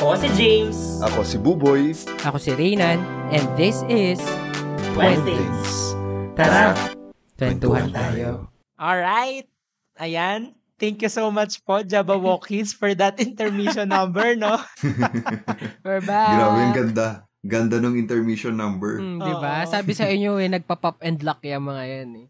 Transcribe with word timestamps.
Ako 0.00 0.16
si 0.16 0.32
James. 0.32 0.78
Ako 1.04 1.20
si 1.20 1.36
Buboy. 1.36 1.92
Ako 2.24 2.40
si 2.40 2.56
Reynan, 2.56 3.04
and 3.36 3.44
this 3.60 3.84
is 3.84 4.16
Things. 4.96 5.92
Tara, 6.32 6.72
Kwentuhan 7.36 7.92
tayo. 7.92 8.48
Alright. 8.80 9.44
Ayan. 10.00 10.56
Thank 10.80 11.04
you 11.04 11.12
so 11.12 11.28
much 11.28 11.60
po, 11.68 11.84
Jabawokis, 11.84 12.72
for 12.72 12.96
that 12.96 13.20
intermission 13.20 13.92
number, 13.92 14.32
no? 14.40 14.56
We're 15.84 16.00
back. 16.00 16.32
Grabe, 16.32 16.60
ang 16.64 16.72
ganda. 16.72 17.08
Ganda 17.44 17.76
ng 17.76 18.00
intermission 18.00 18.56
number. 18.56 19.04
Hmm, 19.04 19.20
di 19.20 19.34
ba? 19.36 19.68
Sabi 19.68 19.92
sa 19.92 20.08
inyo 20.08 20.40
eh, 20.40 20.48
nagpa-pop 20.48 21.04
and 21.04 21.20
lock 21.20 21.44
yung 21.44 21.68
mga 21.68 21.84
yan 21.84 22.10
eh. 22.24 22.26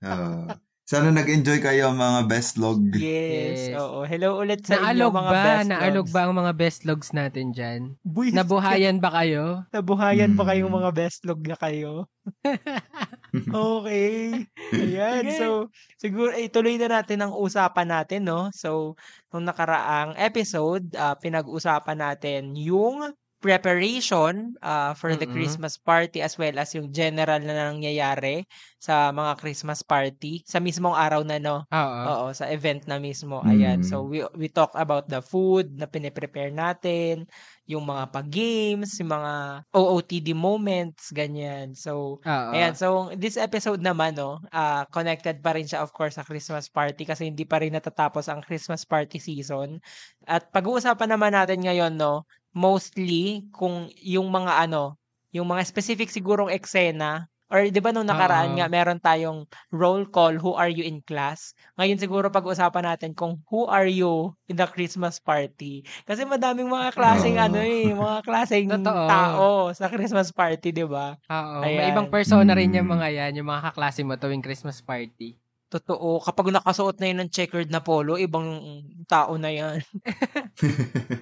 Ah, 0.00 0.56
sana 0.90 1.14
nag-enjoy 1.14 1.62
kayo 1.62 1.94
mga 1.94 2.26
best 2.26 2.58
log. 2.58 2.82
Yes. 2.98 3.70
Yes. 3.70 3.78
Oo. 3.78 4.02
Hello 4.02 4.42
ulit 4.42 4.66
sa 4.66 4.74
Naalog 4.74 5.14
inyo, 5.14 5.20
mga 5.22 5.30
ba? 5.30 5.38
best 5.46 5.68
Naalog 5.70 6.02
logs. 6.02 6.10
ba 6.10 6.20
ang 6.26 6.34
mga 6.34 6.52
best 6.58 6.80
logs 6.82 7.08
natin 7.14 7.46
dyan? 7.54 7.80
Buwis- 8.02 8.34
Nabuhayan 8.34 8.98
ba 8.98 9.14
kayo? 9.14 9.62
Nabuhayan 9.70 10.34
ba 10.34 10.42
Hmm. 10.42 10.50
kayong 10.50 10.74
mga 10.74 10.90
best 10.90 11.22
log 11.22 11.40
na 11.46 11.54
kayo? 11.54 12.10
Okay. 13.30 14.42
Ayan. 14.74 15.22
Sige. 15.22 15.38
So, 15.38 15.70
siguro, 15.94 16.34
eh, 16.34 16.50
tuloy 16.50 16.74
na 16.74 16.90
natin 16.90 17.22
ang 17.22 17.30
usapan 17.30 17.86
natin, 17.86 18.26
no? 18.26 18.50
So, 18.50 18.98
nung 19.30 19.46
nakaraang 19.46 20.18
episode, 20.18 20.90
ah, 20.98 21.14
pinag-usapan 21.14 21.94
natin 21.94 22.58
yung 22.58 23.14
preparation 23.40 24.54
ah, 24.60 24.92
for 24.92 25.16
the 25.16 25.24
Mm-mm. 25.26 25.32
Christmas 25.32 25.80
party 25.80 26.20
as 26.20 26.36
well 26.36 26.54
as 26.60 26.76
yung 26.76 26.92
general 26.92 27.40
na 27.40 27.72
nangyayari 27.72 28.44
sa 28.80 29.12
mga 29.12 29.40
Christmas 29.40 29.80
party 29.84 30.44
sa 30.44 30.60
mismong 30.60 30.96
araw 30.96 31.24
na, 31.24 31.40
no? 31.40 31.64
Oo. 31.72 32.00
Oo, 32.04 32.26
sa 32.32 32.48
event 32.48 32.84
na 32.88 33.00
mismo. 33.00 33.40
Ayan. 33.44 33.80
Mm. 33.80 33.84
So, 33.84 34.04
we, 34.08 34.24
we 34.36 34.48
talk 34.48 34.72
about 34.76 35.08
the 35.08 35.20
food 35.20 35.76
na 35.76 35.84
piniprepare 35.84 36.52
natin, 36.52 37.28
yung 37.68 37.84
mga 37.86 38.10
pag-games, 38.10 38.98
yung 38.98 39.12
mga 39.14 39.62
OOTD 39.72 40.32
moments, 40.32 41.12
ganyan. 41.12 41.76
So, 41.76 42.18
Oo. 42.24 42.50
ayan. 42.56 42.72
So, 42.72 43.12
this 43.14 43.36
episode 43.36 43.84
naman, 43.84 44.16
no, 44.16 44.40
ah, 44.52 44.88
connected 44.90 45.44
pa 45.44 45.52
rin 45.54 45.68
siya, 45.68 45.84
of 45.84 45.92
course, 45.92 46.16
sa 46.16 46.24
Christmas 46.26 46.66
party 46.72 47.04
kasi 47.04 47.28
hindi 47.28 47.44
pa 47.44 47.60
rin 47.60 47.76
natatapos 47.76 48.28
ang 48.28 48.40
Christmas 48.42 48.84
party 48.88 49.20
season. 49.20 49.78
At 50.26 50.48
pag-uusapan 50.50 51.14
naman 51.14 51.36
natin 51.36 51.62
ngayon, 51.62 51.94
no, 52.00 52.24
mostly 52.56 53.46
kung 53.54 53.88
yung 53.98 54.28
mga 54.32 54.66
ano, 54.68 54.96
yung 55.34 55.46
mga 55.50 55.62
specific 55.66 56.10
sigurong 56.10 56.50
eksena 56.50 57.26
or 57.50 57.66
'di 57.66 57.82
ba 57.82 57.90
nung 57.90 58.06
nakaraan 58.06 58.54
Oo. 58.54 58.62
nga 58.62 58.70
meron 58.70 58.98
tayong 59.02 59.42
roll 59.74 60.06
call 60.06 60.38
who 60.38 60.54
are 60.54 60.70
you 60.70 60.82
in 60.86 61.02
class. 61.02 61.50
Ngayon 61.78 61.98
siguro 61.98 62.26
pag-usapan 62.30 62.86
natin 62.94 63.10
kung 63.14 63.42
who 63.50 63.66
are 63.66 63.86
you 63.90 64.34
in 64.50 64.54
the 64.58 64.66
Christmas 64.70 65.18
party. 65.18 65.82
Kasi 66.06 66.22
madaming 66.26 66.70
mga 66.70 66.94
klaseng 66.94 67.38
Oo. 67.38 67.42
ano 67.42 67.58
eh, 67.62 67.90
mga 67.94 68.22
klaseng 68.26 68.70
Totoo. 68.70 69.00
tao 69.06 69.70
sa 69.74 69.90
Christmas 69.90 70.30
party, 70.34 70.70
'di 70.74 70.86
ba? 70.86 71.18
Oo. 71.28 71.70
May 71.76 71.92
ibang 71.92 72.08
persona 72.08 72.56
rin 72.56 72.72
yung 72.72 72.88
Mm. 72.88 72.94
mga 72.94 73.08
yan, 73.12 73.32
yung 73.38 73.48
mga 73.52 73.70
kaklase 73.72 74.00
mo 74.06 74.16
tuwing 74.16 74.40
Christmas 74.40 74.80
party. 74.80 75.36
Totoo, 75.70 76.18
kapag 76.26 76.50
nakasuot 76.50 76.98
na 76.98 77.06
yun 77.06 77.18
ng 77.22 77.30
checkered 77.30 77.70
na 77.70 77.78
polo, 77.78 78.18
ibang 78.18 78.58
tao 79.06 79.38
na 79.38 79.54
yan. 79.54 79.78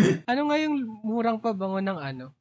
Oo. 0.00 0.24
Ano 0.30 0.40
nga 0.48 0.56
yung 0.56 0.74
murang 1.04 1.38
pabango 1.38 1.80
ng 1.80 1.98
ano? 2.00 2.32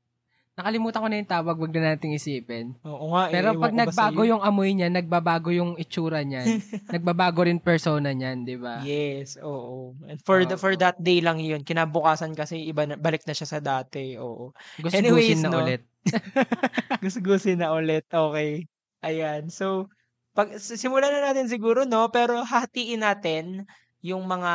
Nakalimutan 0.59 0.99
ko 0.99 1.07
na 1.07 1.17
yung 1.23 1.31
tawag, 1.31 1.55
wag 1.55 1.71
na 1.71 1.95
nating 1.95 2.19
isipin. 2.19 2.75
Oo 2.83 3.15
nga. 3.15 3.31
eh, 3.31 3.39
Pero 3.39 3.55
pag 3.55 3.71
nagbago 3.71 4.27
yung 4.27 4.43
amoy 4.43 4.75
niya, 4.75 4.91
nagbabago 4.91 5.55
yung 5.55 5.79
itsura 5.79 6.19
niyan. 6.19 6.59
nagbabago 6.99 7.47
rin 7.47 7.63
persona 7.63 8.11
niyan, 8.11 8.43
di 8.43 8.59
ba? 8.59 8.83
Yes, 8.83 9.39
oo. 9.39 9.95
And 10.03 10.19
for 10.27 10.43
the 10.43 10.59
for 10.59 10.75
Oo. 10.75 10.81
that 10.83 10.99
day 10.99 11.23
lang 11.23 11.39
'yun. 11.39 11.63
Kinabukasan 11.63 12.35
kasi 12.35 12.59
iba 12.67 12.83
na, 12.83 12.99
balik 12.99 13.23
na 13.23 13.31
siya 13.31 13.47
sa 13.47 13.63
dati. 13.63 14.19
Oo. 14.19 14.51
Gusto 14.83 14.99
Anyways, 14.99 15.39
na 15.39 15.47
no? 15.47 15.63
ulit. 15.63 15.87
Gusto-gusin 17.07 17.63
na 17.63 17.71
ulit. 17.71 18.03
Okay. 18.11 18.67
Ayan. 18.99 19.47
So, 19.47 19.87
pag 20.35 20.59
simulan 20.59 21.15
na 21.15 21.31
natin 21.31 21.47
siguro, 21.47 21.87
no? 21.87 22.11
Pero 22.11 22.43
hatiin 22.43 22.99
natin 23.07 23.63
yung 24.03 24.27
mga 24.27 24.51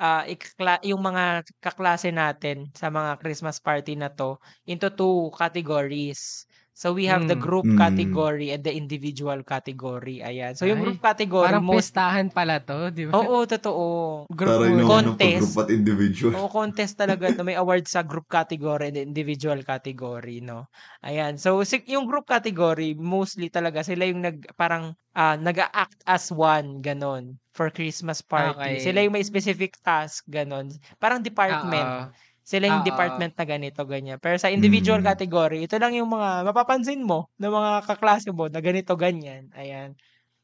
ah, 0.00 0.24
ikla- 0.26 0.82
yung 0.90 1.02
mga 1.08 1.44
kaklase 1.64 2.08
natin 2.10 2.56
sa 2.80 2.88
mga 2.88 3.20
Christmas 3.22 3.58
party 3.60 3.92
na 4.00 4.08
to 4.18 4.40
into 4.66 4.88
two 4.90 5.28
categories. 5.38 6.48
So 6.74 6.94
we 6.94 7.04
have 7.10 7.26
the 7.26 7.34
Mm. 7.36 7.42
group 7.42 7.66
Mm. 7.66 7.76
category 7.76 8.48
and 8.54 8.62
the 8.64 8.72
individual 8.72 9.42
category. 9.42 10.22
Ayan. 10.22 10.54
So 10.56 10.64
yung 10.64 10.80
Ay, 10.80 10.84
group 10.86 11.00
category 11.02 11.46
Parang 11.50 11.64
most 11.66 11.90
pestahan 11.92 12.28
pala 12.32 12.60
to, 12.62 12.90
di 12.94 13.04
ba? 13.10 13.18
Oo, 13.18 13.42
totoo. 13.44 13.86
Group 14.30 14.54
Taray 14.54 14.70
ng 14.78 14.86
Contest. 14.86 15.18
pag-group 15.18 15.54
at 15.66 15.68
individual. 15.74 16.32
Oo, 16.38 16.46
contest 16.46 16.94
talaga 16.94 17.34
na 17.34 17.42
may 17.42 17.58
award 17.58 17.84
sa 17.90 18.06
group 18.06 18.30
category 18.30 18.86
and 18.94 18.98
individual 19.02 19.58
category, 19.66 20.38
no? 20.38 20.70
Ayan. 21.02 21.34
So, 21.34 21.58
si- 21.66 21.82
yung 21.90 22.06
group 22.06 22.30
category, 22.30 22.94
mostly 22.94 23.50
talaga, 23.50 23.82
sila 23.82 24.06
yung 24.06 24.22
nag, 24.22 24.46
parang, 24.54 24.94
ah, 25.18 25.34
nag-act 25.34 26.06
as 26.06 26.30
one, 26.30 26.78
ganon, 26.86 27.34
for 27.50 27.66
Christmas 27.74 28.22
party. 28.22 28.78
Okay. 28.78 28.78
Sila 28.78 29.02
yung 29.02 29.18
may 29.18 29.26
specific 29.26 29.74
task, 29.82 30.22
ganon. 30.30 30.70
Parang 31.02 31.18
department. 31.18 31.98
Oo. 31.98 32.14
Sila 32.44 32.66
yung 32.70 32.82
Oo. 32.82 32.86
department 32.86 33.34
na 33.38 33.44
ganito, 33.48 33.82
ganyan. 33.86 34.18
Pero 34.22 34.36
sa 34.40 34.50
individual 34.52 35.00
Mm. 35.00 35.04
category, 35.04 35.64
ito 35.68 35.76
lang 35.80 35.94
yung 35.96 36.10
mga 36.10 36.44
mapapansin 36.50 37.02
mo 37.04 37.28
ng 37.40 37.52
mga 37.52 37.72
kaklase 37.88 38.30
mo 38.34 38.48
na 38.50 38.60
ganito, 38.64 38.96
ganyan. 38.98 39.48
Ayan. 39.54 39.94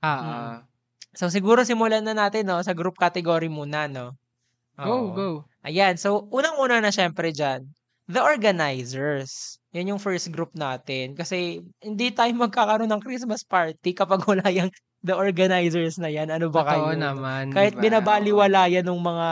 Oo. 0.02 0.36
Mm. 0.36 0.66
So, 1.16 1.28
siguro 1.32 1.64
simulan 1.66 2.04
na 2.06 2.14
natin, 2.16 2.48
no? 2.50 2.60
Sa 2.64 2.74
group 2.76 2.96
category 3.00 3.48
muna, 3.50 3.88
no? 3.90 4.16
Go, 4.80 5.08
Oo. 5.08 5.12
go. 5.12 5.48
Ayan, 5.66 5.96
so 6.00 6.28
unang-una 6.32 6.80
na 6.84 6.92
syempre 6.94 7.32
dyan, 7.34 7.68
the 8.08 8.20
organizers. 8.22 9.58
Yan 9.74 9.90
yung 9.96 10.02
first 10.02 10.30
group 10.32 10.52
natin. 10.56 11.16
Kasi 11.18 11.62
hindi 11.82 12.12
tayo 12.14 12.32
magkakaroon 12.36 12.90
ng 12.92 13.02
Christmas 13.04 13.42
party 13.44 13.92
kapag 13.96 14.22
wala 14.28 14.46
yung 14.52 14.70
the 15.06 15.14
organizers 15.14 16.02
na 16.02 16.10
yan. 16.10 16.34
Ano 16.34 16.50
ba 16.50 16.66
Totoo 16.66 16.90
kayo? 16.90 16.98
naman, 16.98 17.54
Kahit 17.54 17.78
di 17.78 17.78
ba? 17.78 17.82
binabaliwala 17.86 18.66
yan 18.66 18.82
ng 18.82 18.98
mga 18.98 19.28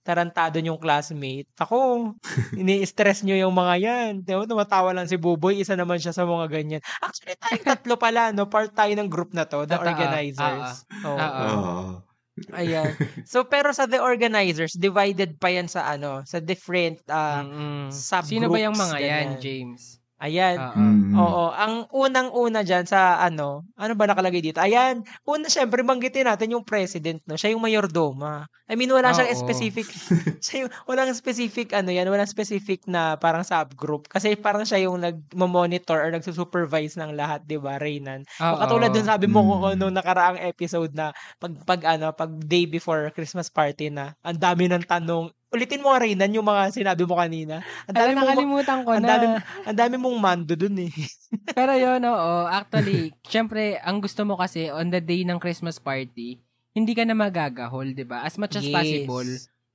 tarantado 0.00 0.56
yung 0.64 0.80
classmate. 0.80 1.44
Ako, 1.60 2.10
ini-stress 2.60 3.20
nyo 3.22 3.36
yung 3.36 3.52
mga 3.52 3.74
yan. 3.76 4.10
Di 4.24 4.32
ba, 4.32 4.48
tumatawa 4.48 4.96
lang 4.96 5.04
si 5.04 5.20
Buboy, 5.20 5.60
isa 5.60 5.76
naman 5.76 6.00
siya 6.00 6.16
sa 6.16 6.24
mga 6.24 6.48
ganyan. 6.48 6.80
Actually, 7.04 7.36
tayong 7.36 7.66
tatlo 7.68 8.00
pala, 8.00 8.32
no? 8.32 8.48
Part 8.48 8.72
tayo 8.72 8.96
ng 8.96 9.12
group 9.12 9.36
na 9.36 9.44
to, 9.44 9.68
the 9.68 9.76
Totoo. 9.76 9.84
organizers. 9.84 10.88
Oo. 11.04 11.20
Oo. 11.20 11.20
Ah. 11.20 12.56
Ayan. 12.56 12.96
So 13.28 13.44
pero 13.44 13.68
sa 13.76 13.84
the 13.84 14.00
organizers, 14.00 14.72
divided 14.72 15.36
pa 15.36 15.52
yan 15.52 15.68
sa 15.68 15.92
ano, 15.92 16.24
sa 16.24 16.40
different 16.40 16.96
ah, 17.12 17.44
Mm-mm. 17.44 17.92
subgroups. 17.92 18.32
Sino 18.32 18.48
ba 18.48 18.56
yung 18.64 18.78
mga 18.80 18.96
yan, 18.96 19.04
ganyan. 19.04 19.40
James? 19.44 19.99
Ayan. 20.20 20.60
Oo. 20.60 20.76
Mm. 20.76 21.16
Oo, 21.16 21.44
ang 21.56 21.88
unang-una 21.96 22.60
diyan 22.60 22.84
sa 22.84 23.16
ano, 23.24 23.64
ano 23.80 23.92
ba 23.96 24.04
nakalagay 24.04 24.44
dito? 24.44 24.60
Ayan, 24.60 25.00
una 25.24 25.48
syempre 25.48 25.80
banggitin 25.80 26.28
natin 26.28 26.52
yung 26.52 26.62
president, 26.62 27.24
no. 27.24 27.40
Siya 27.40 27.56
yung 27.56 27.64
mayordoma. 27.64 28.44
I 28.68 28.76
mean, 28.76 28.92
wala 28.92 29.10
siyang 29.16 29.32
Oo. 29.32 29.40
specific 29.42 29.88
siya 30.44 30.68
yung, 30.68 30.70
walang 30.84 31.10
specific 31.16 31.72
ano 31.72 31.88
yan, 31.88 32.04
walang 32.12 32.28
specific 32.28 32.84
na 32.84 33.16
parang 33.16 33.42
subgroup 33.42 34.06
kasi 34.12 34.36
parang 34.36 34.62
siya 34.68 34.84
yung 34.86 35.00
nagmo-monitor 35.00 35.96
or 35.98 36.12
nagsusupervise 36.12 37.00
ng 37.00 37.16
lahat, 37.16 37.40
'di 37.48 37.56
ba, 37.56 37.80
Reynan? 37.80 38.22
Oo. 38.44 38.60
Katulad 38.60 38.92
dun 38.92 39.08
sabi 39.08 39.24
mo 39.26 39.40
kung 39.42 39.72
Mm. 39.72 39.76
nung 39.80 39.94
nakaraang 39.96 40.36
episode 40.44 40.92
na 40.92 41.16
pag 41.40 41.52
pag 41.64 41.80
ano, 41.96 42.12
pag 42.12 42.28
day 42.44 42.68
before 42.68 43.08
Christmas 43.16 43.48
party 43.48 43.88
na, 43.88 44.12
ang 44.20 44.36
dami 44.36 44.68
ng 44.68 44.84
tanong. 44.84 45.32
Ulitin 45.50 45.82
mo 45.82 45.90
nga 45.90 46.06
Reynan 46.06 46.30
yung 46.30 46.46
mga 46.46 46.70
sinabi 46.70 47.02
mo 47.02 47.18
kanina. 47.18 47.58
Ang 47.90 47.96
dami 47.98 48.10
Alam, 48.14 48.18
nakalimutan 48.22 48.78
ko 48.86 48.90
ang 48.94 49.02
na. 49.02 49.10
dami 49.10 49.26
ang 49.66 49.76
dami 49.76 49.94
mong 49.98 50.18
mando 50.22 50.54
dun 50.54 50.78
eh. 50.78 50.92
Pero 51.58 51.74
yun, 51.74 51.98
oo. 52.06 52.34
Actually, 52.46 53.10
syempre, 53.26 53.82
ang 53.82 53.98
gusto 53.98 54.22
mo 54.22 54.38
kasi 54.38 54.70
on 54.70 54.94
the 54.94 55.02
day 55.02 55.26
ng 55.26 55.42
Christmas 55.42 55.82
party, 55.82 56.38
hindi 56.70 56.92
ka 56.94 57.02
na 57.02 57.18
magagahol, 57.18 57.98
di 57.98 58.06
ba? 58.06 58.22
As 58.22 58.38
much 58.38 58.54
as 58.54 58.66
possible, 58.70 59.26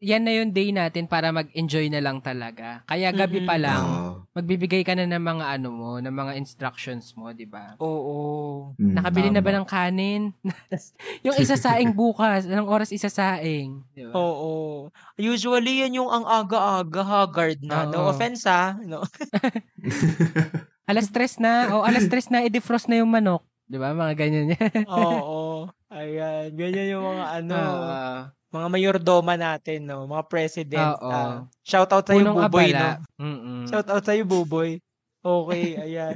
yan 0.06 0.22
na 0.22 0.38
yung 0.38 0.54
day 0.54 0.70
natin 0.70 1.10
para 1.10 1.34
mag-enjoy 1.34 1.90
na 1.90 1.98
lang 1.98 2.22
talaga. 2.22 2.86
Kaya 2.86 3.10
gabi 3.10 3.42
pa 3.42 3.58
lang, 3.58 3.82
Oo. 3.82 4.30
magbibigay 4.38 4.86
ka 4.86 4.94
na 4.94 5.10
ng 5.10 5.18
mga 5.18 5.46
ano 5.58 5.70
mo, 5.74 5.92
ng 5.98 6.14
mga 6.14 6.38
instructions 6.38 7.18
mo, 7.18 7.34
di 7.34 7.50
ba? 7.50 7.74
Oo. 7.82 8.70
Mm, 8.78 8.94
Nakabili 9.02 9.30
na 9.34 9.42
ba 9.42 9.50
ng 9.58 9.66
kanin? 9.66 10.30
yung 11.26 11.34
isasaing 11.42 11.98
bukas, 11.98 12.46
anong 12.46 12.70
oras 12.70 12.94
isasaing? 12.94 13.82
Di 13.98 14.06
ba? 14.06 14.14
Oo. 14.14 14.94
Usually, 15.18 15.82
yan 15.82 15.98
yung 15.98 16.14
ang 16.14 16.30
aga-aga, 16.30 17.02
haggard 17.02 17.66
na. 17.66 17.90
No 17.90 18.06
Oo. 18.06 18.14
offense, 18.14 18.46
ha? 18.46 18.78
No. 18.86 19.02
Alas 20.86 21.10
tres 21.10 21.42
na, 21.42 21.74
o 21.74 21.82
alas 21.82 22.06
tres 22.06 22.30
na, 22.30 22.46
i-defrost 22.46 22.86
na 22.86 23.02
yung 23.02 23.10
manok. 23.10 23.42
Di 23.66 23.82
ba? 23.82 23.90
Mga 23.98 24.14
ganyan 24.14 24.54
yan. 24.54 24.86
Oo. 24.94 25.66
Ayan. 25.90 26.54
Ganyan 26.54 26.94
yung 26.94 27.06
mga 27.10 27.26
ano, 27.42 27.56
Oo. 27.58 27.90
Mga 28.56 28.68
mayordoma 28.72 29.36
natin, 29.36 29.84
no? 29.84 30.08
Mga 30.08 30.24
president. 30.32 30.96
Oo. 30.96 31.12
Ah, 31.12 31.44
shout 31.62 31.92
out 31.92 32.08
sa'yo, 32.08 32.24
Punong 32.24 32.48
Buboy, 32.48 32.72
no? 32.72 32.80
abala. 32.80 32.90
Mm-mm. 33.20 33.62
Shout 33.68 33.88
out 33.92 34.04
sa'yo, 34.08 34.24
Buboy. 34.24 34.80
Okay, 35.26 35.68
ayan. 35.76 36.16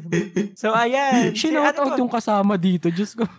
So, 0.53 0.69
ayan. 0.71 1.33
Shinout 1.39 1.73
ano 1.73 1.81
out 1.81 1.97
to? 1.97 2.01
yung 2.05 2.13
kasama 2.13 2.55
dito. 2.55 2.87
Diyos 2.87 3.17
ko. 3.17 3.25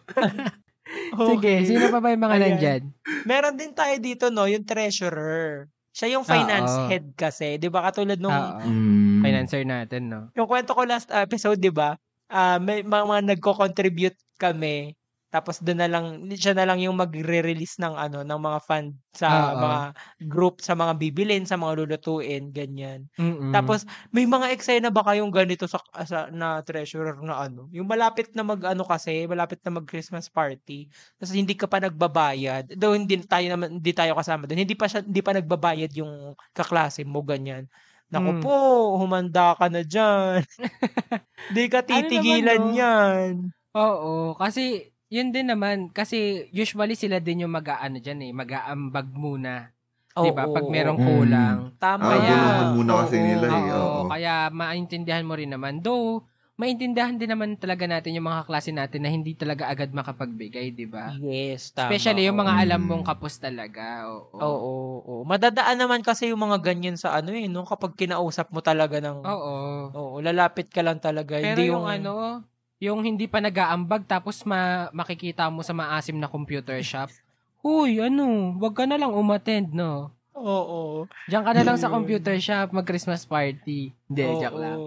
Sige, 1.14 1.38
Okay. 1.38 1.58
sino 1.70 1.86
pa 1.86 2.02
ba 2.02 2.10
yung 2.10 2.26
mga 2.26 2.34
Ayan. 2.34 2.42
nandyan? 2.50 2.82
Meron 3.22 3.54
din 3.54 3.70
tayo 3.70 3.94
dito, 4.02 4.26
no? 4.34 4.50
Yung 4.50 4.66
treasurer. 4.66 5.70
Siya 5.94 6.18
yung 6.18 6.26
finance 6.26 6.74
Oo. 6.74 6.90
head 6.90 7.14
kasi. 7.14 7.58
Di 7.58 7.70
ba 7.70 7.86
katulad 7.86 8.18
nung. 8.18 8.34
Mm. 8.34 9.22
Financer 9.22 9.62
natin, 9.62 10.02
no? 10.10 10.20
yung 10.34 10.50
kwento 10.50 10.74
ko 10.74 10.82
last 10.82 11.10
episode, 11.14 11.62
di 11.62 11.70
ba? 11.70 11.94
Ah, 12.26 12.58
may 12.58 12.82
mga, 12.82 13.04
mga 13.06 13.22
nagko-contribute 13.34 14.18
kami. 14.34 14.98
Tapos 15.30 15.62
doon 15.62 15.78
na 15.78 15.88
lang 15.90 16.06
siya 16.34 16.52
na 16.58 16.66
lang 16.66 16.82
yung 16.82 16.98
magre-release 16.98 17.78
ng 17.78 17.94
ano 17.94 18.26
ng 18.26 18.40
mga 18.42 18.58
fund 18.66 18.98
sa 19.14 19.54
Oo. 19.54 19.58
mga 19.58 19.80
group 20.26 20.58
sa 20.58 20.74
mga 20.74 20.98
bibilin, 20.98 21.46
sa 21.46 21.54
mga 21.58 21.78
lulutuin, 21.86 22.50
ganyan. 22.50 23.06
Mm-mm. 23.18 23.50
Tapos 23.54 23.86
may 24.14 24.26
mga 24.26 24.50
eksena 24.54 24.90
ba 24.90 25.02
kayong 25.06 25.30
ganito 25.34 25.66
sa, 25.70 25.78
sa 26.06 26.26
na 26.34 26.62
treasurer 26.66 27.18
na 27.22 27.46
ano? 27.46 27.70
Yung 27.70 27.86
malapit 27.86 28.30
na 28.34 28.42
mag 28.42 28.62
ano 28.66 28.82
kasi, 28.86 29.26
malapit 29.30 29.58
na 29.66 29.78
mag 29.78 29.86
Christmas 29.86 30.26
party. 30.30 30.90
Tapos 31.18 31.34
hindi 31.34 31.54
ka 31.54 31.66
pa 31.70 31.78
nagbabayad. 31.82 32.74
Though 32.78 32.94
hindi 32.98 33.18
tayo 33.26 33.46
naman 33.50 33.78
hindi 33.82 33.92
tayo 33.94 34.14
kasama 34.18 34.46
doon. 34.50 34.66
Hindi 34.66 34.74
pa 34.78 34.86
siya 34.90 35.02
hindi 35.06 35.22
pa 35.22 35.34
nagbabayad 35.34 35.90
yung 35.98 36.34
kaklase 36.54 37.02
mo 37.06 37.22
ganyan. 37.22 37.66
Naku 38.10 38.34
Mm. 38.34 38.42
po, 38.42 38.54
humanda 38.98 39.54
ka 39.54 39.70
na 39.70 39.86
diyan. 39.86 40.42
Hindi 41.50 41.64
ka 41.72 41.80
titigilan 41.86 42.62
Ano 42.62 42.74
naman, 42.74 42.78
no? 42.78 42.80
yan. 42.80 43.52
Oo, 43.76 44.34
kasi 44.34 44.90
yun 45.10 45.34
din 45.34 45.50
naman 45.50 45.90
kasi 45.90 46.46
usually 46.54 46.94
sila 46.94 47.18
din 47.18 47.42
yung 47.44 47.52
mag-aano 47.52 47.98
diyan 47.98 48.30
eh, 48.30 48.32
mag-aambag 48.32 49.10
muna, 49.10 49.74
'di 50.14 50.30
ba? 50.30 50.46
Oo, 50.46 50.54
Pag 50.54 50.66
oo, 50.66 50.72
merong 50.72 50.98
oo. 50.98 51.06
kulang. 51.18 51.58
Tama 51.76 52.06
Ah, 52.06 52.10
Kaya- 52.14 52.70
muna 52.78 52.92
kasi 53.02 53.16
Oo. 53.18 53.26
nila 53.26 53.46
eh. 53.50 53.62
Oo, 53.74 53.78
Oo. 53.82 54.02
kaya 54.06 54.34
maintindihan 54.50 55.26
mo 55.26 55.34
rin 55.34 55.50
naman. 55.50 55.82
Though 55.82 56.22
maintindihan 56.54 57.16
din 57.16 57.32
naman 57.32 57.56
talaga 57.56 57.88
natin 57.88 58.14
yung 58.14 58.28
mga 58.28 58.44
klase 58.44 58.70
natin 58.70 59.00
na 59.02 59.10
hindi 59.10 59.32
talaga 59.34 59.66
agad 59.66 59.90
makapagbigay, 59.90 60.76
'di 60.76 60.86
ba? 60.86 61.16
Yes, 61.18 61.74
tama. 61.74 61.90
Especially 61.90 62.28
yung 62.30 62.38
mga 62.38 62.54
oo. 62.54 62.62
alam 62.62 62.80
Mm. 62.84 62.86
mong 62.86 63.04
kapos 63.08 63.34
talaga. 63.42 64.06
Oo. 64.12 64.36
Oo, 64.38 64.72
oo. 65.02 65.14
Madadaan 65.26 65.74
naman 65.74 66.06
kasi 66.06 66.30
yung 66.30 66.38
mga 66.44 66.60
ganyan 66.62 66.94
sa 66.94 67.18
ano 67.18 67.34
eh, 67.34 67.50
no? 67.50 67.66
Kapag 67.66 67.98
kinausap 67.98 68.52
mo 68.54 68.62
talaga 68.62 69.02
ng 69.02 69.24
Oo. 69.26 69.54
Oo, 69.90 70.16
lalapit 70.22 70.70
ka 70.70 70.84
lang 70.86 71.00
talaga. 71.02 71.34
Pero 71.40 71.58
Hindi 71.58 71.72
yung, 71.72 71.82
ano, 71.88 72.44
yung 72.80 73.04
hindi 73.04 73.28
pa 73.28 73.38
nag-aambag 73.38 74.08
tapos 74.08 74.42
ma- 74.48 74.88
makikita 74.90 75.52
mo 75.52 75.60
sa 75.60 75.76
maasim 75.76 76.16
na 76.16 76.26
computer 76.26 76.80
shop, 76.80 77.12
Huy, 77.60 78.00
ano, 78.00 78.56
wag 78.56 78.72
ka 78.72 78.88
na 78.88 78.96
lang 78.96 79.12
umattend, 79.12 79.76
no? 79.76 80.16
Oo. 80.32 81.04
Diyan 81.28 81.44
ka 81.44 81.52
na 81.52 81.60
lang 81.60 81.76
sa 81.76 81.92
computer 81.92 82.40
shop, 82.40 82.72
mag-Christmas 82.72 83.28
party. 83.28 83.92
Hindi, 84.08 84.22
Oo. 84.24 84.40
joke 84.40 84.56
lang. 84.56 84.78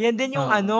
Yan 0.00 0.16
din 0.16 0.40
yung 0.40 0.48
Oo. 0.48 0.56
ano, 0.56 0.78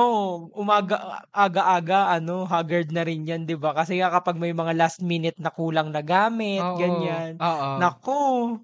umaga, 0.57 1.21
aga-aga, 1.29 2.17
ano, 2.17 2.49
haggard 2.49 2.89
na 2.89 3.05
rin 3.05 3.29
yan, 3.29 3.45
di 3.45 3.53
ba? 3.53 3.77
Kasi 3.77 4.01
nga 4.01 4.09
kapag 4.09 4.41
may 4.41 4.57
mga 4.57 4.73
last 4.73 5.05
minute 5.05 5.37
na 5.37 5.53
kulang 5.53 5.93
na 5.93 6.01
gamit, 6.01 6.65
Oo. 6.65 6.81
ganyan. 6.81 7.37
Oo. 7.37 7.69
Nako, 7.77 8.21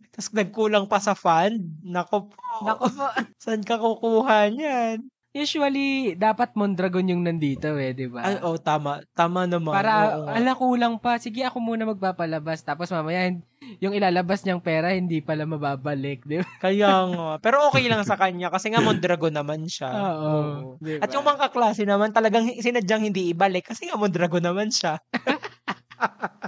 tapos 0.09 0.33
nagkulang 0.33 0.89
pa 0.89 1.05
sa 1.05 1.13
fund. 1.13 1.61
Nako 1.85 2.33
po, 2.33 2.41
Nako 2.65 2.89
po. 2.89 3.05
saan 3.45 3.61
ka 3.61 3.77
kukuha 3.77 4.49
niyan? 4.57 5.05
Usually, 5.31 6.19
dapat 6.19 6.59
Mondragon 6.59 7.07
yung 7.07 7.23
nandito 7.23 7.79
eh, 7.79 7.95
di 7.95 8.11
ba? 8.11 8.27
Ay, 8.27 8.43
oh, 8.43 8.59
tama. 8.59 8.99
Tama 9.15 9.47
naman. 9.47 9.71
Para, 9.71 10.19
Oo 10.19 10.27
ala 10.27 10.59
kulang 10.59 10.99
pa. 10.99 11.23
Sige, 11.23 11.47
ako 11.47 11.63
muna 11.63 11.87
magpapalabas. 11.87 12.67
Tapos 12.67 12.91
mamaya, 12.91 13.31
yung 13.79 13.95
ilalabas 13.95 14.43
niyang 14.43 14.59
pera, 14.59 14.91
hindi 14.91 15.23
pala 15.23 15.47
mababalik. 15.47 16.27
Di 16.27 16.43
ba? 16.43 16.49
Kaya 16.67 17.07
nga. 17.15 17.39
Pero 17.39 17.71
okay 17.71 17.87
lang 17.87 18.03
sa 18.03 18.19
kanya 18.19 18.51
kasi 18.51 18.75
nga 18.75 18.83
Mondragon 18.83 19.31
naman 19.31 19.71
siya. 19.71 19.91
Oo. 20.19 20.75
Di 20.83 20.99
At 20.99 21.07
ba? 21.07 21.15
yung 21.15 21.27
mga 21.27 21.41
kaklase 21.47 21.87
naman 21.87 22.11
talagang 22.11 22.51
sinadyang 22.59 23.07
hindi 23.07 23.31
ibalik 23.31 23.71
kasi 23.71 23.87
nga 23.87 23.95
Mondragon 23.95 24.43
naman 24.43 24.75
siya. 24.75 24.99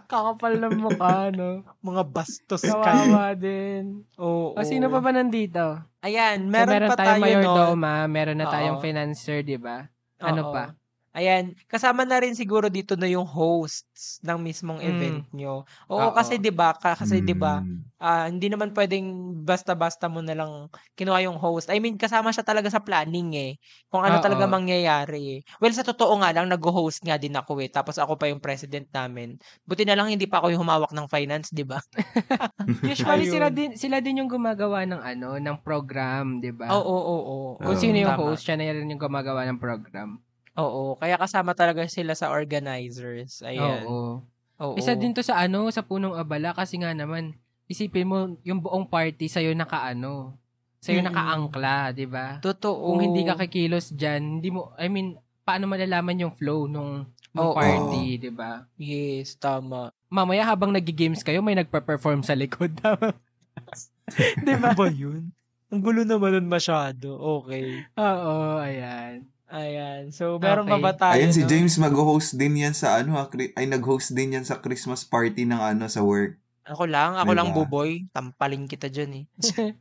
Kakapal 0.09 0.61
ng 0.61 0.77
mukha, 0.81 1.33
no? 1.33 1.65
Mga 1.81 2.03
bastos 2.09 2.63
ka. 2.65 2.77
Kawawa 2.81 3.33
din. 3.33 4.05
Oo. 4.21 4.53
O, 4.57 4.65
sino 4.65 4.93
pa 4.93 5.01
ba 5.01 5.11
nandito? 5.13 5.81
Ayan, 6.05 6.49
So, 6.49 6.53
meron, 6.53 6.91
pa 6.91 6.97
tayo, 6.99 7.17
no? 7.17 7.25
mayordoma, 7.25 7.93
meron 8.11 8.39
na 8.41 8.47
tayong 8.51 8.79
Oo. 8.81 8.85
financer, 8.85 9.41
di 9.47 9.57
ba? 9.57 9.89
Ano 10.21 10.51
Oo. 10.51 10.53
pa? 10.53 10.75
Ayan, 11.13 11.53
kasama 11.69 12.09
na 12.09 12.17
rin 12.25 12.33
siguro 12.33 12.73
dito 12.73 12.97
na 12.97 13.05
yung 13.05 13.29
hosts 13.29 14.17
ng 14.25 14.41
mismong 14.41 14.81
Mm. 14.81 14.89
event 14.89 15.21
nyo. 15.37 15.55
Oo, 15.93 16.09
Oo. 16.09 16.17
kasi 16.17 16.41
'di 16.41 16.49
ba, 16.49 16.73
ka- 16.73 16.97
kasi 16.97 17.21
'di 17.21 17.37
ba, 17.37 17.61
Mm. 17.61 17.85
ah, 18.01 18.25
hindi 18.33 18.49
naman 18.49 18.73
pwedeng 18.73 19.37
basta-basta 19.45 20.09
mo 20.09 20.25
na 20.25 20.33
lang 20.33 20.73
kinuha 20.97 21.21
yung 21.29 21.37
host. 21.37 21.69
I 21.69 21.85
mean, 21.85 22.01
kasama 22.01 22.33
siya 22.33 22.41
talaga 22.49 22.73
sa 22.73 22.81
planning 22.81 23.29
eh. 23.37 23.53
Kung 23.93 24.09
ano 24.09 24.17
Oo. 24.17 24.25
talaga 24.25 24.49
mangyayari 24.49 25.21
eh. 25.37 25.41
Well, 25.61 25.77
sa 25.77 25.85
totoo 25.85 26.17
nga 26.25 26.33
lang, 26.33 26.49
nag-host 26.49 27.05
nga 27.05 27.21
din 27.21 27.37
ako 27.37 27.61
eh. 27.61 27.69
Tapos 27.69 28.01
ako 28.01 28.17
pa 28.17 28.33
yung 28.33 28.41
president 28.41 28.89
namin. 28.89 29.37
Buti 29.69 29.85
na 29.85 29.93
lang 30.01 30.09
hindi 30.09 30.25
pa 30.25 30.41
ako 30.41 30.49
yung 30.57 30.65
humawak 30.65 30.97
ng 30.97 31.13
finance, 31.13 31.53
'di 31.53 31.69
ba? 31.69 31.77
Usually, 32.89 33.29
Ayun. 33.29 33.33
sila 33.37 33.49
din, 33.53 33.71
sila 33.77 34.01
din 34.01 34.25
yung 34.25 34.33
gumagawa 34.33 34.89
ng 34.89 35.01
ano, 35.05 35.37
ng 35.37 35.57
program, 35.61 36.41
di 36.41 36.57
ba? 36.57 36.73
Oo, 36.73 36.81
oo, 36.89 37.17
oo. 37.21 37.49
Kung 37.61 37.77
sino 37.77 38.01
yung 38.01 38.17
tama. 38.17 38.33
host, 38.33 38.49
siya 38.49 38.57
na 38.57 38.73
rin 38.73 38.89
yung 38.89 38.97
gumagawa 38.97 39.45
ng 39.45 39.61
program. 39.61 40.25
Oo, 40.61 41.01
kaya 41.01 41.17
kasama 41.17 41.57
talaga 41.57 41.89
sila 41.89 42.13
sa 42.13 42.29
organizers. 42.29 43.41
Ayan. 43.41 43.89
Oo. 43.89 44.21
Oo. 44.61 44.77
Isa 44.77 44.93
din 44.93 45.17
to 45.17 45.25
sa 45.25 45.41
ano, 45.41 45.67
sa 45.73 45.81
punong 45.83 46.15
abala 46.15 46.53
kasi 46.53 46.77
nga 46.77 46.93
naman, 46.93 47.35
isipin 47.67 48.07
mo, 48.07 48.37
yung 48.45 48.61
buong 48.61 48.85
party 48.85 49.27
sa'yo 49.27 49.57
nakaano, 49.57 50.37
sa'yo 50.79 51.01
Mm-mm. 51.01 51.09
nakaangkla, 51.09 51.97
di 51.97 52.05
ba? 52.05 52.37
Totoo. 52.45 52.93
Kung 52.93 53.01
hindi 53.01 53.25
ka 53.25 53.41
kikilos 53.41 53.97
dyan, 53.97 54.39
hindi 54.39 54.53
mo, 54.53 54.77
I 54.77 54.93
mean, 54.93 55.17
paano 55.43 55.65
malalaman 55.67 56.21
yung 56.21 56.35
flow 56.37 56.69
nung, 56.69 57.09
nung 57.33 57.51
Oo. 57.51 57.57
party, 57.57 58.21
di 58.21 58.31
ba? 58.31 58.69
Yes, 58.77 59.41
tama. 59.41 59.89
Mamaya 60.13 60.45
habang 60.45 60.69
nag-games 60.69 61.25
kayo, 61.25 61.41
may 61.41 61.57
nagpa-perform 61.57 62.21
sa 62.21 62.37
likod. 62.37 62.77
di 64.47 64.55
ba? 64.61 64.77
Ano 64.77 64.77
ba 64.77 64.87
yun? 64.93 65.33
Ang 65.73 65.81
gulo 65.81 66.05
naman 66.05 66.37
nun 66.37 66.53
masyado. 66.53 67.17
Okay. 67.41 67.89
Oo, 67.97 68.61
ayan. 68.61 69.32
Ayan. 69.53 70.09
So, 70.09 70.41
meron 70.41 70.65
pa 70.65 70.81
Okay. 70.81 70.85
ba 70.89 70.93
tayo? 70.97 71.13
Ayan 71.13 71.37
si 71.37 71.45
no? 71.45 71.49
James 71.53 71.77
mag-host 71.77 72.41
din 72.41 72.57
yan 72.57 72.73
sa 72.73 72.97
ano, 72.97 73.21
ah, 73.21 73.29
ay 73.29 73.69
nag-host 73.69 74.17
din 74.17 74.41
yan 74.41 74.49
sa 74.49 74.65
Christmas 74.65 75.05
party 75.05 75.45
ng 75.45 75.61
ano 75.61 75.85
sa 75.93 76.01
work. 76.01 76.41
Ako 76.65 76.89
lang. 76.89 77.21
Ako 77.21 77.31
Diba? 77.31 77.39
lang, 77.39 77.49
buboy. 77.53 77.91
Tampaling 78.17 78.65
kita 78.65 78.89
dyan 78.89 79.13
eh. 79.13 79.25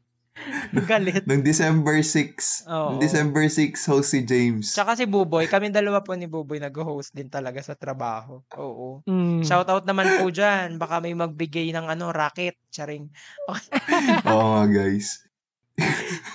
Galit. 0.92 1.28
Noong 1.28 1.44
December 1.44 2.00
6. 2.04 2.68
Oo. 2.68 2.96
Noong 2.96 3.02
December 3.04 3.46
6 3.48 3.76
host 3.92 4.16
si 4.16 4.24
James. 4.24 4.64
Tsaka 4.72 4.96
si 4.96 5.04
Buboy, 5.04 5.46
kami 5.52 5.70
dalawa 5.70 6.02
po 6.02 6.16
ni 6.16 6.26
Buboy 6.26 6.58
nag-host 6.58 7.12
din 7.14 7.28
talaga 7.28 7.60
sa 7.60 7.76
trabaho. 7.76 8.40
Oo. 8.56 9.04
Mm. 9.06 9.44
Shoutout 9.44 9.84
naman 9.84 10.20
po 10.20 10.32
dyan. 10.32 10.80
Baka 10.80 11.04
may 11.04 11.16
magbigay 11.16 11.72
ng 11.76 11.86
ano, 11.88 12.10
racket. 12.16 12.56
Charing. 12.72 13.12
Oo 14.32 14.44
nga 14.56 14.66
guys. 14.68 15.28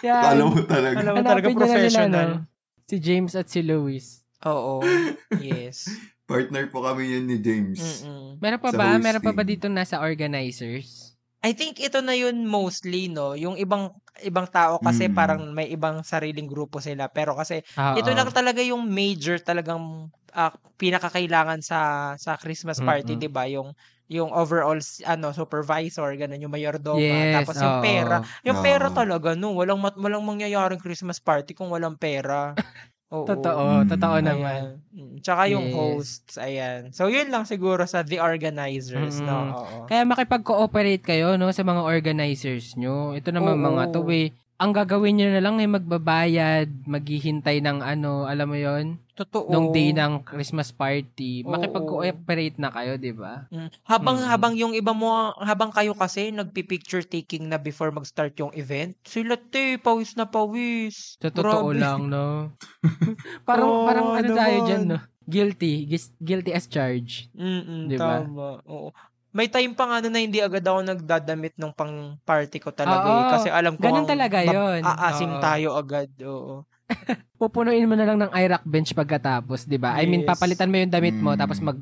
Yan. 0.05 0.23
Kala 0.25 0.43
mo 0.45 0.61
talaga. 0.64 0.97
Alam 1.00 1.12
mo 1.16 1.25
talaga 1.25 1.47
Hanapin 1.49 1.52
niyo 1.52 1.57
na 1.57 1.64
professional. 1.66 2.28
no? 2.28 2.56
Si 2.87 3.02
James 3.02 3.35
at 3.35 3.50
si 3.50 3.61
Louis. 3.66 4.23
Oo. 4.47 4.78
Yes. 5.43 5.90
Partner 6.26 6.71
po 6.71 6.83
kami 6.83 7.07
yun 7.07 7.26
ni 7.26 7.38
James. 7.38 7.78
Mm-mm. 7.78 8.38
Meron 8.38 8.62
pa 8.62 8.71
Sa 8.71 8.78
ba? 8.78 8.99
Meron 8.99 9.23
pa 9.23 9.31
ba 9.31 9.43
dito 9.43 9.66
nasa 9.66 10.02
organizers? 10.02 11.14
I 11.43 11.55
think 11.55 11.78
ito 11.78 12.02
na 12.02 12.14
yun 12.14 12.43
mostly, 12.43 13.07
no? 13.07 13.38
Yung 13.38 13.55
ibang 13.55 13.95
ibang 14.25 14.49
tao 14.50 14.83
kasi 14.83 15.07
Mm. 15.07 15.14
parang 15.14 15.40
may 15.55 15.71
ibang 15.71 16.02
sariling 16.02 16.50
grupo 16.50 16.83
sila. 16.83 17.07
Pero 17.07 17.38
kasi 17.38 17.62
Oo. 17.78 17.95
ito 17.95 18.11
lang 18.11 18.26
talaga 18.33 18.59
yung 18.62 18.87
major 18.87 19.38
talagang 19.38 20.11
ah, 20.35 20.50
pinakakailangan 20.78 21.62
sa 21.62 21.81
sa 22.19 22.35
Christmas 22.38 22.83
party. 22.83 23.14
'di 23.14 23.31
ba? 23.31 23.47
Yung 23.47 23.71
yung 24.07 24.31
overall 24.31 24.79
ano 25.03 25.27
supervisor, 25.31 26.15
ganun 26.15 26.39
yung 26.39 26.51
mayordoma, 26.51 27.03
Yes, 27.03 27.43
tapos 27.43 27.57
yung 27.59 27.79
pera. 27.81 28.17
Yung 28.43 28.59
Oo. 28.59 28.65
pera 28.65 28.87
talaga 28.89 29.35
no, 29.35 29.51
walang 29.53 29.79
mat- 29.79 29.99
walang 29.99 30.23
mangyayaring 30.23 30.79
Christmas 30.79 31.19
party 31.19 31.53
kung 31.53 31.69
walang 31.69 31.95
pera. 31.95 32.55
Oo. 33.07 33.23
Totoo, 33.23 33.83
Mm. 33.83 33.89
totoo 33.89 34.17
Ayan. 34.19 34.27
naman. 34.27 34.61
Mm, 34.91 35.15
Tsaka 35.23 35.43
yung 35.47 35.67
Yes. 35.71 35.75
hosts, 35.75 36.35
ayan. 36.37 36.91
So, 36.91 37.07
yun 37.07 37.31
lang 37.31 37.47
siguro 37.47 37.87
sa 37.87 38.03
the 38.03 38.19
organizers, 38.19 39.19
no? 39.19 39.31
Mm-mm. 39.47 39.55
Oo. 39.55 39.77
Kaya 39.87 40.03
makipag-cooperate 40.03 41.07
kayo 41.07 41.35
no 41.35 41.47
sa 41.51 41.63
mga 41.63 41.83
organizers 41.83 42.75
nyo. 42.75 43.15
Ito 43.15 43.31
naman 43.31 43.59
Oo. 43.59 43.65
mga 43.65 43.83
to 43.91 44.03
eh. 44.11 44.35
Ang 44.57 44.73
gagawin 44.73 45.21
nyo 45.21 45.29
na 45.29 45.45
lang 45.45 45.61
ay 45.61 45.69
magbabayad, 45.69 46.89
maghihintay 46.89 47.61
ng 47.61 47.85
ano, 47.85 48.25
alam 48.25 48.49
mo 48.49 48.57
yon 48.57 48.97
Totoo. 49.13 49.53
nung 49.53 49.69
day 49.69 49.93
ng 49.93 50.25
Christmas 50.25 50.73
party. 50.73 51.45
Oo. 51.45 51.53
Makipag-cooperate 51.53 52.57
na 52.57 52.73
kayo, 52.73 52.97
di 52.97 53.13
ba? 53.13 53.45
Mm. 53.53 53.69
Habang 53.85 54.17
Mm. 54.17 54.29
habang 54.29 54.53
yung 54.57 54.73
iba 54.73 54.97
mo 54.97 55.13
habang 55.37 55.69
kayo 55.69 55.93
kasi 55.93 56.33
nagpi-picture 56.33 57.05
taking 57.05 57.53
na 57.53 57.61
before 57.61 57.93
mag-start 57.93 58.33
yung 58.37 58.49
event. 58.53 58.97
Sila 59.05 59.37
te, 59.37 59.77
pawis 59.77 60.17
na 60.17 60.25
pawis. 60.25 61.21
Sa 61.21 61.29
totoo 61.29 61.73
Grabe. 61.73 61.77
lang, 61.77 62.01
no? 62.09 62.57
parang, 63.49 63.69
Oo 63.69 63.85
parang 63.85 64.09
ano 64.15 64.29
tayo 64.33 64.57
naman. 64.57 64.67
dyan, 64.67 64.83
no? 64.87 64.99
Guilty. 65.27 65.85
Guilty 66.17 66.53
as 66.55 66.65
charged. 66.65 67.29
Mm, 67.35 67.93
Di 67.93 67.97
ba? 67.99 68.25
tama. 68.25 68.65
Oo. 68.65 68.89
May 69.37 69.52
time 69.52 69.76
pa 69.76 69.85
nga 69.85 70.00
ano 70.00 70.09
na 70.09 70.25
hindi 70.25 70.40
agad 70.40 70.64
ako 70.64 70.81
nagdadamit 70.81 71.61
nung 71.61 71.76
pang 71.76 72.16
party 72.25 72.57
ko 72.57 72.73
talaga 72.73 73.05
Oo, 73.05 73.21
eh. 73.21 73.25
Kasi 73.37 73.49
alam 73.52 73.76
ko 73.76 73.85
ganun 73.85 74.09
ang 74.09 74.12
talaga 74.16 74.38
yun. 74.40 74.81
Aasim 74.81 75.28
Oo. 75.37 75.43
tayo 75.45 75.69
agad. 75.76 76.09
Oo. 76.25 76.64
Pupunuin 77.37 77.85
mo 77.85 77.93
na 78.00 78.09
lang 78.09 78.16
ng 78.16 78.33
IRAC 78.33 78.64
bench 78.64 78.97
pagkatapos, 78.97 79.69
di 79.69 79.76
ba? 79.76 79.93
I 80.00 80.09
mean, 80.09 80.25
Yes. 80.25 80.33
papalitan 80.33 80.73
mo 80.73 80.81
yung 80.81 80.88
damit 80.88 81.16
mo, 81.21 81.37
Mm. 81.37 81.40
tapos 81.45 81.61
mag 81.61 81.76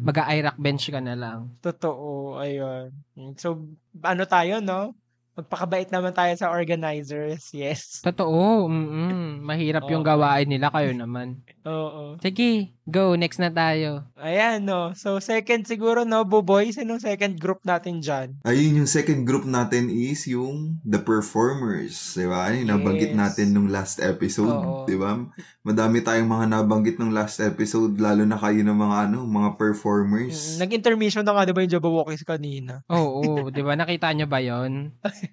mag-IRAC 0.00 0.56
bench 0.56 0.88
ka 0.88 1.04
na 1.04 1.12
lang. 1.12 1.52
Totoo. 1.60 2.40
Ayun. 2.40 2.96
So, 3.36 3.60
ano 4.00 4.24
tayo, 4.24 4.64
no? 4.64 4.96
Magpakabait 5.36 5.92
naman 5.92 6.16
tayo 6.16 6.32
sa 6.32 6.48
organizers. 6.48 7.52
Yes. 7.52 8.00
Totoo, 8.00 8.64
mm 8.66 9.44
Mahirap 9.44 9.84
yung 9.86 10.00
gawain 10.00 10.48
nila, 10.48 10.72
kayo 10.72 10.96
naman. 10.96 11.44
Oo. 11.62 12.16
Sige, 12.18 12.72
go, 12.82 13.12
next 13.14 13.36
na 13.36 13.52
tayo. 13.52 14.08
Ayan, 14.16 14.64
no. 14.64 14.96
So, 14.96 15.20
second 15.20 15.68
siguro, 15.68 16.02
no, 16.02 16.24
Buboy? 16.24 16.72
Sinong 16.72 17.04
second 17.04 17.36
group 17.36 17.60
natin 17.62 18.00
dyan? 18.00 18.40
Ayun, 18.42 18.80
yung 18.80 18.90
second 18.90 19.28
group 19.28 19.44
natin 19.44 19.92
is 19.92 20.24
yung 20.24 20.80
The 20.82 20.98
Performers, 20.98 22.16
di 22.16 22.24
ba? 22.24 22.48
Yung 22.50 22.72
nabanggit 22.72 23.12
Yes. 23.12 23.18
natin 23.18 23.46
nung 23.52 23.68
last 23.68 24.00
episode, 24.00 24.48
Oo. 24.48 24.88
di 24.88 24.96
ba? 24.96 25.20
Madami 25.60 26.00
tayong 26.00 26.30
mga 26.30 26.46
nabanggit 26.48 26.96
nung 26.96 27.10
last 27.10 27.42
episode, 27.42 27.98
lalo 27.98 28.24
na 28.24 28.38
kayo 28.38 28.62
ng 28.62 28.78
mga 28.78 28.96
ano, 29.04 29.26
mga 29.26 29.58
performers. 29.58 30.56
Mm, 30.56 30.64
Nag-intermission 30.64 31.24
na 31.26 31.34
nga, 31.34 31.44
di 31.44 31.52
ba, 31.52 31.60
yung 31.60 31.74
Jabberwockies 31.74 32.22
kanina? 32.22 32.86
Oo, 32.86 33.50
'di 33.50 33.60
ba? 33.60 33.74
Nakita 33.74 34.14
nyo 34.14 34.26
ba 34.26 34.38
'yon? 34.38 34.94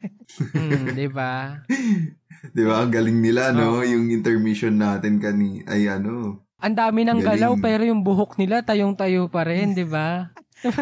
Hmm, 0.52 0.98
'di 0.98 1.08
ba? 1.14 1.62
Di 2.56 2.64
ba? 2.68 2.84
Ang 2.84 2.92
galing 2.92 3.24
nila, 3.24 3.56
no? 3.56 3.80
Oo. 3.80 3.88
Yung 3.88 4.12
intermission 4.12 4.76
natin 4.76 5.16
kani, 5.22 5.64
ay 5.64 5.88
ano. 5.88 6.44
Ang 6.60 6.76
dami 6.76 7.08
ng 7.08 7.24
Galing. 7.24 7.28
galaw 7.28 7.52
pero 7.60 7.84
yung 7.88 8.04
buhok 8.04 8.36
nila 8.36 8.64
tayong-tayo 8.64 9.32
pa 9.32 9.48
rin, 9.48 9.72
'di 9.78 9.88
ba? 9.88 10.33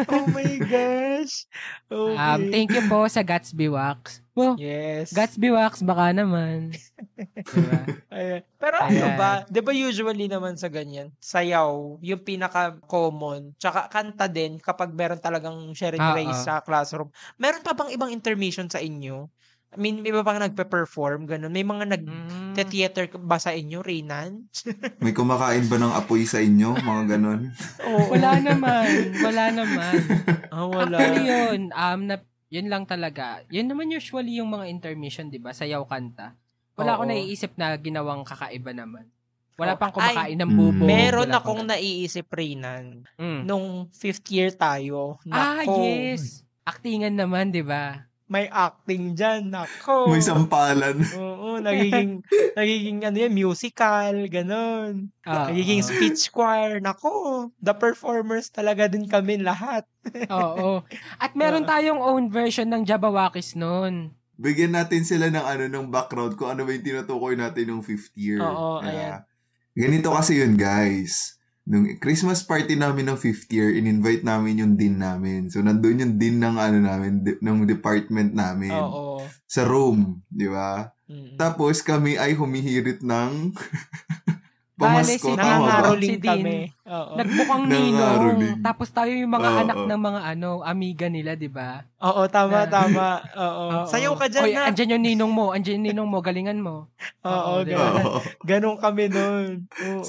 Oh 0.08 0.26
my 0.30 0.58
gosh. 0.62 1.44
Okay. 1.86 2.16
Um, 2.16 2.40
thank 2.50 2.70
you 2.70 2.82
po 2.86 3.04
sa 3.06 3.20
Gatsby 3.20 3.68
Wax. 3.68 4.22
Well, 4.32 4.56
Yes. 4.56 5.12
Gatsby 5.12 5.52
Wax 5.52 5.84
baka 5.84 6.14
naman. 6.16 6.72
'Di 7.52 7.60
ba? 7.68 7.80
Ayan. 8.10 8.40
Pero 8.56 8.76
ano 8.80 9.06
Ayan. 9.12 9.18
ba, 9.18 9.30
'di 9.44 9.60
ba 9.60 9.72
usually 9.74 10.26
naman 10.30 10.56
sa 10.56 10.72
ganyan, 10.72 11.12
sayaw, 11.20 12.00
yung 12.00 12.22
pinaka 12.24 12.78
common, 12.88 13.52
tsaka 13.60 13.92
kanta 13.92 14.30
din 14.32 14.56
kapag 14.56 14.94
meron 14.96 15.20
talagang 15.20 15.74
sharing 15.76 16.00
Oo. 16.00 16.16
race 16.16 16.48
sa 16.48 16.64
classroom. 16.64 17.12
Meron 17.36 17.60
pa 17.60 17.76
bang 17.76 17.92
ibang 17.92 18.08
intermission 18.08 18.70
sa 18.70 18.80
inyo? 18.80 19.28
I 19.72 19.78
mean, 19.78 20.04
may 20.04 20.12
iba 20.12 20.20
bang 20.20 20.36
nagpe-perform 20.38 21.24
ganun? 21.24 21.48
May 21.48 21.64
mga 21.64 21.84
nag 21.88 22.04
Mm. 22.04 22.52
theater 22.62 23.08
ba 23.16 23.40
sa 23.40 23.50
inyo, 23.50 23.80
Reynan? 23.80 24.52
May 25.00 25.10
kumakain 25.10 25.64
ba 25.64 25.80
ng 25.80 25.96
apoy 25.96 26.22
sa 26.22 26.36
inyo? 26.38 26.76
Mga 26.76 27.02
ganon. 27.10 27.48
Oo. 27.82 28.12
Wala 28.12 28.36
naman, 28.38 28.86
wala 29.18 29.44
naman. 29.50 29.96
Ah, 30.52 30.68
wala. 30.68 30.92
Actually 30.92 31.24
yun, 31.24 31.60
um, 31.72 32.00
na, 32.04 32.20
yun 32.46 32.68
lang 32.68 32.84
talaga. 32.84 33.40
Yun 33.48 33.64
naman 33.64 33.88
usually 33.88 34.36
yung 34.36 34.52
mga 34.52 34.68
intermission, 34.68 35.32
di 35.32 35.40
ba? 35.40 35.50
Sayaw 35.50 35.80
kanta. 35.82 36.36
Wala 36.76 37.00
Oo. 37.00 37.08
naiisip 37.08 37.56
na 37.56 37.72
ginawang 37.74 38.20
kakaiba 38.20 38.76
naman. 38.76 39.08
Wala 39.56 39.72
Oh, 39.72 39.80
pang 39.80 39.88
kumakain 39.90 40.36
ng 40.36 40.44
Mm. 40.46 40.58
bubo. 40.58 40.84
Meron 40.84 41.24
wala 41.26 41.40
akong 41.40 41.64
pang- 41.64 41.72
naiisip, 41.72 42.28
Reynan. 42.28 43.08
Mm. 43.16 43.40
Nung 43.42 43.66
fifth 43.90 44.28
year 44.28 44.52
tayo. 44.52 45.16
Ah, 45.24 45.64
Nako, 45.64 45.80
yes. 45.80 46.44
Aktingan 46.62 47.16
naman, 47.16 47.48
di 47.48 47.64
ba? 47.64 48.11
May 48.32 48.48
acting 48.48 49.12
dyan. 49.12 49.52
Nako. 49.52 50.08
May 50.08 50.24
sampalan. 50.24 51.04
Oo, 51.20 51.60
nagiging, 51.60 52.24
nagiging 52.58 53.04
ano 53.04 53.16
yan, 53.20 53.32
musical, 53.36 54.16
ganun. 54.32 55.12
Oo. 55.28 55.46
Nagiging 55.52 55.84
speech 55.84 56.32
choir. 56.32 56.80
Nako, 56.80 57.52
the 57.60 57.76
performers 57.76 58.48
talaga 58.48 58.88
din 58.88 59.04
kami 59.04 59.36
lahat. 59.36 59.84
Oo. 60.32 60.80
At 61.20 61.36
meron 61.36 61.68
tayong 61.68 62.00
own 62.00 62.32
version 62.32 62.72
ng 62.72 62.88
Jabawakis 62.88 63.52
noon. 63.52 64.16
Bigyan 64.40 64.72
natin 64.72 65.04
sila 65.04 65.28
ng 65.28 65.44
ano 65.44 65.64
ng 65.68 65.92
background 65.92 66.40
kung 66.40 66.56
ano 66.56 66.64
ba 66.64 66.72
yung 66.72 66.88
tinutukoy 66.88 67.36
natin 67.36 67.68
nung 67.68 67.84
fifth 67.84 68.16
year. 68.16 68.40
Oo, 68.40 68.80
Kaya, 68.80 69.28
Ganito 69.76 70.08
kasi 70.08 70.40
yun, 70.40 70.56
guys. 70.56 71.36
Nung 71.62 71.86
Christmas 72.02 72.42
party 72.42 72.74
namin 72.74 73.06
ng 73.06 73.18
fifth 73.18 73.46
year, 73.54 73.70
in-invite 73.70 74.26
namin 74.26 74.58
yung 74.58 74.74
dean 74.74 74.98
namin. 74.98 75.46
So, 75.46 75.62
nandun 75.62 76.02
yung 76.02 76.14
dean 76.18 76.42
ng 76.42 76.58
ano 76.58 76.78
namin, 76.82 77.22
de- 77.22 77.38
ng 77.38 77.62
department 77.70 78.34
namin. 78.34 78.74
Oo. 78.74 79.22
Sa 79.46 79.62
room, 79.62 80.18
di 80.26 80.50
ba? 80.50 80.90
Mm. 81.06 81.38
Tapos 81.38 81.78
kami 81.86 82.18
ay 82.18 82.34
humihirit 82.34 83.06
ng 83.06 83.54
Bale, 84.82 84.98
pamasko. 84.98 85.22
si 85.22 85.30
tama 85.30 85.38
ba? 85.38 85.38
Dean 85.38 85.62
Nangangaroling 85.62 86.10
Si 86.10 86.16
kami. 86.18 86.56
Oo. 86.84 87.12
Nagbukang 87.14 87.62
Nangaroling. 87.64 88.38
ninong. 88.38 88.38
Tapos 88.60 88.88
tayo 88.90 89.12
yung 89.12 89.32
mga 89.32 89.48
Oo, 89.48 89.60
anak 89.62 89.76
ng 89.86 90.00
mga 90.02 90.20
ano, 90.26 90.48
amiga 90.62 91.06
nila, 91.06 91.30
di 91.32 91.46
ba? 91.46 91.86
Oo, 91.98 92.22
tama, 92.26 92.58
Na- 92.58 92.68
tama. 92.68 93.06
Oo. 93.40 93.64
Oo. 93.72 93.86
Sayaw 93.86 94.12
ka 94.12 94.26
dyan 94.26 94.42
Oy, 94.42 94.52
na. 94.52 94.62
andyan 94.66 94.92
yung 94.92 95.04
ninong 95.04 95.32
mo. 95.32 95.46
Andyan 95.50 95.74
yung 95.74 95.86
ninong 95.88 96.08
mo. 96.08 96.18
Galingan 96.20 96.58
mo. 96.58 96.90
Oo, 97.24 97.30
Oo, 97.30 97.62
di 97.62 97.72
ba? 97.72 97.86
ganun. 97.88 98.04
Oo. 98.04 98.18
Ganun 98.42 98.76
kami 98.76 99.04
nun. 99.08 99.46
Oo. 99.88 100.02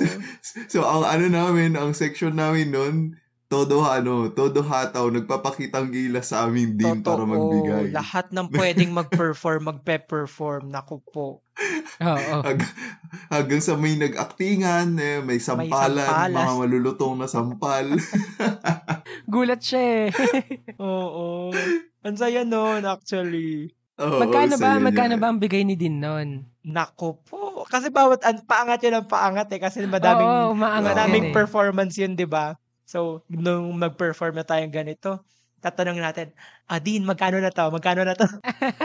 So, 0.66 0.82
ang 0.82 1.06
ano 1.06 1.26
namin, 1.28 1.74
ang 1.74 1.94
section 1.94 2.34
namin 2.34 2.70
nun, 2.70 2.96
todo 3.48 3.86
ano, 3.86 4.34
todo 4.34 4.66
hataw, 4.66 5.14
nagpapakitang 5.14 5.94
gilas 5.94 6.34
sa 6.34 6.50
aming 6.50 6.74
dean 6.74 7.06
para 7.06 7.22
Totoo. 7.22 7.30
magbigay. 7.30 7.94
Lahat 7.94 8.34
ng 8.34 8.50
pwedeng 8.50 8.92
mag-perform, 8.96 9.62
magpe-perform. 9.70 10.74
Naku 10.74 10.98
po. 11.06 11.46
Oo. 12.02 12.36
Hag- 12.42 12.74
hanggang 13.30 13.62
sa 13.62 13.78
may 13.78 13.94
nag-aktingan, 13.94 14.98
eh, 14.98 15.22
may 15.22 15.38
sampalan, 15.38 16.02
sampalas. 16.02 16.34
mga 16.34 16.54
malulutong 16.66 17.14
na 17.22 17.28
sampal. 17.30 17.94
Gulat 19.34 19.62
siya 19.62 20.10
eh. 20.10 20.10
Oo. 20.82 21.54
Ang 22.04 22.18
saya 22.18 22.42
nun, 22.44 22.84
actually. 22.84 23.70
Oo, 24.02 24.18
magkano 24.26 24.58
ba? 24.58 24.82
Magkano 24.82 25.16
ba 25.22 25.30
ang 25.30 25.38
bigay 25.38 25.62
ni 25.62 25.78
Din 25.78 26.02
noon? 26.02 26.50
Naku 26.66 27.22
po. 27.22 27.70
Kasi 27.70 27.94
bawat, 27.94 28.26
an, 28.26 28.42
paangat 28.50 28.82
yun 28.82 28.98
ang 28.98 29.08
paangat 29.08 29.48
eh. 29.54 29.62
Kasi 29.62 29.86
madaming, 29.86 30.26
Oo, 30.26 30.58
umaangat 30.58 30.98
madaming 30.98 31.26
eh. 31.30 31.34
performance 31.36 32.02
yun, 32.02 32.18
di 32.18 32.26
ba? 32.26 32.58
So, 32.84 33.24
nung 33.28 33.72
mag-perform 33.74 34.36
na 34.36 34.44
tayong 34.44 34.74
ganito, 34.74 35.24
tatanungin 35.60 36.04
natin, 36.04 36.28
ah, 36.68 36.78
Dean, 36.78 37.04
magkano 37.04 37.40
na 37.40 37.48
to? 37.48 37.72
Magkano 37.72 38.04
na 38.04 38.12
to? 38.14 38.28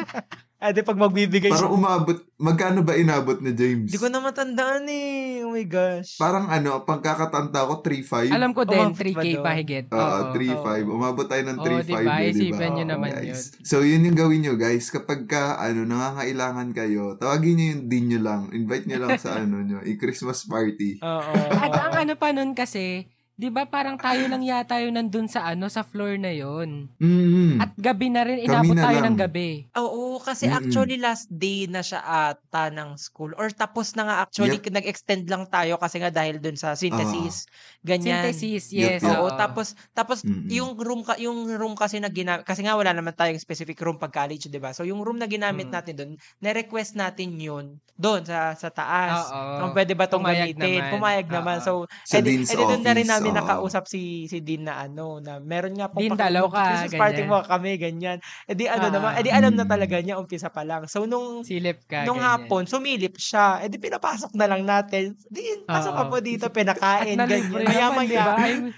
ah, 0.63 0.71
di 0.71 0.79
pag 0.81 0.95
magbibigay 0.95 1.51
Parang 1.51 1.67
siya. 1.67 1.75
umabot, 1.75 2.19
magkano 2.39 2.87
ba 2.87 2.95
inabot 2.95 3.43
na 3.43 3.51
James? 3.51 3.91
Di 3.91 3.99
ko 3.99 4.07
na 4.07 4.23
matandaan 4.23 4.87
eh. 4.87 5.43
Oh 5.43 5.51
my 5.51 5.67
gosh. 5.67 6.15
Parang 6.15 6.47
ano, 6.47 6.87
pagkakatanda 6.87 7.67
ko, 7.67 7.83
3-5. 7.83 8.31
Alam 8.31 8.55
ko 8.55 8.63
din, 8.63 8.79
Umabot 8.79 8.95
ba 8.95 9.03
3K 9.03 9.27
doon? 9.29 9.43
pa 9.43 9.53
higit. 9.53 9.87
Oo, 9.91 9.99
Oo. 9.99 10.31
3-5. 10.31 10.87
Umabot 10.89 11.27
tayo 11.27 11.43
ng 11.43 11.59
Oo, 11.59 11.67
3-5. 11.67 11.83
diba? 11.83 11.99
eh, 11.99 12.07
diba? 12.07 12.31
Isipin 12.31 12.71
nyo 12.71 12.85
Oo, 12.87 12.93
naman 12.95 13.11
guys. 13.13 13.27
yun. 13.27 13.39
So, 13.67 13.77
yun 13.83 14.07
yung 14.07 14.15
gawin 14.17 14.41
nyo, 14.41 14.55
guys. 14.55 14.87
Kapag 14.89 15.27
ka, 15.27 15.59
ano, 15.59 15.83
nangangailangan 15.83 16.71
kayo, 16.71 17.19
tawagin 17.19 17.59
nyo 17.59 17.67
yung 17.73 17.85
din 17.85 18.05
nyo 18.07 18.21
lang. 18.23 18.43
Invite 18.55 18.87
nyo 18.87 18.99
lang 19.03 19.19
sa, 19.19 19.35
ano 19.43 19.59
nyo, 19.61 19.83
i-Christmas 19.83 20.47
party. 20.47 21.03
Oo. 21.03 21.35
At 21.59 21.75
ang 21.77 21.95
ano 21.99 22.15
pa 22.15 22.31
nun 22.31 22.55
kasi, 22.55 23.11
'di 23.39 23.55
ba 23.55 23.71
parang 23.71 23.95
tayo 23.95 24.27
lang 24.27 24.43
yata 24.43 24.83
yung 24.83 24.99
nandun 24.99 25.31
sa 25.31 25.47
ano 25.47 25.71
sa 25.71 25.87
floor 25.87 26.19
na 26.19 26.35
yon. 26.35 26.91
Mm-hmm. 26.99 27.63
At 27.63 27.71
gabi 27.79 28.11
na 28.11 28.27
rin 28.27 28.43
inabot 28.43 28.75
na 28.75 28.91
tayo 28.91 28.99
lang. 28.99 29.15
ng 29.15 29.19
gabi. 29.23 29.71
Oo, 29.79 30.19
kasi 30.19 30.51
Mm-mm. 30.51 30.59
actually 30.59 30.99
last 30.99 31.31
day 31.31 31.71
na 31.71 31.79
siya 31.79 32.03
ata 32.03 32.67
ng 32.75 32.99
school. 32.99 33.31
Or 33.39 33.47
tapos 33.55 33.95
na 33.95 34.11
nga 34.11 34.17
actually, 34.27 34.59
nag-extend 34.59 35.31
lang 35.31 35.47
tayo 35.47 35.79
kasi 35.79 36.03
nga 36.03 36.11
dahil 36.11 36.43
dun 36.43 36.59
sa 36.59 36.75
synthesis. 36.75 37.47
Ganyan. 37.87 38.27
Synthesis, 38.27 38.75
yes. 38.75 39.07
yup. 39.07 39.15
Oo, 39.23 39.31
oo. 39.31 39.39
tapos 39.39 39.79
tapos 39.95 40.27
Mm-mm. 40.27 40.51
yung 40.51 40.75
room 40.75 41.07
ka 41.07 41.15
yung 41.23 41.47
room 41.55 41.79
kasi 41.79 42.03
na 42.03 42.11
gina, 42.11 42.43
kasi 42.43 42.67
nga 42.67 42.75
wala 42.75 42.91
naman 42.91 43.15
tayong 43.15 43.39
specific 43.39 43.79
room 43.87 44.03
pag 44.03 44.11
college, 44.11 44.51
'di 44.51 44.59
ba? 44.59 44.75
So 44.75 44.83
yung 44.83 45.07
room 45.07 45.23
na 45.23 45.31
ginamit 45.31 45.71
Mm. 45.71 45.75
natin 45.79 45.95
doon, 45.95 46.11
na-request 46.43 46.99
natin 46.99 47.39
yun 47.39 47.79
doon 47.95 48.23
sa 48.27 48.55
sa 48.59 48.71
taas. 48.71 49.31
Oo. 49.31 49.59
Kung 49.63 49.73
pwede 49.75 49.95
ba 49.95 50.07
tong 50.07 50.23
Pumayag 50.23 50.55
gamitin? 50.55 50.83
naman. 50.83 50.91
Pumayag 50.95 51.27
naman. 51.27 51.59
So, 51.59 51.87
edi, 52.15 52.47
edi 52.47 52.63
doon 52.63 52.83
na 52.87 52.95
rin 52.95 53.07
namin 53.07 53.28
namin 53.31 53.39
nakausap 53.39 53.85
si 53.85 54.01
si 54.25 54.41
Dean 54.41 54.65
na 54.65 54.81
ano, 54.81 55.19
na 55.19 55.39
meron 55.39 55.73
nga 55.73 55.87
po 55.87 55.99
Dean, 55.99 56.15
dalaw 56.15 56.47
ka, 56.47 56.65
Christmas 56.85 56.97
party 56.97 57.23
ganyan. 57.23 57.29
mo 57.29 57.39
kami, 57.43 57.71
ganyan. 57.77 58.19
Eh 58.45 58.55
di 58.55 58.65
ano 58.65 58.87
Ah. 58.87 58.93
naman, 58.93 59.11
eh 59.15 59.23
di 59.23 59.31
alam 59.31 59.53
na 59.53 59.63
Mm. 59.63 59.71
talaga 59.71 59.97
niya, 59.99 60.17
umpisa 60.17 60.49
pa 60.49 60.63
lang. 60.63 60.85
So 60.85 61.05
nung 61.05 61.43
Silip 61.43 61.85
ka, 61.85 62.03
nung 62.03 62.19
ganyan. 62.19 62.47
hapon, 62.47 62.63
sumilip 62.65 63.17
siya. 63.17 63.61
Eh 63.61 63.69
di 63.69 63.77
pinapasok 63.77 64.33
na 64.33 64.47
lang 64.47 64.63
natin. 64.63 65.13
Dean, 65.27 65.65
pasok 65.65 65.93
ka 65.93 66.05
po 66.07 66.17
dito, 66.19 66.49
pinakain, 66.49 67.17
ganyan. 67.19 67.63
Maya-maya, 67.63 68.25
Ay, 68.35 68.73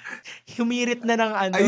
humirit 0.54 1.02
na 1.02 1.14
ng 1.14 1.32
ano. 1.32 1.64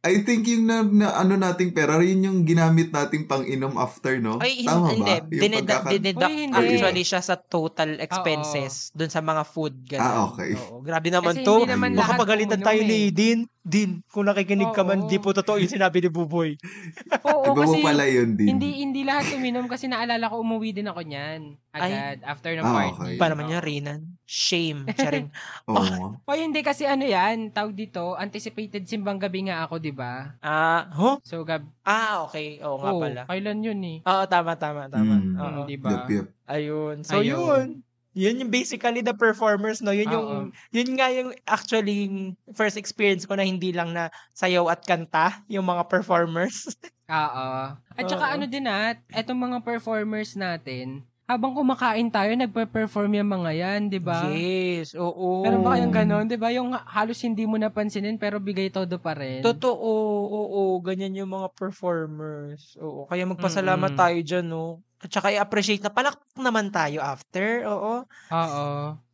I 0.00 0.20
think 0.20 0.44
yung 0.44 0.64
na, 0.64 0.80
na 0.82 1.12
ano 1.14 1.36
nating 1.36 1.72
pera, 1.72 1.96
yun 1.98 2.20
yung 2.20 2.38
ginamit 2.42 2.88
nating 2.88 3.24
pang-inom 3.24 3.76
after, 3.76 4.16
no? 4.16 4.36
Ay, 4.36 4.60
Tama 4.62 4.92
hindi. 4.92 5.00
ba? 5.02 5.24
Yung 5.24 5.42
Dineda- 5.42 5.80
pagkaka- 5.80 5.92
dineduct 5.94 6.28
Uy, 6.30 6.40
hindi. 6.42 6.56
actually 6.58 7.04
siya 7.04 7.20
sa 7.20 7.34
total 7.36 7.90
expenses 7.96 8.92
dun 8.92 9.08
sa 9.08 9.20
mga 9.20 9.42
food. 9.42 9.74
Ganun. 9.86 10.00
Ah, 10.02 10.20
okay. 10.26 10.52
Oo, 10.54 10.80
grabe 10.80 11.08
naman 11.08 11.32
Kasi 11.34 11.44
to. 11.44 11.52
hindi 11.54 11.68
naman 11.70 11.90
Baka 11.92 12.00
lahat 12.02 12.18
uminom 12.18 12.60
tayo 12.62 12.80
eh. 12.80 12.88
ni 12.88 12.98
Din. 13.10 13.40
Din, 13.60 14.00
kung 14.06 14.24
nakikinig 14.24 14.72
ka 14.72 14.80
man, 14.80 15.04
Oo. 15.04 15.06
di 15.06 15.16
po 15.16 15.32
totoo 15.32 15.56
yung 15.56 15.68
sinabi 15.70 16.00
ni 16.00 16.08
Buboy. 16.08 16.56
Oo, 17.22 17.44
Iba 17.46 17.60
mo 17.60 17.60
kasi 17.62 17.78
pala 17.80 18.04
yun 18.04 18.32
din. 18.32 18.56
hindi 18.56 18.80
hindi 18.80 19.04
lahat 19.04 19.36
uminom 19.36 19.68
kasi 19.68 19.84
naalala 19.84 20.32
ko 20.32 20.40
umuwi 20.40 20.72
din 20.72 20.88
ako 20.88 21.04
niyan 21.04 21.60
agad 21.74 22.18
after 22.26 22.50
ng 22.54 22.66
Ah, 22.66 22.74
party. 22.74 22.94
okay. 22.98 23.14
Pa 23.18 23.26
naman 23.30 23.46
niya, 23.50 23.60
Rinan. 23.62 24.18
Shame. 24.26 24.90
Charing. 24.98 25.30
Oo. 25.70 25.78
nga. 25.78 26.22
O 26.26 26.34
hindi 26.34 26.60
kasi 26.62 26.86
ano 26.86 27.02
yan, 27.06 27.50
tawag 27.54 27.74
dito, 27.78 28.14
anticipated 28.18 28.86
simbang 28.86 29.18
gabi 29.22 29.46
nga 29.50 29.66
ako, 29.66 29.78
'di 29.78 29.92
ba? 29.94 30.34
Ah, 30.42 30.88
huh? 30.94 31.16
So 31.22 31.42
gab 31.46 31.66
Ah, 31.86 32.26
okay. 32.26 32.58
Oo 32.62 32.78
nga 32.80 32.90
Oo, 32.92 33.00
pala. 33.02 33.22
kailan 33.26 33.60
yun 33.62 33.80
eh? 33.82 33.98
Oo, 34.06 34.24
tama, 34.30 34.54
tama, 34.56 34.86
tama. 34.88 35.14
Mm. 35.20 35.34
Oo. 35.36 35.60
'di 35.66 35.76
ba? 35.78 36.06
Ayun. 36.50 37.06
So, 37.06 37.22
Ayun. 37.22 37.38
yun. 37.38 37.66
Yun 38.10 38.42
yung 38.42 38.50
basically 38.50 39.06
the 39.06 39.14
performers, 39.14 39.78
no? 39.78 39.94
Yun 39.94 40.10
yung, 40.10 40.26
Oo. 40.26 40.38
yun 40.74 40.90
nga 40.98 41.06
yung 41.14 41.30
actually 41.46 42.10
yung 42.10 42.34
first 42.58 42.74
experience 42.74 43.22
ko 43.22 43.38
na 43.38 43.46
hindi 43.46 43.70
lang 43.70 43.94
na 43.94 44.10
sayaw 44.34 44.66
at 44.66 44.82
kanta, 44.82 45.46
yung 45.46 45.62
mga 45.70 45.86
performers. 45.86 46.66
Oo. 47.08 47.50
At 47.96 48.04
saka 48.06 48.34
ano 48.36 48.44
din 48.50 48.66
at, 48.68 49.00
etong 49.14 49.38
mga 49.40 49.58
performers 49.64 50.36
natin, 50.36 51.06
habang 51.30 51.54
kumakain 51.54 52.10
tayo, 52.10 52.34
nagpe-perform 52.34 53.22
yung 53.22 53.30
mga 53.30 53.50
yan, 53.54 53.80
'di 53.86 54.00
ba? 54.02 54.26
Yes, 54.34 54.98
oo. 54.98 55.46
Meron 55.46 55.62
ba 55.62 55.78
kayong 55.78 55.94
ganon, 55.94 56.24
'di 56.26 56.34
ba? 56.34 56.50
Yung 56.50 56.74
halos 56.74 57.22
hindi 57.22 57.46
mo 57.46 57.54
napansinin 57.54 58.18
pero 58.18 58.42
bigay 58.42 58.74
todo 58.74 58.98
pa 58.98 59.14
rin. 59.14 59.40
Totoo, 59.46 59.90
oo, 60.26 60.60
ganyan 60.82 61.14
yung 61.14 61.30
mga 61.30 61.54
performers. 61.54 62.74
Oo, 62.82 63.06
kaya 63.06 63.24
magpasalamat 63.30 63.94
Mm-mm. 63.94 64.00
tayo 64.02 64.18
dyan, 64.26 64.46
no? 64.50 64.82
At 65.00 65.08
saka 65.08 65.32
i-appreciate 65.32 65.80
na 65.80 65.88
palakpak 65.88 66.36
naman 66.36 66.68
tayo 66.68 67.00
after, 67.00 67.64
oo. 67.64 68.04
Oo. 68.34 68.66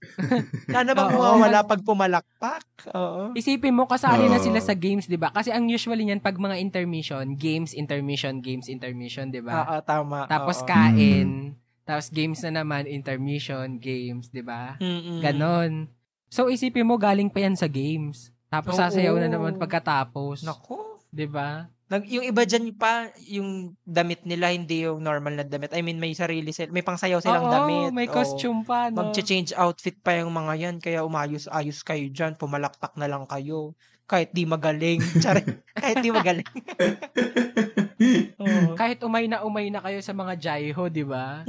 Sana 0.75 0.99
bang 0.99 1.11
Oo. 1.13 1.15
mawawala 1.15 1.63
pag 1.63 1.81
pumalakpak? 1.87 2.65
Oo. 2.91 3.31
Isipin 3.39 3.71
mo, 3.71 3.87
kasali 3.87 4.27
na 4.27 4.43
sila 4.43 4.59
sa 4.59 4.75
games, 4.75 5.07
di 5.07 5.15
ba? 5.15 5.31
Kasi 5.31 5.55
ang 5.55 5.71
usually 5.71 6.03
niyan, 6.03 6.19
pag 6.19 6.41
mga 6.41 6.59
intermission, 6.59 7.39
games, 7.39 7.71
intermission, 7.71 8.43
games, 8.43 8.67
intermission, 8.67 9.31
di 9.31 9.39
ba? 9.39 9.63
Oo, 9.63 9.77
tama. 9.87 10.27
Tapos 10.27 10.65
oo. 10.65 10.67
kain, 10.67 11.55
tapos 11.87 12.11
games 12.11 12.43
na 12.43 12.61
naman, 12.61 12.91
intermission, 12.91 13.79
games, 13.79 14.35
di 14.35 14.43
ba? 14.43 14.75
Ganon. 15.23 15.87
So, 16.27 16.51
isipin 16.51 16.91
mo, 16.91 16.99
galing 16.99 17.31
pa 17.31 17.47
yan 17.47 17.55
sa 17.55 17.71
games. 17.71 18.35
Tapos 18.51 18.75
Oo. 18.75 18.83
sasayaw 18.83 19.15
na 19.23 19.31
naman 19.31 19.55
pagkatapos. 19.55 20.43
Naku. 20.43 20.99
Di 21.15 21.31
ba? 21.31 21.71
Nag, 21.87 22.03
yung 22.11 22.27
iba 22.27 22.43
dyan 22.43 22.75
pa, 22.75 23.15
yung 23.31 23.79
damit 23.87 24.27
nila, 24.27 24.51
hindi 24.51 24.83
yung 24.83 24.99
normal 24.99 25.39
na 25.39 25.47
damit. 25.47 25.71
I 25.71 25.87
mean, 25.87 26.03
may 26.03 26.11
sarili 26.19 26.51
sila, 26.51 26.75
may 26.75 26.83
pangsayaw 26.83 27.23
silang 27.23 27.47
Oo, 27.47 27.55
damit. 27.55 27.95
may 27.95 28.11
Oo. 28.11 28.15
costume 28.19 28.67
pa, 28.67 28.91
no? 28.91 29.07
Mag-change 29.07 29.55
outfit 29.55 29.95
pa 30.03 30.19
yung 30.19 30.35
mga 30.35 30.53
yan, 30.59 30.77
kaya 30.83 31.07
umayos-ayos 31.07 31.87
kayo 31.87 32.11
dyan, 32.11 32.35
pumalakpak 32.35 32.99
na 32.99 33.07
lang 33.07 33.23
kayo. 33.31 33.79
Kahit 34.11 34.35
di 34.35 34.43
magaling. 34.43 34.99
Tsara, 35.23 35.47
kahit 35.79 36.03
di 36.03 36.11
magaling. 36.11 36.47
Oo. 38.43 38.75
Kahit 38.79 39.03
umay 39.03 39.27
na 39.27 39.43
umay 39.43 39.69
na 39.69 39.83
kayo 39.83 39.99
sa 40.01 40.15
mga 40.15 40.35
jaiho, 40.39 40.83
di 40.89 41.05
ba? 41.05 41.43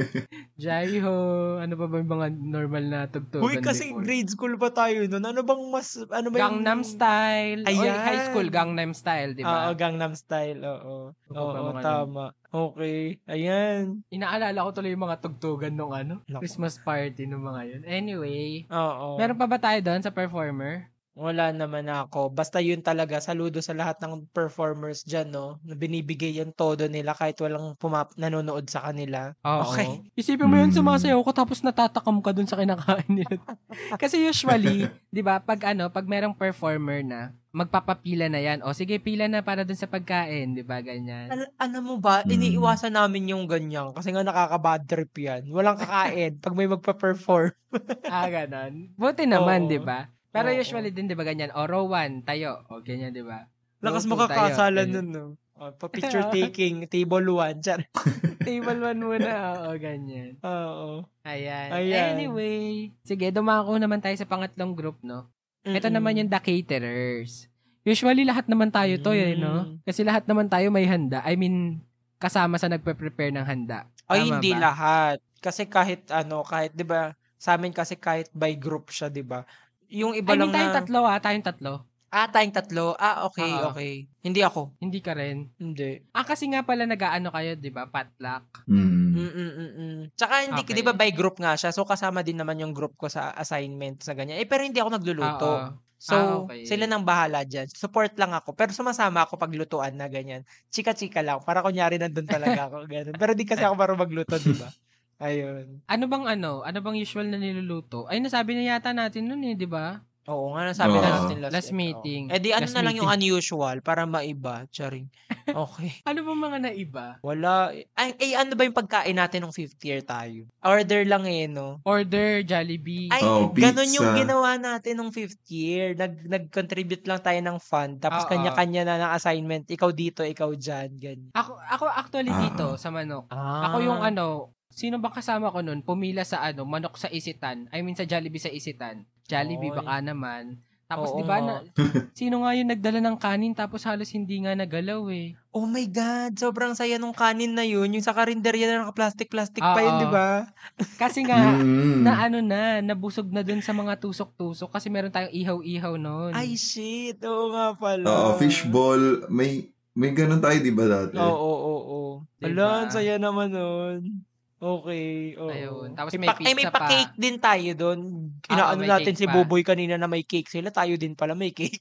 jaiho, 0.64 1.14
ano 1.60 1.74
pa 1.76 1.86
ba 1.86 1.96
yung 2.00 2.12
mga 2.12 2.28
normal 2.36 2.84
na 2.86 3.00
tugtugan 3.06 3.46
Uy, 3.46 3.62
kasi 3.62 3.90
before? 3.90 4.04
grade 4.04 4.30
school 4.30 4.54
pa 4.58 4.70
tayo 4.74 5.06
nun. 5.06 5.24
Ano 5.24 5.40
bang 5.46 5.62
mas, 5.70 5.96
ano 5.96 6.28
ba 6.28 6.36
yung... 6.36 6.62
Gangnam 6.62 6.80
Style. 6.82 7.62
Oy, 7.64 7.76
Ayan. 7.76 8.00
high 8.00 8.22
school, 8.28 8.48
Gangnam 8.48 8.92
Style, 8.92 9.32
di 9.36 9.42
Oo, 9.42 9.48
ba? 9.48 9.72
Gangnam 9.76 10.12
Style, 10.16 10.60
oo. 10.64 11.14
Ano 11.30 11.32
ba 11.32 11.40
Oo, 11.40 11.68
mga 11.72 11.82
tama. 11.82 12.24
Okay, 12.50 13.22
ayan. 13.30 14.02
Inaalala 14.10 14.66
ko 14.66 14.70
tuloy 14.74 14.90
yung 14.90 15.06
mga 15.06 15.22
tugtugan 15.22 15.70
nung 15.70 15.94
ano, 15.94 16.18
Naku. 16.26 16.42
Christmas 16.42 16.82
party 16.82 17.30
nung 17.30 17.46
mga 17.46 17.62
yun. 17.70 17.82
Anyway, 17.86 18.66
Oo. 18.66 19.14
meron 19.14 19.38
pa 19.38 19.46
ba 19.46 19.58
tayo 19.62 19.78
doon 19.78 20.02
sa 20.02 20.10
performer? 20.10 20.90
Wala 21.20 21.52
naman 21.52 21.84
ako. 21.84 22.32
Basta 22.32 22.64
yun 22.64 22.80
talaga, 22.80 23.20
saludo 23.20 23.60
sa 23.60 23.76
lahat 23.76 24.00
ng 24.00 24.24
performers 24.32 25.04
dyan, 25.04 25.28
no? 25.28 25.60
Na 25.60 25.76
binibigay 25.76 26.40
yung 26.40 26.50
todo 26.50 26.88
nila 26.88 27.12
kahit 27.12 27.36
walang 27.38 27.76
pumap 27.76 28.16
nanonood 28.16 28.64
sa 28.66 28.88
kanila. 28.88 29.36
Oo. 29.44 29.68
Okay. 29.68 30.00
Isipin 30.16 30.48
mo 30.48 30.56
yun, 30.56 30.72
Mm. 30.72 30.80
sumasayaw 30.80 31.20
ko 31.20 31.32
tapos 31.36 31.60
natatakam 31.60 32.24
ka 32.24 32.32
dun 32.32 32.48
sa 32.48 32.56
kinakain 32.56 33.04
nila. 33.12 33.36
Kasi 34.02 34.24
usually, 34.24 34.88
di 35.12 35.20
ba, 35.20 35.36
pag 35.38 35.60
ano, 35.68 35.92
pag 35.92 36.08
merong 36.08 36.32
performer 36.32 37.04
na, 37.04 37.20
magpapapila 37.50 38.30
na 38.30 38.40
yan. 38.40 38.62
O 38.62 38.72
sige, 38.72 38.96
pila 38.96 39.26
na 39.26 39.42
para 39.42 39.60
dun 39.60 39.76
sa 39.76 39.90
pagkain, 39.90 40.54
di 40.54 40.64
ba, 40.64 40.80
ganyan. 40.80 41.28
Al- 41.28 41.52
ano 41.60 41.78
mo 41.82 41.94
ba, 42.00 42.24
Mm. 42.24 42.32
iniiwasan 42.32 42.96
namin 42.96 43.28
yung 43.28 43.44
ganyan 43.44 43.92
kasi 43.92 44.08
nga 44.08 44.24
nakaka-bad 44.24 44.88
trip 44.88 45.12
yan. 45.20 45.52
Walang 45.52 45.76
kakain 45.76 46.40
pag 46.40 46.56
may 46.56 46.64
magpa-perform. 46.64 47.52
ah, 48.08 48.24
ganon. 48.26 48.88
Buti 48.96 49.28
naman, 49.28 49.68
di 49.68 49.76
ba? 49.76 50.08
Pero 50.30 50.48
Oo. 50.50 50.58
usually 50.58 50.94
din, 50.94 51.10
di 51.10 51.18
ba, 51.18 51.26
ganyan. 51.26 51.50
O, 51.54 51.66
row 51.66 51.90
1, 51.90 52.22
tayo. 52.22 52.62
O, 52.70 52.78
ganyan, 52.82 53.10
di 53.10 53.22
ba? 53.22 53.50
Lakas 53.82 54.06
makakasalan 54.06 54.86
tayo. 54.86 54.94
nun, 55.02 55.08
no? 55.10 55.24
Oh, 55.60 55.74
pa-picture 55.76 56.24
taking, 56.32 56.86
table 56.92 57.26
1. 57.36 57.60
Char. 57.60 57.84
Table 58.46 58.80
1 58.80 58.96
muna. 58.96 59.30
Oo, 59.68 59.76
ganyan. 59.76 60.40
Oo. 60.40 61.04
Ayan. 61.26 61.68
Ayan. 61.68 62.16
Anyway, 62.16 62.88
sige, 63.04 63.28
dumako 63.28 63.76
naman 63.76 64.00
tayo 64.00 64.16
sa 64.16 64.24
pangatlong 64.24 64.72
group, 64.72 65.02
no? 65.04 65.28
Ito 65.66 65.92
Mm-mm. 65.92 65.96
naman 66.00 66.16
yung 66.16 66.30
the 66.32 66.40
caterers. 66.40 67.50
Usually, 67.84 68.24
lahat 68.24 68.48
naman 68.48 68.72
tayo 68.72 68.96
to, 69.00 69.12
eh, 69.12 69.36
no? 69.36 69.68
Mm. 69.68 69.84
Kasi 69.84 70.00
lahat 70.06 70.24
naman 70.24 70.48
tayo 70.48 70.72
may 70.72 70.88
handa. 70.88 71.20
I 71.26 71.36
mean, 71.36 71.84
kasama 72.20 72.60
sa 72.60 72.68
nagpe-prepare 72.68 73.32
ng 73.32 73.44
handa. 73.44 73.88
Ay, 74.04 74.28
hindi 74.28 74.52
ba? 74.52 74.72
lahat. 74.72 75.16
Kasi 75.40 75.64
kahit 75.64 76.12
ano, 76.12 76.44
kahit 76.44 76.76
'di 76.76 76.84
ba, 76.84 77.16
sa 77.40 77.56
amin 77.56 77.72
kasi 77.72 77.96
kahit 77.96 78.28
by 78.36 78.52
group 78.60 78.92
siya, 78.92 79.08
'di 79.08 79.24
ba? 79.24 79.48
Yung 79.90 80.14
iba 80.14 80.32
I 80.32 80.38
mean, 80.38 80.40
lang 80.48 80.52
tayong 80.54 80.72
na 80.72 80.78
tatlo, 80.80 81.00
ah. 81.04 81.18
Tayong 81.18 81.46
tatlo. 81.46 81.72
Ah, 82.10 82.26
tayong 82.26 82.54
tatlo. 82.54 82.98
Ah, 82.98 83.22
okay, 83.30 83.46
Oo. 83.46 83.70
okay. 83.70 84.10
Hindi 84.22 84.42
ako. 84.42 84.74
Hindi 84.82 84.98
ka 84.98 85.14
rin. 85.14 85.46
Hindi. 85.62 86.10
Ah, 86.10 86.26
kasi 86.26 86.50
nga 86.50 86.66
pala 86.66 86.82
nag-aano 86.82 87.30
kayo, 87.30 87.54
di 87.54 87.70
ba? 87.70 87.86
Potluck. 87.86 88.66
Mm. 88.66 88.98
Mm-mm-mm. 89.10 89.94
Tsaka 90.14 90.46
hindi, 90.46 90.62
Okay. 90.62 90.74
'di 90.74 90.82
ba 90.86 90.94
by 90.94 91.10
group 91.14 91.38
nga 91.42 91.54
siya. 91.58 91.70
So 91.74 91.82
kasama 91.86 92.22
din 92.22 92.38
naman 92.38 92.58
yung 92.62 92.70
group 92.74 92.94
ko 92.94 93.10
sa 93.10 93.34
assignment 93.34 94.02
sa 94.02 94.14
ganyan. 94.14 94.38
Eh 94.38 94.46
pero 94.46 94.62
hindi 94.66 94.78
ako 94.78 94.90
nagluluto. 94.96 95.50
Oo. 95.50 95.70
So, 96.00 96.16
Ah, 96.16 96.40
okay. 96.48 96.64
sila 96.64 96.88
nang 96.88 97.04
bahala 97.04 97.44
dyan. 97.44 97.68
Support 97.68 98.16
lang 98.16 98.32
ako. 98.32 98.56
Pero 98.56 98.72
sumasama 98.72 99.20
ako 99.28 99.36
pag 99.36 99.52
lutuan 99.52 99.92
na 100.00 100.08
ganyan. 100.08 100.48
Chika-chika 100.72 101.20
lang. 101.20 101.44
Para 101.44 101.60
kunyari 101.60 102.00
nandun 102.00 102.24
talaga 102.24 102.72
ako. 102.72 102.88
Ganun. 102.88 103.14
Pero 103.20 103.36
di 103.36 103.44
kasi 103.44 103.60
ako 103.60 103.76
marunong 103.76 104.02
magluto, 104.08 104.40
di 104.40 104.56
ba? 104.56 104.72
Ayun. 105.20 105.84
Ano 105.84 106.04
bang 106.08 106.24
ano? 106.26 106.64
Ano 106.64 106.78
bang 106.80 106.96
usual 106.96 107.28
na 107.28 107.36
niluluto? 107.36 108.08
Ay, 108.08 108.18
nasabi 108.18 108.56
na 108.56 108.64
yata 108.66 108.90
natin 108.90 109.28
nun 109.28 109.44
eh, 109.44 109.52
di 109.52 109.68
ba? 109.68 110.00
Oo 110.28 110.54
nga, 110.54 110.62
nasabi 110.62 110.94
na 110.94 111.00
Oo. 111.02 111.14
natin 111.26 111.36
last, 111.42 111.52
Last 111.52 111.72
meeting. 111.72 112.28
Eh 112.28 112.38
di 112.38 112.52
ano 112.52 112.62
Last 112.62 112.76
na 112.76 112.84
lang 112.84 112.94
yung 112.94 113.08
meeting. 113.08 113.34
unusual 113.34 113.76
para 113.80 114.04
maiba. 114.04 114.64
Charing. 114.68 115.08
Okay. 115.50 115.98
Ano 116.06 116.22
bang 116.22 116.40
mga 116.40 116.58
naiba? 116.62 117.06
Wala. 117.20 117.74
Ay, 117.98 118.14
eh, 118.22 118.38
ano 118.38 118.54
ba 118.54 118.62
yung 118.62 118.76
pagkain 118.76 119.18
natin 119.18 119.42
nung 119.42 119.50
fifth 119.50 119.82
year 119.82 119.98
tayo? 119.98 120.46
Order 120.62 121.02
lang 121.02 121.26
eh, 121.26 121.50
no? 121.50 121.82
Order, 121.82 122.46
Jollibee. 122.46 123.10
Ay, 123.10 123.18
Oh, 123.26 123.50
ganun 123.50 123.90
yung 123.90 124.14
ginawa 124.14 124.54
natin 124.54 124.94
nung 124.94 125.10
fifth 125.10 125.42
year. 125.50 125.98
Nag, 125.98 126.22
nag-contribute 126.22 127.02
lang 127.02 127.18
tayo 127.18 127.40
ng 127.42 127.58
fund. 127.58 127.98
Tapos 127.98 128.22
Oo. 128.24 128.30
kanya-kanya 128.30 128.86
na 128.86 128.96
ng 129.00 129.12
assignment. 129.12 129.66
Ikaw 129.66 129.90
dito, 129.90 130.22
ikaw 130.22 130.54
dyan. 130.54 130.94
Ganyan. 130.94 131.30
Ako, 131.34 131.58
ako 131.58 131.84
actually 131.90 132.30
Ah. 132.30 132.38
dito 132.40 132.66
sa 132.78 132.94
manok. 132.94 133.26
Ah. 133.26 133.66
Ako 133.66 133.76
yung 133.82 133.98
ano, 133.98 134.54
sino 134.70 134.96
ba 134.96 135.10
kasama 135.10 135.50
ko 135.50 135.60
nun? 135.60 135.82
Pumila 135.82 136.22
sa 136.22 136.40
ano, 136.40 136.64
manok 136.64 136.96
sa 136.96 137.06
isitan. 137.06 137.68
I 137.70 137.82
mean 137.82 137.94
sa 137.94 138.06
Jollibee 138.06 138.40
sa 138.40 138.48
isitan. 138.48 139.04
Jollibee 139.26 139.70
Oy. 139.70 139.76
baka 139.76 140.00
naman. 140.00 140.62
Tapos 140.90 141.14
di 141.14 141.22
ba 141.22 141.38
na, 141.38 141.62
sino 142.18 142.42
nga 142.42 142.50
yung 142.50 142.66
nagdala 142.66 142.98
ng 142.98 143.14
kanin 143.14 143.54
tapos 143.54 143.86
halos 143.86 144.10
hindi 144.10 144.42
nga 144.42 144.58
nagalaw 144.58 145.06
eh. 145.14 145.38
Oh 145.54 145.62
my 145.62 145.86
God, 145.86 146.34
sobrang 146.34 146.74
saya 146.74 146.98
nung 146.98 147.14
kanin 147.14 147.54
na 147.54 147.62
yun. 147.62 147.94
Yung 147.94 148.02
sa 148.02 148.10
karinderya 148.10 148.66
na 148.66 148.82
naka-plastic-plastic 148.82 149.62
pa 149.62 149.78
yun, 149.78 150.02
di 150.02 150.10
ba? 150.10 150.50
Kasi 151.02 151.22
nga 151.22 151.38
Mm. 151.54 152.02
na 152.02 152.12
ano 152.18 152.38
na, 152.42 152.82
nabusog 152.82 153.30
na 153.30 153.46
dun 153.46 153.62
sa 153.62 153.70
mga 153.70 154.02
tusok-tusok 154.02 154.66
kasi 154.68 154.90
meron 154.90 155.10
tayong 155.10 155.30
ihaw-ihaw 155.30 155.94
noon. 155.94 156.34
Ay, 156.34 156.58
shit. 156.58 157.22
Oo 157.22 157.54
nga 157.54 157.70
pala. 157.74 158.06
Oo, 158.06 158.28
fishball. 158.34 159.30
May, 159.30 159.70
may 159.92 160.10
ganun 160.10 160.42
tayo, 160.42 160.58
di 160.58 160.74
ba 160.74 160.86
dati? 160.86 161.14
Oo, 161.14 161.30
oo, 161.30 161.62
oo. 161.68 162.00
Diba? 162.34 162.50
Ala, 162.50 162.66
ang 162.82 162.90
saya 162.90 163.14
naman 163.14 163.54
nun. 163.54 164.26
Okay. 164.60 165.34
Oo. 165.34 165.48
Ayun. 165.48 165.88
Tapos 165.96 166.12
may, 166.12 166.20
may 166.20 166.28
pa- 166.28 166.36
ay, 166.38 166.52
may 166.52 166.56
pizza 166.60 166.68
pa. 166.68 166.78
pa-cake 166.78 167.14
din 167.16 167.36
tayo 167.36 167.70
doon. 167.72 167.98
Oo, 168.28 168.52
Inaano 168.52 168.76
may 168.76 168.92
natin 168.92 169.14
si 169.14 169.24
pa. 169.24 169.32
Buboy 169.32 169.62
kanina 169.62 169.96
na 169.96 170.04
may 170.04 170.20
cake 170.22 170.46
sila. 170.46 170.68
Tayo 170.68 170.94
din 170.94 171.16
pala 171.16 171.32
may 171.32 171.48
cake. 171.50 171.80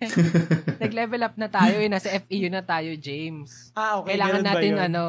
Nag-level 0.80 1.20
up 1.22 1.36
na 1.36 1.46
tayo 1.46 1.76
eh. 1.76 1.86
Nasa 1.86 2.08
FEU 2.18 2.48
na 2.48 2.62
tayo, 2.62 2.96
James. 2.96 3.68
ah, 3.72 4.00
okay. 4.00 4.16
kailangan 4.16 4.32
ganun 4.34 4.46
ba 4.46 4.52
natin 4.54 4.74
ano, 4.80 5.04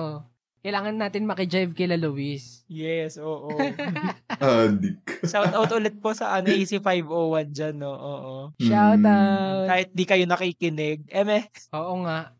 kailangan 0.59 0.95
natin 0.97 1.23
makijive 1.23 1.71
kila 1.73 1.95
Luis. 1.95 2.67
Yes, 2.67 3.15
oo. 3.15 3.55
Adik. 4.43 4.99
Shout 5.23 5.55
out 5.55 5.71
ulit 5.71 5.95
po 5.97 6.11
sa 6.11 6.35
ano, 6.35 6.51
AC501 6.51 7.07
dyan, 7.49 7.75
no? 7.77 7.93
Oo. 7.93 8.35
Shout 8.59 8.99
Mm. 8.99 9.07
out. 9.07 9.65
Kahit 9.65 9.89
di 9.91 10.03
kayo 10.03 10.27
nakikinig. 10.27 11.07
Eme. 11.07 11.47
Oo 11.71 12.03
nga. 12.03 12.35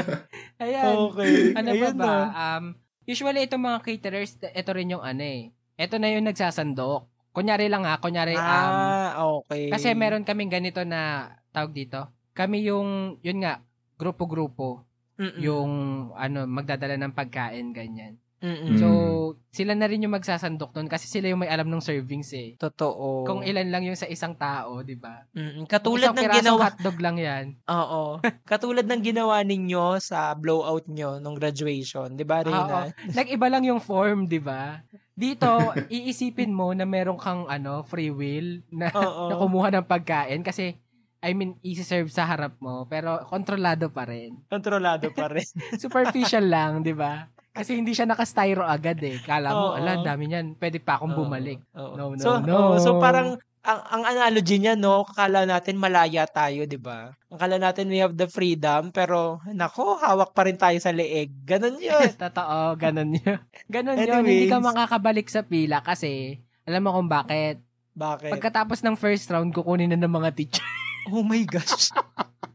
Ayan. 0.62 0.94
Okay. 1.10 1.34
Ano 1.52 1.68
Ayun 1.68 1.82
pa 1.82 1.90
ba? 1.92 2.06
na. 2.06 2.14
Um, 2.30 2.64
usually 3.04 3.44
itong 3.46 3.62
mga 3.62 3.82
caterers, 3.82 4.36
ito 4.38 4.70
rin 4.72 4.92
yung 4.92 5.04
ano 5.04 5.22
eh. 5.22 5.50
Ito 5.76 5.96
na 5.98 6.12
yung 6.12 6.26
nagsasandok. 6.28 7.08
Kunyari 7.32 7.66
lang 7.72 7.88
ha, 7.88 7.96
kunyari 7.96 8.36
um, 8.36 8.44
Ah, 8.44 9.10
okay. 9.40 9.72
kasi 9.72 9.96
meron 9.96 10.20
kaming 10.20 10.52
ganito 10.52 10.84
na 10.84 11.32
tawag 11.48 11.72
dito. 11.72 12.04
Kami 12.36 12.60
yung 12.68 13.16
yun 13.24 13.40
nga 13.40 13.64
grupo-grupo 13.96 14.84
Mm-mm. 15.16 15.40
yung 15.40 15.70
ano 16.12 16.44
magdadala 16.44 16.96
ng 17.00 17.12
pagkain 17.16 17.72
ganyan. 17.72 18.20
Mm-mm. 18.42 18.74
So, 18.76 18.88
Mm. 18.90 19.54
sila 19.54 19.72
na 19.78 19.86
rin 19.86 20.02
yung 20.02 20.12
magsasandok 20.18 20.74
doon 20.74 20.90
kasi 20.90 21.06
sila 21.06 21.30
yung 21.30 21.46
may 21.46 21.50
alam 21.50 21.70
ng 21.70 21.78
servings 21.78 22.34
eh. 22.34 22.58
Totoo. 22.58 23.22
Kung 23.22 23.46
ilan 23.46 23.70
lang 23.70 23.86
yung 23.86 23.94
sa 23.94 24.10
isang 24.10 24.34
tao, 24.34 24.82
di 24.82 24.98
ba? 24.98 25.22
Mm-mm. 25.30 25.70
Katulad 25.70 26.10
Isang 26.10 26.18
ng 26.18 26.34
ginawa 26.42 26.60
hotdog 26.66 26.98
lang 26.98 27.16
yan. 27.22 27.44
Oo. 27.70 28.18
Katulad 28.50 28.82
ng 28.90 29.02
ginawa 29.06 29.46
ninyo 29.46 30.02
sa 30.02 30.34
blowout 30.34 30.90
nyo 30.90 31.22
nung 31.22 31.38
graduation, 31.38 32.18
'di 32.18 32.26
ba, 32.26 32.42
Reyna? 32.42 32.90
Nag-iba 33.14 33.46
lang 33.46 33.62
yung 33.62 33.78
form, 33.78 34.26
di 34.26 34.42
ba? 34.42 34.82
Dito, 35.14 35.46
iisipin 35.94 36.50
mo 36.50 36.74
na 36.74 36.82
meron 36.82 37.20
kang 37.20 37.46
ano, 37.46 37.86
free 37.86 38.10
will 38.10 38.66
na, 38.74 38.90
na 38.90 39.38
kumuha 39.38 39.70
ng 39.70 39.86
pagkain 39.86 40.42
kasi 40.42 40.74
I 41.22 41.38
mean, 41.38 41.54
isi-serve 41.62 42.10
sa 42.10 42.26
harap 42.26 42.58
mo, 42.58 42.82
pero 42.90 43.22
kontrolado 43.30 43.86
pa 43.94 44.10
rin. 44.10 44.42
Kontrolado 44.50 45.14
pa 45.14 45.30
rin. 45.30 45.46
Superficial 45.78 46.42
lang, 46.50 46.82
di 46.82 46.90
ba? 46.90 47.30
Kasi 47.52 47.76
hindi 47.76 47.92
siya 47.92 48.08
naka-styro 48.08 48.64
agad 48.64 48.96
eh. 49.04 49.20
Kala 49.20 49.52
mo, 49.52 49.66
Oo. 49.72 49.76
ala, 49.76 50.00
dami 50.00 50.32
niyan. 50.32 50.56
Pwede 50.56 50.80
pa 50.80 50.96
akong 50.96 51.12
Oo. 51.12 51.20
bumalik. 51.28 51.60
Oo. 51.76 51.94
No, 51.94 52.04
no, 52.16 52.24
so, 52.24 52.30
no. 52.40 52.52
oo, 52.56 52.74
so 52.80 52.90
parang 52.96 53.36
ang, 53.62 53.80
ang 53.86 54.02
analogy 54.02 54.58
niya, 54.58 54.74
no, 54.74 55.06
kala 55.06 55.46
natin 55.46 55.78
malaya 55.78 56.26
tayo, 56.26 56.66
di 56.66 56.80
ba? 56.80 57.14
Akala 57.30 57.62
natin 57.62 57.92
we 57.92 58.02
have 58.02 58.18
the 58.18 58.26
freedom, 58.26 58.90
pero 58.90 59.38
nako, 59.46 60.02
hawak 60.02 60.34
pa 60.34 60.48
rin 60.50 60.58
tayo 60.58 60.74
sa 60.82 60.90
leeg. 60.90 61.30
Ganon 61.46 61.78
yun. 61.78 62.10
Totoo, 62.18 62.74
ganun 62.74 63.14
yun. 63.14 63.38
Ganun 63.70 63.96
yun. 64.02 64.26
Hindi 64.26 64.50
ka 64.50 64.58
makakabalik 64.58 65.30
sa 65.30 65.46
pila 65.46 65.78
kasi, 65.78 66.42
alam 66.66 66.82
mo 66.82 66.90
kung 66.90 67.06
bakit. 67.06 67.62
Bakit? 67.92 68.32
Pagkatapos 68.34 68.82
ng 68.82 68.96
first 68.98 69.30
round, 69.30 69.54
kukunin 69.54 69.94
na 69.94 70.00
ng 70.00 70.10
mga 70.10 70.30
teacher. 70.34 70.66
oh 71.08 71.22
my 71.22 71.42
gosh. 71.42 71.90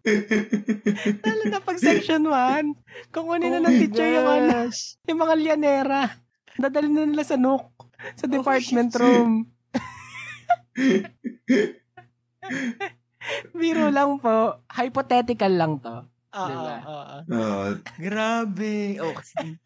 Lalo 1.27 1.43
na 1.51 1.59
pag 1.59 1.75
section 1.77 2.23
1, 2.23 3.11
kukunin 3.11 3.51
na 3.51 3.59
Oh 3.59 3.65
ng 3.67 3.75
teacher 3.77 4.07
yung, 4.07 4.27
ano, 4.27 4.51
gosh. 4.67 4.95
yung 5.09 5.19
mga 5.19 5.35
lianera. 5.35 6.01
Dadalhin 6.55 6.95
na 6.95 7.05
nila 7.05 7.23
sa 7.23 7.35
nook, 7.35 7.69
sa 8.15 8.25
Oh, 8.25 8.31
department 8.31 8.89
shit. 8.89 9.01
room. 9.01 9.31
Biro 13.51 13.91
lang 13.91 14.17
po. 14.17 14.63
Hypothetical 14.71 15.51
lang 15.51 15.73
to. 15.83 16.07
Ah, 16.31 16.47
Diba? 16.47 16.75
ah, 16.77 16.85
ah, 16.85 17.05
ah. 17.09 17.21
Ah, 17.27 17.69
Grabe. 17.97 18.95
Okay. 18.95 19.57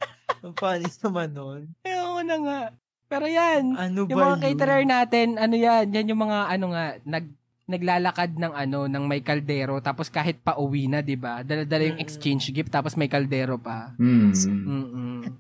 Ang 0.42 0.56
panis 0.56 0.98
naman 1.04 1.30
nun. 1.36 1.62
Ewan 1.84 2.10
ko 2.16 2.22
na 2.26 2.38
nga. 2.42 2.62
Pero 3.12 3.26
yan, 3.28 3.76
Ano 3.76 4.08
yung 4.08 4.16
ba 4.16 4.34
mga 4.34 4.40
caterer 4.40 4.88
natin, 4.88 5.36
ano 5.36 5.52
yan, 5.52 5.92
yan 5.92 6.16
yung 6.16 6.24
mga 6.24 6.48
ano 6.48 6.66
nga, 6.72 6.96
nag 7.04 7.28
naglalakad 7.64 8.34
ng 8.34 8.54
ano, 8.54 8.86
ng 8.86 9.04
may 9.04 9.20
kaldero, 9.20 9.80
tapos 9.80 10.08
kahit 10.08 10.40
pa 10.40 10.56
uwi 10.56 10.86
na, 10.86 11.00
di 11.00 11.16
ba? 11.16 11.42
Dala-dala 11.42 11.88
yung 11.88 12.00
exchange 12.00 12.50
gift, 12.50 12.70
tapos 12.70 12.94
may 12.94 13.08
kaldero 13.08 13.56
pa. 13.56 13.94
mm. 13.96 15.24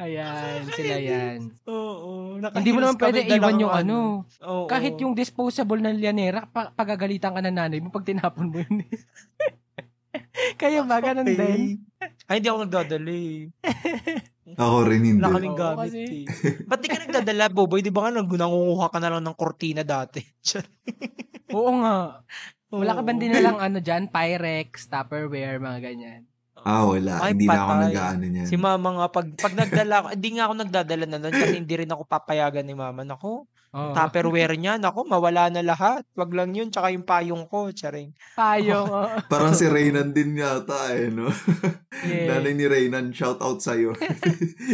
Ayan, 0.00 0.64
sila 0.66 0.96
yan. 0.96 1.38
Oo. 1.68 2.40
Hindi 2.40 2.72
mo 2.72 2.80
naman 2.80 2.96
pwede 2.96 3.20
iwan 3.20 3.60
yung 3.60 3.68
ano. 3.70 4.24
Oo. 4.40 4.64
Kahit 4.64 4.96
yung 4.96 5.12
disposable 5.12 5.76
ng 5.76 6.00
lianera, 6.00 6.48
pa- 6.48 6.72
pagagalitan 6.72 7.36
ka 7.36 7.44
ng 7.44 7.52
nanay 7.52 7.78
mo 7.78 7.92
pag 7.92 8.08
tinapon 8.08 8.48
mo 8.48 8.64
yun. 8.64 8.80
Kaya 10.56 10.80
ba, 10.82 11.04
ganun 11.04 11.28
Okay. 11.28 11.36
din? 11.36 11.60
Ay, 12.24 12.40
hindi 12.40 12.48
ako 12.48 12.58
nagdadala 12.64 13.12
eh. 13.28 13.52
Ako 14.56 14.76
rin 14.88 15.02
hindi. 15.04 15.22
Wala 15.22 15.36
kaming 15.36 15.58
gamit 15.58 15.90
kasi- 15.92 16.24
eh. 16.24 16.24
Ba't 16.70 16.80
di 16.80 16.88
ka 16.88 16.98
nagdadala, 17.02 17.44
Boboy? 17.52 17.84
Di 17.84 17.92
ba 17.92 18.08
nga 18.08 18.12
nang- 18.18 18.30
nangunguha 18.30 18.86
ka 18.88 18.98
na 18.98 19.10
lang 19.12 19.22
ng 19.26 19.36
kortina 19.36 19.82
dati? 19.84 20.24
Oo 21.56 21.72
nga. 21.82 22.24
Wala 22.70 22.92
ka 22.94 23.02
ba 23.02 23.10
din 23.14 23.34
nalang 23.34 23.58
ano 23.58 23.78
dyan? 23.82 24.06
Pyrex, 24.08 24.86
Tupperware, 24.86 25.58
mga 25.58 25.78
ganyan. 25.82 26.22
Ah, 26.60 26.84
wala. 26.84 27.24
Ay, 27.24 27.32
hindi 27.32 27.48
na 27.48 27.56
ako 27.56 27.72
patay. 27.72 27.84
nag-ano 27.88 28.24
niyan. 28.28 28.46
Si 28.46 28.56
mama 28.60 28.88
nga, 28.92 29.06
pag, 29.08 29.26
pag 29.40 29.54
nagdala 29.56 29.94
ako, 30.04 30.06
hindi 30.16 30.28
nga 30.36 30.44
ako 30.46 30.54
nagdadala 30.60 31.04
na 31.08 31.16
nun 31.18 31.32
kasi 31.32 31.56
hindi 31.56 31.74
rin 31.74 31.90
ako 31.90 32.02
papayagan 32.04 32.66
ni 32.68 32.76
mama. 32.76 33.00
Nako, 33.02 33.48
Oo. 33.70 33.94
tupperware 33.94 34.58
niya, 34.58 34.82
nako, 34.82 35.06
mawala 35.06 35.46
na 35.46 35.62
lahat. 35.62 36.02
Wag 36.18 36.34
lang 36.34 36.50
yun, 36.50 36.74
tsaka 36.74 36.90
yung 36.90 37.06
payong 37.06 37.46
ko, 37.46 37.70
charing. 37.70 38.10
Payong. 38.34 38.90
oo. 38.98 39.06
Parang 39.30 39.54
si 39.54 39.70
Reynan 39.70 40.10
din 40.10 40.34
yata 40.34 40.90
eh, 40.94 41.06
no? 41.06 41.30
Yeah. 42.00 42.40
Nanay 42.40 42.56
ni 42.56 42.64
Reynan, 42.64 43.12
shout 43.12 43.44
out 43.44 43.60
sa'yo. 43.60 43.92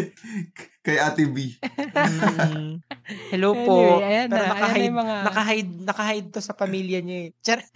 Kay 0.87 0.95
Ate 0.95 1.27
B. 1.27 1.59
Mm. 1.59 2.79
Hello 3.35 3.51
po. 3.67 3.83
Anyway, 3.83 4.07
ayan 4.07 4.29
Pero 4.31 4.39
na. 4.39 4.47
Ayan 4.47 4.55
na 4.55 4.55
nakahide, 4.55 4.93
mga, 4.95 5.15
nakahide, 5.27 5.73
nakahide 5.83 6.29
to 6.31 6.39
sa 6.39 6.55
pamilya 6.55 7.03
niya 7.03 7.19
eh. 7.27 7.31
Char- 7.43 7.67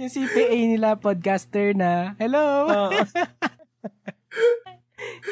yung 0.00 0.08
CPA 0.08 0.58
nila, 0.64 0.96
podcaster 0.96 1.76
na. 1.76 2.16
Hello! 2.16 2.40
Oo. 2.72 2.88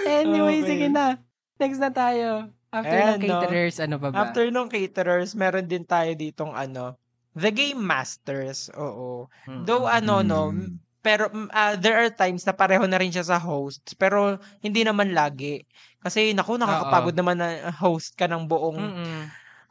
anyway, 0.05 0.61
Okay. 0.61 0.69
sige 0.69 0.87
na. 0.93 1.25
Next 1.57 1.81
na 1.81 1.89
tayo. 1.89 2.53
After 2.73 2.97
Ayan, 2.97 3.21
ng 3.21 3.23
no? 3.29 3.37
caterers, 3.37 3.77
ano 3.85 3.97
ba 4.01 4.09
ba? 4.09 4.19
After 4.25 4.49
nung 4.49 4.73
caterers, 4.73 5.37
meron 5.37 5.69
din 5.69 5.85
tayo 5.85 6.09
ditong 6.17 6.57
ano, 6.57 6.97
The 7.37 7.53
Game 7.53 7.81
Masters. 7.85 8.73
Oo. 8.73 9.29
Mm. 9.45 9.65
Though 9.69 9.85
ano, 9.85 10.25
no, 10.25 10.41
Mm. 10.57 10.81
pero 11.05 11.29
mm, 11.29 11.53
ah, 11.53 11.77
there 11.77 12.01
are 12.01 12.09
times 12.09 12.49
na 12.49 12.57
pareho 12.57 12.89
na 12.89 12.97
rin 12.97 13.13
siya 13.13 13.29
sa 13.29 13.37
hosts, 13.37 13.93
pero 13.93 14.41
hindi 14.65 14.89
naman 14.89 15.13
lagi. 15.13 15.69
Kasi 16.01 16.33
naku, 16.33 16.57
nakakapagod 16.57 17.13
naman 17.13 17.37
na 17.37 17.69
host 17.77 18.17
ka 18.17 18.25
ng 18.25 18.49
buong, 18.49 18.81
Mm-mm. 18.81 19.21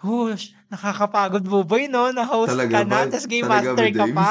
hush, 0.01 0.53
nakakapagod 0.69 1.41
boy, 1.45 1.89
no? 1.89 2.13
Na 2.13 2.21
host 2.21 2.53
Talaga 2.53 2.69
ka 2.69 2.81
na, 2.85 3.01
ba? 3.01 3.09
tapos 3.09 3.25
game 3.25 3.45
Talaga 3.49 3.69
master 3.73 3.87
ka 3.97 4.05
pa. 4.13 4.29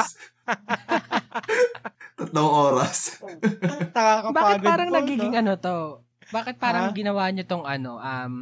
Tatlong 2.15 2.51
oras. 2.51 2.99
Nakakapagod 3.95 4.35
Bakit 4.35 4.59
parang 4.63 4.89
po, 4.91 4.95
nagiging 4.95 5.33
no? 5.35 5.39
ano 5.39 5.51
to? 5.59 5.75
Bakit 6.31 6.55
parang 6.63 6.91
Ha? 6.91 6.95
ginawa 6.95 7.23
nyo 7.31 7.43
tong 7.43 7.65
ano, 7.67 7.99
um, 7.99 8.33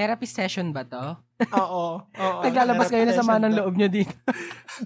therapy 0.00 0.24
session 0.24 0.72
ba 0.72 0.88
to? 0.88 1.12
Oo. 1.52 2.00
oo 2.00 2.40
Naglalabas 2.48 2.88
kayo 2.88 3.04
na 3.04 3.12
sama 3.12 3.36
ng 3.36 3.52
loob 3.52 3.76
nyo 3.76 3.92
dito. 3.92 4.16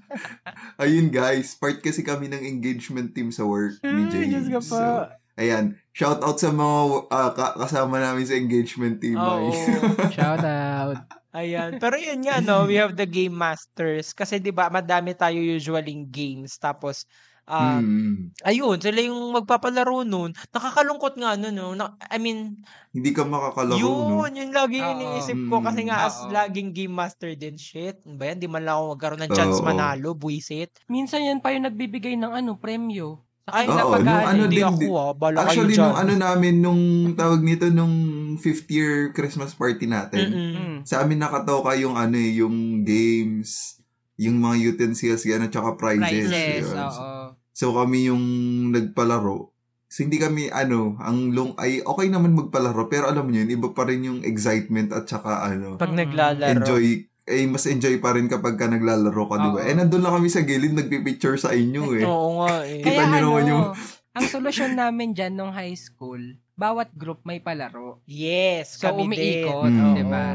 Ayun 0.83 1.15
guys, 1.15 1.55
part 1.55 1.79
kasi 1.79 2.03
kami 2.03 2.27
ng 2.27 2.43
engagement 2.43 3.15
team 3.15 3.31
sa 3.31 3.47
work 3.47 3.79
ni 3.87 4.11
Ay, 4.11 4.35
James. 4.35 4.51
Po. 4.51 4.75
So, 4.75 5.07
ayan, 5.39 5.79
shout 5.95 6.19
out 6.27 6.43
sa 6.43 6.51
mga 6.51 7.07
ka- 7.39 7.57
kasama 7.63 8.03
namin 8.03 8.27
sa 8.27 8.35
engagement 8.35 8.99
team. 8.99 9.15
Oo. 9.15 9.55
ay. 9.55 9.55
Shout 10.19 10.43
out. 10.43 10.99
Ayan. 11.35 11.79
Pero 11.83 11.95
yun 11.99 12.23
nga, 12.27 12.39
no, 12.39 12.67
we 12.67 12.79
have 12.79 12.95
the 12.95 13.07
game 13.07 13.35
masters. 13.35 14.15
Kasi 14.15 14.39
di 14.39 14.55
ba 14.55 14.71
madami 14.71 15.15
tayo 15.19 15.39
usually 15.39 16.07
games. 16.11 16.55
Tapos, 16.59 17.07
um, 17.47 17.81
Mm. 17.81 18.15
ayun, 18.43 18.77
sila 18.79 19.01
yung 19.01 19.33
magpapalaro 19.33 20.03
nun. 20.03 20.33
Nakakalungkot 20.51 21.15
nga, 21.17 21.37
no, 21.37 21.49
no. 21.49 21.73
Na, 21.73 21.93
I 22.07 22.17
mean, 22.17 22.65
Hindi 22.91 23.11
ka 23.11 23.25
makakalaro, 23.25 23.77
no? 23.77 24.23
yun, 24.23 24.31
yun 24.35 24.51
lagi 24.51 24.79
Oo. 24.79 24.93
iniisip 24.93 25.39
ko. 25.49 25.61
Kasi 25.61 25.81
nga, 25.85 26.07
as 26.07 26.23
Oo. 26.23 26.31
laging 26.31 26.71
game 26.71 26.95
master 26.95 27.35
din, 27.35 27.57
shit. 27.57 27.99
Ano 28.03 28.17
ba 28.17 28.31
yan? 28.31 28.39
Di 28.39 28.47
man 28.47 28.63
lang 28.63 28.77
ako 28.77 28.85
magkaroon 28.95 29.23
ng 29.23 29.35
chance 29.35 29.59
Oo. 29.59 29.67
manalo, 29.67 30.15
buisit. 30.15 30.71
Minsan 30.87 31.23
yan 31.23 31.41
pa 31.41 31.51
yung 31.51 31.67
nagbibigay 31.67 32.15
ng 32.15 32.33
ano, 32.33 32.55
premyo. 32.55 33.19
Sa 33.45 33.53
Ay, 33.53 33.69
Oo, 33.69 34.01
nung 34.01 34.09
ano, 34.25 34.43
hindi 34.49 34.57
din- 34.57 34.65
ako, 34.65 34.89
ah. 34.97 35.13
Bala 35.13 35.45
Actually, 35.45 35.77
kayo 35.77 35.85
nung 35.85 35.97
ano 35.99 36.13
namin, 36.17 36.55
nung 36.59 36.83
tawag 37.13 37.45
nito, 37.45 37.69
nung 37.69 37.93
fifth 38.39 38.65
year 38.69 39.13
Christmas 39.13 39.53
party 39.53 39.85
natin, 39.85 40.33
Mm-mm. 40.33 40.55
Mm. 40.55 40.79
sa 40.83 41.05
amin 41.05 41.21
nakatoka 41.21 41.77
yung 41.77 41.93
ano 41.93 42.17
eh, 42.17 42.41
yung 42.41 42.81
games, 42.81 43.77
yung 44.17 44.39
mga 44.39 44.73
utensils, 44.73 45.27
gano'n, 45.27 45.51
tsaka 45.51 45.75
prizes. 45.75 46.31
Prizes, 46.31 46.67
yun. 46.71 46.79
oo. 46.79 47.24
So 47.55 47.71
kami 47.73 48.11
yung 48.11 48.25
nagpalaro. 48.69 49.55
So 49.87 50.03
hindi 50.03 50.19
kami 50.19 50.51
ano, 50.51 50.99
ang 50.99 51.31
long 51.31 51.55
ay 51.55 51.81
okay 51.81 52.11
naman 52.11 52.35
magpalaro 52.35 52.91
pero 52.91 53.07
alam 53.07 53.25
niyo 53.25 53.47
yun, 53.47 53.55
iba 53.55 53.71
pa 53.71 53.87
rin 53.87 54.03
yung 54.03 54.21
excitement 54.21 54.91
at 54.91 55.07
saka 55.07 55.47
ano, 55.47 55.79
Pag 55.79 55.95
naglalaro. 55.95 56.51
enjoy 56.53 56.87
eh 57.25 57.47
mas 57.47 57.65
enjoy 57.65 57.97
pa 57.97 58.13
rin 58.13 58.27
kapag 58.27 58.59
ka 58.59 58.67
naglalaro 58.67 59.25
ka, 59.25 59.37
di 59.39 59.49
ba? 59.49 59.61
Eh 59.63 59.73
nandun 59.73 60.03
lang 60.03 60.13
kami 60.13 60.29
sa 60.29 60.43
gilid 60.43 60.75
nagpi-picture 60.75 61.39
sa 61.39 61.55
inyo 61.55 61.97
eh. 61.97 62.05
Oo 62.05 62.43
nga 62.43 62.67
eh. 62.67 62.83
Kita 62.83 62.91
Kaya 62.93 63.07
niyo 63.07 63.17
ano, 63.17 63.29
naman 63.31 63.45
yung- 63.49 63.71
ang 64.13 64.27
solusyon 64.29 64.73
namin 64.75 65.11
dyan 65.11 65.33
nung 65.33 65.51
high 65.51 65.73
school, 65.73 66.21
bawat 66.53 66.93
group 66.93 67.25
may 67.25 67.39
palaro. 67.39 67.99
Yes, 68.05 68.77
So, 68.77 68.93
kami 68.93 69.09
umiikot, 69.09 69.67
din. 69.67 69.81
Mm. 69.81 69.95
di 69.95 70.05
ba? 70.05 70.27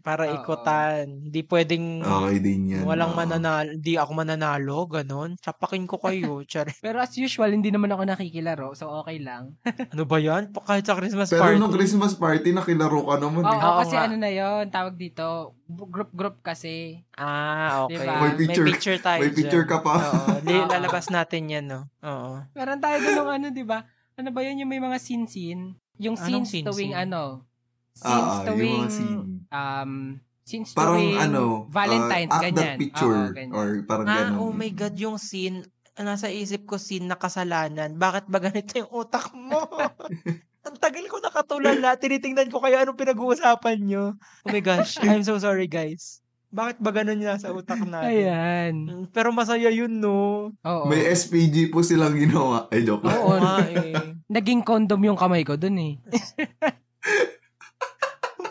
Para 0.00 0.26
Oo. 0.26 0.36
ikutan. 0.36 1.04
Hindi 1.28 1.40
pwedeng 1.44 2.00
Okay 2.00 2.38
din 2.40 2.60
yan. 2.72 2.84
walang 2.84 3.12
oo. 3.12 3.18
mananalo, 3.20 3.70
hindi 3.70 3.94
ako 3.94 4.10
mananalo, 4.12 4.78
ganon. 4.88 5.36
Tsapakin 5.36 5.84
ko 5.84 6.00
kayo. 6.00 6.40
Tsare. 6.48 6.72
Pero 6.80 6.98
as 6.98 7.12
usual, 7.12 7.52
hindi 7.52 7.68
naman 7.68 7.88
ako 7.88 8.02
nakikilaro, 8.04 8.72
so 8.72 8.88
okay 9.00 9.20
lang. 9.20 9.54
ano 9.92 10.02
ba 10.04 10.16
yan? 10.16 10.50
Pa- 10.50 10.64
Kahit 10.64 10.84
sa 10.84 10.96
Christmas 10.96 11.28
Pero 11.28 11.44
party. 11.44 11.60
nung 11.60 11.72
Christmas 11.72 12.12
party, 12.14 12.50
nakilaro 12.50 13.00
ka 13.04 13.16
naman. 13.16 13.42
Oo, 13.44 13.52
eh. 13.52 13.60
Oo 13.60 13.78
kasi 13.80 13.94
nga. 13.94 14.04
ano 14.08 14.14
na 14.16 14.30
yon 14.32 14.64
tawag 14.68 14.96
dito, 14.96 15.54
group-group 15.68 16.40
kasi. 16.40 17.04
Ah, 17.14 17.84
okay. 17.84 18.00
Diba? 18.00 18.14
May 18.18 18.32
picture- 18.66 18.98
tayo 18.98 19.20
May 19.22 19.30
picture 19.30 19.64
dyan. 19.64 19.70
ka 19.70 19.78
pa. 19.84 19.94
Oo. 20.40 20.66
Lalabas 20.66 21.06
natin 21.08 21.46
yan, 21.46 21.64
no? 21.68 21.86
Oo. 22.00 22.42
Meron 22.52 22.80
tayo 22.80 22.96
ng 22.98 23.30
ano, 23.30 23.46
di 23.52 23.62
ba? 23.62 23.84
Ano 24.16 24.32
ba 24.32 24.40
yun 24.42 24.60
yung 24.60 24.70
may 24.70 24.80
mga 24.80 24.98
scene-scene? 24.98 25.76
Yung 26.00 26.16
Anong 26.16 26.48
scenes 26.48 26.64
tuwing 26.66 26.96
ano? 26.96 27.44
Scenes 27.92 28.08
ah, 28.08 28.40
yung 28.40 28.48
tuwing, 28.48 28.82
mga 28.82 28.90
scene. 28.90 29.20
Um, 29.50 30.16
scenes 30.42 30.72
Parang 30.72 30.96
tuwing 30.96 31.14
ano, 31.16 31.68
Valentine's, 31.68 32.30
uh, 32.30 32.36
act 32.36 32.44
ganyan. 32.48 32.76
picture. 32.76 33.14
Oo, 33.22 33.30
ganyan. 33.30 33.52
or 33.52 33.66
parang 33.84 34.06
Ah, 34.06 34.16
ganun. 34.26 34.36
oh 34.40 34.50
my 34.50 34.70
God, 34.70 34.94
yung 34.96 35.16
scene, 35.16 35.62
nasa 35.94 36.26
isip 36.26 36.64
ko 36.64 36.74
scene 36.74 37.04
na 37.04 37.14
kasalanan. 37.14 37.94
Bakit 37.94 38.26
ba 38.26 38.38
ganito 38.40 38.72
yung 38.74 38.90
utak 38.90 39.30
mo? 39.30 39.62
Ang 40.60 40.76
tagal 40.76 41.04
ko 41.06 41.16
nakatulala. 41.18 41.96
Tinitingnan 41.96 42.48
ko 42.48 42.60
kayo 42.60 42.76
anong 42.78 42.94
pinag-uusapan 42.94 43.78
nyo. 43.80 44.12
Oh 44.16 44.48
my 44.48 44.60
gosh, 44.60 44.96
I'm 45.02 45.22
so 45.22 45.36
sorry 45.36 45.64
guys. 45.64 46.20
Bakit 46.50 46.82
ba 46.82 46.90
ganun 46.90 47.16
yung 47.16 47.30
nasa 47.30 47.48
utak 47.48 47.78
natin? 47.78 48.10
Ayan. 48.10 48.74
Mm, 48.84 49.04
Pero 49.08 49.30
masaya 49.30 49.70
yun, 49.70 49.88
no? 49.94 50.50
Oo. 50.58 50.84
May 50.84 51.06
SPG 51.06 51.70
po 51.70 51.80
silang 51.80 52.12
ginawa. 52.12 52.66
Ay, 52.68 52.82
joke 52.82 53.06
lang. 53.06 53.16
Oo 53.16 53.38
nga 53.38 53.56
eh. 53.70 53.94
Naging 54.26 54.60
condom 54.60 54.98
yung 55.00 55.14
kamay 55.14 55.40
ko 55.42 55.54
dun 55.54 55.78
eh. 55.78 55.94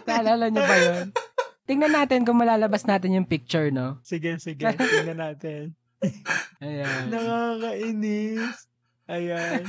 Naalala 0.09 0.45
niyo 0.49 0.63
ba 0.65 0.77
yun? 0.77 1.05
Tingnan 1.69 1.93
natin 1.93 2.25
kung 2.25 2.41
malalabas 2.41 2.83
natin 2.89 3.13
yung 3.13 3.29
picture, 3.29 3.69
no? 3.69 4.01
Sige, 4.01 4.41
sige. 4.41 4.65
Tingnan 4.97 5.21
natin. 5.21 5.77
Ayan. 6.59 7.13
Nakakainis. 7.13 8.65
Ayan. 9.05 9.63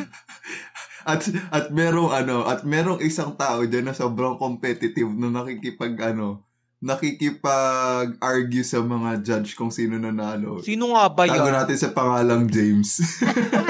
At 1.04 1.24
at 1.52 1.72
merong 1.72 2.12
ano, 2.12 2.44
at 2.44 2.64
merong 2.64 3.00
isang 3.00 3.36
tao 3.36 3.64
diyan 3.64 3.92
na 3.92 3.94
sobrang 3.96 4.36
competitive 4.36 5.08
na 5.12 5.32
nakikipag 5.32 5.96
ano, 6.00 6.44
nakikipag-argue 6.80 8.64
sa 8.64 8.80
mga 8.80 9.20
judge 9.20 9.52
kung 9.52 9.68
sino 9.68 10.00
nanalo. 10.00 10.64
Sino 10.64 10.96
nga 10.96 11.12
ba 11.12 11.28
Tago 11.28 11.48
yun? 11.48 11.56
natin 11.56 11.76
sa 11.76 11.92
pangalang 11.92 12.48
James. 12.48 13.00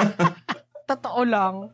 Totoo 0.90 1.22
lang. 1.22 1.70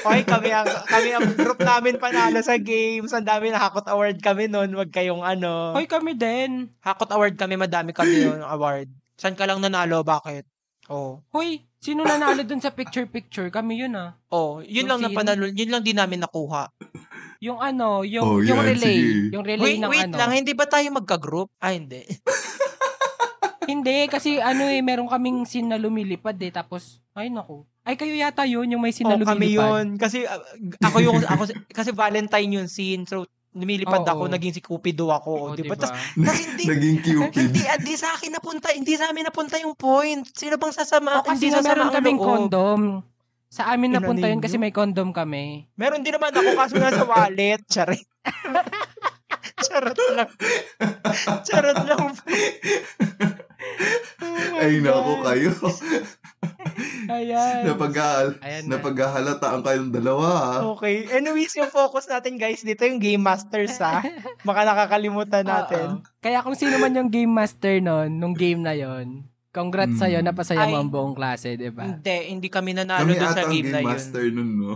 Okay, 0.00 0.22
kami 0.24 0.48
ang, 0.48 0.64
kami 0.64 1.08
ang 1.12 1.26
group 1.34 1.60
namin 1.60 1.96
panalo 1.96 2.40
sa 2.40 2.56
games. 2.56 3.12
Ang 3.12 3.24
dami 3.24 3.48
na 3.48 3.60
Hakot 3.60 3.84
Award 3.84 4.18
kami 4.18 4.46
noon. 4.46 4.72
Wag 4.72 4.88
kayong 4.88 5.20
ano. 5.20 5.72
Hoy, 5.72 5.84
kami 5.84 6.14
din. 6.14 6.72
Hakot 6.80 7.10
Award 7.10 7.36
kami, 7.36 7.54
madami 7.54 7.92
kami 7.92 8.24
yung 8.24 8.40
award. 8.42 8.88
Saan 9.14 9.36
ka 9.36 9.44
lang 9.44 9.60
nanalo? 9.60 10.00
Bakit? 10.00 10.48
Oh. 10.88 11.20
Hoy, 11.30 11.68
sino 11.76 12.02
nanalo 12.02 12.42
dun 12.42 12.58
sa 12.58 12.72
picture-picture? 12.72 13.48
Kami 13.48 13.78
yun 13.78 13.94
ah. 13.94 14.16
Oh, 14.28 14.58
yun 14.58 14.84
Yung 14.84 14.88
lang 14.88 15.00
na 15.00 15.08
scene? 15.08 15.18
panalo. 15.20 15.44
Yun 15.46 15.70
lang 15.70 15.82
din 15.84 15.94
namin 15.94 16.18
nakuha. 16.18 16.72
Yung 17.38 17.56
ano, 17.56 18.02
yung, 18.02 18.24
Oh, 18.26 18.40
yung 18.40 18.58
yan, 18.58 18.68
relay. 18.74 18.96
sige. 18.96 19.32
Yung 19.32 19.44
relay 19.44 19.64
Wait, 19.64 19.80
ng 19.80 19.88
wait 19.88 20.08
ano. 20.08 20.16
lang. 20.18 20.30
Hindi 20.34 20.52
ba 20.52 20.66
tayo 20.66 20.88
magka-group? 20.90 21.48
Ah, 21.56 21.72
hindi. 21.72 22.04
Hindi, 23.64 24.10
kasi 24.10 24.42
ano 24.42 24.66
eh, 24.66 24.82
meron 24.82 25.06
kaming 25.06 25.46
scene 25.46 25.70
na 25.70 25.78
lumilipad 25.78 26.34
eh. 26.42 26.50
Tapos, 26.50 26.98
ay 27.14 27.30
nako. 27.30 27.70
Ay, 27.90 27.98
kayo 27.98 28.14
yata 28.14 28.46
yun, 28.46 28.70
yung 28.70 28.78
may 28.78 28.94
na 29.02 29.18
Oh, 29.18 29.26
kami 29.26 29.58
yun. 29.58 29.98
Kasi 29.98 30.22
uh, 30.22 30.38
ako 30.78 31.02
yung, 31.02 31.18
ako, 31.26 31.50
kasi 31.74 31.90
Valentine 31.90 32.62
yung 32.62 32.70
scene. 32.70 33.02
So, 33.02 33.26
lumilipad 33.50 34.06
Oo. 34.06 34.10
ako, 34.14 34.22
naging 34.30 34.54
si 34.54 34.62
Cupido 34.62 35.10
ako. 35.10 35.30
Oh, 35.34 35.54
di 35.58 35.66
ba? 35.66 35.74
diba? 35.74 35.82
Tas, 35.82 35.90
tas 35.90 36.38
hindi, 36.38 36.70
Naging 36.70 36.98
Cupid. 37.02 37.50
hindi, 37.50 37.66
ah, 37.66 37.82
di 37.82 37.98
sa 37.98 38.14
akin 38.14 38.38
napunta, 38.38 38.70
hindi 38.70 38.94
sa 38.94 39.10
amin 39.10 39.26
napunta 39.26 39.58
yung 39.58 39.74
point. 39.74 40.22
Sino 40.30 40.54
bang 40.54 40.70
sasama? 40.70 41.18
O, 41.18 41.26
kasi 41.26 41.50
hindi 41.50 41.58
sasama 41.58 41.66
meron 41.66 41.86
ang 41.90 41.96
kaming 41.98 42.18
loob. 42.22 42.30
condom. 42.30 42.82
Sa 43.50 43.66
amin 43.74 43.90
napunta 43.90 44.30
yun 44.30 44.38
kasi 44.38 44.54
may 44.62 44.70
condom 44.70 45.10
kami. 45.10 45.66
Meron 45.74 46.06
din 46.06 46.14
naman 46.14 46.30
ako 46.30 46.54
kaso 46.54 46.78
nasa 46.78 47.02
wallet. 47.02 47.58
Charit. 47.66 48.06
Charot 49.66 49.98
lang. 50.14 50.30
Charot 51.42 51.78
lang. 51.84 52.04
Ay, 54.60 54.78
nako 54.78 55.12
kayo. 55.26 55.50
Ayan. 57.10 57.66
Napag 57.66 57.96
Ayan 58.40 58.64
na. 58.64 58.78
napaghahalataan 58.78 59.60
kayong 59.60 59.90
dalawa. 59.90 60.26
ah. 60.30 60.58
Okay. 60.72 61.10
Anyways, 61.10 61.52
yung 61.54 61.68
focus 61.68 62.06
natin 62.06 62.36
guys, 62.36 62.62
dito 62.62 62.82
yung 62.82 62.96
Game 62.96 63.20
Masters 63.20 63.76
ha. 63.78 63.98
Baka 64.46 64.60
nakakalimutan 64.62 65.42
natin. 65.42 65.98
Oo. 65.98 66.18
Kaya 66.18 66.40
kung 66.40 66.54
sino 66.54 66.76
man 66.76 66.92
yung 66.92 67.08
game 67.08 67.28
master 67.28 67.80
nun, 67.80 68.14
nung 68.14 68.32
game 68.32 68.60
na 68.60 68.72
yon, 68.72 69.26
congrats 69.50 69.98
Hmm. 69.98 70.02
sa'yo, 70.06 70.18
napasaya 70.20 70.62
mo 70.64 70.78
ang 70.78 70.88
buong 70.88 71.12
klase, 71.12 71.58
di 71.58 71.68
ba? 71.68 71.82
Hindi, 71.82 72.30
hindi 72.30 72.46
kami 72.46 72.70
nanalo 72.70 73.02
Kami 73.02 73.18
dun 73.18 73.28
sa 73.28 73.42
ang 73.42 73.50
game 73.50 73.66
na 73.66 73.72
game 73.74 73.82
yun. 73.82 73.90
master 73.90 74.24
nun, 74.30 74.50
no? 74.54 74.72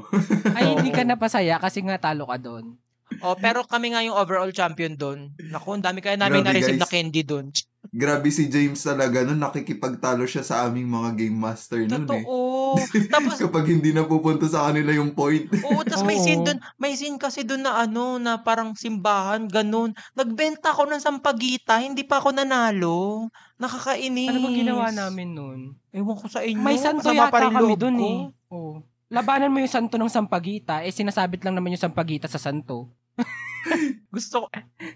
Ay, 0.51 0.64
hindi 0.75 0.90
ka 0.90 1.03
napasaya 1.07 1.57
kasi 1.57 1.79
nga 1.81 1.94
talo 1.97 2.27
ka 2.27 2.37
doon. 2.37 2.75
Oh, 3.20 3.37
pero 3.37 3.62
kami 3.62 3.94
nga 3.94 4.03
yung 4.03 4.16
overall 4.16 4.51
champion 4.51 4.97
doon. 4.97 5.31
Naku, 5.38 5.68
ang 5.70 5.85
dami 5.85 6.03
kaya 6.03 6.18
namin 6.18 6.42
Grabe, 6.42 6.51
na-receive 6.51 6.81
na 6.81 6.88
candy 6.88 7.23
doon. 7.23 7.55
Grabe 7.95 8.27
si 8.27 8.51
James 8.51 8.83
talaga 8.83 9.23
nun, 9.23 9.39
nakikipagtalo 9.39 10.27
siya 10.27 10.43
sa 10.43 10.67
aming 10.67 10.91
mga 10.91 11.15
game 11.15 11.39
master 11.39 11.87
nun 11.87 12.03
eh. 12.11 12.27
Totoo. 12.27 12.75
Tapos, 13.15 13.39
Kapag 13.39 13.71
hindi 13.71 13.95
napupunta 13.95 14.51
sa 14.51 14.67
kanila 14.67 14.91
yung 14.91 15.15
point. 15.15 15.47
oo, 15.63 15.87
tapos 15.87 16.03
may 16.03 16.19
scene 16.19 16.43
doon, 16.43 16.59
may 16.75 16.99
scene 16.99 17.15
kasi 17.15 17.47
doon 17.47 17.63
na 17.63 17.79
ano, 17.79 18.19
na 18.19 18.43
parang 18.43 18.75
simbahan, 18.75 19.47
ganun. 19.47 19.95
Nagbenta 20.11 20.75
ako 20.75 20.91
ng 20.91 20.99
sampagita, 20.99 21.79
hindi 21.79 22.03
pa 22.03 22.19
ako 22.19 22.35
nanalo. 22.35 23.31
Nakakainis. 23.63 24.27
Ano 24.27 24.43
bang 24.43 24.59
ginawa 24.59 24.91
namin 24.91 25.29
nun? 25.31 25.61
Ewan 25.95 26.19
ko 26.19 26.27
sa 26.27 26.43
inyo. 26.43 26.59
May 26.59 26.75
santo 26.75 27.07
masama 27.07 27.31
yata 27.31 27.47
kami 27.47 27.63
loob 27.63 27.79
doon 27.79 27.95
ko. 27.95 28.03
eh. 28.03 28.19
Oo. 28.51 28.73
Labanan 29.07 29.55
mo 29.55 29.63
yung 29.63 29.71
santo 29.71 29.95
ng 29.95 30.11
sampagita, 30.11 30.83
eh 30.83 30.91
sinasabit 30.91 31.47
lang 31.47 31.55
naman 31.55 31.71
yung 31.71 31.85
sampagita 31.87 32.27
sa 32.27 32.43
santo. 32.43 32.91
Gusto 34.16 34.44
ko, 34.44 34.46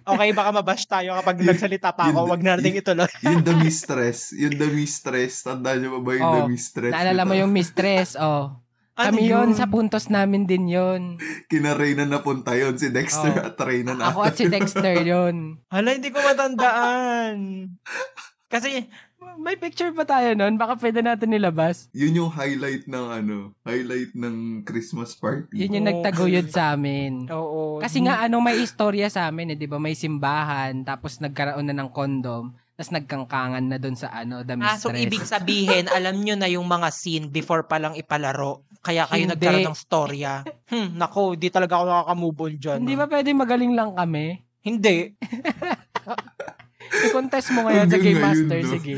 okay, 0.05 0.31
baka 0.31 0.51
mabash 0.53 0.85
tayo 0.85 1.17
kapag 1.17 1.41
nagsalita 1.41 1.93
pa 1.93 2.09
ako, 2.09 2.25
Yun- 2.25 2.31
wag 2.31 2.43
na 2.43 2.51
natin 2.57 2.75
ituloy. 2.75 3.11
yung 3.27 3.43
the 3.43 3.57
mistress. 3.57 4.31
Yung 4.33 4.55
the 4.55 4.69
mistress. 4.69 5.43
Tandaan 5.43 5.79
niyo 5.81 5.99
ba 5.99 6.01
ba 6.01 6.11
yung 6.13 6.25
Oh, 6.25 6.35
the 6.39 6.45
mistress? 6.49 6.93
Naalala 6.93 7.23
mo 7.25 7.35
yung 7.35 7.51
mistress, 7.51 8.15
oh. 8.15 8.61
Ano 8.99 9.15
Kami 9.15 9.31
yon 9.31 9.55
sa 9.55 9.71
puntos 9.71 10.11
namin 10.11 10.43
din 10.43 10.67
yon. 10.67 11.23
Kina 11.47 11.79
Reyna 11.79 12.03
napunta 12.03 12.59
yun. 12.59 12.75
Si 12.75 12.91
Dexter 12.91 13.31
Oh. 13.31 13.47
at 13.47 13.55
Reyna 13.55 13.95
na. 13.95 14.11
Ako 14.11 14.27
at 14.27 14.35
si 14.35 14.51
Dexter 14.51 15.07
yon. 15.07 15.63
Hala, 15.71 15.95
hindi 15.95 16.11
ko 16.11 16.19
matandaan. 16.19 17.39
Kasi, 18.51 18.91
May 19.39 19.55
picture 19.55 19.95
pa 19.95 20.03
tayo 20.03 20.35
nun, 20.35 20.59
baka 20.59 20.75
pwede 20.77 20.99
natin 20.99 21.31
nilabas. 21.31 21.87
Yun 21.95 22.19
yung 22.19 22.31
highlight 22.31 22.85
ng 22.85 23.07
ano, 23.09 23.37
highlight 23.63 24.11
ng 24.13 24.67
Christmas 24.67 25.15
party. 25.15 25.55
Yun 25.55 25.79
yung 25.79 25.87
Oo. 25.87 25.91
nagtaguyod 25.95 26.51
sa 26.51 26.75
amin. 26.75 27.31
oo. 27.31 27.79
Kasi 27.79 28.03
nga 28.03 28.19
ano 28.19 28.43
may 28.43 28.59
istorya 28.59 29.07
sa 29.07 29.31
amin 29.31 29.55
eh, 29.55 29.57
'di 29.57 29.71
ba? 29.71 29.79
May 29.79 29.95
simbahan, 29.95 30.83
tapos 30.83 31.23
nagkaroon 31.23 31.65
na 31.65 31.77
ng 31.77 31.95
condom, 31.95 32.51
tapos 32.75 32.91
nagkangkangan 32.91 33.65
na 33.65 33.79
doon 33.79 33.95
sa 33.95 34.11
ano, 34.11 34.43
the 34.43 34.59
Ah, 34.59 34.75
mistress. 34.75 34.83
so 34.83 34.91
ibig 34.91 35.23
sabihin, 35.23 35.87
alam 35.95 36.19
nyo 36.19 36.35
na 36.35 36.51
yung 36.51 36.67
mga 36.67 36.91
scene 36.91 37.31
before 37.31 37.63
pa 37.63 37.79
lang 37.79 37.95
ipalaro. 37.95 38.67
Kaya 38.83 39.07
kayo 39.07 39.23
Hindi. 39.23 39.39
nagkaroon 39.39 39.67
ng 39.67 39.79
storya. 39.79 40.43
Hmm, 40.67 40.99
nako, 40.99 41.39
di 41.39 41.47
talaga 41.49 41.79
ako 41.79 41.85
nakaka-move 41.87 42.39
on 42.41 42.55
dyan. 42.59 42.79
Hindi 42.83 42.95
ah. 42.95 43.01
ba 43.01 43.07
pwede 43.09 43.31
magaling 43.31 43.73
lang 43.73 43.95
kami? 43.95 44.43
Hindi. 44.61 45.15
I-contest 46.89 47.49
mo 47.51 47.63
ngayon 47.63 47.87
sa 47.87 47.99
Game 47.99 48.19
Master, 48.19 48.59
no? 48.59 48.71
sige. 48.71 48.95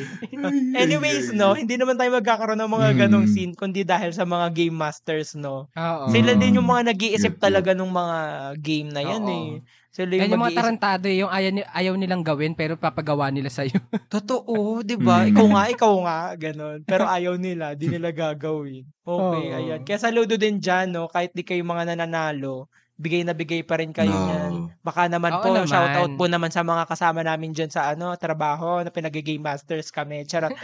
Anyways, 0.72 1.32
no, 1.32 1.52
hindi 1.52 1.74
naman 1.74 1.94
tayo 1.94 2.10
magkakaroon 2.12 2.58
ng 2.58 2.70
mga 2.70 2.88
Hmm. 2.88 2.98
ganong 2.98 3.26
scene, 3.26 3.52
kundi 3.52 3.82
dahil 3.82 4.10
sa 4.10 4.24
mga 4.24 4.52
game 4.52 4.72
masters, 4.72 5.34
no. 5.34 5.66
Oo. 5.70 6.04
Sila 6.08 6.34
din 6.34 6.56
yung 6.56 6.64
Mm. 6.64 6.72
mga 6.72 6.82
nag-iisip 6.90 7.34
talaga 7.36 7.72
ng 7.72 7.88
mga 7.88 8.18
game 8.58 8.88
na 8.88 9.02
yan 9.02 9.22
Oo. 9.22 9.30
eh. 9.30 9.48
Sila 9.90 10.06
yung, 10.14 10.30
yung 10.30 10.38
mga 10.40 10.54
tarantado 10.54 11.04
eh, 11.04 11.18
yung 11.18 11.28
ayaw, 11.28 11.50
ni- 11.50 11.66
ayaw 11.66 11.94
nilang 11.94 12.22
gawin 12.22 12.54
pero 12.54 12.78
papagawa 12.78 13.26
nila 13.28 13.50
sa'yo. 13.50 13.74
Totoo, 14.08 14.80
di 14.80 14.94
ba? 14.94 15.26
Mm. 15.26 15.34
Ikaw 15.34 15.46
nga, 15.48 15.64
ikaw 15.68 15.94
nga, 16.00 16.18
ganun. 16.38 16.78
Pero 16.86 17.04
ayaw 17.04 17.34
nila, 17.36 17.74
di 17.74 17.90
nila 17.92 18.10
gagawin. 18.10 18.86
Okay, 19.02 19.44
Oo. 19.44 19.56
ayan. 19.56 19.80
Kaya 19.82 19.98
saludo 20.00 20.38
din 20.38 20.58
dyan, 20.58 20.94
no, 20.94 21.10
kahit 21.10 21.34
di 21.34 21.42
kayo 21.42 21.62
mga 21.62 21.90
nananalo, 21.90 22.70
bigay 23.00 23.24
na 23.24 23.32
bigay 23.32 23.64
pa 23.64 23.80
rin 23.80 23.96
kayo 23.96 24.12
No. 24.12 24.20
niyan. 24.28 24.52
Baka 24.84 25.08
naman 25.08 25.32
Oo 25.32 25.40
po, 25.40 25.48
naman. 25.56 25.72
shoutout 25.72 26.12
po 26.20 26.24
naman 26.28 26.52
sa 26.52 26.60
mga 26.60 26.84
kasama 26.84 27.24
namin 27.24 27.56
dyan 27.56 27.72
sa 27.72 27.88
ano, 27.88 28.12
trabaho, 28.20 28.84
na 28.84 28.92
pinag-game 28.92 29.40
masters 29.40 29.88
kami. 29.88 30.28
Charot. 30.28 30.52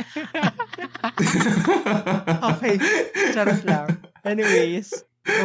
okay, 2.53 2.77
charot 3.33 3.65
lang. 3.65 3.89
Anyways, 4.21 4.93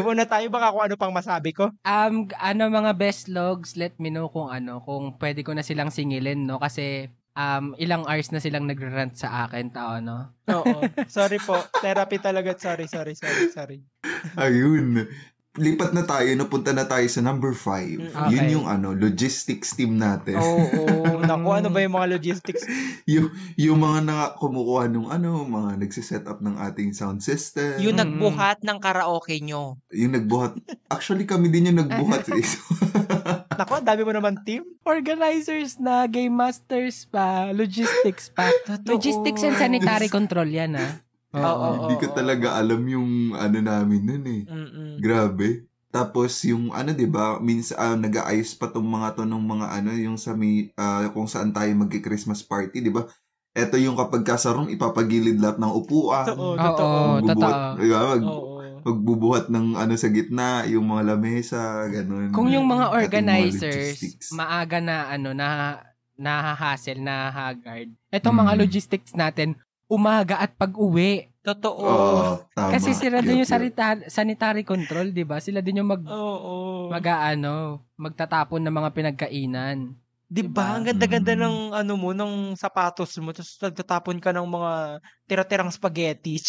move 0.03 0.19
na 0.19 0.27
tayo. 0.27 0.51
Baka 0.51 0.75
kung 0.75 0.83
ano 0.83 0.95
pang 0.99 1.15
masabi 1.15 1.55
ko. 1.55 1.71
Um, 1.87 2.27
ano 2.35 2.67
mga 2.67 2.91
best 2.99 3.31
logs, 3.31 3.79
let 3.79 3.95
me 3.95 4.11
know 4.11 4.27
kung 4.27 4.51
ano, 4.51 4.83
kung 4.83 5.15
pwede 5.15 5.47
ko 5.47 5.55
na 5.55 5.63
silang 5.63 5.95
singilin, 5.95 6.43
no? 6.43 6.59
Kasi 6.59 7.07
um, 7.37 7.71
ilang 7.79 8.03
hours 8.03 8.35
na 8.35 8.43
silang 8.43 8.67
nagre-rant 8.67 9.15
sa 9.15 9.47
akin, 9.47 9.71
tao, 9.71 10.03
no? 10.03 10.35
Oo. 10.51 10.83
Sorry 11.07 11.39
po. 11.39 11.55
Therapy 11.79 12.19
talaga. 12.19 12.51
Sorry, 12.59 12.91
sorry, 12.91 13.15
sorry, 13.15 13.47
sorry. 13.47 13.79
Ayun. 14.35 15.07
Lipat 15.51 15.91
na 15.91 16.07
tayo, 16.07 16.31
napunta 16.31 16.71
na 16.71 16.87
tayo 16.87 17.03
sa 17.05 17.19
number 17.19 17.51
five. 17.51 17.99
Mm, 17.99 18.15
Yun 18.31 18.39
okay. 18.39 18.53
yung 18.55 18.65
ano, 18.65 18.95
logistics 18.95 19.75
team 19.75 19.99
natin. 19.99 20.39
Oo. 20.39 21.19
Naku, 21.27 21.49
ano 21.51 21.67
ba 21.67 21.83
yung 21.83 21.91
mga 21.91 22.07
logistics? 22.07 22.63
yung, 23.03 23.27
yung 23.59 23.83
mga 23.83 23.99
na 24.01 24.15
kumukuha 24.39 24.87
nung 24.87 25.11
ano, 25.11 25.43
mga 25.43 25.83
nagsiset 25.83 26.23
up 26.23 26.39
ng 26.39 26.55
ating 26.55 26.95
sound 26.95 27.19
system. 27.19 27.75
Yung 27.83 27.99
Mm. 27.99 28.15
nagbuhat 28.15 28.63
ng 28.63 28.77
karaoke 28.79 29.43
nyo. 29.43 29.75
Yung 29.91 30.15
nagbuhat. 30.15 30.55
Actually, 30.87 31.27
kami 31.27 31.51
din 31.51 31.67
yung 31.67 31.83
nagbuhat. 31.83 32.31
eh. 32.31 32.47
Naku, 33.59 33.71
ang 33.75 33.85
dami 33.85 34.07
mo 34.07 34.15
naman 34.15 34.39
team. 34.47 34.63
Organizers 34.87 35.77
na, 35.77 36.07
game 36.07 36.31
masters 36.31 37.03
pa, 37.05 37.51
logistics 37.51 38.31
pa. 38.31 38.47
Totoo. 38.63 38.95
Logistics 38.95 39.43
and 39.43 39.59
sanitary 39.59 40.07
control 40.07 40.47
yan, 40.47 40.79
ah. 40.79 41.03
Oo, 41.33 41.39
oo, 41.39 41.87
Hindi 41.87 41.95
ko 41.95 42.11
talaga 42.11 42.59
alam 42.59 42.83
yung 42.91 43.31
ano 43.39 43.57
namin 43.63 44.01
nun 44.03 44.23
eh. 44.27 44.43
Mm-mm. 44.49 44.99
Grabe. 44.99 45.67
Tapos 45.91 46.43
yung 46.47 46.71
ano 46.75 46.91
'di 46.91 47.07
ba, 47.07 47.39
minsan 47.39 47.75
ah, 47.79 47.95
nag-aayos 47.95 48.55
pa 48.59 48.67
tong 48.71 48.87
mga 48.87 49.15
to 49.19 49.23
ng 49.27 49.43
mga 49.43 49.67
ano 49.79 49.91
yung 49.95 50.15
sa 50.19 50.35
may 50.35 50.71
ah, 50.75 51.07
kung 51.15 51.27
saan 51.31 51.51
tayo 51.55 51.71
magki-Christmas 51.79 52.43
party, 52.43 52.83
'di 52.83 52.91
ba? 52.91 53.07
Ito 53.55 53.75
yung 53.79 53.99
kapag 53.99 54.23
kasarong 54.27 54.71
ipapagilid 54.71 55.39
lahat 55.39 55.59
ng 55.59 55.71
upuan. 55.75 56.31
Totoo, 56.31 56.55
Oo, 56.55 56.59
totoo. 56.63 56.99
Magbubuhat, 57.19 57.55
totoo. 57.67 57.79
di 57.79 57.87
ba? 57.91 57.99
Mag, 58.15 58.23
Oo. 58.27 58.81
magbubuhat 58.87 59.45
ng 59.51 59.67
ano 59.75 59.93
sa 59.99 60.07
gitna, 60.11 60.63
yung 60.71 60.87
mga 60.87 61.03
lamesa, 61.15 61.87
ganun. 61.91 62.31
Kung 62.31 62.47
yung 62.47 62.63
mga 62.63 62.95
organizers, 62.95 63.99
logistics. 63.99 64.27
maaga 64.31 64.79
na, 64.79 65.11
ano, 65.11 65.35
na, 65.35 65.79
nahahassle, 66.15 67.03
nahahagard. 67.03 67.91
Etong 68.07 68.35
mga 68.39 68.53
Mm. 68.55 68.59
logistics 68.63 69.11
natin, 69.19 69.59
umaga 69.91 70.39
at 70.39 70.55
pag-uwi. 70.55 71.27
Totoo. 71.41 71.83
Oo, 71.83 72.23
tama. 72.53 72.71
Kasi 72.71 72.93
sila 72.93 73.19
Yup, 73.19 73.25
din 73.25 73.41
yung 73.41 73.49
yup. 73.49 73.53
sanita- 73.57 74.07
sanitary 74.07 74.63
control, 74.63 75.09
di 75.11 75.25
ba? 75.25 75.41
Sila 75.41 75.59
din 75.59 75.81
yung 75.81 75.89
mag, 75.89 76.05
Oo. 76.05 76.87
mag 76.87 77.03
ano, 77.03 77.81
magtatapon 77.97 78.61
ng 78.61 78.71
mga 78.71 78.89
pinagkainan. 78.93 79.77
Di 80.31 80.47
Diba? 80.47 80.63
ba? 80.63 80.79
Ang 80.79 80.87
ganda-ganda 80.87 81.35
Mm. 81.35 81.41
ng 81.43 81.57
ano 81.75 81.93
mo, 81.99 82.15
ng 82.15 82.55
sapatos 82.55 83.19
mo. 83.19 83.35
Tapos 83.35 83.51
nagtatapon 83.59 84.23
ka 84.23 84.31
ng 84.31 84.47
mga 84.47 84.71
tira-tirang 85.27 85.67
spaghetti. 85.67 86.39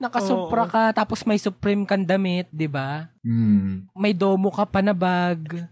Nakasupra 0.00 0.64
ka, 0.64 0.82
tapos 0.96 1.26
may 1.26 1.36
supreme 1.36 1.84
kang 1.84 2.06
damit, 2.06 2.48
di 2.48 2.64
ba? 2.64 3.12
Hmm. 3.20 3.84
May 3.92 4.14
domo 4.14 4.48
ka 4.48 4.64
pa 4.64 4.80
na 4.80 4.96
bag. 4.96 5.66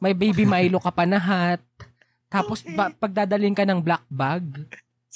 May 0.00 0.16
baby 0.16 0.48
Milo 0.48 0.80
ka 0.80 0.88
pa 0.88 1.04
na 1.04 1.20
hat. 1.20 1.60
Tapos 2.32 2.64
ba, 2.64 2.88
pagdadalhin 3.02 3.52
ka 3.52 3.68
ng 3.68 3.82
black 3.82 4.06
bag. 4.08 4.46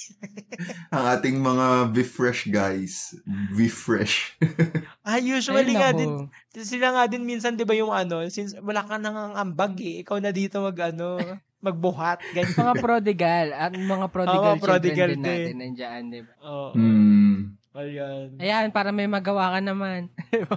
Ang 0.95 1.05
ating 1.17 1.37
mga 1.41 1.91
beef 1.93 2.13
fresh 2.13 2.47
guys. 2.49 3.17
Beef 3.53 3.73
fresh. 3.73 4.37
ah, 5.07 5.19
usually 5.19 5.73
Ay, 5.73 5.79
nga 5.79 5.89
din, 5.93 6.29
sila 6.53 6.93
nga 6.93 7.03
din 7.09 7.25
minsan 7.25 7.57
'di 7.57 7.65
ba 7.65 7.73
yung 7.73 7.93
ano, 7.93 8.21
since 8.29 8.53
wala 8.61 8.85
ka 8.85 8.95
nang 9.01 9.35
ambag 9.35 9.77
eh, 9.81 10.05
ikaw 10.05 10.21
na 10.21 10.29
dito 10.29 10.61
mag 10.61 10.77
ano, 10.77 11.17
magbuhat, 11.61 12.21
ganyan. 12.33 12.53
mga 12.53 12.73
prodigal. 12.77 13.47
At 13.53 13.73
mga 13.73 14.07
prodigal, 14.15 14.55
Oo, 14.57 14.61
prodigal 14.61 15.09
children 15.13 15.21
din 15.21 15.25
din. 15.25 15.41
natin 15.41 15.57
nandiyan, 15.57 16.03
di 16.13 16.21
ba? 16.21 16.33
Oo. 16.45 16.71
Hmm. 16.77 17.57
Ayan. 17.77 18.27
Ayan, 18.41 18.67
para 18.73 18.89
may 18.89 19.05
magawa 19.05 19.53
ka 19.53 19.59
naman. 19.61 20.09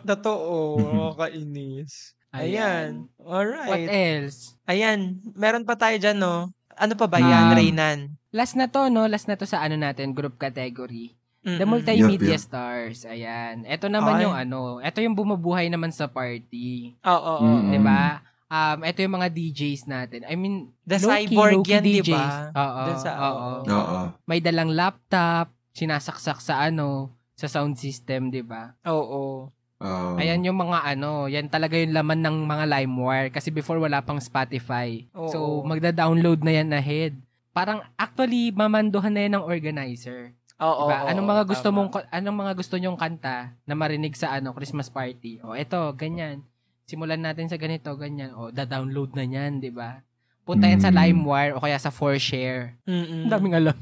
Totoo, 0.09 1.12
kainis. 1.20 2.16
Ayan. 2.33 3.12
What 3.20 3.44
Alright. 3.44 3.90
else? 3.90 4.57
Ayan, 4.64 5.20
meron 5.37 5.68
pa 5.68 5.76
tayo 5.76 6.00
dyan, 6.00 6.16
no? 6.16 6.48
Ano 6.80 6.96
pa 6.96 7.06
ba 7.06 7.18
yan, 7.18 7.44
Um, 7.46 7.54
Reynan? 7.54 7.98
Last 8.30 8.56
na 8.56 8.66
to, 8.66 8.88
no? 8.88 9.04
Last 9.04 9.26
na 9.26 9.36
to 9.36 9.44
sa 9.44 9.60
ano 9.60 9.76
natin, 9.76 10.10
group 10.10 10.34
category. 10.34 11.12
The 11.40 11.56
Mm-mm. 11.58 11.68
multimedia 11.70 12.08
Yup, 12.30 12.36
yup. 12.36 12.42
stars. 12.42 13.04
Ayan. 13.04 13.64
Ito 13.64 13.86
naman 13.86 14.16
Ay. 14.16 14.22
yung 14.22 14.36
ano. 14.38 14.58
Ito 14.78 15.00
yung 15.00 15.12
bumubuhay 15.14 15.68
naman 15.68 15.88
sa 15.88 16.04
party. 16.04 16.96
Oo, 17.00 17.16
oo, 17.16 17.36
oo. 17.38 17.56
Mm. 17.58 17.68
'Di 17.68 17.80
ba? 17.80 18.02
Um, 18.46 18.78
ito 18.82 18.98
yung 18.98 19.14
mga 19.14 19.28
DJs 19.30 19.82
natin. 19.86 20.20
I 20.22 20.34
mean, 20.34 20.74
The 20.82 20.98
low-key, 20.98 21.30
cyborg 21.30 21.54
low-key 21.54 21.72
yan, 21.72 21.82
di 21.82 21.92
DJs. 21.98 22.12
ba? 22.12 22.24
Oo. 22.52 22.80
Dun 22.82 22.98
sa- 22.98 23.16
oo. 23.16 23.48
oo. 23.56 23.72
Oo. 23.72 23.98
May 24.26 24.40
dalang 24.40 24.68
laptop, 24.70 25.48
sinasaksak 25.72 26.38
sa 26.38 26.60
ano, 26.60 27.08
sa 27.32 27.46
sound 27.46 27.76
system, 27.76 28.28
'di 28.28 28.42
ba? 28.42 28.76
Oo. 28.84 29.48
Oo. 29.80 30.20
Ayan 30.20 30.44
yung 30.44 30.60
mga 30.60 30.84
ano, 30.84 31.24
yan 31.24 31.48
talaga 31.48 31.72
yung 31.74 31.96
laman 31.96 32.20
ng 32.20 32.36
mga 32.44 32.64
LimeWire 32.68 33.28
kasi 33.32 33.48
before 33.48 33.80
wala 33.80 34.04
pang 34.04 34.20
Spotify. 34.20 35.08
Oo. 35.16 35.32
So 35.32 35.38
magda-download 35.64 36.44
na 36.44 36.52
yan 36.52 36.68
ahead. 36.70 37.16
Parang 37.50 37.80
actually 37.96 38.52
mamanduhan 38.52 39.10
na 39.10 39.24
yan 39.24 39.34
ng 39.40 39.44
organizer. 39.44 40.36
Oo. 40.60 40.84
Diba? 40.86 40.98
oo, 41.00 41.08
anong 41.08 41.28
mga 41.28 41.44
gusto 41.48 41.68
tama. 41.72 41.76
mong 41.80 41.90
anong 42.12 42.38
mga 42.38 42.52
gusto 42.52 42.74
nyong 42.76 42.98
kanta 43.00 43.56
na 43.64 43.72
marinig 43.72 44.12
sa 44.12 44.36
ano 44.36 44.52
Christmas 44.52 44.92
party? 44.92 45.40
O 45.40 45.56
eto, 45.56 45.80
ganyan. 45.96 46.44
Simulan 46.84 47.24
natin 47.24 47.48
sa 47.48 47.56
ganito, 47.56 47.88
ganyan. 47.96 48.36
O 48.36 48.52
da-download 48.52 49.16
na 49.16 49.24
niyan, 49.24 49.64
'di 49.64 49.72
ba? 49.72 50.04
Punta 50.44 50.68
yan 50.68 50.82
sa 50.82 50.92
Mm. 50.92 50.98
LimeWire 51.00 51.52
o 51.56 51.62
kaya 51.62 51.78
sa 51.78 51.88
4Share. 51.88 52.76
Mm-mm. 52.84 53.24
Ang 53.24 53.32
daming 53.32 53.54
alam. 53.56 53.76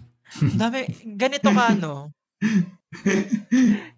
Dami, 0.55 0.85
ganito 1.17 1.49
ka, 1.49 1.73
no? 1.81 2.13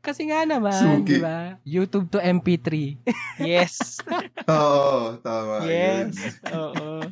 Kasi 0.01 0.27
nga 0.27 0.43
naman, 0.43 0.75
Suki. 0.75 1.07
'di 1.07 1.19
ba? 1.21 1.57
YouTube 1.63 2.11
to 2.11 2.19
MP3. 2.19 2.99
Yes. 3.39 4.01
Oo, 4.51 5.17
tama. 5.21 5.63
yes. 5.65 6.17
Oo. 6.51 7.05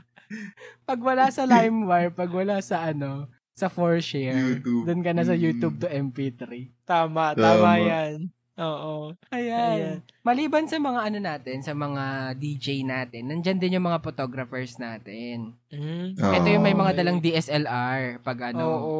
pag 0.84 1.00
wala 1.00 1.28
sa 1.28 1.44
LimeWire, 1.44 2.12
pag 2.12 2.28
wala 2.28 2.60
sa 2.60 2.84
ano, 2.84 3.28
sa 3.52 3.66
4Share, 3.66 4.36
YouTube. 4.36 4.84
doon 4.84 5.00
ka 5.00 5.12
na 5.12 5.24
sa 5.24 5.32
Mm. 5.32 5.40
YouTube 5.40 5.76
to 5.78 5.88
MP3. 5.88 6.44
Tama, 6.84 7.32
tama, 7.32 7.72
Tama. 7.74 7.80
yan. 7.80 8.28
Oo. 8.58 9.14
Ayan. 9.30 10.02
Maliban 10.26 10.66
sa 10.66 10.82
mga 10.82 11.00
ano 11.06 11.18
natin, 11.22 11.62
sa 11.62 11.72
mga 11.72 12.34
DJ 12.34 12.82
natin, 12.82 13.30
nandyan 13.30 13.56
din 13.56 13.78
yung 13.78 13.86
mga 13.86 14.02
photographers 14.02 14.74
natin. 14.76 15.54
Mm. 15.70 16.18
Ito 16.18 16.48
yung 16.48 16.66
may 16.66 16.74
mga 16.74 16.98
dalang 16.98 17.22
DSLR 17.22 18.18
pag 18.18 18.50
ano, 18.50 18.66
Oo. 18.66 18.94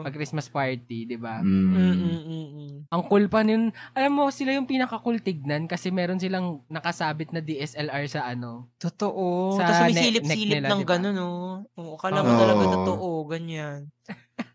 pag 0.00 0.16
Christmas 0.16 0.48
party, 0.48 1.04
'di 1.04 1.18
ba? 1.20 1.44
Mm. 1.44 1.68
Mm-mm-mm. 1.74 2.72
Ang 2.88 3.02
cool 3.04 3.28
pa 3.28 3.44
nun. 3.44 3.76
Alam 3.92 4.12
mo, 4.14 4.24
sila 4.32 4.56
yung 4.56 4.64
pinaka-cool 4.64 5.20
tignan 5.20 5.68
kasi 5.68 5.92
meron 5.92 6.18
silang 6.18 6.64
nakasabit 6.66 7.28
na 7.28 7.44
DSLR 7.44 8.08
sa 8.08 8.24
ano. 8.24 8.72
Totoo. 8.80 9.54
Sa 9.54 9.68
Tapos 9.68 9.80
may 9.84 9.94
ne- 9.94 10.02
silip-silip 10.02 10.48
neck 10.54 10.64
nila, 10.64 10.68
ng 10.72 10.80
di 10.80 10.86
ba? 10.86 10.90
gano'n, 10.96 11.14
no? 11.14 11.30
Oo, 11.76 11.92
akala 11.94 12.24
mo 12.24 12.32
talaga 12.34 12.64
totoo, 12.72 13.08
ganyan. 13.28 13.92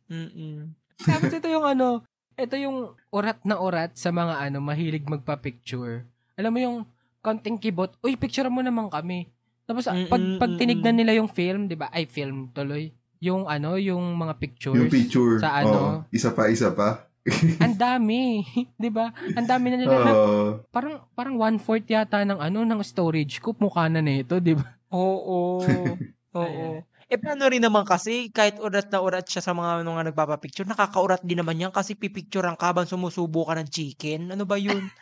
Mm-mm. 0.09 0.73
Tapos 0.99 1.31
ito 1.31 1.47
yung 1.47 1.63
ano, 1.63 2.01
ito 2.39 2.55
yung 2.55 2.95
urat 3.11 3.43
na 3.43 3.59
urat 3.59 3.91
sa 3.93 4.09
mga 4.09 4.49
ano, 4.49 4.63
mahilig 4.63 5.05
magpa-picture. 5.05 6.07
Alam 6.39 6.51
mo 6.55 6.59
yung 6.59 6.77
konting 7.19 7.59
kibot, 7.59 7.91
uy, 7.99 8.15
picture 8.15 8.47
mo 8.47 8.63
naman 8.63 8.87
kami. 8.87 9.27
Tapos 9.67 9.85
ah, 9.85 9.95
pag, 10.07 10.17
Mm-mm, 10.17 10.39
pag 10.39 10.49
mm-mm. 10.49 10.61
tinignan 10.63 10.95
nila 10.97 11.13
yung 11.19 11.29
film, 11.29 11.69
di 11.69 11.77
ba? 11.77 11.91
Ay, 11.91 12.07
film 12.09 12.49
tuloy. 12.55 12.89
Yung 13.19 13.45
ano, 13.45 13.75
yung 13.75 14.15
mga 14.15 14.33
pictures. 14.39 14.79
Yung 14.79 14.89
picture. 14.89 15.37
Sa 15.43 15.61
ano? 15.61 15.77
Oo. 15.77 15.93
Isa 16.09 16.31
pa, 16.31 16.47
isa 16.47 16.71
pa. 16.71 17.05
Ang 17.63 17.75
dami. 17.75 18.41
di 18.83 18.89
ba? 18.89 19.11
Ang 19.35 19.45
dami 19.45 19.65
na 19.69 19.77
nila. 19.77 19.95
na, 20.01 20.11
Oo. 20.15 20.63
parang, 20.71 21.03
parang 21.13 21.35
one-fourth 21.35 21.85
yata 21.85 22.23
ng 22.23 22.39
ano, 22.39 22.63
ng 22.63 22.81
storage 22.81 23.43
ko. 23.43 23.53
Mukha 23.59 23.91
na 23.91 23.99
nito, 23.99 24.39
di 24.39 24.55
ba? 24.55 24.65
Oo. 24.89 25.61
Oo. 26.39 26.81
Eh, 27.09 27.17
paano 27.17 27.49
rin 27.49 27.65
naman 27.65 27.89
kasi, 27.89 28.29
kahit 28.29 28.61
urat 28.61 28.85
na 28.93 29.01
urat 29.01 29.25
siya 29.25 29.41
sa 29.41 29.57
mga 29.57 29.81
mga 29.81 30.13
nagpapapicture, 30.13 30.69
nakakaurat 30.69 31.25
din 31.25 31.41
naman 31.41 31.57
yan 31.57 31.73
kasi 31.73 31.97
pipicturean 31.97 32.53
ka 32.53 32.69
habang 32.69 32.85
sumusubo 32.85 33.49
ka 33.49 33.57
ng 33.57 33.65
chicken. 33.65 34.29
Ano 34.29 34.45
ba 34.45 34.61
yun? 34.61 34.93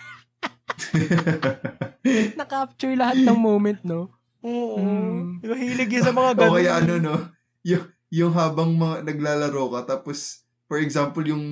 Na-capture 2.39 2.95
lahat 2.95 3.19
ng 3.19 3.35
moment, 3.35 3.83
no? 3.83 4.07
Oo. 4.39 4.79
Mm. 4.79 5.43
Mahilig 5.43 5.99
yun 5.99 6.05
sa 6.07 6.15
mga 6.15 6.31
o 6.31 6.37
ganun. 6.39 6.55
kaya 6.55 6.71
ano, 6.79 6.93
no? 6.95 7.15
Yung, 7.67 7.83
yung 8.07 8.31
habang 8.31 8.71
mga 8.79 9.03
naglalaro 9.03 9.63
ka, 9.75 9.99
tapos, 9.99 10.46
for 10.67 10.83
example, 10.83 11.23
yung 11.23 11.43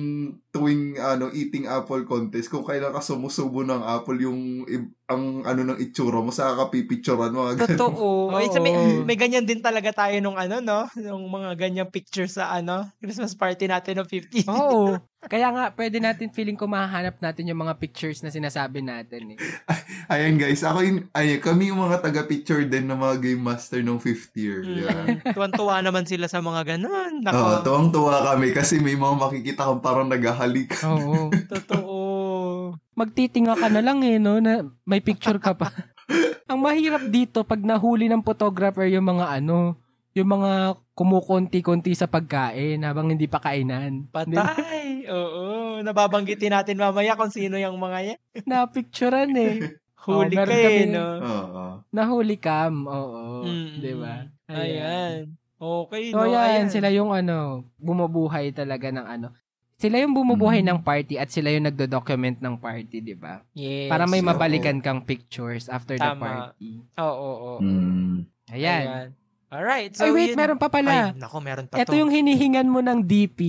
tuwing 0.52 1.00
ano, 1.00 1.32
eating 1.32 1.64
apple 1.64 2.04
contest, 2.04 2.52
kung 2.52 2.68
kailan 2.68 2.92
ka 2.92 3.00
sumusubo 3.00 3.64
ng 3.64 3.80
apple, 3.80 4.20
yung 4.20 4.68
ang 5.08 5.40
ano 5.40 5.60
ng 5.72 5.80
itsura 5.80 6.20
mo, 6.20 6.28
sa 6.28 6.52
kakapipicturean 6.52 7.32
mo. 7.32 7.48
ganun. 7.56 7.80
Totoo. 7.80 8.28
May, 8.28 8.46
Oo. 8.52 9.08
may 9.08 9.16
ganyan 9.16 9.48
din 9.48 9.64
talaga 9.64 10.04
tayo 10.04 10.20
nung 10.20 10.36
ano, 10.36 10.60
no? 10.60 10.84
Yung 11.00 11.32
mga 11.32 11.56
ganyang 11.56 11.88
picture 11.88 12.28
sa 12.28 12.52
ano, 12.52 12.92
Christmas 13.00 13.32
party 13.32 13.72
natin 13.72 14.04
ng 14.04 14.08
50. 14.08 14.44
Oo. 14.52 15.00
Kaya 15.24 15.48
nga, 15.50 15.64
pwede 15.74 15.98
natin, 15.98 16.28
feeling 16.30 16.54
ko 16.54 16.68
mahanap 16.68 17.18
natin 17.18 17.48
yung 17.48 17.64
mga 17.64 17.80
pictures 17.80 18.20
na 18.20 18.28
sinasabi 18.28 18.84
natin 18.84 19.34
eh. 19.34 19.38
Ayan 20.12 20.38
guys, 20.38 20.62
ako 20.62 20.84
yung, 20.86 20.98
ayan, 21.16 21.42
kami 21.42 21.72
yung 21.72 21.82
mga 21.82 22.04
taga-picture 22.04 22.62
din 22.68 22.86
ng 22.86 23.00
mga 23.00 23.16
game 23.24 23.42
master 23.42 23.82
ng 23.82 23.98
fifth 23.98 24.30
year. 24.38 24.62
Yan. 24.62 25.18
Mm. 25.18 25.34
Tuwan-tuwa 25.34 25.82
naman 25.82 26.06
sila 26.06 26.30
sa 26.30 26.38
mga 26.38 26.76
ganun. 26.76 27.26
Nako. 27.26 27.34
Oo, 27.42 27.54
tuwang-tuwa 27.66 28.16
kami 28.22 28.54
kasi 28.54 28.78
may 28.78 28.94
mga 28.94 29.16
makikita 29.18 29.66
kang 29.66 29.82
parang 29.82 30.06
naghahalik. 30.06 30.70
Oo. 30.86 31.34
Totoo. 31.50 31.96
Magtitinga 32.94 33.58
ka 33.58 33.66
na 33.66 33.82
lang 33.82 34.06
eh, 34.06 34.22
no? 34.22 34.38
Na 34.38 34.62
may 34.86 35.02
picture 35.02 35.42
ka 35.42 35.58
pa. 35.58 35.74
Ang 36.46 36.62
mahirap 36.62 37.02
dito, 37.10 37.42
pag 37.42 37.58
nahuli 37.58 38.06
ng 38.06 38.22
photographer 38.22 38.86
yung 38.86 39.10
mga 39.10 39.42
ano, 39.42 39.74
yung 40.14 40.30
mga 40.38 40.78
kumukonti-konti 40.96 41.92
sa 41.92 42.08
pagkain 42.08 42.80
habang 42.80 43.12
hindi 43.12 43.28
pa 43.28 43.36
kainan. 43.38 44.08
Patay. 44.08 45.04
Oo. 45.06 45.44
nababanggitin 45.76 46.56
natin 46.56 46.80
mamaya 46.80 47.12
kung 47.14 47.28
sino 47.28 47.60
yung 47.60 47.76
mga 47.76 47.98
yan. 48.02 48.18
Napicturean 48.48 49.28
eh. 49.36 49.76
Huli 50.02 50.32
meron 50.32 50.48
ka 50.48 50.56
eh, 50.56 50.64
kami- 50.64 50.88
no? 50.88 51.06
Oo. 51.20 51.64
Nahuli 51.92 52.36
cam, 52.40 52.88
oo. 52.88 53.44
Mm, 53.44 53.68
Di 53.76 53.92
ba? 53.92 54.24
Ayan. 54.48 55.36
Okay, 55.56 56.10
So, 56.10 56.24
no? 56.24 56.32
ayan, 56.32 56.68
sila 56.68 56.88
yung 56.88 57.12
ano, 57.12 57.68
bumubuhay 57.76 58.50
talaga 58.50 58.88
ng 58.88 59.04
ano. 59.04 59.28
Sila 59.76 60.00
yung 60.00 60.16
bumubuhay 60.16 60.64
Mm. 60.64 60.68
ng 60.70 60.78
party 60.80 61.20
at 61.20 61.28
sila 61.28 61.52
yung 61.52 61.68
nagdo-document 61.68 62.40
ng 62.40 62.56
party, 62.56 63.04
di 63.04 63.12
ba? 63.12 63.44
Yes. 63.52 63.92
Para 63.92 64.08
may 64.08 64.24
mabalikan 64.24 64.80
kang 64.80 65.04
pictures 65.04 65.68
after 65.68 65.94
the 65.94 66.02
Tama. 66.02 66.24
party. 66.56 66.80
Oo, 66.96 67.04
oo, 67.04 67.36
oo. 67.52 67.60
Mm. 67.60 68.24
Ayan. 68.48 69.12
Alright. 69.56 69.96
So, 69.96 70.04
Ay, 70.04 70.12
wait, 70.12 70.28
yun- 70.32 70.38
meron 70.38 70.60
pa 70.60 70.68
pala. 70.68 71.10
Ay, 71.10 71.16
nako, 71.16 71.40
meron 71.40 71.64
pa 71.64 71.80
Ito 71.80 71.90
to. 71.90 71.96
yung 71.96 72.12
hinihingan 72.12 72.68
mo 72.68 72.84
ng 72.84 73.00
DP. 73.00 73.40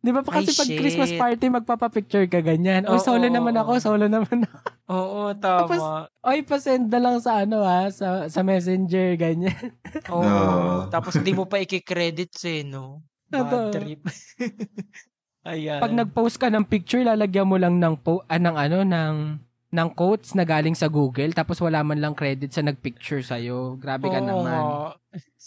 Di 0.00 0.10
ba? 0.14 0.22
Ay, 0.24 0.46
Kasi 0.46 0.54
pag 0.54 0.68
shit. 0.70 0.78
Christmas 0.78 1.12
party, 1.12 1.50
magpapapicture 1.50 2.24
ka 2.24 2.40
ganyan. 2.40 2.86
Oy, 2.86 2.96
Oo, 2.96 3.02
solo 3.02 3.26
oo, 3.26 3.34
naman 3.34 3.52
ako, 3.52 3.72
solo 3.76 4.06
naman 4.06 4.46
ako. 4.46 4.58
Oo, 4.96 5.22
tama. 5.36 5.58
Tapos, 5.66 5.80
Oy, 6.22 6.40
pasend 6.40 6.88
na 6.88 6.98
lang 6.98 7.16
sa 7.18 7.42
ano 7.42 7.60
ha, 7.60 7.90
sa, 7.90 8.24
sa 8.26 8.40
messenger, 8.40 9.18
ganyan. 9.18 9.74
Oo. 10.14 10.22
No. 10.22 10.88
Tapos 10.88 11.18
hindi 11.18 11.34
mo 11.34 11.44
pa 11.44 11.58
i-credits 11.58 12.46
eh, 12.46 12.62
no? 12.62 13.02
Bad 13.28 13.74
trip. 13.74 14.06
Ayan. 15.50 15.80
Pag 15.80 15.92
nag-post 15.92 16.36
ka 16.36 16.48
ng 16.48 16.64
picture, 16.64 17.00
lalagyan 17.02 17.48
mo 17.48 17.56
lang 17.56 17.76
ng, 17.76 17.96
po, 17.96 18.24
ah, 18.24 18.36
ng 18.36 18.56
ano, 18.56 18.78
ng, 18.84 19.14
ng 19.70 19.88
quotes 19.92 20.32
na 20.32 20.44
galing 20.44 20.74
sa 20.74 20.88
Google, 20.88 21.32
tapos 21.32 21.60
wala 21.60 21.80
man 21.80 21.96
lang 21.96 22.12
credit 22.12 22.50
sa 22.50 22.60
nag-picture 22.60 23.20
sa'yo. 23.20 23.76
Grabe 23.76 24.08
ka 24.08 24.18
Oo 24.18 24.26
naman. 24.26 24.62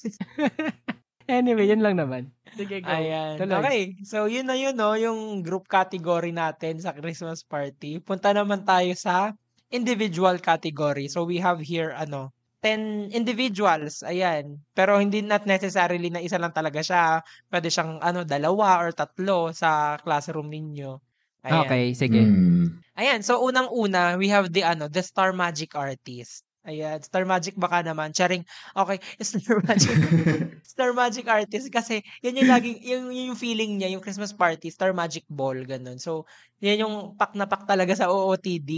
Anyway, 1.27 1.71
yun 1.71 1.79
lang 1.79 1.95
naman. 1.95 2.35
Sige, 2.51 2.83
go. 2.83 2.91
Ayan. 2.91 3.39
Tuloy. 3.39 3.59
Okay. 3.63 3.81
So, 4.03 4.27
yun 4.27 4.43
na 4.43 4.59
yun, 4.59 4.75
no? 4.75 4.91
Yung 4.99 5.39
group 5.39 5.71
category 5.71 6.35
natin 6.35 6.83
sa 6.83 6.91
Christmas 6.91 7.47
party. 7.47 8.03
Punta 8.03 8.35
naman 8.35 8.67
tayo 8.67 8.91
sa 8.99 9.31
individual 9.71 10.37
category. 10.43 11.07
So, 11.07 11.23
we 11.23 11.39
have 11.39 11.63
here, 11.63 11.95
ano, 11.95 12.35
10 12.59 13.15
individuals. 13.15 14.03
Ayan. 14.03 14.59
Pero 14.75 14.99
hindi 14.99 15.23
not 15.23 15.47
necessarily 15.47 16.11
na 16.11 16.19
isa 16.19 16.39
lang 16.39 16.51
talaga 16.51 16.83
siya. 16.83 17.23
Pwede 17.47 17.71
siyang, 17.71 18.03
ano, 18.03 18.27
dalawa 18.27 18.83
or 18.83 18.91
tatlo 18.91 19.55
sa 19.55 19.95
classroom 20.03 20.51
ninyo. 20.51 20.99
Ayan. 21.47 21.59
Okay, 21.67 21.85
sige. 21.95 22.19
Mm. 22.19 22.83
Ayan, 22.99 23.19
so 23.23 23.43
unang-una, 23.43 24.15
we 24.15 24.31
have 24.31 24.51
the 24.51 24.63
ano, 24.63 24.87
the 24.87 25.03
Star 25.03 25.35
Magic 25.35 25.75
Artist. 25.75 26.47
Ayan, 26.63 26.95
Star 27.03 27.27
Magic 27.27 27.59
baka 27.59 27.83
naman. 27.83 28.15
Charing, 28.15 28.47
okay, 28.71 28.97
Star 29.19 29.59
Magic. 29.59 29.91
Star 30.73 30.95
Magic 30.95 31.27
Artist 31.27 31.67
kasi 31.67 31.99
yan 32.23 32.39
yung 32.39 32.47
laging 32.49 32.77
yung, 32.87 33.05
yung 33.11 33.37
feeling 33.37 33.75
niya, 33.75 33.91
yung 33.91 33.99
Christmas 33.99 34.31
party, 34.31 34.71
Star 34.71 34.95
Magic 34.95 35.27
Ball 35.27 35.67
ganun. 35.67 35.99
So, 35.99 36.23
yan 36.63 36.87
yung 36.87 36.95
pak 37.19 37.35
na 37.35 37.51
pak 37.51 37.67
talaga 37.67 37.91
sa 37.99 38.07
OOTD. 38.07 38.71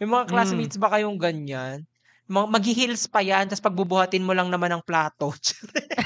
Yung 0.00 0.10
mga 0.10 0.24
Mm. 0.26 0.30
classmates 0.32 0.80
ba 0.80 0.88
kayong 0.96 1.20
ganyan? 1.20 1.84
Mag- 2.24 2.48
Mag-heels 2.48 3.04
pa 3.04 3.20
yan, 3.20 3.52
tapos 3.52 3.60
pagbubuhatin 3.60 4.24
mo 4.24 4.32
lang 4.32 4.48
naman 4.48 4.72
ng 4.72 4.82
plato. 4.88 5.28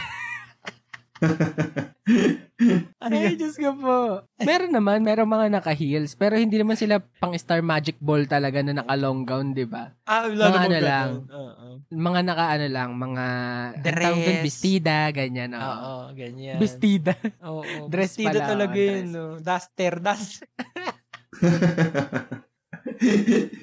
Ay, 2.99 3.39
Diyos 3.39 3.55
ko 3.55 3.71
po. 3.75 3.97
Meron 4.43 4.75
naman, 4.75 5.03
meron 5.03 5.31
mga 5.31 5.47
naka-heels, 5.51 6.15
pero 6.15 6.35
hindi 6.35 6.59
naman 6.59 6.75
sila 6.75 6.99
pang 7.19 7.31
Star 7.35 7.63
Magic 7.63 7.99
Ball 7.99 8.27
talaga 8.27 8.59
na 8.61 8.83
naka-long 8.83 9.23
gown, 9.23 9.55
di 9.55 9.63
ba? 9.63 9.95
ah, 10.05 10.27
Mga 10.27 10.35
wala 10.35 10.45
namang 10.45 10.67
ano 10.67 10.79
lang. 10.83 11.09
Oo. 11.31 11.67
Mga 11.89 12.21
naka-ano 12.25 12.67
lang, 12.67 12.91
mga 12.95 13.27
ang 13.79 13.83
tawag 13.83 14.19
dun, 14.19 14.27
Dress. 14.35 14.45
bestida, 14.45 14.97
ganyan. 15.11 15.51
oo. 15.55 15.63
Oo, 15.63 15.95
ganyan. 16.13 16.59
Bestida. 16.59 17.15
Oo, 17.43 17.63
Dress 17.93 18.19
vestido 18.19 18.39
pala, 18.39 18.47
talaga 18.47 18.75
oh, 18.75 18.83
yun, 18.83 19.07
no? 19.09 19.25
Duster, 19.39 19.93
duster. 20.03 20.47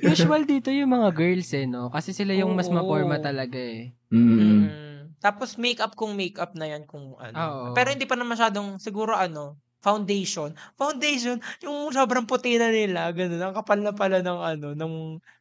Usual 0.05 0.47
dito 0.47 0.71
yung 0.71 0.91
mga 0.93 1.09
girls 1.11 1.51
eh, 1.51 1.67
no? 1.67 1.91
Kasi 1.91 2.15
sila 2.15 2.31
yung 2.31 2.55
mas 2.55 2.71
Oo. 2.71 2.75
maporma 2.75 3.19
talaga 3.19 3.59
eh. 3.59 3.91
Mm. 4.07 4.23
Mm. 4.39 4.84
Tapos 5.25 5.57
makeup 5.57 5.97
kung 5.97 6.13
makeup 6.13 6.53
na 6.53 6.69
yan 6.69 6.85
kung 6.85 7.17
ano. 7.17 7.33
Oo. 7.33 7.65
Pero 7.73 7.89
hindi 7.89 8.05
pa 8.05 8.13
na 8.13 8.29
masyadong 8.29 8.77
siguro 8.77 9.17
ano, 9.17 9.57
foundation. 9.85 10.53
Foundation, 10.77 11.37
yung 11.61 11.93
sobrang 11.93 12.25
puti 12.25 12.57
na 12.57 12.73
nila, 12.73 13.13
ganun. 13.13 13.37
Ang 13.37 13.53
kapal 13.53 13.85
na 13.85 13.93
pala 13.93 14.21
ng 14.25 14.39
ano, 14.41 14.67
ng 14.73 14.93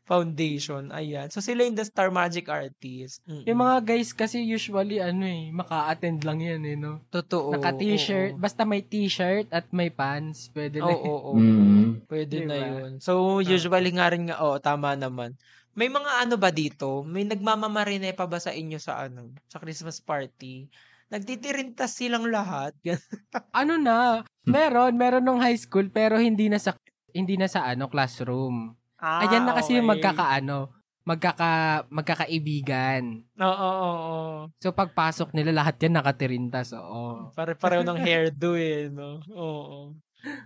foundation. 0.04 0.92
Ayan. 0.92 1.32
So 1.32 1.40
sila 1.40 1.64
yung 1.64 1.76
the 1.76 1.84
Star 1.88 2.12
Magic 2.12 2.52
Artist. 2.52 3.24
Mm-mm. 3.24 3.48
Yung 3.48 3.56
mga 3.56 3.76
guys 3.88 4.12
kasi 4.12 4.44
usually 4.44 5.00
ano 5.00 5.24
eh, 5.24 5.48
maka-attend 5.48 6.28
lang 6.28 6.44
yan 6.44 6.60
eh, 6.68 6.76
no? 6.76 7.00
totoo. 7.08 7.56
Naka-t-shirt, 7.56 8.36
oo. 8.36 8.40
basta 8.40 8.68
may 8.68 8.84
t-shirt 8.84 9.48
at 9.48 9.64
may 9.72 9.88
pants, 9.88 10.52
pwede 10.52 10.84
na. 10.84 10.92
Oo, 10.92 11.08
oo, 11.08 11.20
oo. 11.32 11.40
Mm. 11.40 12.04
Pwede 12.04 12.44
na 12.44 12.56
Diba? 12.56 12.68
yun. 12.68 12.90
So, 13.00 13.40
usually 13.40 13.96
nga 13.96 14.12
rin 14.12 14.28
nga, 14.28 14.44
oh, 14.44 14.60
tama 14.60 14.92
naman. 14.92 15.40
May 15.74 15.90
mga 15.90 16.10
ano 16.22 16.38
ba 16.38 16.54
dito? 16.54 17.02
May 17.02 17.26
nagmamamarine 17.26 18.14
pa 18.14 18.30
ba 18.30 18.38
sa 18.38 18.54
inyo 18.54 18.78
sa 18.78 19.10
ano? 19.10 19.34
Sa 19.50 19.58
Christmas 19.58 19.98
party? 19.98 20.70
Nagtitirintas 21.10 21.98
silang 21.98 22.30
lahat. 22.30 22.74
ano 23.60 23.74
na, 23.78 24.22
meron, 24.46 24.94
meron 24.94 25.22
nung 25.26 25.42
high 25.42 25.58
school 25.58 25.90
pero 25.90 26.18
hindi 26.18 26.46
na 26.46 26.62
sa 26.62 26.78
hindi 27.14 27.34
na 27.34 27.46
sa 27.50 27.66
ano 27.66 27.90
classroom. 27.90 28.74
ah, 29.02 29.22
Ayan 29.26 29.46
na 29.46 29.54
kasi 29.54 29.78
yung 29.78 29.86
okay. 29.90 30.02
magkakaano, 30.02 30.70
magkaka 31.06 31.50
magkakaibigan. 31.90 33.26
Oo, 33.38 33.50
oo, 33.70 33.94
oo. 33.94 34.34
So 34.62 34.70
pagpasok 34.74 35.34
nila 35.34 35.54
lahat 35.54 35.78
yan 35.82 35.98
nakatirintas, 35.98 36.70
oo. 36.74 37.30
Pare-pareho 37.34 37.82
ng 37.82 37.98
hairdo 38.06 38.54
eh, 38.54 38.90
no? 38.90 39.18
Oo. 39.30 39.94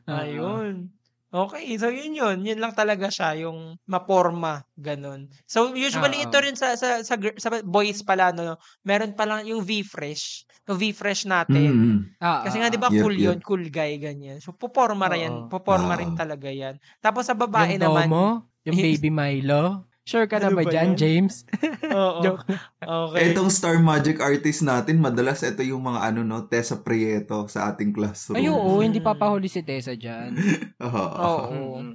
Ayun. 0.08 0.88
Okay, 1.28 1.76
so 1.76 1.92
yun 1.92 2.16
yun. 2.16 2.40
Yun 2.40 2.56
lang 2.56 2.72
talaga 2.72 3.12
siya, 3.12 3.36
yung 3.44 3.76
maporma, 3.84 4.64
ganun. 4.80 5.28
So 5.44 5.76
usually 5.76 6.24
Oo. 6.24 6.24
ito 6.24 6.36
rin 6.40 6.56
sa, 6.56 6.72
sa, 6.72 7.04
sa, 7.04 7.14
gir- 7.20 7.36
sa 7.36 7.52
boys 7.60 8.00
pala, 8.00 8.32
no? 8.32 8.56
Meron 8.80 9.12
pa 9.12 9.28
lang 9.28 9.44
yung 9.44 9.60
V-Fresh. 9.60 10.48
Yung 10.72 10.80
V-Fresh 10.80 11.28
natin. 11.28 11.68
Mm. 11.68 11.98
Oo. 12.16 12.40
Kasi 12.48 12.56
nga 12.56 12.72
'di 12.72 12.80
ba 12.80 12.88
Yep, 12.88 13.00
cool 13.04 13.12
yep. 13.12 13.24
'yun, 13.28 13.38
cool 13.44 13.64
guy 13.68 14.00
ganyan. 14.00 14.40
So 14.40 14.56
poporma 14.56 15.04
rin 15.12 15.20
yan, 15.28 15.34
Oo. 15.44 15.48
poporma 15.52 16.00
rin 16.00 16.16
Ah. 16.16 16.24
talaga 16.24 16.48
'yan. 16.48 16.80
Tapos 17.04 17.28
sa 17.28 17.36
babae 17.36 17.76
yung 17.76 17.84
naman, 17.84 18.08
Domo, 18.08 18.48
yung 18.64 18.76
baby 18.80 19.12
Milo. 19.12 19.87
Sure 20.08 20.24
ka 20.24 20.40
na 20.40 20.48
Ano 20.48 20.56
ba 20.56 20.64
ba 20.64 20.72
dyan, 20.72 20.96
yan? 20.96 21.00
James? 21.00 21.44
oo. 21.92 22.24
Joke. 22.24 22.48
Okay. 22.80 23.20
Etong 23.28 23.52
Star 23.52 23.76
Magic 23.76 24.24
artist 24.24 24.64
natin, 24.64 25.04
madalas 25.04 25.44
ito 25.44 25.60
yung 25.60 25.84
mga 25.84 26.00
ano 26.00 26.24
no, 26.24 26.48
Tessa 26.48 26.80
Prieto 26.80 27.44
sa 27.52 27.68
ating 27.68 27.92
classroom. 27.92 28.40
Ay, 28.40 28.48
oo, 28.48 28.80
hindi 28.86 29.04
papahuli 29.04 29.52
si 29.52 29.60
Tessa 29.60 29.92
dyan. 29.92 30.32
Oo. 30.80 31.04
Oo. 31.12 31.44
Mm. 31.84 31.94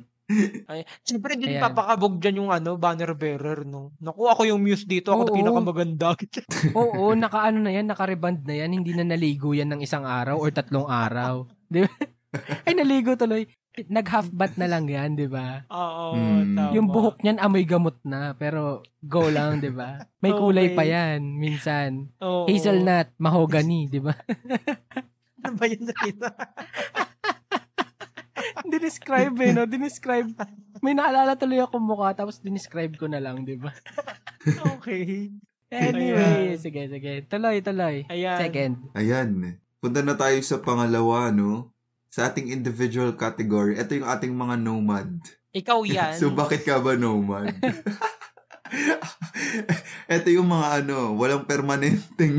Ay, 0.72 0.88
syempre 1.03 1.36
din 1.36 1.57
Ayan. 1.57 1.68
papakabog 1.68 2.16
diyan 2.22 2.39
yung 2.45 2.51
ano, 2.53 2.78
banner 2.78 3.11
bearer 3.18 3.66
no. 3.66 3.91
Naku, 3.97 4.30
ako 4.30 4.45
yung 4.45 4.61
muse 4.61 4.86
dito, 4.86 5.09
ako 5.09 5.26
Oo. 5.26 5.30
na 5.34 5.38
pinakamaganda. 5.41 6.07
Oo, 6.78 7.18
naka-ano 7.18 7.59
na 7.66 7.74
yan, 7.74 7.89
naka-reband 7.89 8.45
na 8.45 8.55
yan, 8.61 8.72
hindi 8.78 8.93
na 8.93 9.03
naligo 9.03 9.57
yan 9.57 9.74
ng 9.74 9.82
isang 9.82 10.05
araw 10.05 10.38
or 10.38 10.53
tatlong 10.53 10.86
araw. 10.86 11.49
Di 11.66 11.82
ba? 11.82 11.91
Ay, 12.66 12.78
naligo 12.78 13.18
tuloy. 13.18 13.45
Nag-half 13.74 14.30
bath 14.30 14.53
na 14.53 14.65
lang 14.65 14.86
yan, 14.86 15.13
di 15.13 15.26
ba? 15.26 15.65
Oo, 15.67 16.13
Mm. 16.13 16.53
tama. 16.53 16.71
Yung 16.71 16.88
buhok 16.88 17.19
niyan 17.19 17.38
amoy 17.38 17.63
gamot 17.63 17.97
na, 18.03 18.32
pero 18.34 18.82
go 19.01 19.28
lang, 19.28 19.57
di 19.57 19.67
ba? 19.67 19.97
May 20.19 20.30
kulay 20.32 20.69
Okay. 20.69 20.76
pa 20.76 20.84
yan, 20.84 21.19
minsan. 21.34 22.11
Oo. 22.19 22.45
Hazelnut, 22.45 23.09
mahogany, 23.17 23.88
di 23.88 23.97
ba? 23.97 24.13
Ano 25.43 25.59
ba 25.59 25.67
yun 25.67 25.84
nakita? 25.84 26.28
Dinescribe 28.63 29.36
eh, 29.41 29.51
no? 29.51 29.65
Dinescribe. 29.65 30.30
May 30.80 30.93
naalala 30.93 31.34
tuloy 31.34 31.59
ako 31.59 31.80
mukha, 31.80 32.13
tapos 32.13 32.39
dinescribe 32.39 32.95
ko 32.95 33.05
na 33.05 33.19
lang, 33.19 33.41
di 33.41 33.55
ba? 33.55 33.71
okay. 34.71 35.28
Anyway, 35.67 36.53
Ayan. 36.53 36.55
sige, 36.55 36.88
sige. 36.88 37.26
Tuloy, 37.26 37.59
tuloy. 37.59 38.05
Ayan. 38.07 38.38
Second. 38.39 38.74
Ayan. 38.93 39.57
Punta 39.82 39.99
na 39.99 40.13
tayo 40.13 40.38
sa 40.39 40.59
pangalawa, 40.59 41.28
no? 41.28 41.72
Sa 42.14 42.30
ating 42.30 42.53
individual 42.53 43.18
category. 43.18 43.74
Ito 43.74 43.97
yung 43.97 44.05
ating 44.05 44.38
mga 44.38 44.61
nomad. 44.61 45.09
Ikaw 45.49 45.80
yan. 45.97 46.14
So, 46.14 46.30
bakit 46.30 46.61
ka 46.61 46.78
ba 46.78 46.93
nomad? 46.93 47.57
Ito 50.14 50.30
yung 50.30 50.45
mga 50.45 50.86
ano, 50.86 51.18
walang 51.18 51.49
permanenteng 51.49 52.38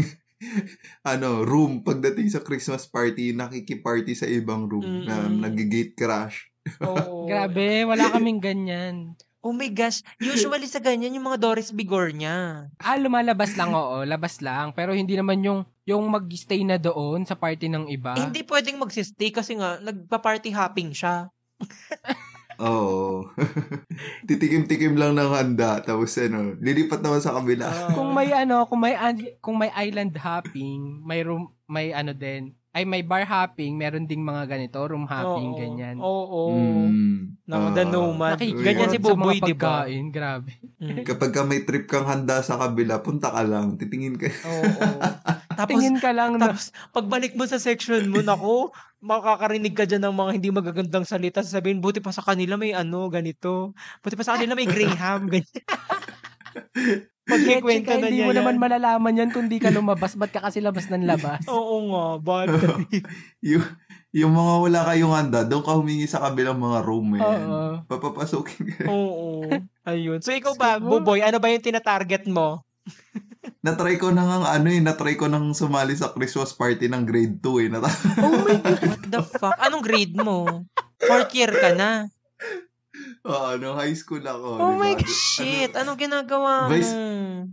ano, 1.13 1.43
room 1.43 1.83
pagdating 1.83 2.31
sa 2.31 2.47
Christmas 2.47 2.87
party, 2.87 3.35
nakikiparty 3.35 4.15
sa 4.15 4.31
ibang 4.31 4.71
room 4.71 5.11
na 5.11 5.27
Mm-mm. 5.27 5.43
nag-gate 5.43 5.99
crash. 5.99 6.55
Oo. 6.79 7.27
Grabe, 7.27 7.83
wala 7.83 8.15
kaming 8.15 8.39
ganyan. 8.39 9.19
Oh 9.45 9.53
my 9.53 9.69
gosh. 9.69 10.01
Usually 10.17 10.65
sa 10.65 10.81
ganyan, 10.81 11.13
yung 11.13 11.29
mga 11.29 11.37
Doris 11.37 11.69
Bigornia. 11.69 12.65
Ah, 12.81 12.97
lumalabas 12.97 13.53
lang, 13.61 13.77
oo. 13.77 14.01
Labas 14.01 14.41
lang. 14.41 14.73
Pero 14.73 14.97
hindi 14.97 15.21
naman 15.21 15.45
yung, 15.45 15.69
yung 15.85 16.09
mag-stay 16.09 16.65
na 16.65 16.81
doon 16.81 17.29
sa 17.29 17.37
party 17.37 17.69
ng 17.69 17.93
iba. 17.93 18.17
Eh, 18.17 18.25
hindi 18.25 18.41
pwedeng 18.41 18.81
magsistay 18.81 19.29
kasi 19.29 19.61
nga, 19.61 19.77
nagpa-party 19.85 20.49
hopping 20.49 20.97
siya. 20.97 21.29
Oo. 22.65 23.29
Titikim-tikim 24.29 24.97
lang 24.97 25.13
ng 25.13 25.31
handa, 25.37 25.85
tapos 25.85 26.17
ano, 26.17 26.57
lilipat 26.63 27.05
naman 27.05 27.21
sa 27.21 27.37
kabila. 27.37 27.93
Kung 27.93 28.17
may 28.17 28.31
ano, 28.33 28.65
kung 28.65 28.81
may 28.81 28.95
an- 28.97 29.35
kung 29.45 29.57
may 29.59 29.69
island 29.75 30.15
hopping, 30.17 31.03
may 31.05 31.21
room, 31.21 31.51
may 31.67 31.91
ano 31.91 32.15
din, 32.15 32.55
ay 32.75 32.83
may 32.83 33.07
bar 33.07 33.23
hopping, 33.23 33.79
meron 33.79 34.05
ding 34.05 34.21
mga 34.21 34.51
ganito, 34.51 34.83
room 34.83 35.07
hopping, 35.07 35.55
Oo. 35.55 35.59
ganyan. 35.59 35.97
Oo. 36.03 36.43
Mm. 36.51 37.39
Naku, 37.47 37.67
Ah. 37.71 37.75
the 37.79 37.85
nomad. 37.87 38.35
Nakikiurot 38.35 38.67
Ganyan 38.67 38.91
si 38.91 38.99
Buboy, 38.99 39.39
di 39.39 39.55
ba? 39.55 39.87
grabe. 40.11 40.51
Mm. 40.83 41.07
Kapag 41.07 41.31
ka 41.31 41.47
may 41.47 41.63
trip 41.63 41.87
kang 41.87 42.03
handa 42.05 42.43
sa 42.43 42.59
kabila, 42.59 42.99
punta 42.99 43.31
ka 43.31 43.47
lang. 43.47 43.79
Titingin 43.79 44.19
ka. 44.19 44.27
Oo. 44.27 44.71
Tapos, 45.55 45.71
Tingin 45.71 46.03
ka 46.03 46.11
lang 46.11 46.35
na, 46.35 46.51
tapos, 46.51 46.75
pagbalik 46.91 47.39
mo 47.39 47.47
sa 47.47 47.63
section 47.63 48.11
mo, 48.11 48.19
nako, 48.19 48.75
makakarinig 48.99 49.79
ka 49.79 49.87
dyan 49.87 50.03
ng 50.03 50.17
mga 50.19 50.31
hindi 50.35 50.51
magagandang 50.51 51.07
salita. 51.07 51.47
Sabihin, 51.47 51.79
buti 51.79 52.03
pa 52.03 52.11
sa 52.11 52.27
kanila 52.27 52.59
may 52.59 52.75
ano, 52.75 53.07
ganito. 53.07 53.71
Buti 54.03 54.19
pa 54.19 54.27
sa 54.27 54.35
kanila 54.35 54.59
may 54.59 54.67
Graham, 54.67 55.29
ganyan. 55.33 55.63
Pagkikwento 57.25 57.89
na 57.91 57.97
hindi 58.03 58.15
niya 58.15 58.25
mo 58.25 58.31
yan. 58.31 58.39
naman 58.39 58.57
malalaman 58.59 59.17
yan 59.17 59.31
kung 59.31 59.49
di 59.49 59.57
ka 59.57 59.69
lumabas. 59.69 60.13
Ba't 60.15 60.29
ka 60.29 60.41
kasi 60.41 60.61
labas 60.61 60.87
ng 60.87 61.05
labas? 61.05 61.41
Oo 61.51 61.89
nga, 61.89 62.05
bad 62.19 62.49
trip. 62.61 63.05
yung, 63.41 63.65
yung 64.13 64.31
mga 64.31 64.55
wala 64.61 64.81
kayong 64.85 65.15
handa, 65.15 65.41
doon 65.43 65.61
ka 65.61 65.73
humingi 65.73 66.05
sa 66.05 66.21
kabilang 66.21 66.57
mga 66.57 66.79
room, 66.81 67.17
man. 67.17 67.23
Oo. 67.23 67.63
Papapasukin 67.85 68.65
ka. 68.71 68.85
Oo. 68.87 69.49
Ayun. 69.83 70.21
So, 70.21 70.31
ikaw 70.31 70.53
ba, 70.53 70.77
Buboy, 70.77 71.21
ano 71.21 71.37
ba 71.37 71.49
yung 71.49 71.65
tinatarget 71.65 72.29
mo? 72.29 72.61
Natry 73.61 73.97
ko 73.97 74.09
na 74.09 74.25
nga, 74.25 74.37
ano 74.53 74.69
eh, 74.69 74.81
natry 74.81 75.17
ko 75.17 75.25
nang 75.25 75.53
sumali 75.53 75.93
sa 75.93 76.13
Christmas 76.13 76.53
party 76.53 76.85
ng 76.85 77.05
grade 77.05 77.41
2 77.41 77.65
eh. 77.65 77.69
Nat- 77.69 77.89
Oh 78.19 78.37
my 78.45 78.57
God. 78.63 78.81
What 78.83 79.03
the 79.07 79.23
fuck? 79.23 79.57
Anong 79.59 79.81
grade 79.81 80.13
mo? 80.15 80.69
Fourth 80.99 81.33
year 81.33 81.49
ka 81.51 81.73
na. 81.73 82.09
Oo, 83.25 83.57
ano, 83.57 83.73
high 83.81 83.97
school 83.97 84.21
ako. 84.21 84.49
Oh 84.61 84.77
di 84.77 84.81
my? 84.85 84.93
God. 85.01 85.09
Shit, 85.09 85.73
anong 85.73 85.97
ginagawa 85.97 86.69
mo? 86.69 86.77
Vice- 86.77 86.97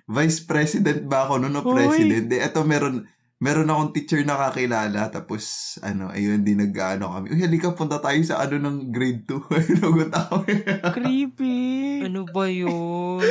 Vice 0.04 0.40
President 0.44 1.08
ba 1.08 1.24
ako 1.24 1.40
noon 1.40 1.56
o 1.56 1.62
Uy. 1.64 1.72
President? 1.80 2.28
Eh, 2.28 2.44
eto 2.44 2.68
meron, 2.68 3.08
meron 3.40 3.72
akong 3.72 3.96
teacher 3.96 4.20
na 4.28 4.36
kakilala. 4.36 5.08
Tapos, 5.08 5.76
ano, 5.80 6.12
ayun, 6.12 6.44
di 6.44 6.60
nag-ano 6.60 7.16
kami. 7.16 7.32
Uy, 7.32 7.40
halika, 7.40 7.72
punta 7.72 8.04
tayo 8.04 8.20
sa 8.28 8.44
ano 8.44 8.60
ng 8.60 8.92
grade 8.92 9.24
2. 9.24 9.48
Ayun, 9.56 9.80
nagot 9.80 10.12
ako. 10.12 10.36
Creepy. 10.92 11.60
Ano 12.04 12.28
ba 12.28 12.52
yun? 12.52 13.24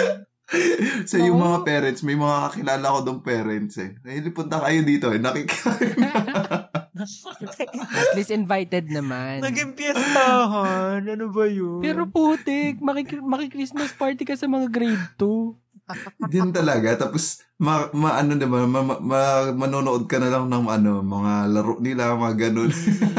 sa 1.11 1.17
yung 1.21 1.39
Oo. 1.39 1.45
mga 1.45 1.59
parents, 1.63 2.03
may 2.03 2.19
mga 2.19 2.37
kakilala 2.51 2.87
ko 2.91 2.99
doon 3.05 3.21
parents 3.23 3.77
eh. 3.79 3.95
Ay, 4.03 4.25
punta 4.33 4.59
kayo 4.59 4.81
dito 4.83 5.13
eh. 5.13 5.21
Nakikain. 5.21 5.95
At 7.03 8.15
least 8.15 8.31
invited 8.31 8.89
naman. 8.89 9.41
Naging 9.41 9.73
piyestahan. 9.75 11.03
Ano 11.05 11.27
ba 11.31 11.45
yun? 11.47 11.81
Pero 11.81 12.07
putik, 12.07 12.79
makik- 12.79 13.23
maki-Christmas 13.23 13.93
party 13.93 14.25
ka 14.25 14.35
sa 14.35 14.47
mga 14.47 14.67
grade 14.69 15.07
2. 15.17 16.31
Din 16.31 16.55
talaga. 16.55 16.95
Tapos, 16.97 17.43
ma, 17.59 17.91
ma 17.91 18.15
ano 18.17 18.39
naman, 18.39 18.71
ma, 18.71 18.81
ma, 18.81 18.95
ma- 19.01 19.53
manonood 19.53 20.07
ka 20.07 20.23
na 20.23 20.31
lang 20.31 20.47
ng 20.47 20.67
ano, 20.71 21.03
mga 21.03 21.33
laro 21.51 21.75
nila, 21.83 22.15
mga 22.15 22.49
ganun. 22.49 22.71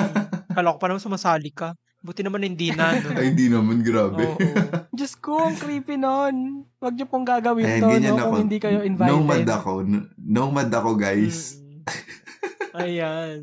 Kala 0.56 0.76
ko 0.76 0.78
pa 0.80 0.88
naman 0.88 1.04
sumasali 1.04 1.52
ka. 1.52 1.76
Buti 2.02 2.26
naman 2.26 2.42
hindi 2.42 2.74
na, 2.74 2.98
no? 2.98 3.14
Ay, 3.14 3.30
di 3.38 3.46
naman, 3.46 3.86
grabe. 3.86 4.26
Oo. 4.26 4.38
Diyos 4.90 5.14
ko, 5.22 5.38
ang 5.38 5.54
creepy 5.54 6.02
nun. 6.02 6.66
Huwag 6.82 6.98
niyo 6.98 7.06
pong 7.06 7.22
gagawin 7.22 7.78
Ayan, 7.78 7.82
to, 7.86 7.88
no, 8.02 8.18
ako. 8.18 8.26
kung 8.26 8.42
hindi 8.50 8.58
kayo 8.58 8.82
invited. 8.82 9.14
Nomad 9.14 9.46
ako. 9.46 9.72
N- 9.86 10.10
Nomad 10.18 10.70
ako, 10.74 10.98
guys. 10.98 11.62
Mm. 11.62 11.82
Ayan. 12.74 13.40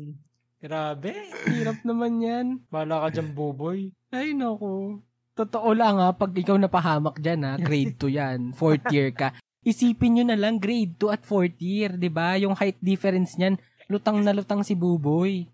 Grabe. 0.59 1.15
Hirap 1.47 1.87
naman 1.87 2.19
yan. 2.19 2.47
Bala 2.67 3.07
ka 3.07 3.15
dyan, 3.15 3.31
Buboy. 3.31 3.95
Ay, 4.11 4.35
naku. 4.35 4.99
Totoo 5.31 5.71
lang 5.71 6.03
ha, 6.03 6.11
pag 6.11 6.35
ikaw 6.35 6.59
napahamak 6.59 7.15
dyan 7.23 7.47
ha, 7.47 7.55
grade 7.55 7.95
2 7.95 8.11
yan, 8.11 8.39
fourth 8.51 8.83
year 8.91 9.15
ka. 9.15 9.31
Isipin 9.63 10.19
nyo 10.19 10.23
na 10.27 10.35
lang, 10.35 10.59
grade 10.59 10.99
2 10.99 11.15
at 11.15 11.23
fourth 11.23 11.55
year, 11.63 11.95
di 11.95 12.11
ba? 12.11 12.35
Yung 12.35 12.59
height 12.59 12.75
difference 12.83 13.39
niyan, 13.39 13.55
lutang 13.87 14.19
na 14.19 14.35
lutang 14.35 14.67
si 14.67 14.75
Buboy. 14.75 15.47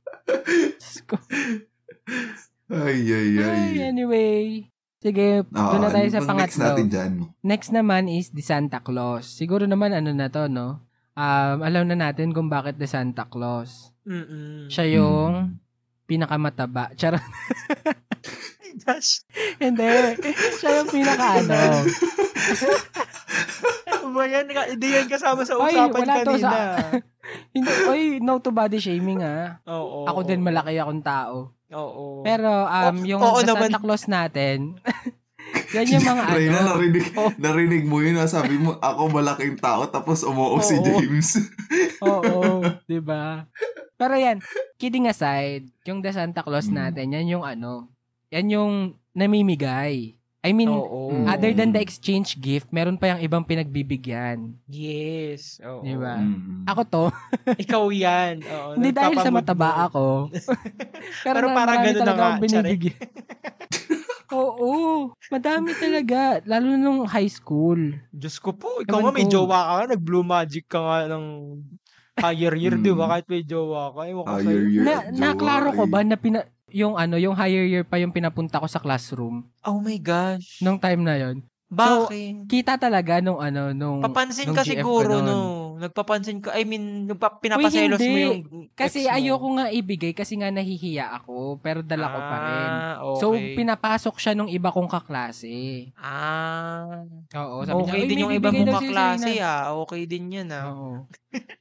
Ay, 2.66 2.97
ay, 3.06 3.30
ay. 3.38 3.45
Ay, 3.45 3.93
anyway. 3.93 4.66
Sige, 4.97 5.45
Oo, 5.45 5.53
doon 5.53 5.82
na 5.86 5.93
tayo 5.93 6.10
sa 6.10 6.18
ang 6.18 6.26
Next 6.26 6.58
pangatlo. 6.58 6.66
natin 6.66 6.88
dyan. 6.89 7.12
Next 7.45 7.70
naman 7.70 8.10
is 8.10 8.34
the 8.34 8.41
Santa 8.41 8.82
Claus. 8.82 9.30
Siguro 9.30 9.70
naman 9.70 9.93
ano 9.93 10.10
na 10.18 10.34
to, 10.34 10.49
no? 10.49 10.82
Um, 11.16 11.57
alam 11.63 11.88
na 11.88 11.95
natin 11.95 12.36
kung 12.36 12.51
bakit 12.51 12.76
the 12.76 12.88
Santa 12.88 13.24
Claus. 13.24 13.95
Mm-mm. 14.03 14.68
Siya 14.68 14.99
yung 14.99 15.55
pinakamataba. 16.05 16.91
Charot. 16.99 17.24
Gosh. 18.84 19.24
Hindi. 19.57 20.20
Siya 20.59 20.84
yung 20.84 20.91
pinaka 20.91 21.39
ano. 21.39 21.55
Ano 23.88 24.07
ba 24.11 24.24
yan? 24.28 24.45
Hindi 24.51 24.88
yan 24.91 25.07
kasama 25.07 25.47
sa 25.47 25.55
usapan 25.55 25.89
wala 25.95 26.16
to 26.22 26.36
kanina. 26.36 26.59
Hindi, 27.55 27.72
oy, 27.89 28.03
no 28.22 28.38
to 28.38 28.53
body 28.53 28.78
shaming 28.78 29.26
ah. 29.26 29.57
Oo. 29.66 30.05
Ako 30.05 30.22
din 30.22 30.45
malaki 30.45 30.78
akong 30.78 31.01
tao. 31.01 31.55
Oo. 31.74 32.22
Pero 32.22 32.70
um 32.70 32.97
yung 33.01 33.24
sa 33.24 33.41
naman. 33.41 33.72
Santa 33.72 33.82
Claus 33.82 34.05
natin, 34.05 34.78
yan 35.72 35.88
yung 35.91 36.06
mga 36.06 36.22
ano. 36.22 36.34
Reyna, 36.34 36.60
narinig, 36.66 37.06
Oh. 37.14 37.32
narinig 37.36 37.84
mo 37.84 37.97
yun. 37.99 38.16
ah. 38.16 38.26
Sabi 38.26 38.56
mo, 38.56 38.76
ako 38.78 39.10
malaking 39.10 39.56
tao, 39.56 39.86
tapos 39.86 40.22
umuo 40.22 40.60
si 40.60 40.76
Oo. 40.76 40.86
James. 40.86 41.30
Oo, 42.03 42.62
'di 42.88 42.99
ba? 42.99 43.47
Pero 43.95 44.14
yan, 44.14 44.43
kidding 44.76 45.08
aside, 45.08 45.68
yung 45.84 45.99
the 45.99 46.12
Santa 46.12 46.41
Claus 46.41 46.68
Mm. 46.68 46.76
natin, 46.76 47.08
yan 47.12 47.28
yung 47.30 47.43
ano, 47.43 47.88
yan 48.28 48.47
yung 48.49 48.74
namimigay. 49.12 50.12
I 50.41 50.53
mean, 50.53 50.70
Oo. 50.70 51.10
Mm. 51.10 51.26
other 51.26 51.51
than 51.51 51.74
the 51.74 51.82
exchange 51.82 52.38
gift, 52.38 52.70
meron 52.70 53.01
pa 53.01 53.10
yung 53.10 53.18
ibang 53.18 53.41
pinagbibigyan. 53.41 54.53
Yes. 54.70 55.58
Oo. 55.60 55.82
Di 55.82 55.97
ba? 55.97 56.22
Mm. 56.22 56.70
Ako 56.70 56.82
to, 56.86 57.03
Ikaw 57.66 57.84
yan. 57.89 58.45
Oo, 58.45 58.78
hindi 58.78 58.93
dahil 58.93 59.18
sa 59.18 59.34
mataba 59.34 59.89
ako. 59.89 60.30
Pero, 61.26 61.34
Pero 61.34 61.47
parang 61.49 61.82
ganun 61.82 62.03
na 62.03 62.14
nga, 62.14 62.30
binibigyan. 62.38 63.10
Oo, 64.36 64.72
madami 65.30 65.72
talaga. 65.74 66.44
Lalo 66.44 66.76
nung 66.76 67.08
high 67.08 67.28
school. 67.28 67.96
Diyos 68.12 68.36
ko 68.38 68.52
po, 68.52 68.80
ikaw 68.80 69.00
Ewan 69.00 69.04
nga 69.06 69.16
may 69.16 69.26
ko. 69.26 69.32
jowa 69.34 69.58
ka 69.58 69.72
nga, 69.74 69.86
nag-blue 69.90 70.26
magic 70.26 70.66
ka 70.68 70.80
nga 70.80 70.98
ng 71.08 71.26
higher 72.16 72.54
year, 72.54 72.76
di 72.76 72.92
ba? 72.92 73.06
Mm. 73.06 73.12
Kahit 73.12 73.28
may 73.28 73.44
jowa 73.44 73.82
ka. 73.90 74.02
Ewan 74.06 74.24
ko 74.24 74.32
Higher 74.34 74.44
sa'yo. 74.46 74.68
year 74.70 74.84
Na, 74.84 74.94
jowa, 75.02 75.16
naklaro 75.16 75.70
ko 75.72 75.84
eh. 75.84 75.90
ba 75.90 76.00
na 76.02 76.16
pina, 76.16 76.40
yung 76.70 76.96
ano, 76.96 77.16
yung 77.16 77.34
higher 77.34 77.64
year 77.64 77.84
pa 77.84 77.96
yung 77.96 78.12
pinapunta 78.12 78.60
ko 78.60 78.68
sa 78.68 78.80
classroom 78.80 79.48
Oh 79.62 79.80
my 79.80 79.96
gosh. 79.96 80.60
nung 80.60 80.76
time 80.76 81.00
na 81.00 81.16
yon. 81.16 81.40
Bakit? 81.66 82.46
Kita 82.46 82.76
talaga 82.76 83.20
nung 83.20 83.40
ano, 83.40 83.72
nung 83.72 84.00
Papansin 84.00 84.46
nung 84.46 84.56
ka 84.56 84.62
GF 84.62 84.80
siguro, 84.80 85.12
ko 85.14 85.24
nun. 85.24 85.42
Nagpapansin 85.76 86.40
ka, 86.40 86.56
I 86.56 86.64
mean, 86.64 87.06
nagpa, 87.06 87.38
pinapaselos 87.38 88.00
mo 88.00 88.06
hindi. 88.06 88.24
yung 88.24 88.40
Kasi 88.72 89.04
ex 89.04 89.10
mo. 89.10 89.16
ayoko 89.16 89.48
nga 89.60 89.66
ibigay 89.70 90.12
kasi 90.12 90.40
nga 90.40 90.50
nahihiya 90.50 91.12
ako, 91.20 91.60
pero 91.60 91.84
dala 91.84 92.08
ko 92.08 92.20
pa 92.20 92.38
rin. 92.40 92.72
Ah, 92.72 92.96
okay. 93.04 93.20
So, 93.20 93.26
pinapasok 93.34 94.16
siya 94.18 94.34
nung 94.34 94.48
iba 94.48 94.72
kong 94.72 94.88
kaklase. 94.88 95.90
Ah, 95.96 97.04
Oo, 97.36 97.64
sabi 97.64 97.82
okay 97.84 97.92
niya, 97.92 98.04
"Uy, 98.04 98.10
din 98.10 98.24
yung 98.24 98.34
iba 98.34 98.50
mong 98.50 98.72
kaklase, 98.80 99.32
Serena." 99.36 99.48
ah. 99.48 99.64
Okay 99.84 100.02
din 100.06 100.26
yan, 100.32 100.48
ah. 100.50 100.64
Oo. 100.72 100.90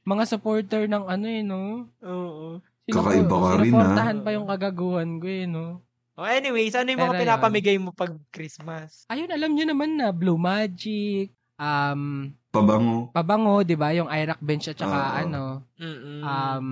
Mga 0.05 0.23
supporter 0.25 0.87
ng 0.87 1.05
ano 1.05 1.25
eh, 1.27 1.43
no? 1.43 1.89
Oo. 2.01 2.61
Kakaiba 2.85 3.35
ka 3.35 3.49
rin, 3.57 3.59
ah. 3.59 3.63
Sinuportahan 3.65 4.17
pa 4.21 4.29
yung 4.31 4.47
kagaguhan 4.47 5.09
ko 5.19 5.27
eh, 5.27 5.45
no? 5.45 5.81
Oh, 6.15 6.23
anyways, 6.23 6.71
ano 6.71 6.95
yung 6.95 7.01
mga 7.01 7.11
Pero 7.11 7.19
yun. 7.19 7.23
pinapamigay 7.27 7.75
mo 7.75 7.91
pag 7.91 8.15
Christmas? 8.31 9.03
Ayun, 9.11 9.27
alam 9.27 9.51
nyo 9.51 9.65
naman 9.67 9.99
na 9.99 10.15
Blue 10.15 10.39
Magic, 10.39 11.27
um, 11.59 12.31
Pabango. 12.55 12.97
pabango, 13.11 13.55
'di 13.61 13.75
ba? 13.75 13.89
Yung 13.91 14.07
Iraq 14.07 14.39
bench 14.39 14.67
at 14.67 14.77
saka 14.77 14.95
Oo. 14.97 15.17
ano, 15.19 15.43
Mm-mm. 15.75 16.21
um, 16.21 16.67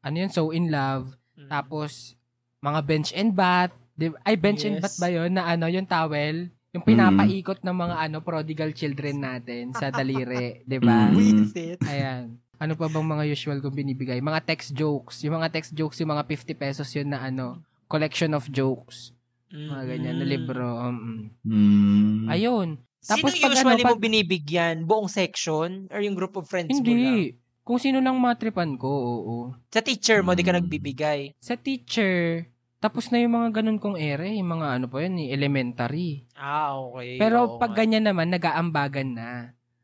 ano 0.00 0.14
yun, 0.16 0.28
So 0.28 0.50
in 0.50 0.68
Love, 0.68 1.14
Mm. 1.34 1.48
tapos 1.48 2.14
mga 2.58 2.80
bench 2.84 3.10
and 3.12 3.32
bath, 3.32 3.72
'di 3.94 4.10
ba? 4.10 4.18
Ay 4.22 4.34
bench 4.34 4.62
and 4.62 4.76
Yes. 4.76 4.82
bath 4.82 4.96
ba 4.98 5.08
'yon 5.08 5.30
na 5.32 5.46
ano, 5.46 5.66
yung 5.66 5.84
towel, 5.84 6.50
yung 6.70 6.84
pinapaikot 6.84 7.60
ng 7.60 7.76
mga 7.76 7.96
ano 8.02 8.16
prodigal 8.20 8.70
children 8.70 9.16
natin 9.18 9.72
sa 9.72 9.88
daliri, 9.94 10.62
'di 10.62 10.78
ba? 10.78 11.08
Mm. 11.08 11.48
Ayan. 11.80 12.24
Ano 12.56 12.76
pa 12.76 12.86
bang 12.86 13.08
mga 13.08 13.24
usual 13.26 13.58
kong 13.58 13.72
binibigay? 13.72 14.20
Mga 14.20 14.44
text 14.44 14.76
jokes. 14.76 15.24
Yung 15.24 15.32
mga 15.34 15.48
text 15.48 15.72
jokes, 15.72 15.96
yung 15.96 16.12
mga 16.12 16.28
50 16.28 16.52
pesos 16.52 16.92
yun 16.92 17.08
na 17.08 17.24
ano, 17.24 17.64
collection 17.88 18.36
of 18.36 18.44
jokes. 18.52 19.16
Mga 19.48 19.82
ganyan 19.88 20.16
na 20.20 20.26
libro. 20.28 20.68
Um, 20.78 21.32
Mm. 21.42 22.28
ayun. 22.28 22.68
Tapos 23.00 23.32
Sino 23.32 23.42
pag 23.42 23.52
usually 23.56 23.80
ano, 23.80 23.86
mo 23.86 23.96
pag- 23.96 24.02
binibigyan? 24.02 24.76
Buong 24.84 25.08
section? 25.08 25.88
Or 25.88 26.00
yung 26.00 26.12
group 26.12 26.36
of 26.36 26.44
friends 26.44 26.68
mo 26.68 26.76
lang? 26.76 26.84
Hindi. 26.84 27.40
Kung 27.60 27.78
sino 27.78 27.98
lang 27.98 28.16
matripan 28.16 28.76
ko, 28.76 28.88
oo. 28.88 29.36
Sa 29.68 29.80
teacher 29.80 30.20
mo, 30.20 30.34
di 30.34 30.42
ka 30.42 30.50
Mm. 30.50 30.58
nagbibigay. 30.60 31.20
Sa 31.38 31.54
teacher, 31.54 32.44
tapos 32.76 33.08
na 33.08 33.20
yung 33.20 33.32
mga 33.32 33.60
ganun 33.60 33.78
kong 33.78 33.94
ere, 33.94 34.32
yung 34.32 34.50
mga 34.50 34.80
ano 34.80 34.86
pa 34.88 35.00
yun, 35.00 35.20
elementary. 35.22 36.24
Ah, 36.34 36.74
okay. 36.74 37.16
Pero 37.16 37.36
Oo 37.46 37.56
pag 37.56 37.72
ganyan 37.72 38.04
naman, 38.04 38.28
nag-aambagan 38.28 39.08
na. 39.12 39.30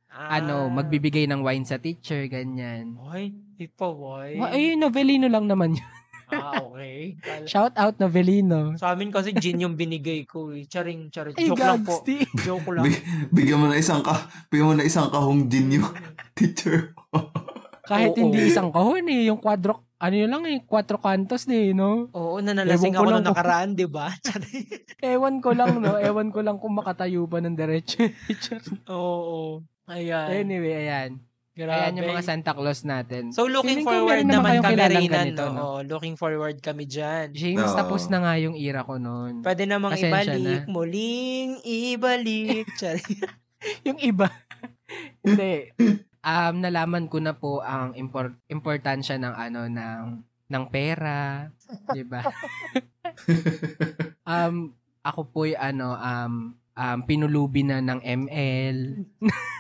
Ah. 0.09 0.41
Ano, 0.41 0.73
magbibigay 0.73 1.29
ng 1.29 1.45
wine 1.45 1.63
sa 1.63 1.77
teacher, 1.77 2.25
ganyan. 2.27 2.97
Ay, 3.07 3.37
di 3.55 3.69
pa, 3.69 3.87
why? 3.87 4.33
Wa- 4.35 4.49
Ay, 4.51 4.73
novelino 4.73 5.29
lang 5.29 5.45
naman 5.45 5.77
yun. 5.77 5.89
Ah, 6.27 6.59
okay. 6.59 7.15
Shout 7.47 7.75
out, 7.79 7.95
novelino. 7.97 8.75
Sa 8.75 8.93
amin 8.93 9.15
kasi 9.15 9.31
gin 9.33 9.63
yung 9.63 9.79
binigay 9.79 10.27
ko 10.27 10.51
eh. 10.51 10.67
Charing, 10.67 11.09
charing. 11.09 11.39
Ay, 11.39 11.47
Joke 11.47 11.63
lang 11.63 11.87
po. 11.87 12.03
gagsti. 12.03 12.17
Joke 12.43 12.71
lang. 12.75 12.85
Bi- 12.85 13.03
bigyan 13.31 13.59
mo 13.63 13.67
na 13.71 13.79
isang 13.79 14.03
ka, 14.03 14.27
bigyan 14.51 14.67
mo 14.67 14.75
na 14.75 14.83
isang 14.83 15.07
kahong 15.07 15.47
gin 15.47 15.71
yung 15.71 15.87
teacher. 16.37 16.95
Kahit 17.87 18.19
Oo. 18.19 18.21
hindi 18.21 18.51
isang 18.51 18.75
kahon 18.75 19.07
eh, 19.07 19.31
yung 19.31 19.39
quadro, 19.39 19.87
ano 19.97 20.15
yun 20.19 20.27
lang 20.29 20.43
eh, 20.51 20.59
quattro 20.67 20.99
cantos 20.99 21.47
eh, 21.47 21.71
no? 21.71 22.11
Oo, 22.11 22.43
nanalasing 22.43 22.93
Ewan 22.93 22.99
ako 22.99 23.13
nung 23.15 23.27
nakaraan, 23.31 23.71
di 23.79 23.87
ba? 23.87 24.11
Ewan 25.01 25.39
ko 25.39 25.55
lang, 25.55 25.79
no? 25.79 25.95
Ewan 25.97 26.35
ko 26.35 26.43
lang 26.43 26.59
kung 26.59 26.75
makatayo 26.75 27.25
pa 27.25 27.39
ng 27.39 27.55
diretso. 27.55 28.03
Oo. 28.91 29.63
Ayan. 29.87 30.27
anyway, 30.35 30.83
ayan. 30.83 31.23
Grabe. 31.57 31.73
Ayan 31.73 31.97
yung 31.97 32.13
mga 32.13 32.27
Santa 32.29 32.53
Claus 32.53 32.85
natin. 32.85 33.33
So 33.33 33.49
looking 33.49 33.81
Feeling 33.81 33.89
ko 33.89 33.97
forward 33.97 34.29
naman 34.29 34.61
naman 34.61 34.77
kami 34.77 34.77
rin 34.77 35.09
ganito, 35.09 35.45
no? 35.49 35.57
no? 35.57 35.61
Oo, 35.65 35.79
looking 35.89 36.17
forward 36.21 36.61
kami 36.61 36.85
dyan. 36.85 37.33
James, 37.33 37.73
Oo. 37.73 37.79
tapos 37.81 38.13
na 38.13 38.21
nga 38.21 38.37
yung 38.37 38.53
era 38.61 38.85
ko 38.85 39.01
noon. 39.01 39.41
Pwede 39.41 39.65
namang 39.65 39.97
Pasensya 39.97 40.37
ibalik, 40.37 40.69
na. 40.69 40.69
muling 40.69 41.65
ibalik. 41.65 42.69
Yung 43.89 43.99
iba. 44.05 44.29
Hindi. 45.27 45.73
Um, 46.27 46.55
nalaman 46.61 47.07
ko 47.07 47.19
na 47.23 47.35
po 47.35 47.63
ang 47.63 47.95
import, 47.95 48.35
importansya 48.51 49.17
ng 49.17 49.35
ano, 49.35 49.61
ng, 49.71 50.03
ng 50.51 50.65
pera. 50.69 51.49
di 51.95 52.03
ba? 52.05 52.21
um, 54.29 54.75
ako 55.07 55.21
po'y 55.31 55.55
ano, 55.55 55.95
um, 55.95 56.35
um, 56.77 56.99
pinulubi 57.03 57.65
na 57.65 57.81
ng 57.81 58.01
ML, 58.05 58.79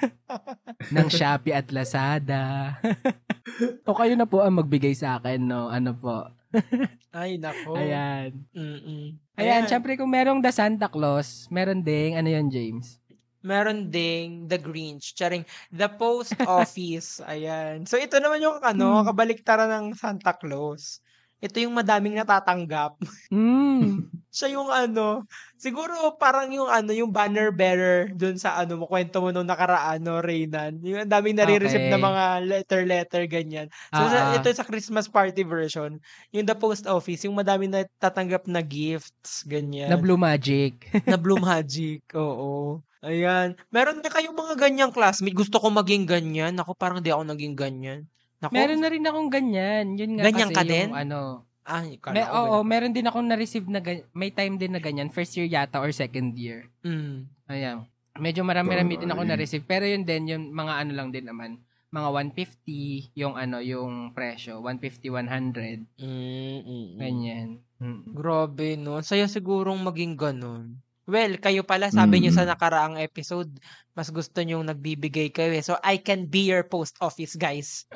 ng 0.94 1.08
Shopee 1.08 1.56
at 1.56 1.72
Lazada. 1.72 2.76
o 3.88 3.96
kayo 3.96 4.14
na 4.14 4.28
po 4.28 4.44
ang 4.44 4.60
magbigay 4.60 4.92
sa 4.92 5.16
akin, 5.18 5.40
no? 5.40 5.72
Ano 5.72 5.96
po? 5.96 6.28
Ay, 7.16 7.40
nako. 7.40 7.74
Ayan. 7.74 8.44
Mm-mm. 8.52 9.16
Ayan, 9.40 9.64
syempre 9.64 9.96
kung 9.96 10.12
merong 10.12 10.44
The 10.44 10.52
Santa 10.52 10.86
Claus, 10.92 11.48
meron 11.48 11.80
ding, 11.80 12.20
ano 12.20 12.28
yan, 12.28 12.52
James? 12.52 13.00
Meron 13.40 13.88
ding 13.88 14.50
The 14.50 14.58
Grinch. 14.58 15.14
Charing, 15.14 15.46
The 15.70 15.86
Post 15.86 16.36
Office. 16.44 17.22
Ayan. 17.24 17.86
So, 17.86 17.96
ito 17.96 18.18
naman 18.18 18.42
yung 18.42 18.58
ano, 18.60 19.00
Hmm. 19.00 19.06
kabaliktaran 19.08 19.70
ng 19.70 19.86
Santa 19.94 20.34
Claus. 20.34 20.98
Ito 21.36 21.60
yung 21.60 21.76
madaming 21.76 22.16
natatanggap. 22.16 22.96
Mm. 23.26 24.06
Siya 24.30 24.52
yung 24.54 24.68
ano, 24.70 25.24
siguro 25.58 26.14
parang 26.20 26.52
yung 26.52 26.68
ano, 26.68 26.92
yung 26.94 27.08
banner 27.10 27.50
bearer 27.50 28.12
dun 28.14 28.36
sa 28.38 28.54
ano 28.60 28.78
mo, 28.78 28.84
kwento 28.86 29.18
mo 29.18 29.32
nung 29.32 29.48
nakaraan, 29.48 29.98
no, 30.04 30.20
Reynan. 30.22 30.78
Yung 30.84 31.02
ang 31.02 31.10
daming 31.10 31.34
nare-receive 31.40 31.88
na 31.88 31.96
Okay. 31.96 32.06
mga 32.06 32.24
letter-letter, 32.46 33.22
ganyan. 33.26 33.66
So, 33.90 34.06
sa, 34.06 34.16
Ah, 34.16 34.26
ah. 34.30 34.36
ito 34.38 34.46
sa 34.52 34.62
Christmas 34.62 35.08
party 35.08 35.42
version, 35.42 35.98
yung 36.30 36.46
the 36.46 36.54
post 36.54 36.84
office, 36.86 37.24
yung 37.24 37.34
madaming 37.34 37.72
natatanggap 37.72 38.44
na 38.46 38.60
gifts, 38.60 39.42
ganyan. 39.42 39.88
Na 39.90 39.98
Blue 39.98 40.20
Magic. 40.20 40.84
na 41.10 41.16
Blue 41.18 41.40
Magic, 41.42 42.04
oo. 42.14 42.78
Ayan. 43.02 43.56
Meron 43.72 44.04
na 44.04 44.10
kayong 44.12 44.36
mga 44.36 44.54
ganyang 44.60 44.92
classmate. 44.94 45.34
Gusto 45.36 45.58
ko 45.58 45.72
maging 45.72 46.04
ganyan. 46.06 46.54
Ako 46.60 46.76
parang 46.76 47.00
di 47.00 47.08
ako 47.10 47.22
naging 47.26 47.54
ganyan. 47.56 48.04
Naku, 48.46 48.54
Meron 48.54 48.80
na 48.80 48.88
rin 48.88 49.04
akong 49.04 49.30
ganyan. 49.30 49.84
Yun 49.94 50.10
nga 50.16 50.24
Ganyan 50.26 50.48
kasi 50.48 50.56
ka 50.56 50.62
din? 50.62 50.88
yung 50.88 50.98
ano. 50.98 51.20
Ay, 51.66 51.98
kala 51.98 52.14
Me, 52.14 52.22
ko 52.22 52.30
oo, 52.30 52.46
ganyan. 52.46 52.66
meron 52.70 52.94
din 52.94 53.06
akong 53.06 53.26
na-receive 53.26 53.66
na 53.66 53.80
ganyan. 53.80 54.06
May 54.14 54.30
time 54.30 54.54
din 54.54 54.70
na 54.70 54.78
ganyan. 54.78 55.10
First 55.10 55.34
year 55.34 55.44
yata 55.44 55.82
or 55.82 55.90
second 55.90 56.38
year. 56.38 56.70
Mm. 56.80 57.26
Ayan. 57.46 57.76
Medyo 58.16 58.46
marami-rami 58.46 58.96
din 58.96 59.10
ako 59.10 59.22
Ay. 59.22 59.28
na-receive. 59.28 59.66
Pero 59.66 59.82
yun 59.82 60.06
din, 60.06 60.30
yung 60.30 60.44
mga 60.50 60.72
ano 60.80 60.92
lang 60.94 61.10
din 61.10 61.26
naman. 61.26 61.58
Mga 61.90 62.08
150, 62.32 63.12
yung 63.14 63.34
ano, 63.34 63.58
yung 63.58 64.14
presyo. 64.14 64.62
150, 64.62 65.10
100. 65.10 65.86
Mm, 65.98 66.06
mm, 66.06 66.62
mm. 66.62 66.88
Ganyan. 66.96 67.48
Mm. 67.76 68.00
Grabe, 68.14 68.78
no? 68.78 69.02
Saya 69.02 69.26
sigurong 69.26 69.82
maging 69.82 70.14
ganun. 70.14 70.80
Well, 71.06 71.38
kayo 71.38 71.62
pala, 71.62 71.94
sabi 71.94 72.18
niyo 72.18 72.34
sa 72.34 72.42
nakaraang 72.42 72.98
episode, 72.98 73.62
mas 73.94 74.10
gusto 74.10 74.42
niyong 74.42 74.66
nagbibigay 74.66 75.30
kayo 75.30 75.54
eh. 75.54 75.62
So, 75.62 75.78
I 75.86 76.02
can 76.02 76.26
be 76.26 76.50
your 76.50 76.66
post 76.66 76.98
office, 76.98 77.38
guys. 77.38 77.86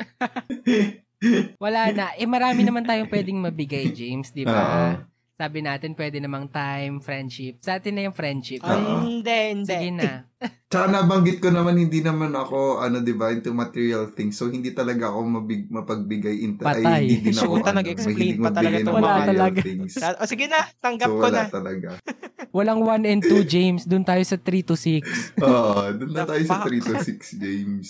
Wala 1.63 1.91
na. 1.91 2.15
Eh, 2.15 2.31
marami 2.31 2.63
naman 2.63 2.87
tayong 2.87 3.11
pwedeng 3.11 3.43
mabigay, 3.43 3.91
James, 3.91 4.31
di 4.31 4.47
ba? 4.47 4.63
Oo. 4.63 5.10
Sabi 5.41 5.64
natin, 5.64 5.97
pwede 5.97 6.20
namang 6.20 6.53
time, 6.53 7.01
friendship. 7.01 7.64
Sa 7.64 7.80
atin 7.80 7.97
na 7.97 8.05
yung 8.05 8.12
friendship. 8.12 8.61
Oo. 8.61 9.01
hindi, 9.01 9.32
hindi. 9.57 9.64
Sige 9.64 9.88
na. 9.88 10.28
Tsaka 10.68 10.84
nabanggit 10.86 11.41
ko 11.41 11.49
naman, 11.49 11.80
hindi 11.80 12.05
naman 12.05 12.36
ako, 12.36 12.84
ano, 12.84 13.01
di 13.01 13.16
ba, 13.16 13.32
into 13.32 13.49
material 13.51 14.12
things. 14.12 14.36
So, 14.36 14.53
hindi 14.53 14.70
talaga 14.70 15.09
ako 15.09 15.41
mabig, 15.41 15.64
mapagbigay 15.66 16.45
into, 16.45 16.61
Patay. 16.61 16.84
ay, 16.84 17.03
hindi 17.09 17.32
din 17.32 17.41
ako, 17.41 17.53
ano, 17.57 17.72
nag-explain 17.80 18.12
mahilig 18.12 18.38
pa 18.38 18.51
talaga 18.53 18.76
ng 18.76 18.93
Wala 18.93 19.01
material 19.01 19.24
talaga. 19.24 19.61
things. 19.64 19.93
O, 19.97 20.28
sige 20.28 20.45
na, 20.45 20.61
tanggap 20.76 21.09
So, 21.09 21.16
ko 21.16 21.24
wala 21.24 21.41
na. 21.41 21.49
talaga. 21.49 21.88
Walang 22.57 22.80
1 22.84 23.09
and 23.09 23.22
2, 23.24 23.41
James. 23.47 23.82
Doon 23.88 24.05
tayo 24.05 24.20
sa 24.20 24.36
3 24.36 24.45
to 24.62 24.76
6. 24.76 25.09
Oo, 25.41 25.72
doon 25.97 26.12
na 26.12 26.28
tayo 26.28 26.43
sa 26.45 26.61
fuck? 26.61 26.68
3 26.68 26.84
to 26.84 26.95
6, 27.01 27.41
James. 27.41 27.88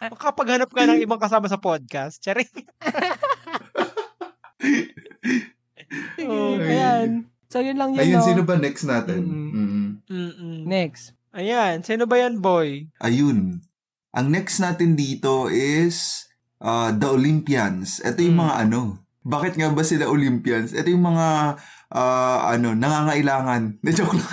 Makapaghanap 0.00 0.72
ka 0.72 0.88
ng 0.88 1.04
ibang 1.04 1.20
kasama 1.20 1.52
sa 1.52 1.60
podcast. 1.60 2.16
Charing. 2.18 2.48
Oh, 6.22 6.56
Ayan. 6.56 7.28
So, 7.52 7.60
yun 7.60 7.76
lang 7.76 7.92
yun, 7.92 8.00
Ayun, 8.00 8.18
no? 8.18 8.24
sino 8.24 8.42
ba 8.42 8.56
next 8.56 8.88
natin? 8.88 9.20
Mm-mm. 9.22 9.52
Mm. 9.52 9.88
Mm-mm. 10.08 10.56
Next. 10.64 11.12
Ayan, 11.32 11.84
sino 11.84 12.08
ba 12.08 12.16
yan, 12.16 12.40
boy? 12.40 12.88
Ayun. 12.98 13.60
Ang 14.10 14.26
next 14.28 14.56
natin 14.56 14.96
dito 14.96 15.48
is 15.48 16.24
uh, 16.58 16.88
The 16.90 17.08
Olympians. 17.08 18.00
Ito 18.00 18.20
yung 18.20 18.36
Hmm. 18.36 18.44
mga 18.48 18.54
ano. 18.58 18.80
Bakit 19.22 19.54
nga 19.54 19.68
ba 19.68 19.80
sila 19.82 20.08
Olympians? 20.08 20.72
Ito 20.72 20.88
yung 20.88 21.04
mga 21.06 21.60
uh, 21.88 22.38
ano, 22.48 22.72
nangangailangan. 22.72 23.62
Na 23.84 23.90
joke 23.90 24.16
lang. 24.16 24.32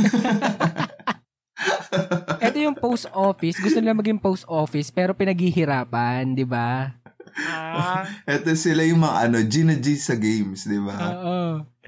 Ito 2.40 2.58
yung 2.58 2.76
post 2.76 3.12
office. 3.12 3.60
Gusto 3.60 3.80
nila 3.80 3.92
maging 3.94 4.20
post 4.20 4.48
office 4.48 4.90
pero 4.90 5.12
pinaghihirapan, 5.12 6.34
di 6.34 6.44
ba? 6.44 6.99
Ah, 7.48 8.04
Ito 8.28 8.52
sila 8.54 8.84
yung 8.84 9.00
mga 9.00 9.16
ano, 9.26 9.38
Gina 9.46 9.76
G 9.76 9.96
sa 9.96 10.16
games, 10.16 10.68
di 10.68 10.80
ba? 10.80 10.98
Oo. 10.98 11.38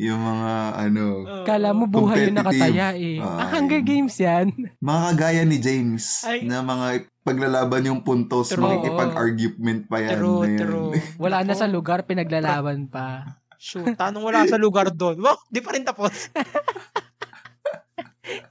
yung 0.01 0.17
mga 0.17 0.51
ano. 0.81 1.03
Kala 1.45 1.75
mo 1.75 1.85
buhay 1.85 2.31
yung 2.31 2.39
Competitive. 2.39 2.39
nakataya 2.41 2.87
eh. 2.95 3.17
Ay. 3.17 3.21
Ah, 3.21 3.47
Hunger 3.53 3.83
Games 3.83 4.15
yan. 4.17 4.47
mga 4.81 5.01
kagaya 5.13 5.41
ni 5.45 5.57
James 5.59 6.25
Ay. 6.25 6.47
na 6.47 6.63
mga 6.63 6.87
paglalaban 7.21 7.85
yung 7.85 8.01
puntos, 8.01 8.49
True. 8.49 8.65
makikipag-argument 8.65 9.85
pa 9.85 10.01
yan. 10.01 10.17
True, 10.17 10.41
na 10.41 10.47
yan. 10.49 10.59
true. 10.59 10.91
Wala 11.23 11.45
na 11.45 11.53
sa 11.53 11.69
lugar, 11.69 12.07
pinaglalaban 12.07 12.89
pa. 12.89 13.37
Shoot, 13.61 13.93
tanong 13.93 14.25
wala 14.25 14.49
sa 14.49 14.57
lugar 14.57 14.89
doon. 14.89 15.21
Wow, 15.21 15.37
di 15.45 15.61
pa 15.61 15.77
rin 15.77 15.85
tapos. 15.85 16.33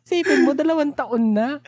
Sipin 0.04 0.46
mo, 0.46 0.54
dalawang 0.54 0.94
taon 0.94 1.34
na. 1.34 1.58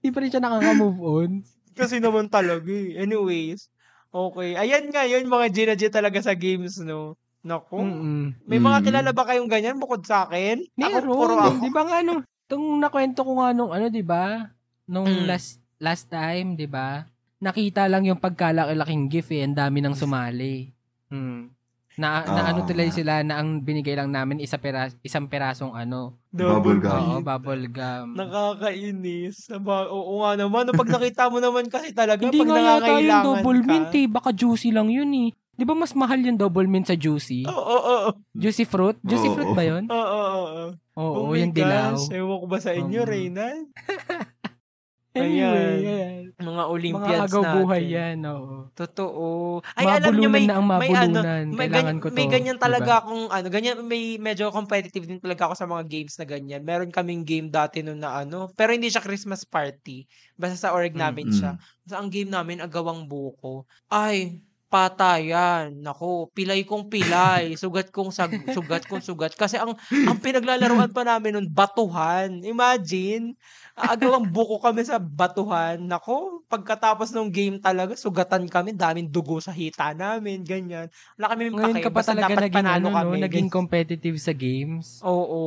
Di 0.00 0.12
pa 0.12 0.20
rin 0.20 0.28
siya 0.28 0.40
nakaka-move 0.40 1.00
on. 1.00 1.30
Kasi 1.72 1.96
naman 1.96 2.28
talaga 2.28 2.68
eh. 2.68 3.00
Anyways, 3.00 3.72
okay. 4.12 4.54
Ayan 4.54 4.88
nga 4.88 5.02
yun, 5.04 5.24
mga 5.24 5.46
Gina 5.50 5.74
G 5.74 5.88
talaga 5.88 6.18
sa 6.18 6.34
games, 6.34 6.78
no? 6.78 7.14
Naku. 7.40 7.80
Mm-mm. 7.80 8.36
May 8.44 8.58
mga 8.58 8.78
Mm. 8.78 8.84
kilala 8.84 9.10
ba 9.10 9.24
kayong 9.24 9.48
ganyan 9.48 9.80
bukod 9.80 10.04
sa 10.04 10.28
akin? 10.28 10.60
Ako, 10.76 10.98
puro 11.02 11.32
Meron. 11.32 11.40
ako. 11.40 11.56
Di 11.58 11.70
ba 11.70 11.82
nga 11.82 11.98
nung, 12.00 12.20
itong 12.20 12.66
nakwento 12.76 13.20
ko 13.22 13.32
nga 13.34 13.48
nung 13.50 13.72
ano, 13.72 13.88
di 13.88 14.04
ba? 14.04 14.52
Nung 14.84 15.08
Mm. 15.08 15.24
last 15.24 15.56
last 15.80 16.06
time, 16.06 16.52
di 16.54 16.68
ba? 16.68 17.08
Nakita 17.40 17.88
lang 17.88 18.04
yung 18.04 18.20
pagkalaki-laking 18.20 19.08
gift 19.08 19.32
eh. 19.32 19.40
Ang 19.42 19.56
dami 19.56 19.80
nang 19.80 19.96
sumali. 19.96 20.68
Hmm. 21.08 21.48
Na, 21.96 22.20
na 22.22 22.40
Ah. 22.44 22.48
ano 22.52 22.62
tuloy 22.62 22.92
sila 22.92 23.24
na 23.24 23.40
ang 23.40 23.58
binigay 23.58 23.96
lang 23.96 24.12
namin 24.12 24.36
isa 24.38 24.60
pera, 24.60 24.92
isang 25.00 25.24
perasong 25.24 25.72
ano. 25.72 26.19
Bubble 26.30 26.78
gum. 26.78 26.94
Oo, 26.94 27.18
bubble 27.20 27.66
gum. 27.66 28.14
Nakakainis. 28.14 29.50
Aba, 29.50 29.86
Oo 29.86 30.22
nga 30.22 30.38
naman. 30.38 30.62
No, 30.62 30.72
pag 30.72 30.86
nakita 30.88 31.26
mo 31.26 31.38
naman 31.38 31.66
kasi 31.66 31.90
talaga, 31.90 32.22
Hindi 32.22 32.38
pag 32.38 32.48
nga 32.48 32.60
yata 32.78 32.92
yung 32.96 33.26
double 33.26 33.60
ka. 33.60 33.66
mint 33.66 33.90
eh. 33.92 34.06
Baka 34.06 34.30
juicy 34.30 34.70
lang 34.70 34.86
yun 34.86 35.10
eh. 35.12 35.30
Di 35.52 35.66
ba 35.66 35.74
mas 35.74 35.92
mahal 35.92 36.22
yung 36.22 36.38
double 36.38 36.64
mint 36.64 36.86
sa 36.86 36.94
juicy? 36.94 37.44
Oo, 37.44 37.52
oo, 37.52 37.76
oo. 38.06 38.10
Juicy 38.32 38.62
fruit? 38.62 38.96
Juicy 39.02 39.26
Oo. 39.26 39.34
fruit 39.34 39.52
ba 39.52 39.64
yun? 39.66 39.84
Oo, 39.86 39.98
oo, 39.98 40.30
oo. 40.40 40.66
Oo, 40.96 41.18
Oh 41.26 41.34
yung 41.34 41.50
dilaw. 41.50 41.98
gosh. 41.98 42.08
Ewan 42.10 42.38
ko 42.38 42.46
ba 42.46 42.58
sa 42.58 42.72
inyo, 42.72 43.00
Um, 43.00 43.08
Reynan? 43.08 43.56
Anyway, 45.14 45.82
Ayan. 45.82 45.90
ayan. 45.90 46.22
Mga 46.38 46.62
Mga 46.86 47.10
Olympiads 47.10 47.18
agaw 47.18 47.42
natin. 47.42 47.54
buhay 47.54 47.82
yan, 47.90 48.22
oo. 48.30 48.70
Totoo. 48.78 49.58
Ay, 49.74 49.90
alam 49.90 50.14
nyo, 50.16 50.30
Mabulunan 50.30 50.30
may, 50.30 50.46
na 50.46 50.54
ang 50.62 50.66
may 50.70 50.90
ano, 50.94 51.26
mabulunan. 51.26 51.44
may, 51.50 51.66
Kailangan 51.66 51.96
ganyan, 51.98 51.98
ko 51.98 52.08
to. 52.14 52.14
may 52.14 52.26
ganyan 52.30 52.58
diba? 52.62 52.62
talaga 52.62 53.02
akong, 53.02 53.26
ano, 53.28 53.46
ganyan, 53.50 53.82
may 53.82 54.16
medyo 54.22 54.54
competitive 54.54 55.10
din 55.10 55.18
talaga 55.18 55.50
ako 55.50 55.54
sa 55.58 55.66
mga 55.66 55.84
games 55.90 56.14
na 56.14 56.26
ganyan. 56.30 56.62
Meron 56.62 56.94
kaming 56.94 57.26
game 57.26 57.50
dati 57.50 57.82
noon 57.82 57.98
na 57.98 58.22
ano, 58.22 58.54
pero 58.54 58.70
hindi 58.70 58.86
siya 58.86 59.02
Christmas 59.02 59.42
party. 59.42 60.06
Basta 60.38 60.70
sa 60.70 60.72
org 60.72 60.94
namin 60.94 61.26
Mm-mm. 61.26 61.34
siya. 61.34 61.58
Sa 61.90 61.98
ang 61.98 62.08
game 62.14 62.30
namin, 62.30 62.62
agawang 62.62 63.10
buko. 63.10 63.66
Ay, 63.90 64.38
patayan. 64.70 65.74
Nako, 65.82 66.30
pilay 66.30 66.62
kong 66.62 66.86
pilay. 66.86 67.58
Sugat 67.58 67.90
kong 67.90 68.14
sag, 68.14 68.30
sugat 68.54 68.86
kong 68.86 69.02
sugat. 69.02 69.34
Kasi 69.34 69.58
ang 69.58 69.74
ang 70.06 70.18
pinaglalaroan 70.22 70.94
pa 70.94 71.02
namin 71.02 71.34
nun, 71.36 71.48
batuhan. 71.50 72.40
Imagine, 72.46 73.34
agawang 73.74 74.30
buko 74.30 74.62
kami 74.62 74.86
sa 74.86 75.02
batuhan. 75.02 75.82
Nako, 75.82 76.46
pagkatapos 76.46 77.10
ng 77.10 77.28
game 77.34 77.58
talaga, 77.58 77.98
sugatan 77.98 78.46
kami, 78.46 78.70
daming 78.72 79.10
dugo 79.10 79.42
sa 79.42 79.50
hita 79.50 79.90
namin, 79.90 80.46
ganyan. 80.46 80.86
Wala 81.18 81.34
kami 81.34 81.50
Ngayon 81.50 81.74
pake, 81.74 81.84
ka 81.84 81.90
pa 81.90 82.02
talaga 82.06 82.30
dapat 82.30 82.44
naging, 82.46 82.56
panalo 82.62 82.86
ano, 82.88 82.96
kami. 82.96 83.16
no, 83.18 83.24
naging 83.26 83.50
competitive 83.50 84.16
sa 84.22 84.30
games. 84.30 85.02
Oo. 85.02 85.42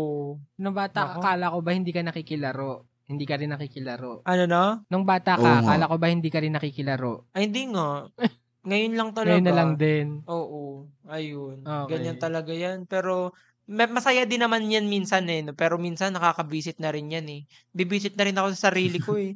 Nung 0.59 0.75
bata 0.75 0.99
ka, 0.99 1.07
Nako. 1.15 1.19
akala 1.23 1.45
ko 1.55 1.57
ba 1.63 1.71
hindi 1.71 1.91
ka 1.95 2.03
nakikilaro? 2.03 2.73
Hindi 3.03 3.27
ka 3.27 3.35
rin 3.35 3.51
nakikilaro. 3.51 4.23
Ano 4.23 4.43
na? 4.47 4.79
Nung 4.87 5.03
bata 5.03 5.35
Oo 5.35 5.43
ka, 5.43 5.51
nga. 5.59 5.75
akala 5.75 5.91
ko 5.91 5.95
ba 5.99 6.07
hindi 6.11 6.29
ka 6.31 6.39
rin 6.39 6.55
nakikilaro? 6.55 7.27
Ay, 7.35 7.51
hindi 7.51 7.71
nga. 7.71 8.07
Ngayon 8.63 8.93
lang 8.95 9.09
talaga. 9.11 9.35
Ngayon 9.35 9.47
na 9.47 9.55
lang 9.55 9.71
din. 9.75 10.07
Oo, 10.23 10.87
ayun. 11.11 11.63
Okay. 11.63 11.89
Ganyan 11.91 12.17
talaga 12.17 12.51
yan. 12.55 12.87
Pero 12.87 13.35
ma- 13.67 13.91
masaya 13.91 14.23
din 14.23 14.39
naman 14.39 14.71
yan 14.71 14.87
minsan 14.87 15.27
eh. 15.27 15.43
no? 15.43 15.51
Pero 15.51 15.75
minsan 15.75 16.15
nakakabisit 16.15 16.79
na 16.79 16.91
rin 16.91 17.11
yan 17.11 17.27
eh. 17.27 17.41
Bibisit 17.75 18.15
na 18.15 18.23
rin 18.23 18.39
ako 18.39 18.55
sa 18.55 18.71
sarili 18.71 19.03
ko 19.03 19.19
eh. 19.19 19.35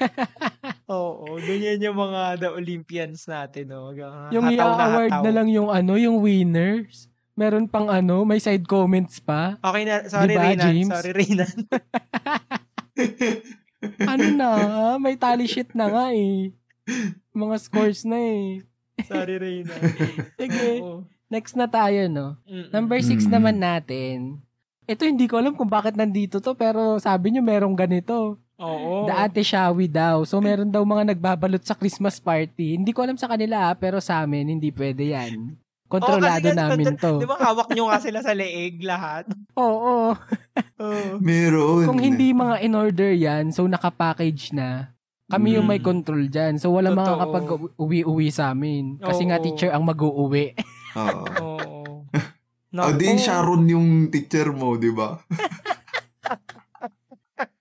Oo, 0.88 1.36
ganyan 1.36 1.84
yung 1.84 2.00
mga 2.00 2.40
The 2.40 2.50
Olympians 2.56 3.28
natin. 3.28 3.68
No? 3.68 3.92
Hanggang 3.92 4.32
Yung 4.32 4.44
hataw 4.48 4.56
na 4.56 4.56
i-award 4.56 5.12
hataw. 5.12 5.24
na 5.28 5.32
lang 5.32 5.48
yung 5.52 5.68
ano, 5.68 5.92
yung 6.00 6.16
winners. 6.24 7.12
Meron 7.38 7.68
pang 7.68 7.86
ano, 7.86 8.24
may 8.24 8.40
side 8.40 8.64
comments 8.66 9.20
pa. 9.20 9.60
Okay 9.60 9.84
na, 9.84 10.08
sorry 10.08 10.34
Diba. 10.34 10.58
James? 10.58 10.90
Sorry 10.90 11.12
Reynan. 11.12 11.52
Ano 14.02 14.26
na, 14.34 14.50
may 14.98 15.14
tally 15.14 15.46
sheet 15.46 15.70
na 15.70 15.86
nga 15.86 16.10
eh. 16.10 16.50
Mga 17.38 17.56
scores 17.60 18.02
na 18.02 18.18
eh. 18.18 18.66
sorry 19.06 19.38
Reynan. 19.38 19.78
Sige, 20.34 20.82
Oo. 20.82 21.06
next 21.30 21.54
na 21.54 21.70
tayo 21.70 22.10
no. 22.10 22.34
Mm-mm. 22.42 22.74
Number 22.74 22.98
six 22.98 23.24
Mm. 23.24 23.32
naman 23.32 23.56
natin. 23.56 24.42
Ito 24.84 25.06
hindi 25.06 25.30
ko 25.30 25.38
alam 25.38 25.54
kung 25.54 25.68
bakit 25.68 25.94
nandito 25.94 26.42
to 26.42 26.52
pero 26.52 26.98
sabi 26.98 27.30
nyo 27.30 27.40
merong 27.40 27.78
ganito. 27.78 28.42
Oo. 28.58 29.06
The 29.06 29.14
Ate 29.14 29.46
Shawi 29.46 29.86
daw. 29.86 30.26
So 30.26 30.42
meron 30.42 30.66
daw 30.66 30.82
mga 30.82 31.14
nagbabalot 31.14 31.62
sa 31.62 31.78
Christmas 31.78 32.18
party. 32.18 32.74
Hindi 32.74 32.90
ko 32.90 33.06
alam 33.06 33.14
sa 33.14 33.30
kanila 33.30 33.70
ah, 33.70 33.74
pero 33.78 34.02
sa 34.02 34.26
amin 34.26 34.50
hindi 34.50 34.74
pwede 34.74 35.14
yan. 35.14 35.54
Kontrolado 35.88 36.42
Oo, 36.44 36.52
kasi 36.52 36.52
nga, 36.52 36.68
namin 36.68 36.86
to. 36.98 37.12
Di 37.16 37.24
ba 37.24 37.38
hawak 37.38 37.72
nyo 37.72 37.88
nga 37.88 37.96
sila 37.96 38.20
sa 38.20 38.36
leeg 38.36 38.82
lahat? 38.84 39.24
Oo. 39.56 40.12
Oo. 40.76 41.12
Meron. 41.16 41.88
Kung 41.88 41.96
hindi 41.96 42.36
mga 42.36 42.60
in-order 42.60 43.16
yan, 43.16 43.48
so 43.48 43.64
nakapackage 43.64 44.52
na, 44.52 44.92
kami 45.28 45.54
yung 45.54 45.64
may 45.64 45.78
Mm. 45.78 45.84
control 45.84 46.26
dyan. 46.26 46.56
So 46.56 46.72
wala 46.72 46.90
mga 46.90 47.04
Totoo. 47.04 47.20
kapag 47.22 47.44
uwi-uwi 47.76 48.28
sa 48.28 48.50
amin. 48.50 48.96
Kasi 48.96 49.24
nga 49.24 49.36
Oo. 49.36 49.44
teacher 49.44 49.70
ang 49.70 49.84
mag-uuwi. 49.84 50.56
Oo. 50.96 51.24
Oo. 51.38 52.08
Di 52.68 53.08
Naku. 53.08 53.18
Sharon 53.18 53.64
yung 53.64 54.08
teacher 54.08 54.52
mo, 54.52 54.76
di 54.76 54.90
ba? 54.90 55.16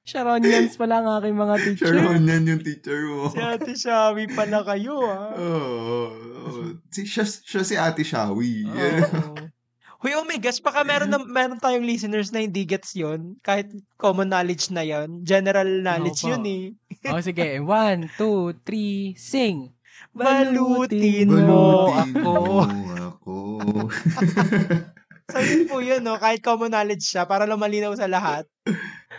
Sharonians 0.07 0.76
pala 0.76 1.03
ang 1.03 1.07
aking 1.20 1.36
mga 1.36 1.55
teacher. 1.61 1.91
Sharon 1.91 2.24
yan 2.24 2.43
yung 2.47 2.63
teacher 2.63 2.99
mo. 3.05 3.28
Si 3.28 3.38
Ate 3.38 3.76
Shawi 3.76 4.32
pala 4.32 4.63
kayo, 4.63 5.03
ah. 5.03 5.36
Oo. 5.36 5.99
oo. 6.47 6.61
Si, 6.88 7.03
siya, 7.03 7.28
siya 7.28 7.61
si 7.61 7.76
Ate 7.76 8.07
Shawi. 8.07 8.63
Oo. 8.63 9.51
Hoy, 9.98 10.14
oh 10.14 10.24
my 10.24 10.38
gosh, 10.38 10.62
baka 10.62 10.82
meron, 10.82 11.10
na, 11.10 11.18
meron 11.18 11.58
tayong 11.58 11.82
listeners 11.82 12.30
na 12.30 12.39
hindi 12.39 12.64
gets 12.64 12.93
yon 12.93 13.34
Kahit 13.41 13.66
common 13.98 14.30
knowledge 14.30 14.70
na 14.70 14.82
yon 14.82 15.26
General 15.26 15.66
knowledge 15.66 16.22
Opo. 16.22 16.30
yun 16.32 16.43
eh. 16.45 16.64
o 17.08 17.18
sige, 17.18 17.58
one, 17.66 18.06
two, 18.14 18.54
three, 18.62 19.18
sing. 19.18 19.74
Balutin 20.14 21.26
mo 21.28 21.41
mo 21.41 21.62
Balutin 21.89 22.14
ako. 22.14 22.32
mo 22.32 22.56
ako. 22.95 23.34
So 25.28 25.43
yun 25.43 25.68
po 25.68 25.84
yun, 25.84 26.08
no? 26.08 26.16
kahit 26.16 26.39
common 26.39 26.72
knowledge 26.72 27.04
siya, 27.04 27.28
para 27.28 27.43
lang 27.43 27.60
malinaw 27.60 27.91
sa 27.91 28.08
lahat. 28.08 28.48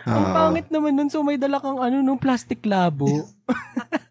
Ang 0.09 0.25
Ah. 0.25 0.33
pangit 0.33 0.65
naman 0.73 0.97
nun, 0.97 1.05
so 1.05 1.21
may 1.21 1.37
dala 1.37 1.61
kang 1.61 1.77
ano, 1.77 2.01
nung 2.01 2.17
plastic 2.17 2.65
labo. 2.65 3.05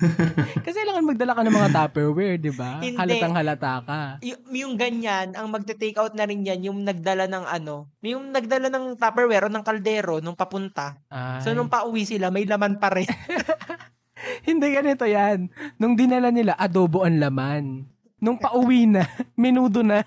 Kasi 0.64 0.76
kailangan 0.80 1.04
magdala 1.04 1.32
ka 1.36 1.42
ng 1.44 1.56
mga 1.56 1.72
Tupperware, 1.76 2.36
di 2.40 2.52
ba? 2.52 2.80
Halatang 2.80 3.36
halata 3.36 3.74
ka. 3.84 4.00
Y- 4.24 4.64
yung 4.64 4.80
ganyan, 4.80 5.36
ang 5.36 5.52
magte-take 5.52 5.96
out 6.00 6.16
na 6.16 6.24
rin 6.24 6.44
yan, 6.44 6.64
yung 6.64 6.80
nagdala 6.84 7.28
ng 7.28 7.44
ano, 7.44 7.92
yung 8.00 8.32
nagdala 8.32 8.72
ng 8.72 8.96
Tupperware 8.96 9.48
o 9.48 9.52
ng 9.52 9.64
kaldero 9.66 10.18
nung 10.24 10.38
papunta. 10.38 10.96
Ay. 11.12 11.44
So 11.44 11.52
nung 11.52 11.68
pauwi 11.68 12.08
sila, 12.08 12.32
may 12.32 12.48
laman 12.48 12.80
pa 12.80 12.88
rin. 12.92 13.08
Hindi 14.48 14.66
ganito 14.72 15.04
yan. 15.04 15.48
Nung 15.80 15.96
dinala 15.96 16.32
nila, 16.32 16.56
adobo 16.56 17.04
ang 17.04 17.20
laman. 17.20 17.88
Nung 18.20 18.36
pauwi 18.36 18.84
na, 18.88 19.04
menudo 19.40 19.80
na. 19.80 20.04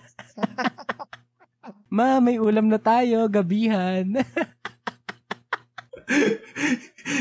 Ma, 1.90 2.18
may 2.18 2.42
ulam 2.42 2.70
na 2.70 2.82
tayo, 2.82 3.30
gabihan. 3.30 4.06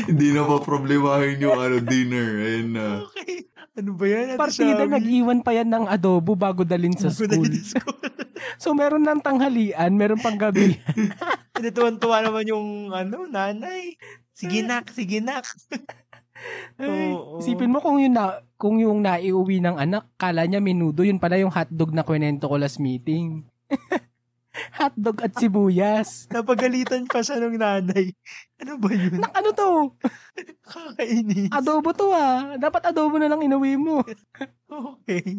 Hindi 0.07 0.31
na 0.31 0.47
pa 0.47 0.63
problemahin 0.63 1.43
yung 1.43 1.59
ano, 1.59 1.77
dinner. 1.83 2.29
Ayun 2.39 2.69
na. 2.75 2.87
okay. 3.07 3.51
Ano 3.73 3.97
ba 3.97 4.05
yan? 4.05 4.37
Ate 4.37 4.39
Partida, 4.39 4.85
nag-iwan 4.85 5.41
pa 5.41 5.49
yan 5.49 5.65
ng 5.65 5.85
adobo 5.89 6.37
bago 6.37 6.61
dalin 6.61 6.93
sa 6.93 7.09
Bago 7.09 7.25
school. 7.25 7.49
sa 7.57 7.81
school. 7.81 8.01
So, 8.61 8.75
meron 8.75 9.07
ng 9.07 9.23
tanghalian, 9.23 9.97
meron 9.97 10.21
pang 10.21 10.37
gabi. 10.37 10.77
Hindi, 11.57 11.69
tuwan-tuwa 11.73 12.21
naman 12.21 12.45
yung 12.45 12.93
ano, 12.93 13.25
nanay. 13.25 13.97
Sige 14.35 14.61
nak, 14.61 14.93
sige 14.93 15.23
nak. 15.23 15.47
Ay, 16.81 17.15
isipin 17.39 17.71
mo 17.71 17.79
kung 17.79 18.03
yung, 18.03 18.13
na, 18.13 18.43
kung 18.59 18.77
yung 18.77 18.99
naiuwi 18.99 19.63
ng 19.63 19.79
anak, 19.79 20.11
kala 20.19 20.43
niya 20.43 20.59
menudo, 20.59 21.01
yun 21.07 21.17
pala 21.17 21.39
yung 21.39 21.53
hotdog 21.55 21.95
na 21.95 22.03
kwento 22.03 22.51
ko 22.51 22.59
last 22.59 22.83
meeting. 22.83 23.47
hotdog 24.79 25.17
at 25.19 25.33
sibuyas. 25.35 26.29
Napagalitan 26.29 27.09
pa 27.09 27.21
siya 27.21 27.41
ng 27.41 27.57
nanay. 27.57 28.13
Ano 28.61 28.77
ba 28.77 28.89
yun? 28.93 29.17
Nak, 29.19 29.33
ano 29.33 29.49
to? 29.51 29.69
Kakainis. 30.69 31.49
Adobo 31.49 31.91
to 31.91 32.13
ah. 32.13 32.55
Dapat 32.55 32.89
adobo 32.89 33.17
na 33.17 33.27
lang 33.27 33.41
inuwi 33.41 33.75
mo. 33.75 34.01
Okay. 34.73 35.37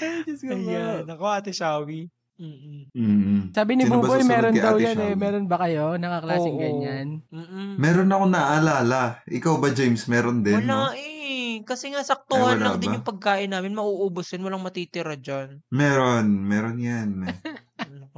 Ay, 0.00 0.24
Diyos 0.24 0.40
ko. 0.40 0.56
Ayan. 0.56 1.04
Ako, 1.04 1.24
Ate 1.28 1.52
Shawi. 1.52 2.08
Mm-mm. 2.40 2.88
Mm. 2.96 3.52
Sabi 3.52 3.76
ni 3.76 3.84
Sino 3.84 4.00
Buboy, 4.00 4.24
meron 4.24 4.56
daw 4.56 4.80
yan 4.80 4.96
eh. 4.96 5.12
Shawi? 5.12 5.20
Meron 5.20 5.44
ba 5.44 5.60
kayo? 5.60 6.00
Nakaklaseng 6.00 6.56
Oo. 6.56 6.62
ganyan. 6.64 7.06
Mm-mm. 7.28 7.76
Meron 7.76 8.08
ako 8.08 8.24
naalala. 8.24 9.20
Ikaw 9.28 9.60
ba, 9.60 9.68
James? 9.68 10.08
Meron 10.08 10.40
din, 10.40 10.64
Wala 10.64 10.64
no? 10.64 10.96
eh. 10.96 11.60
Kasi 11.60 11.92
nga 11.92 12.00
saktuhan 12.00 12.56
Ay, 12.56 12.64
wala 12.64 12.64
lang 12.72 12.76
din 12.80 12.88
ba? 12.88 12.94
yung 12.96 13.04
pagkain 13.04 13.50
namin. 13.52 13.76
Mauubos 13.76 14.32
yun. 14.32 14.48
Walang 14.48 14.64
matitira 14.64 15.12
dyan. 15.12 15.60
Meron. 15.68 16.24
Meron 16.40 16.78
yan. 16.80 17.28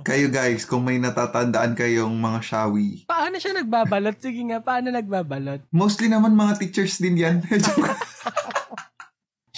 Kayo 0.05 0.27
guys, 0.33 0.65
kung 0.65 0.85
may 0.85 0.97
natatandaan 0.97 1.77
kayong 1.77 2.17
mga 2.17 2.41
shawi. 2.41 3.05
Paano 3.05 3.37
siya 3.37 3.57
nagbabalot? 3.61 4.17
Sige 4.17 4.41
nga, 4.49 4.61
paano 4.65 4.89
nagbabalot? 4.89 5.67
Mostly 5.73 6.09
naman 6.09 6.37
mga 6.37 6.57
teachers 6.61 6.97
din 6.99 7.21
yan. 7.21 7.37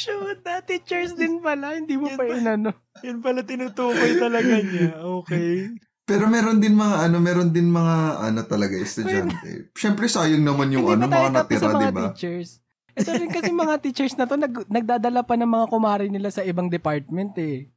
Shoot, 0.02 0.42
na 0.42 0.58
teachers 0.64 1.14
din 1.14 1.38
pala. 1.38 1.78
Hindi 1.78 1.94
mo 1.94 2.10
Yun 2.10 2.18
pa 2.18 2.24
inano. 2.26 2.70
Yan 3.06 3.22
pala 3.22 3.46
tinutukoy 3.46 4.18
talaga 4.18 4.54
niya. 4.58 4.98
Okay. 5.22 5.78
Pero 6.02 6.26
meron 6.26 6.58
din 6.58 6.74
mga 6.74 7.06
ano, 7.06 7.16
meron 7.22 7.54
din 7.54 7.70
mga 7.70 8.26
ano 8.26 8.40
talaga 8.42 8.74
estudyante. 8.74 9.70
Siyempre 9.78 10.10
sayang 10.10 10.42
naman 10.42 10.74
yung 10.74 10.90
Hindi 10.90 11.06
ano 11.06 11.06
mga 11.06 11.30
natira, 11.30 11.60
sa 11.62 11.70
mga 11.70 11.78
di 11.78 11.94
ba? 11.94 12.02
teachers. 12.10 12.50
Ito 12.92 13.10
rin 13.16 13.30
kasi 13.32 13.50
mga 13.54 13.74
teachers 13.80 14.14
na 14.20 14.28
to, 14.28 14.36
nag, 14.36 14.52
nagdadala 14.68 15.24
pa 15.24 15.38
ng 15.38 15.48
mga 15.48 15.66
kumari 15.70 16.06
nila 16.12 16.28
sa 16.28 16.44
ibang 16.44 16.68
department 16.68 17.32
eh. 17.40 17.70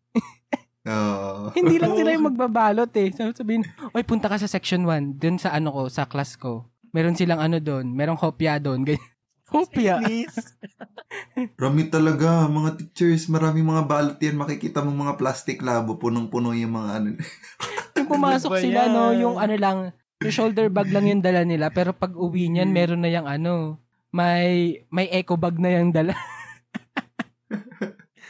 Oo. 0.86 1.50
Hindi 1.52 1.82
lang 1.82 1.98
sila 1.98 2.14
yung 2.14 2.28
magbabalot 2.34 2.94
eh. 2.96 3.10
So, 3.12 3.34
sabihin, 3.34 3.66
oy 3.92 4.06
punta 4.06 4.30
ka 4.30 4.38
sa 4.38 4.46
section 4.46 4.86
1, 4.86 5.18
dun 5.18 5.42
sa 5.42 5.52
ano 5.52 5.74
ko, 5.74 5.82
sa 5.90 6.06
class 6.06 6.38
ko. 6.38 6.70
Meron 6.94 7.18
silang 7.18 7.42
ano 7.42 7.58
doon, 7.60 7.92
merong 7.92 8.22
hopya 8.22 8.62
doon. 8.62 8.86
Kainis. 8.86 10.34
Rami 11.62 11.88
talaga, 11.88 12.46
mga 12.48 12.82
teachers, 12.82 13.28
marami 13.28 13.62
mga 13.62 13.84
balot 13.86 14.18
yan. 14.20 14.36
Makikita 14.36 14.82
mo 14.82 14.92
mga 14.92 15.18
plastic 15.18 15.62
labo, 15.62 15.96
punong-puno 15.96 16.52
yung 16.54 16.76
mga 16.76 16.90
ano. 17.02 17.08
Yung 17.96 18.10
pumasok 18.10 18.52
Ano 18.58 18.64
sila, 18.64 18.82
no, 18.92 19.12
yung 19.16 19.36
ano 19.40 19.56
lang, 19.56 19.78
yung 20.20 20.34
shoulder 20.34 20.68
bag 20.68 20.92
lang 20.92 21.08
yung 21.08 21.24
dala 21.24 21.44
nila, 21.44 21.70
pero 21.72 21.92
pag 21.92 22.12
uwi 22.16 22.50
niyan, 22.50 22.72
Mm. 22.72 22.76
meron 22.76 23.02
na 23.04 23.12
yung 23.12 23.28
ano, 23.28 23.80
may, 24.12 24.80
may 24.90 25.08
eco 25.12 25.36
bag 25.36 25.56
na 25.60 25.80
yung 25.80 25.92
dala. 25.92 26.16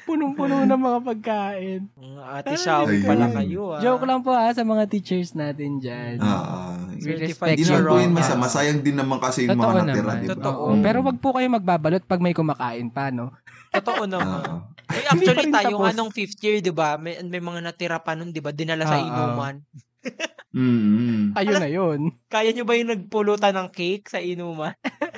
Punong-puno 0.06 0.64
ng 0.64 0.78
mga 0.80 1.00
pagkain. 1.04 1.82
Mga 1.92 2.24
Ate 2.32 2.48
Ay, 2.48 2.58
Shawi 2.58 2.94
Ayun. 2.96 3.06
pala 3.06 3.26
kayo 3.32 3.64
ah. 3.72 3.82
Joke 3.82 4.06
lang 4.06 4.22
po 4.22 4.32
ha, 4.32 4.50
sa 4.50 4.62
mga 4.62 4.86
teachers 4.86 5.34
natin 5.34 5.78
dyan. 5.78 6.18
Ah, 6.20 6.78
We 6.88 7.02
Certified 7.02 7.26
respect 7.26 7.58
Hindi 7.58 7.66
your 7.68 7.82
naman 7.82 7.90
po 7.90 7.96
yun 8.00 8.14
masama. 8.14 8.46
Ah. 8.46 8.52
Sayang 8.52 8.80
din 8.80 8.96
naman 8.96 9.18
kasi 9.18 9.40
yung 9.44 9.54
Totoo 9.54 9.66
mga 9.68 9.82
natira, 9.82 9.98
naman. 10.06 10.16
di 10.16 10.28
ba? 10.28 10.32
Totoo. 10.32 10.62
Oo, 10.64 10.78
Pero 10.80 10.98
wag 11.02 11.18
po 11.18 11.30
kayo 11.34 11.48
magbabalot 11.50 12.04
pag 12.04 12.22
may 12.22 12.32
kumakain 12.32 12.88
pa, 12.88 13.10
no? 13.10 13.34
Totoo 13.72 14.06
naman. 14.06 14.42
Ah. 14.42 14.62
Uy, 14.86 15.02
Hindi 15.02 15.26
actually, 15.26 15.26
pa 15.28 15.34
rin 15.36 15.52
tayong 15.52 15.82
tapos. 15.82 15.92
anong 15.92 16.12
fifth 16.14 16.40
year, 16.40 16.62
di 16.62 16.70
ba? 16.70 16.90
May, 16.96 17.18
may 17.22 17.42
mga 17.42 17.60
natira 17.60 17.98
pa 17.98 18.14
nun, 18.14 18.30
di 18.30 18.40
ba? 18.40 18.54
Dinala 18.54 18.86
sa 18.86 18.96
Ah, 18.96 19.02
ah. 19.02 19.10
inuman. 19.10 19.56
Mm-hmm. 20.56 21.34
Ayun 21.34 21.58
na 21.58 21.68
yun. 21.68 22.00
Kaya 22.30 22.54
nyo 22.54 22.64
ba 22.64 22.78
yung 22.78 22.88
nagpulutan 22.88 23.52
ng 23.52 23.70
cake 23.70 24.06
sa 24.06 24.22
inuman? 24.22 24.72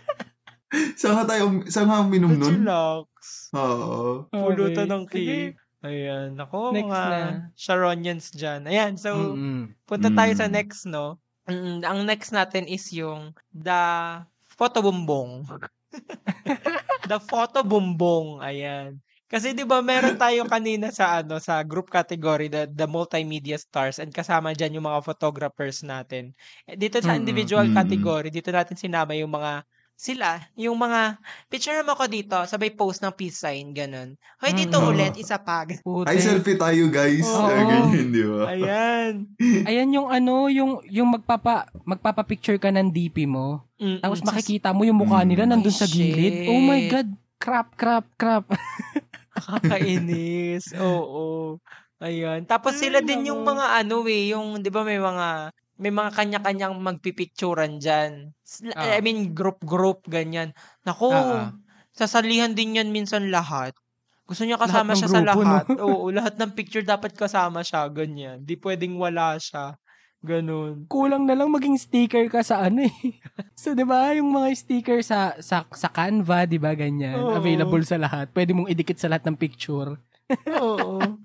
Saan 0.99 1.15
nga 1.15 1.25
tayo, 1.31 1.63
saan 1.71 1.87
nga 1.87 2.03
uminom 2.03 2.35
nun? 2.35 2.59
Chillax. 2.59 3.09
Oo. 3.55 4.27
Pulutan 4.29 4.91
ng 4.91 5.05
cake. 5.07 5.55
Ayan. 5.85 6.35
Ako, 6.35 6.75
Next 6.75 6.89
mga 6.89 7.01
na. 7.07 7.19
Sharonians 7.55 8.27
dyan. 8.35 8.61
Ayan. 8.67 8.99
So, 8.99 9.15
Mm-mm. 9.15 9.71
punta 9.87 10.11
tayo 10.11 10.31
sa 10.35 10.49
Mm. 10.49 10.53
next, 10.53 10.83
no? 10.89 11.21
Mm, 11.47 11.79
ang 11.87 11.99
next 12.03 12.35
natin 12.35 12.67
is 12.67 12.91
yung 12.91 13.31
the 13.55 13.81
photo 14.51 14.83
bumbong. 14.83 15.47
the 17.07 17.19
photo 17.23 17.63
bumbong. 17.63 18.43
Ayan. 18.43 18.99
Kasi 19.27 19.51
'di 19.51 19.67
ba 19.67 19.83
meron 19.83 20.15
tayo 20.15 20.47
kanina 20.47 20.87
sa 20.87 21.19
ano 21.19 21.35
sa 21.39 21.59
group 21.63 21.91
category 21.91 22.47
the 22.47 22.63
the 22.71 22.87
multimedia 22.87 23.59
stars 23.59 23.99
and 23.99 24.15
kasama 24.15 24.55
diyan 24.55 24.79
yung 24.79 24.87
mga 24.87 25.03
photographers 25.03 25.83
natin. 25.83 26.31
Eh, 26.63 26.79
Dito 26.79 26.99
sa 26.99 27.15
individual 27.15 27.67
Mm-mm. 27.67 27.75
category, 27.75 28.27
dito 28.31 28.51
natin 28.51 28.79
sinama 28.79 29.15
yung 29.15 29.31
mga 29.31 29.67
sila, 29.97 30.37
yung 30.53 30.77
mga, 30.77 31.17
picture 31.49 31.81
mo 31.81 31.97
ako 31.97 32.05
dito, 32.05 32.37
sabay 32.45 32.69
post 32.69 33.01
ng 33.01 33.09
peace 33.11 33.41
sign, 33.41 33.73
ganun. 33.73 34.13
Hoy, 34.37 34.53
dito 34.53 34.77
Mm. 34.77 34.87
ulit, 34.87 35.13
isa 35.17 35.41
pa. 35.41 35.65
Ay, 36.05 36.21
selfie 36.21 36.53
tayo, 36.53 36.85
guys. 36.87 37.25
Oo. 37.25 37.49
Ah, 37.49 37.65
ganyan, 37.65 38.13
di 38.13 38.21
ba? 38.21 38.41
Ayan. 38.47 39.13
Ayan 39.67 39.89
yung 39.89 40.07
ano, 40.07 40.47
yung 40.47 40.85
yung 40.85 41.09
magpapa 41.09 41.65
magpapa-picture 41.81 42.61
ka 42.61 42.69
ng 42.69 42.93
DP 42.93 43.25
mo. 43.25 43.65
Mm-mm. 43.81 43.97
Tapos 43.99 44.21
makikita 44.21 44.69
mo 44.69 44.85
yung 44.85 45.01
mukha 45.01 45.25
nila 45.25 45.49
nandun 45.49 45.73
Ay, 45.73 45.81
sa 45.81 45.89
gilid. 45.89 46.45
shit. 46.45 46.47
Oh 46.47 46.61
my 46.61 46.81
god. 46.87 47.09
Crap, 47.37 47.73
crap, 47.73 48.05
crap. 48.15 48.45
Kakainis. 49.37 50.73
Oo. 50.77 51.57
Ayan. 51.97 52.45
Tapos 52.45 52.77
Ay, 52.77 52.89
sila 52.89 53.01
din 53.01 53.29
yung 53.29 53.41
mga 53.41 53.81
ano 53.81 54.05
eh, 54.05 54.29
yung 54.29 54.61
'di 54.61 54.69
ba 54.69 54.81
may 54.81 55.01
mga 55.01 55.49
may 55.77 55.93
mga 55.93 56.11
kanya-kanyang 56.13 56.73
magpipicturan 56.81 57.77
diyan. 57.77 58.33
Ah. 58.73 58.97
I 58.97 59.01
mean 59.01 59.33
group-group 59.37 60.09
ganyan. 60.09 60.53
Nako, 60.83 61.09
Ah, 61.13 61.23
ah. 61.23 61.47
sasalihan 61.93 62.53
din 62.57 62.77
yan 62.77 62.89
minsan 62.89 63.29
lahat. 63.29 63.73
Gusto 64.27 64.43
niya 64.43 64.59
kasama 64.59 64.91
siya 64.91 65.07
sa 65.07 65.23
grupo, 65.23 65.41
no? 65.41 65.55
lahat. 65.55 65.65
Oo, 65.87 66.05
lahat 66.11 66.35
ng 66.35 66.51
picture 66.51 66.83
dapat 66.83 67.15
kasama 67.15 67.63
siya, 67.63 67.87
ganyan. 67.87 68.43
Di 68.43 68.59
pwedeng 68.59 68.99
wala 68.99 69.39
siya. 69.39 69.79
Ganun. 70.19 70.89
Kulang 70.89 71.29
na 71.29 71.37
lang 71.37 71.53
maging 71.53 71.77
sticker 71.77 72.25
ka 72.27 72.41
sa 72.41 72.65
ano 72.65 72.83
eh. 72.89 72.97
so 73.61 73.71
'di 73.77 73.85
ba, 73.85 74.11
yung 74.17 74.33
mga 74.33 74.49
sticker 74.57 74.99
sa 75.05 75.37
sa 75.39 75.63
sa 75.71 75.87
Canva, 75.93 76.49
'di 76.49 76.57
ba, 76.57 76.73
ganyan, 76.73 77.21
Oo. 77.21 77.37
available 77.37 77.85
sa 77.85 78.01
lahat. 78.01 78.33
Pwede 78.33 78.51
mong 78.51 78.67
idikit 78.67 78.97
sa 78.97 79.07
lahat 79.07 79.29
ng 79.29 79.37
picture. 79.37 79.95
Oo. 80.57 81.16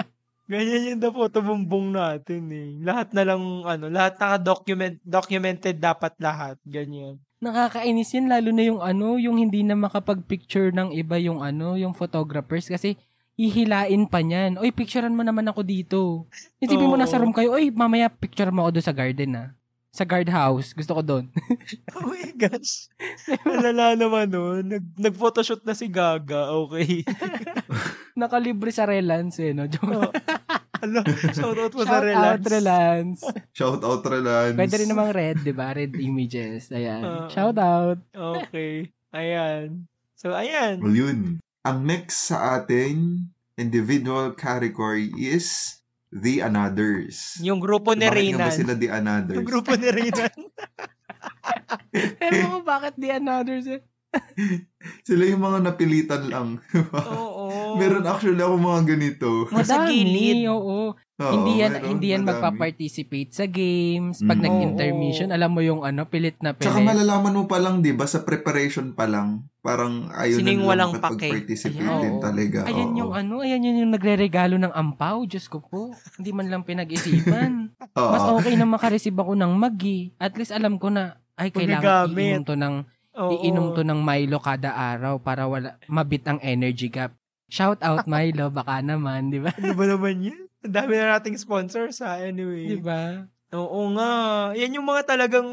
Ganyan 0.52 0.88
yung 0.92 1.00
the 1.00 1.08
photo 1.08 1.40
bumbong 1.40 1.96
natin 1.96 2.52
eh. 2.52 2.76
Lahat 2.84 3.08
na 3.16 3.24
lang, 3.24 3.40
ano, 3.64 3.88
lahat 3.88 4.20
naka-document, 4.20 5.00
documented 5.00 5.80
dapat 5.80 6.12
lahat. 6.20 6.60
Ganyan. 6.68 7.16
Nakakainis 7.40 8.12
yan 8.12 8.28
lalo 8.28 8.52
na 8.52 8.62
yung 8.68 8.80
ano, 8.84 9.16
yung 9.16 9.40
hindi 9.40 9.64
na 9.64 9.72
makapag-picture 9.72 10.68
ng 10.76 10.92
iba 10.92 11.16
yung 11.16 11.40
ano, 11.40 11.80
yung 11.80 11.96
photographers 11.96 12.68
kasi 12.68 13.00
hihilain 13.40 14.04
pa 14.12 14.20
niyan. 14.20 14.60
Oy, 14.60 14.76
picturean 14.76 15.16
mo 15.16 15.24
naman 15.24 15.48
ako 15.48 15.64
dito. 15.64 16.28
Isipin 16.60 16.84
mo 16.84 16.94
Oo. 16.94 17.02
nasa 17.02 17.16
room 17.16 17.32
kayo, 17.32 17.56
oy, 17.56 17.72
mamaya 17.72 18.12
picture 18.12 18.52
mo 18.52 18.68
ako 18.68 18.76
doon 18.76 18.86
sa 18.86 18.94
garden 18.94 19.32
ah. 19.40 19.48
Sa 19.92 20.08
guard 20.08 20.32
house. 20.32 20.72
Gusto 20.72 20.96
ko 20.96 21.02
doon. 21.04 21.28
Oh 21.92 22.08
my 22.08 22.32
gosh. 22.34 22.88
Alala 23.44 23.92
naman 23.94 24.32
nun. 24.32 24.64
Nag, 24.66 24.84
nag-photoshoot 24.96 25.62
na 25.62 25.76
si 25.76 25.86
Gaga. 25.92 26.50
Okay. 26.64 27.04
Nakalibre 28.18 28.72
sa 28.72 28.88
Relance 28.88 29.38
eh, 29.44 29.52
no? 29.52 29.68
Joke. 29.68 29.92
Oh, 29.92 30.10
Ala, 30.82 31.06
shoutout 31.30 31.72
mo 31.78 31.86
Shout 31.86 31.92
sa 31.92 32.00
out 32.02 32.08
Relance. 32.08 32.46
Relance. 32.50 33.20
Shout 33.54 33.82
out, 33.86 34.02
Relance. 34.02 34.58
Pwede 34.58 34.74
rin 34.82 34.90
namang 34.90 35.14
red, 35.14 35.38
di 35.44 35.54
ba? 35.54 35.70
Red 35.70 35.94
images. 35.94 36.74
Ayan. 36.74 37.02
Oo. 37.06 37.28
Shout 37.30 37.58
out. 37.60 38.02
Okay. 38.10 38.90
Ayan. 39.14 39.86
So, 40.18 40.34
ayan. 40.34 40.82
Well, 40.82 40.96
yun. 40.96 41.38
Ang 41.62 41.78
next 41.86 42.32
sa 42.32 42.58
ating 42.58 43.30
individual 43.54 44.34
category 44.34 45.14
is 45.14 45.78
the 46.12 46.44
anothers. 46.44 47.40
Yung 47.40 47.58
grupo 47.58 47.96
ni 47.96 48.04
Bakit 48.04 48.12
nga 48.12 48.12
ba 48.12 48.20
Reynan. 48.20 48.52
sila 48.52 48.72
the 48.76 48.88
anothers? 48.92 49.36
Yung 49.40 49.48
grupo 49.48 49.72
ni 49.74 49.88
Reynan. 49.88 50.36
Pero 52.20 52.36
mo, 52.52 52.58
bakit 52.60 52.94
the 53.00 53.10
anothers 53.16 53.66
eh? 53.66 53.80
Sila 55.06 55.22
yung 55.24 55.40
mga 55.40 55.58
napilitan 55.62 56.22
lang. 56.26 56.48
Oo. 56.74 57.76
Meron 57.80 58.04
actually 58.04 58.38
ako 58.38 58.54
mga 58.54 58.82
ganito. 58.84 59.28
Madami, 59.48 60.44
oo. 60.44 60.92
Oo, 61.22 61.32
hindi 61.32 61.62
yan, 61.62 61.72
meron, 61.72 61.88
hindi 61.88 62.06
yan 62.10 62.22
madami. 62.22 62.34
magpa-participate 62.50 63.30
sa 63.30 63.46
games. 63.46 64.20
Pag 64.20 64.36
Mm. 64.36 64.44
nag-intermission, 64.44 65.28
Oo. 65.30 65.36
alam 65.38 65.50
mo 65.50 65.60
yung 65.62 65.80
ano, 65.80 66.04
pilit 66.04 66.34
na 66.40 66.52
pilit. 66.52 66.66
Tsaka 66.66 66.82
malalaman 66.82 67.32
mo 67.32 67.44
pa 67.46 67.56
lang, 67.56 67.78
di 67.78 67.94
ba, 67.94 68.04
sa 68.04 68.20
preparation 68.20 68.90
pa 68.90 69.06
lang, 69.06 69.46
parang 69.60 70.10
ayaw 70.10 70.36
Sino 70.36 70.44
na 70.44 70.50
yung 70.50 70.58
nilang 70.58 70.68
walang 70.68 70.92
pake? 70.92 71.00
makapag-participate 71.30 71.78
Ayan. 71.80 72.02
din 72.02 72.14
Oo. 72.14 72.22
talaga. 72.22 72.58
Ayan 72.66 72.90
Oo. 72.90 72.98
yung 72.98 73.12
ano, 73.14 73.34
ayan 73.40 73.62
yun 73.62 73.80
yung 73.86 73.92
nagre-regalo 73.92 74.56
ng 74.58 74.74
ampaw. 74.74 75.22
Diyos 75.22 75.46
ko 75.46 75.62
po. 75.62 75.80
Hindi 76.18 76.30
man 76.32 76.50
lang 76.50 76.66
pinag-isipan. 76.66 77.52
Oo. 78.00 78.10
Mas 78.10 78.24
okay 78.34 78.54
na 78.54 78.66
makareceive 78.66 79.14
ako 79.14 79.32
ng 79.32 79.52
magi. 79.54 80.12
At 80.18 80.34
least 80.34 80.50
alam 80.50 80.76
ko 80.76 80.90
na, 80.90 81.16
ay, 81.34 81.48
kailangan 81.48 82.10
Magagamit. 82.10 82.18
iinom 82.18 82.44
to 82.44 82.54
ng, 82.54 82.74
Oo. 83.12 83.32
iinom 83.38 83.76
to 83.76 83.84
ng 83.84 84.00
Milo 84.00 84.40
kada 84.40 84.72
araw 84.72 85.20
para 85.20 85.44
wala, 85.44 85.76
mabit 85.84 86.24
ang 86.24 86.40
energy 86.40 86.88
gap. 86.88 87.12
Shout 87.52 87.84
out 87.84 88.08
Milo, 88.08 88.48
baka 88.48 88.80
naman, 88.80 89.28
di 89.28 89.40
ba? 89.40 89.52
Ano 89.60 89.76
ba 89.76 89.84
naman 89.84 90.24
yan? 90.24 90.40
Ang 90.64 90.72
dami 90.72 90.92
na 90.96 91.18
nating 91.18 91.36
sponsors 91.36 92.00
ha. 92.00 92.16
Anyway. 92.16 92.72
Di 92.72 92.80
ba? 92.80 93.28
Oo 93.52 93.92
nga. 93.92 94.12
Yan 94.56 94.80
yung 94.80 94.88
mga 94.88 95.04
talagang 95.04 95.48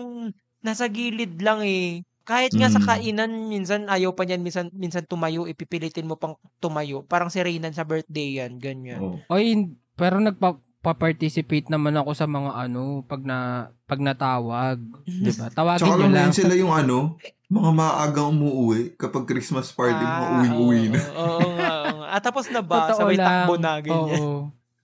nasa 0.63 0.87
gilid 0.87 1.43
lang 1.43 1.59
eh. 1.65 2.07
Kahit 2.23 2.53
nga 2.53 2.69
sa 2.69 2.77
Mm. 2.77 2.87
kainan, 2.87 3.31
minsan 3.49 3.81
ayaw 3.89 4.13
pa 4.13 4.21
niyan, 4.21 4.45
minsan, 4.45 4.69
minsan 4.71 5.01
tumayo, 5.01 5.49
ipipilitin 5.49 6.05
mo 6.05 6.13
pang 6.13 6.37
tumayo. 6.61 7.01
Parang 7.01 7.27
si 7.27 7.41
Reynan 7.41 7.73
sa 7.73 7.83
birthday 7.83 8.37
yan, 8.37 8.61
ganyan. 8.61 9.01
Oo. 9.01 9.17
Oy, 9.33 9.73
pero 9.97 10.21
nagpa-participate 10.21 11.67
naman 11.67 11.97
ako 11.97 12.13
sa 12.13 12.29
mga 12.29 12.53
ano, 12.53 13.01
pag 13.03 13.25
na 13.25 13.67
pag 13.83 13.97
natawag, 13.97 14.77
'di 15.03 15.31
ba? 15.35 15.49
Tawagin 15.49 15.89
niyo 15.89 16.07
lang. 16.07 16.29
sila 16.29 16.53
yung 16.53 16.69
ano, 16.71 17.17
mga 17.49 17.69
maagang 17.73 18.29
umuwi 18.29 18.93
kapag 18.93 19.25
Christmas 19.25 19.73
party, 19.73 19.97
mga 19.97 20.05
Ah, 20.05 20.33
uwi-uwi 20.37 20.81
oo, 20.85 20.93
na. 20.93 20.99
Oo, 21.01 21.17
oo 21.17 21.33
oo 21.33 21.49
nga. 21.57 21.73
Ah, 22.13 22.21
tapos 22.21 22.45
na 22.53 22.61
ba? 22.61 22.93
Totoo 22.93 23.09
Sabay 23.09 23.17
lang. 23.17 23.25
takbo 23.25 23.53
na, 23.57 23.71
ganyan. 23.81 24.21
Oo. 24.21 24.37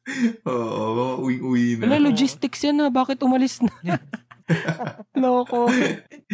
Oo, 0.50 0.82
mga 0.94 1.14
uwi-uwi 1.22 1.66
na. 1.78 1.82
Wala, 1.86 1.98
logistics 2.04 2.62
yan 2.62 2.78
na. 2.78 2.90
Bakit 2.90 3.22
umalis 3.22 3.62
na? 3.62 3.74
Loko. 5.18 5.66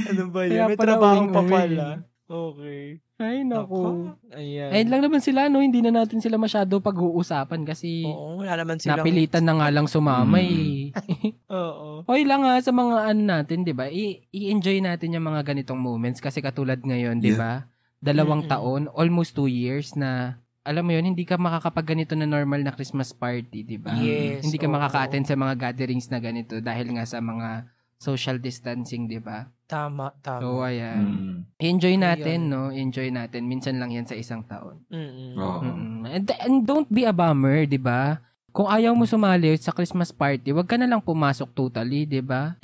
Ano 0.08 0.24
ba 0.32 0.44
Kaya 0.44 0.68
yan? 0.68 0.68
May 0.72 0.78
trabaho 0.80 1.24
pa 1.32 1.42
pala. 1.44 1.88
Okay. 2.28 3.00
Ay, 3.22 3.46
naku. 3.46 4.10
Ayan. 4.34 4.74
Ayun 4.74 4.90
lang 4.90 5.02
naman 5.06 5.22
sila, 5.22 5.46
no? 5.46 5.62
Hindi 5.62 5.86
na 5.86 5.94
natin 5.94 6.18
sila 6.18 6.42
masyado 6.42 6.82
pag-uusapan 6.82 7.62
kasi 7.62 8.02
Oo, 8.10 8.42
wala 8.42 8.58
naman 8.58 8.82
silang... 8.82 9.06
napilitan 9.06 9.46
na 9.46 9.54
nga 9.62 9.70
lang 9.70 9.86
sumama 9.86 10.42
eh. 10.42 10.90
Oo. 11.54 12.02
Hoy 12.10 12.26
lang 12.26 12.42
ha, 12.42 12.58
sa 12.58 12.74
mga 12.74 13.14
ano 13.14 13.22
natin, 13.22 13.62
di 13.62 13.78
ba? 13.78 13.86
I- 13.86 14.26
i-enjoy 14.34 14.82
natin 14.82 15.14
yung 15.14 15.30
mga 15.30 15.54
ganitong 15.54 15.78
moments 15.78 16.18
kasi 16.18 16.42
katulad 16.42 16.82
ngayon, 16.82 17.22
di 17.22 17.38
ba? 17.38 17.70
Dalawang 18.02 18.50
Mm-mm. 18.50 18.54
taon, 18.58 18.82
almost 18.98 19.38
two 19.38 19.46
years 19.46 19.94
na, 19.94 20.42
alam 20.66 20.82
mo 20.82 20.92
yun, 20.98 21.06
hindi 21.06 21.22
ka 21.22 21.38
makakapag 21.38 21.94
ganito 21.94 22.18
na 22.18 22.26
normal 22.26 22.66
na 22.66 22.74
Christmas 22.74 23.14
party, 23.14 23.62
di 23.62 23.78
ba? 23.78 23.94
Yes. 24.02 24.42
Hindi 24.50 24.58
ka 24.58 24.66
oo. 24.66 24.74
makaka-attend 24.74 25.30
sa 25.30 25.38
mga 25.38 25.54
gatherings 25.70 26.10
na 26.10 26.18
ganito 26.18 26.58
dahil 26.58 26.90
nga 26.98 27.06
sa 27.06 27.22
mga 27.22 27.70
social 28.02 28.42
distancing, 28.42 29.06
di 29.06 29.22
ba? 29.22 29.46
Tama, 29.70 30.10
tama. 30.26 30.42
So, 30.42 30.66
ayan. 30.66 31.06
Mm. 31.06 31.38
Enjoy 31.62 31.94
natin, 32.02 32.50
Ayun. 32.50 32.52
no? 32.52 32.74
Enjoy 32.74 33.08
natin. 33.14 33.46
Minsan 33.46 33.78
lang 33.78 33.94
yan 33.94 34.10
sa 34.10 34.18
isang 34.18 34.42
taon. 34.42 34.82
Mm-mm. 34.90 35.38
Oo. 35.38 35.62
Mm-mm. 35.62 36.10
And, 36.10 36.26
and 36.42 36.56
don't 36.66 36.90
be 36.90 37.06
a 37.06 37.14
bummer, 37.14 37.70
di 37.70 37.78
ba? 37.78 38.18
Kung 38.52 38.68
ayaw 38.68 38.98
mo 38.98 39.06
sumali 39.06 39.54
sa 39.62 39.72
Christmas 39.72 40.10
party, 40.10 40.52
wag 40.52 40.68
ka 40.68 40.76
na 40.76 40.90
lang 40.90 41.00
pumasok 41.00 41.54
totally, 41.54 42.10
di 42.10 42.20
ba? 42.20 42.58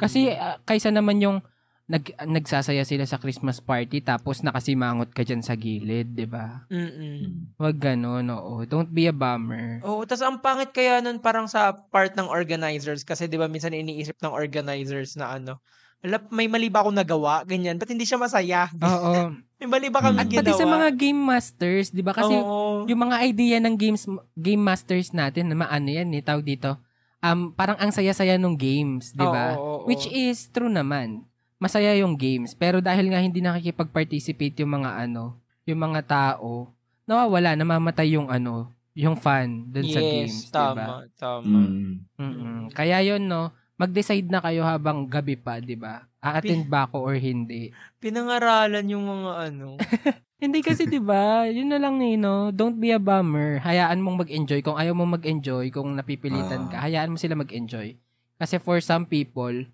Kasi 0.00 0.32
ah, 0.32 0.58
kaysa 0.64 0.88
naman 0.90 1.20
yung 1.20 1.38
nag, 1.84 2.16
nagsasaya 2.24 2.80
sila 2.88 3.04
sa 3.04 3.20
Christmas 3.20 3.60
party 3.60 4.00
tapos 4.00 4.40
nakasimangot 4.40 5.12
ka 5.12 5.20
dyan 5.20 5.44
sa 5.44 5.52
gilid, 5.52 6.16
di 6.16 6.24
ba? 6.24 6.64
Mm-mm. 6.72 7.56
Wag 7.60 7.76
ganun, 7.76 8.24
oo. 8.32 8.64
Don't 8.64 8.88
be 8.88 9.04
a 9.04 9.14
bummer. 9.14 9.84
Oo, 9.84 10.08
tas 10.08 10.24
ang 10.24 10.40
pangit 10.40 10.72
kaya 10.72 11.04
nun 11.04 11.20
parang 11.20 11.44
sa 11.44 11.76
part 11.92 12.16
ng 12.16 12.24
organizers 12.24 13.04
kasi 13.04 13.28
'di 13.28 13.36
ba 13.36 13.52
minsan 13.52 13.76
iniisip 13.76 14.16
ng 14.24 14.32
organizers 14.32 15.12
na 15.20 15.36
ano, 15.36 15.60
"Hala, 16.00 16.24
may 16.32 16.48
mali 16.48 16.72
ba 16.72 16.80
akong 16.80 16.96
nagawa?" 16.96 17.44
ganyan. 17.44 17.76
Ba't 17.76 17.92
hindi 17.92 18.08
siya 18.08 18.16
masaya? 18.16 18.72
Oo. 18.80 19.36
may 19.60 19.68
mali 19.68 19.92
ba 19.92 20.00
kami 20.00 20.24
At 20.24 20.28
ginawa? 20.28 20.40
pati 20.40 20.52
sa 20.56 20.64
mga 20.64 20.88
game 20.96 21.20
masters, 21.20 21.92
di 21.92 22.00
ba? 22.00 22.16
Kasi 22.16 22.32
Oo. 22.32 22.88
yung 22.88 23.00
mga 23.00 23.16
idea 23.28 23.56
ng 23.60 23.76
games 23.76 24.08
game 24.32 24.60
masters 24.60 25.12
natin, 25.12 25.52
na 25.52 25.68
ano 25.68 25.88
yan 25.92 26.08
eh, 26.16 26.24
tawag 26.24 26.48
dito, 26.48 26.80
um, 27.20 27.52
parang 27.52 27.76
ang 27.76 27.92
saya-saya 27.92 28.40
nung 28.40 28.56
games, 28.56 29.12
di 29.12 29.24
ba? 29.24 29.56
Which 29.84 30.08
is 30.08 30.48
true 30.48 30.72
naman. 30.72 31.28
Masaya 31.58 31.94
yung 31.96 32.18
games. 32.18 32.52
Pero 32.52 32.82
dahil 32.82 33.08
nga 33.10 33.22
hindi 33.22 33.40
nakikipag-participate 33.40 34.60
yung 34.62 34.82
mga 34.82 35.08
ano, 35.08 35.38
yung 35.64 35.80
mga 35.80 36.00
tao, 36.04 36.70
nawawala, 37.08 37.56
namamatay 37.56 38.16
yung 38.16 38.28
ano, 38.28 38.72
yung 38.94 39.18
fun 39.18 39.68
dun 39.74 39.90
sa 39.90 39.98
games, 39.98 40.46
yes, 40.46 40.52
di 40.54 40.54
ba? 40.54 40.86
tama, 40.86 40.86
tama. 41.18 41.58
Mm. 41.66 41.94
Mm-mm. 42.14 42.58
Kaya 42.70 43.02
yun, 43.02 43.26
no, 43.26 43.50
mag-decide 43.74 44.30
na 44.30 44.38
kayo 44.38 44.62
habang 44.62 45.10
gabi 45.10 45.34
pa, 45.34 45.58
di 45.58 45.74
ba? 45.74 46.06
A-attend 46.22 46.70
ba 46.70 46.86
ako 46.86 47.02
or 47.02 47.18
hindi? 47.18 47.74
Pinangaralan 47.98 48.86
yung 48.86 49.04
mga 49.04 49.32
ano. 49.50 49.66
Hindi 50.44 50.60
kasi 50.60 50.84
'di 50.84 51.00
ba? 51.00 51.48
Yun 51.48 51.72
na 51.72 51.80
lang 51.80 52.04
eh, 52.04 52.20
no. 52.20 52.52
Don't 52.52 52.76
be 52.76 52.92
a 52.92 53.00
bummer. 53.00 53.64
Hayaan 53.64 54.04
mong 54.04 54.28
mag-enjoy 54.28 54.60
kung 54.60 54.76
ayaw 54.76 54.92
mo 54.92 55.08
mag-enjoy, 55.08 55.72
kung 55.72 55.96
napipilitan 55.96 56.68
ka, 56.68 56.84
hayaan 56.84 57.08
mo 57.08 57.16
sila 57.16 57.32
mag-enjoy. 57.32 57.96
Kasi 58.36 58.60
for 58.60 58.76
some 58.84 59.08
people, 59.08 59.64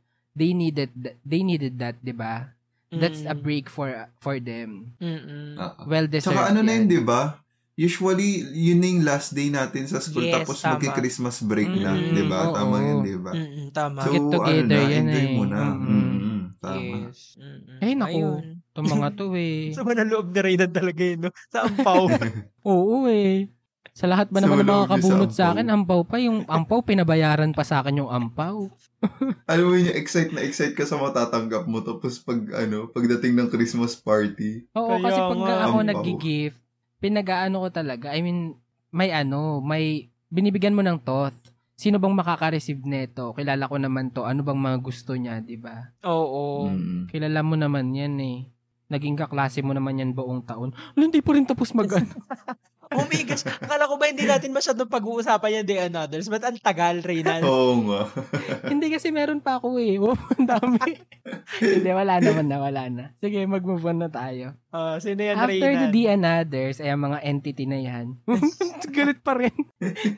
they 0.41 0.57
needed 0.57 0.91
th- 0.97 1.19
they 1.23 1.45
needed 1.45 1.77
that, 1.77 2.01
'di 2.01 2.17
ba? 2.17 2.49
That's 2.91 3.23
a 3.29 3.37
Mm. 3.37 3.45
break 3.45 3.67
for 3.71 3.87
for 4.19 4.41
them. 4.41 4.97
Mm-mm. 4.99 5.61
Ah, 5.61 5.77
Well 5.87 6.09
deserved. 6.11 6.35
Tsaka 6.35 6.51
ano 6.51 6.61
na 6.65 6.73
yun, 6.75 6.87
di 6.91 7.01
ba? 7.05 7.39
Usually, 7.79 8.45
yun 8.51 8.77
na 8.83 8.87
yung 8.93 9.03
last 9.09 9.33
day 9.33 9.49
natin 9.49 9.89
sa 9.89 10.03
school 10.03 10.27
Yes, 10.27 10.45
tapos 10.45 10.61
tama. 10.61 10.77
magki-Christmas 10.77 11.37
break 11.41 11.71
na, 11.81 11.97
Mm, 11.97 12.13
di 12.13 12.23
ba? 12.29 12.41
Tama 12.53 12.77
yun, 12.83 12.99
di 13.07 13.15
ba? 13.17 13.33
Mm-mm, 13.33 13.67
tama. 13.73 14.01
So, 14.05 14.11
Get 14.13 14.25
together 14.29 14.77
ano 14.77 14.85
na, 14.85 14.91
yan 14.91 15.05
enjoy 15.07 15.25
eh. 15.25 15.33
mo 15.33 15.45
na. 15.49 15.61
Mm-mm. 15.65 16.03
Mm, 16.21 16.41
tama. 16.61 16.97
yes. 17.09 17.21
Mm-mm. 17.41 17.79
Ay, 17.81 17.93
naku. 17.97 18.19
Ayun. 18.21 18.45
Itong 18.75 18.89
mga 18.91 19.09
to 19.17 19.25
eh. 19.39 19.57
Sa 19.73 19.81
mga 19.87 20.03
loob 20.11 20.27
ni 20.35 20.41
Reynan 20.45 20.73
talaga 20.75 21.03
yun, 21.07 21.19
no? 21.25 21.31
Sa 21.49 21.59
ampaw. 21.65 22.05
Oo 22.69 23.09
eh. 23.09 23.49
Sa 23.93 24.07
lahat 24.07 24.31
ba 24.31 24.39
Sa 24.39 24.47
naman 24.47 24.63
ng 24.63 24.69
mga 24.69 24.81
sa 24.81 24.93
kabunot 24.93 25.31
sa 25.31 25.43
ampaw. 25.43 25.53
akin, 25.53 25.67
ampaw 25.69 26.01
pa. 26.03 26.17
Yung 26.19 26.39
ampaw, 26.45 26.79
pinabayaran 26.81 27.51
pa 27.51 27.63
sa 27.63 27.83
akin 27.83 28.01
yung 28.01 28.11
ampaw. 28.11 28.71
Alam 29.51 29.65
mo 29.65 29.75
yun, 29.75 29.93
excite 29.93 30.31
na 30.31 30.41
excite 30.41 30.73
ka 30.73 30.85
sa 30.85 30.97
matatanggap 30.97 31.65
mo. 31.65 31.81
Tapos 31.81 32.19
pag, 32.19 32.39
ano, 32.55 32.87
pagdating 32.87 33.35
ng 33.35 33.49
Christmas 33.49 33.95
party, 33.95 34.69
Oo, 34.73 34.95
Kaya 34.95 35.05
kasi 35.05 35.19
pag 35.19 35.39
nga. 35.39 35.57
ako 35.67 35.77
nag-gift, 35.83 36.59
pinag-aano 36.99 37.57
ko 37.61 37.69
talaga. 37.71 38.13
I 38.13 38.21
mean, 38.21 38.57
may 38.91 39.11
ano, 39.11 39.59
may 39.59 40.07
binibigyan 40.29 40.73
mo 40.73 40.81
ng 40.81 41.01
thought. 41.01 41.35
Sino 41.75 41.97
bang 41.97 42.13
makaka-receive 42.13 42.85
neto? 42.85 43.33
Kilala 43.33 43.65
ko 43.65 43.81
naman 43.81 44.13
to. 44.13 44.23
Ano 44.23 44.45
bang 44.45 44.61
mga 44.61 44.79
gusto 44.79 45.17
niya, 45.17 45.41
di 45.41 45.57
ba? 45.57 45.81
Oo. 46.05 46.69
mm, 46.69 47.09
Kilala 47.09 47.41
mo 47.41 47.57
naman 47.57 47.91
yan 47.91 48.21
eh. 48.21 48.45
Naging 48.87 49.17
kaklase 49.17 49.63
mo 49.63 49.73
naman 49.73 49.97
yan 49.97 50.13
buong 50.13 50.45
taon. 50.45 50.77
Hindi 50.93 51.25
pa 51.25 51.33
rin 51.33 51.49
tapos 51.49 51.73
mag 51.73 51.89
Oh 52.91 53.07
my 53.07 53.23
gosh. 53.23 53.47
Akala 53.47 53.87
ko 53.87 53.95
ba 53.95 54.11
hindi 54.11 54.27
natin 54.27 54.51
masyadong 54.51 54.91
pag-uusapan 54.91 55.63
yan 55.63 55.67
day 55.67 55.79
and 55.87 55.95
others? 55.95 56.27
But 56.27 56.43
ang 56.43 56.59
tagal, 56.59 56.99
Reynan. 57.07 57.47
oo 57.47 57.87
nga. 57.87 58.11
Hindi 58.73 58.91
kasi 58.91 59.15
meron 59.15 59.39
pa 59.39 59.63
ako 59.63 59.79
eh. 59.79 59.95
Oh, 60.03 60.19
ang 60.35 60.47
dami. 60.51 60.99
hindi, 61.63 61.91
wala 61.91 62.19
naman 62.19 62.51
na, 62.51 62.59
wala 62.59 62.83
na. 62.91 63.05
Sige, 63.23 63.47
mag-move 63.47 63.87
on 63.87 64.03
na 64.03 64.11
tayo. 64.11 64.59
Ah, 64.75 64.99
sino 64.99 65.23
yan, 65.23 65.39
After 65.39 65.71
Reynan? 65.71 65.83
the 65.87 65.89
D 65.95 65.97
and 66.11 66.27
others, 66.27 66.83
ay 66.83 66.91
ang 66.91 67.03
mga 67.07 67.19
entity 67.23 67.65
na 67.71 67.79
yan. 67.79 68.19
Galit 68.95 69.23
pa 69.23 69.39
rin. 69.39 69.55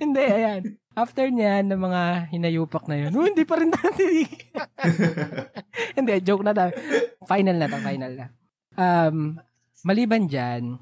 hindi, 0.00 0.22
ayan. 0.24 0.62
After 0.92 1.28
niyan, 1.28 1.68
ng 1.68 1.80
mga 1.80 2.02
hinayupak 2.32 2.88
na 2.88 2.96
yun, 3.04 3.12
oh, 3.12 3.28
hindi 3.28 3.44
pa 3.44 3.60
rin 3.60 3.68
natin. 3.68 4.28
hindi, 5.96 6.12
joke 6.24 6.44
na 6.44 6.56
tayo. 6.56 6.72
Final 7.28 7.56
na 7.60 7.68
to, 7.68 7.78
final 7.80 8.12
na. 8.16 8.26
Um, 8.76 9.36
maliban 9.84 10.24
dyan, 10.24 10.80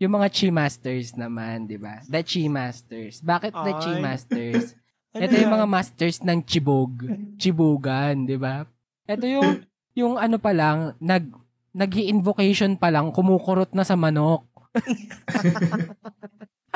yung 0.00 0.16
mga 0.16 0.28
Chi 0.32 0.48
Masters 0.48 1.12
naman, 1.12 1.68
di 1.68 1.76
ba? 1.76 2.00
The 2.08 2.24
Chi 2.24 2.48
Masters. 2.48 3.20
Bakit 3.20 3.52
the 3.52 3.72
Chi. 3.78 3.94
Masters? 4.00 4.66
Ano 5.10 5.26
Ito 5.26 5.42
yung 5.42 5.54
mga 5.58 5.66
masters 5.66 6.22
ng 6.22 6.38
chibog. 6.46 7.02
Chibugan, 7.34 8.30
di 8.30 8.38
ba? 8.38 8.62
Ito 9.10 9.26
yung, 9.26 9.66
yung 9.98 10.14
ano 10.14 10.38
pa 10.38 10.54
lang, 10.54 10.94
nag, 11.02 11.26
nag-invocation 11.74 12.78
pa 12.78 12.94
lang, 12.94 13.10
kumukurot 13.10 13.74
na 13.74 13.82
sa 13.82 13.98
manok. 13.98 14.46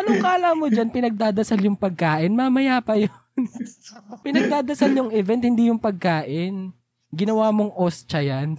Anong 0.02 0.18
kala 0.18 0.50
mo 0.58 0.66
dyan, 0.66 0.90
pinagdadasal 0.90 1.62
yung 1.62 1.78
pagkain? 1.78 2.34
Mamaya 2.34 2.82
pa 2.82 2.98
yun. 2.98 3.14
pinagdadasal 4.26 4.90
yung 4.90 5.14
event, 5.14 5.46
hindi 5.46 5.70
yung 5.70 5.78
pagkain. 5.78 6.74
Ginawa 7.14 7.54
mong 7.54 7.70
ostya 7.78 8.18
yan. 8.18 8.58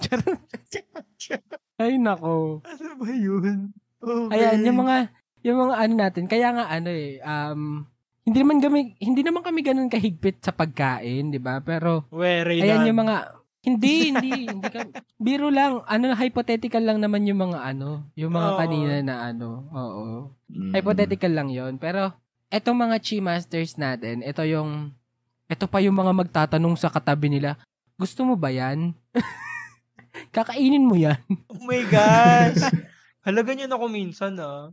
Ay, 1.75 1.99
nako. 1.99 2.63
Ano 2.63 2.95
ba 2.95 3.11
yun? 3.11 3.75
Okay. 4.05 4.37
Ayan, 4.37 4.61
yung 4.61 4.79
mga, 4.85 4.97
yung 5.41 5.57
mga 5.65 5.75
ano 5.81 5.93
natin, 5.97 6.23
kaya 6.29 6.47
nga 6.53 6.65
ano 6.69 6.89
eh, 6.93 7.17
um, 7.25 7.61
hindi 8.25 8.37
naman 8.41 8.57
kami, 8.57 8.79
hindi 9.01 9.21
naman 9.21 9.41
kami 9.45 9.59
ganun 9.61 9.89
kahigpit 9.89 10.41
sa 10.41 10.53
pagkain, 10.53 11.29
di 11.29 11.37
ba? 11.37 11.61
Pero, 11.61 12.09
We, 12.09 12.41
Reynan. 12.41 12.65
ayan 12.65 12.89
yung 12.89 12.99
mga, 13.05 13.15
hindi, 13.65 13.93
hindi, 14.09 14.29
hindi 14.49 14.65
ka, 14.69 14.81
biro 15.17 15.53
lang, 15.53 15.85
ano, 15.85 16.13
hypothetical 16.13 16.81
lang 16.81 17.01
naman 17.01 17.25
yung 17.29 17.49
mga 17.49 17.61
ano, 17.61 18.09
yung 18.17 18.33
mga 18.33 18.49
Oo. 18.53 18.57
kanina 18.57 18.93
na 19.05 19.15
ano, 19.29 19.69
oo. 19.69 20.05
Mm. 20.49 20.73
Hypothetical 20.73 21.33
lang 21.33 21.49
yon 21.53 21.77
pero, 21.77 22.13
etong 22.49 22.77
mga 22.77 22.97
chi 23.01 23.21
masters 23.21 23.77
natin, 23.77 24.25
ito 24.25 24.41
yung, 24.45 24.89
ito 25.45 25.65
pa 25.69 25.77
yung 25.81 25.97
mga 25.97 26.13
magtatanong 26.13 26.77
sa 26.77 26.89
katabi 26.89 27.29
nila, 27.29 27.61
gusto 27.97 28.25
mo 28.25 28.33
ba 28.33 28.49
yan? 28.49 28.93
Kakainin 30.35 30.87
mo 30.87 30.95
yan 30.95 31.19
Oh 31.51 31.61
my 31.67 31.83
gosh. 31.91 32.63
Halaga 33.25 33.51
niyo 33.51 33.65
na 33.65 33.75
ako 33.75 33.85
minsan, 33.89 34.37
ah. 34.37 34.69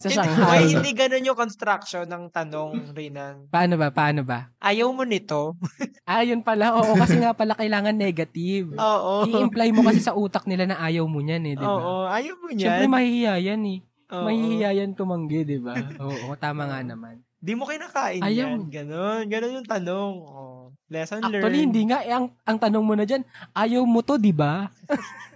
sa 0.00 0.08
Hindi- 0.08 0.16
Shanghai. 0.18 0.64
Hindi 0.66 0.90
ganun 0.96 1.28
yung 1.28 1.38
construction 1.38 2.08
ng 2.08 2.32
tanong, 2.32 2.90
Reynan? 2.90 3.46
Paano 3.52 3.78
ba? 3.78 3.92
Paano 3.92 4.26
ba? 4.26 4.50
Ayaw 4.58 4.90
mo 4.90 5.06
nito? 5.06 5.54
Ah, 6.02 6.26
yun 6.26 6.42
pala. 6.42 6.74
Oo, 6.74 6.98
kasi 6.98 7.14
nga 7.14 7.30
pala 7.30 7.54
kailangan 7.54 7.94
negative. 7.94 8.74
Oo. 8.74 9.22
I-imply 9.22 9.70
mo 9.70 9.86
kasi 9.86 10.02
sa 10.02 10.18
utak 10.18 10.50
nila 10.50 10.66
na 10.66 10.82
ayaw 10.82 11.06
mo 11.06 11.22
niyan 11.22 11.46
eh, 11.46 11.54
di 11.54 11.62
ba? 11.62 11.70
Oo, 11.72 11.94
ayaw 12.10 12.34
mo 12.42 12.50
Siyempre 12.50 12.84
niyan. 12.84 12.90
mahihiya 12.90 13.34
yan 13.38 13.62
eh. 13.70 13.78
Oo. 14.10 14.24
Mahihiya 14.26 14.70
yan 14.82 14.90
tumanggi, 14.92 15.46
di 15.46 15.62
ba? 15.62 15.78
Oo, 16.02 16.34
tama 16.36 16.66
nga 16.66 16.82
naman. 16.82 17.22
Di 17.38 17.54
mo 17.54 17.64
kinakain 17.64 18.18
Ayaw. 18.18 18.58
yan. 18.58 18.58
Ganon. 18.66 19.22
Ganon 19.30 19.56
yung 19.62 19.68
tanong. 19.68 20.14
Oh. 20.20 20.74
Lesson 20.90 21.22
Actually, 21.22 21.38
learned. 21.40 21.62
hindi 21.70 21.82
nga. 21.86 21.98
Eh, 22.02 22.12
ang, 22.12 22.34
ang 22.44 22.58
tanong 22.58 22.84
mo 22.84 22.94
na 22.98 23.06
dyan, 23.06 23.22
ayaw 23.54 23.86
mo 23.86 24.02
to, 24.02 24.18
di 24.18 24.34
ba? 24.34 24.68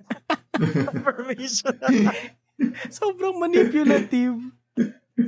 Confirmation. 0.57 1.75
Sobrang 2.97 3.37
manipulative. 3.37 4.41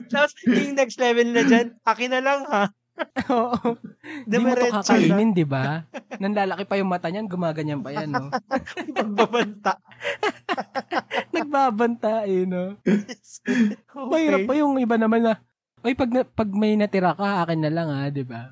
Tapos, 0.09 0.33
yung 0.43 0.75
next 0.75 0.97
level 0.97 1.29
na 1.29 1.43
dyan, 1.43 1.77
akin 1.83 2.11
na 2.11 2.21
lang 2.21 2.41
ha. 2.45 2.65
Oo. 3.31 3.79
Di 4.27 4.37
mo 4.37 4.51
to 4.51 4.59
Diretso 4.59 4.67
na. 4.67 4.77
kakainin, 4.83 5.31
di 5.31 5.47
ba? 5.47 5.87
Nanlalaki 6.19 6.67
pa 6.67 6.75
yung 6.75 6.91
mata 6.91 7.07
niyan, 7.07 7.31
gumaganyan 7.31 7.79
pa 7.79 7.95
yan, 7.95 8.11
no? 8.11 8.27
Pagbabanta. 8.97 9.79
Nagbabanta 11.31 12.27
eh, 12.27 12.43
no? 12.43 12.75
okay. 12.83 13.77
Mahirap 13.95 14.41
pa 14.45 14.55
yung 14.57 14.77
iba 14.79 14.97
naman 14.97 15.23
na, 15.23 15.35
Oy, 15.79 15.95
pag, 15.95 16.11
na- 16.11 16.27
pag 16.27 16.51
may 16.51 16.75
natira 16.75 17.15
ka, 17.15 17.47
akin 17.47 17.63
na 17.63 17.71
lang 17.71 17.87
ha, 17.87 18.11
di 18.11 18.27
ba? 18.27 18.51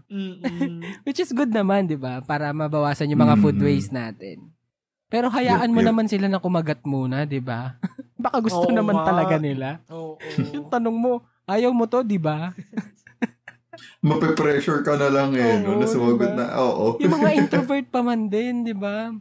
Which 1.02 1.18
is 1.18 1.34
good 1.34 1.50
naman, 1.50 1.90
di 1.90 1.98
ba? 1.98 2.22
Para 2.22 2.54
mabawasan 2.54 3.10
yung 3.10 3.18
mga 3.18 3.36
food 3.36 3.58
Mm. 3.58 3.66
waste 3.66 3.90
natin. 3.90 4.46
Pero 5.06 5.30
hayaan 5.30 5.70
Yep, 5.70 5.74
mo 5.74 5.80
yep. 5.82 5.88
naman 5.92 6.06
sila 6.10 6.26
na 6.26 6.42
kumagat 6.42 6.82
muna, 6.82 7.22
di 7.22 7.38
ba? 7.38 7.78
Baka 8.18 8.42
gusto 8.42 8.66
Oo 8.66 8.74
naman 8.74 8.98
nga. 8.98 9.06
talaga 9.06 9.36
nila. 9.38 9.78
Oo. 9.86 10.18
Yung 10.54 10.66
tanong 10.66 10.96
mo, 10.96 11.12
ayaw 11.46 11.70
mo 11.70 11.86
to, 11.86 12.02
di 12.02 12.18
ba? 12.18 12.50
Mape-pressure 14.06 14.82
ka 14.82 14.98
na 14.98 15.08
lang 15.12 15.34
eh, 15.36 15.62
no? 15.62 15.76
Oo, 15.76 15.80
Na 15.82 15.86
sumagot 15.86 16.32
diba? 16.32 16.38
na, 16.38 16.46
oo. 16.58 16.86
Yung 16.98 17.12
mga 17.12 17.30
introvert 17.38 17.86
pa 17.86 18.00
man 18.02 18.26
din, 18.26 18.66
di 18.66 18.74
ba? 18.74 19.12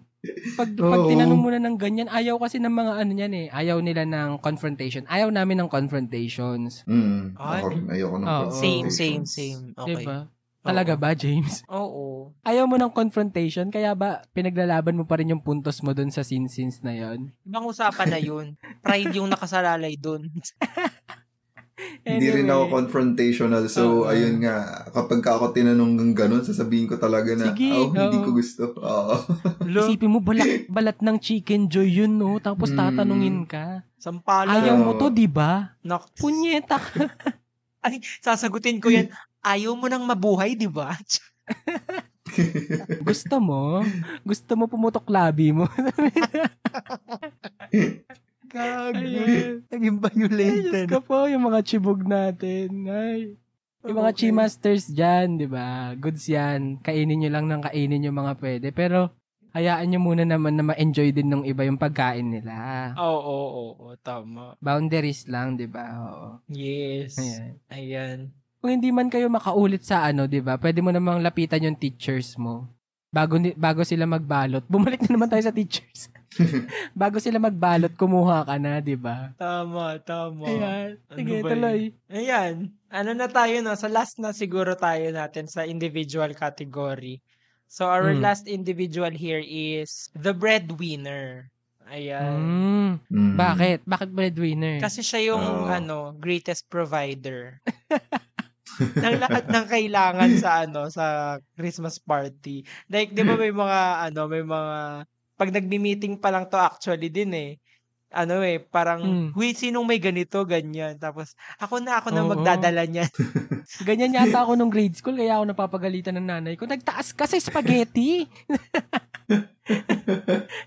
Pag, 0.56 0.74
pag 0.74 1.02
Oo. 1.06 1.10
tinanong 1.12 1.42
mo 1.42 1.50
na 1.54 1.62
ng 1.62 1.78
ganyan, 1.78 2.10
ayaw 2.10 2.42
kasi 2.42 2.58
ng 2.58 2.72
mga 2.72 2.94
ano 2.98 3.12
yan 3.14 3.34
eh. 3.36 3.48
Ayaw 3.52 3.78
nila 3.84 4.08
ng 4.10 4.42
confrontation. 4.42 5.06
Ayaw 5.06 5.30
namin 5.30 5.62
ng 5.62 5.70
confrontations. 5.70 6.82
Mm, 6.88 7.38
Ay. 7.38 7.62
ako 7.62 7.66
rin, 7.76 7.84
ayoko 7.92 8.16
ng 8.18 8.26
Oo. 8.26 8.50
Same, 8.50 8.88
same, 8.90 9.24
same. 9.28 9.60
Di 9.76 9.94
Okay. 9.94 10.06
ba? 10.08 10.18
Talaga 10.66 10.98
ba, 10.98 11.14
James? 11.14 11.62
Oo. 11.70 12.34
Ayaw 12.42 12.66
mo 12.66 12.76
ng 12.76 12.90
confrontation, 12.90 13.70
kaya 13.70 13.94
ba 13.94 14.26
pinaglalaban 14.34 14.98
mo 14.98 15.06
pa 15.06 15.22
rin 15.22 15.30
yung 15.30 15.40
puntos 15.40 15.80
mo 15.80 15.94
dun 15.94 16.10
sa 16.10 16.26
sin-sins 16.26 16.82
na 16.82 16.92
yon? 16.92 17.30
Ibang 17.46 17.70
usapan 17.70 18.10
na 18.10 18.18
yun. 18.18 18.58
Pride 18.82 19.14
yung 19.14 19.30
nakasalalay 19.30 19.94
dun. 19.96 20.26
Hindi 22.06 22.32
rin 22.32 22.48
ako 22.48 22.72
confrontational. 22.72 23.66
So, 23.68 24.06
Oo. 24.06 24.08
ayun 24.08 24.40
nga, 24.40 24.64
kapag 24.90 25.20
ka 25.20 25.36
ako 25.36 25.52
tinanong 25.52 25.92
ng 25.92 26.14
ganun, 26.14 26.42
sasabihin 26.42 26.88
ko 26.88 26.96
talaga 26.96 27.36
na, 27.36 27.52
Sige, 27.52 27.68
oh, 27.68 27.92
hindi 27.92 28.16
oo. 28.16 28.24
ko 28.24 28.30
gusto. 28.32 28.64
Oo. 28.78 29.16
Lo, 29.74 29.84
Isipin 29.84 30.08
mo, 30.08 30.22
balat, 30.22 30.66
balat 30.66 30.98
ng 30.98 31.18
chicken 31.20 31.68
joy 31.68 31.90
yun, 31.90 32.16
no? 32.16 32.40
Tapos 32.40 32.72
Mm. 32.72 32.78
tatanungin 32.80 33.40
ka. 33.46 33.84
sampala. 33.98 34.54
Ayaw 34.54 34.78
mo 34.78 34.94
to, 34.96 35.10
di 35.10 35.26
ba? 35.26 35.76
Punyeta 36.16 36.78
ka. 36.78 37.10
Ay, 37.82 37.98
sasagutin 38.22 38.78
ko 38.78 38.94
yan. 38.94 39.10
Ayaw 39.46 39.78
mo 39.78 39.86
nang 39.86 40.02
mabuhay, 40.02 40.58
di 40.58 40.66
ba? 40.66 40.98
Gusto 43.08 43.38
mo? 43.38 43.86
Gusto 44.26 44.58
mo 44.58 44.66
pumutok 44.66 45.06
labi 45.06 45.54
mo? 45.54 45.70
Gago. 48.50 48.98
Naging 49.70 49.98
Ay, 50.02 50.10
violent. 50.10 50.58
Diyos 50.66 50.90
ko 50.90 51.00
po, 51.06 51.18
yung 51.30 51.46
mga 51.46 51.60
chibog 51.62 52.02
natin. 52.02 52.90
Ay. 52.90 53.38
Yung 53.86 53.98
mga 54.02 54.12
Okay. 54.18 54.20
chi 54.26 54.34
masters 54.34 54.90
dyan, 54.90 55.38
di 55.38 55.46
ba? 55.46 55.94
Goods 55.94 56.26
yan. 56.26 56.82
Kainin 56.82 57.22
nyo 57.22 57.30
lang 57.30 57.46
ng 57.46 57.62
kainin 57.70 58.02
yung 58.02 58.18
mga 58.18 58.34
pwede. 58.42 58.68
Pero, 58.74 59.14
hayaan 59.54 59.94
nyo 59.94 60.00
muna 60.02 60.26
naman 60.26 60.58
na 60.58 60.66
ma-enjoy 60.66 61.14
din 61.14 61.30
ng 61.30 61.44
iba 61.46 61.62
yung 61.70 61.78
pagkain 61.78 62.26
nila. 62.26 62.92
Oo, 62.98 63.22
oo, 63.22 63.64
oo, 63.78 63.94
tama. 64.02 64.58
Boundaries 64.58 65.30
lang, 65.30 65.54
di 65.54 65.70
ba? 65.70 65.86
Oo. 66.02 66.30
Yes. 66.50 67.14
Ayan. 67.22 67.52
Ayan. 67.70 68.20
Kung 68.66 68.82
hindi 68.82 68.90
man 68.90 69.14
kayo 69.14 69.30
makaulit 69.30 69.86
sa 69.86 70.10
ano, 70.10 70.26
'di 70.26 70.42
ba? 70.42 70.58
Pwede 70.58 70.82
mo 70.82 70.90
namang 70.90 71.22
lapitan 71.22 71.62
yung 71.62 71.78
teachers 71.78 72.34
mo. 72.34 72.66
Bago 73.14 73.38
ni- 73.38 73.54
bago 73.54 73.86
sila 73.86 74.10
magbalot. 74.10 74.66
Bumalik 74.66 75.06
na 75.06 75.14
naman 75.14 75.30
tayo 75.30 75.46
sa 75.46 75.54
teachers. 75.54 76.10
bago 76.98 77.22
sila 77.22 77.38
magbalot, 77.38 77.94
kumuha 77.94 78.42
ka 78.42 78.58
na, 78.58 78.82
'di 78.82 78.98
ba? 78.98 79.38
Tama, 79.38 80.02
tama. 80.02 80.50
Ayan. 80.50 80.98
Ano 80.98 81.14
Sige, 81.22 81.36
ba 81.46 81.50
tuloy. 81.54 81.80
Ayan. 82.10 82.74
Ano 82.90 83.14
na 83.14 83.30
tayo 83.30 83.54
na? 83.62 83.78
Sa 83.78 83.86
last 83.86 84.18
na 84.18 84.34
siguro 84.34 84.74
tayo 84.74 85.14
natin 85.14 85.46
sa 85.46 85.62
individual 85.62 86.34
category. 86.34 87.22
So, 87.70 87.86
our 87.86 88.18
Mm. 88.18 88.26
last 88.26 88.50
individual 88.50 89.14
here 89.14 89.46
is 89.46 90.10
the 90.18 90.34
breadwinner. 90.34 91.54
Ayan. 91.86 92.34
Mm. 92.34 92.92
Mm. 93.14 93.34
Bakit? 93.38 93.80
Bakit 93.86 94.10
breadwinner? 94.10 94.82
Kasi 94.82 95.06
siya 95.06 95.38
yung 95.38 95.46
Oo. 95.46 95.70
ano, 95.70 96.18
greatest 96.18 96.66
provider. 96.66 97.62
ng 99.04 99.16
lahat 99.20 99.46
ng 99.48 99.66
kailangan 99.68 100.30
sa 100.38 100.50
ano 100.64 100.88
sa 100.90 101.38
Christmas 101.54 101.98
party. 101.98 102.64
Like 102.88 103.12
'di 103.12 103.24
ba 103.24 103.36
may 103.36 103.52
mga 103.52 103.80
ano, 104.12 104.22
may 104.28 104.44
mga 104.44 104.78
pag 105.36 105.52
nagmi-meeting 105.52 106.16
pa 106.16 106.32
lang 106.32 106.48
to 106.48 106.56
actually 106.56 107.12
din 107.12 107.32
eh. 107.36 107.52
ano 108.16 108.40
eh, 108.48 108.64
parang, 108.64 109.02
Hmm. 109.04 109.30
huy, 109.36 109.52
sinong 109.52 109.84
may 109.84 110.00
ganito, 110.00 110.40
ganyan. 110.48 110.96
Tapos, 110.96 111.36
ako 111.60 111.84
na, 111.84 112.00
ako 112.00 112.16
na 112.16 112.24
Oo. 112.24 112.32
magdadala 112.32 112.88
niyan. 112.88 113.12
Ganyan 113.84 114.16
yata 114.16 114.46
ako 114.46 114.56
nung 114.56 114.72
grade 114.72 114.96
school, 114.96 115.20
kaya 115.20 115.36
ako 115.36 115.52
napapagalitan 115.52 116.16
ng 116.16 116.24
nanay 116.24 116.56
ko. 116.56 116.64
Nagtaas 116.64 117.12
ka 117.12 117.28
sa 117.28 117.36
spaghetti. 117.36 118.24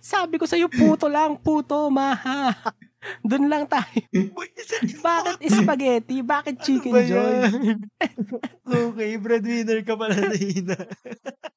Sabi 0.02 0.36
ko 0.36 0.44
sa'yo, 0.44 0.68
puto 0.68 1.08
lang, 1.08 1.40
puto, 1.40 1.88
maha. 1.88 2.52
Doon 3.22 3.46
lang 3.46 3.64
tayo. 3.70 4.02
Bakit 5.06 5.38
spaghetti? 5.46 6.18
Bakit 6.22 6.54
chicken 6.58 6.94
Ba 6.94 7.02
joy? 7.06 7.34
okay, 8.90 9.10
breadwinner 9.18 9.80
ka 9.86 9.94
pala 9.94 10.18
na 10.18 10.34
ina. 10.34 10.76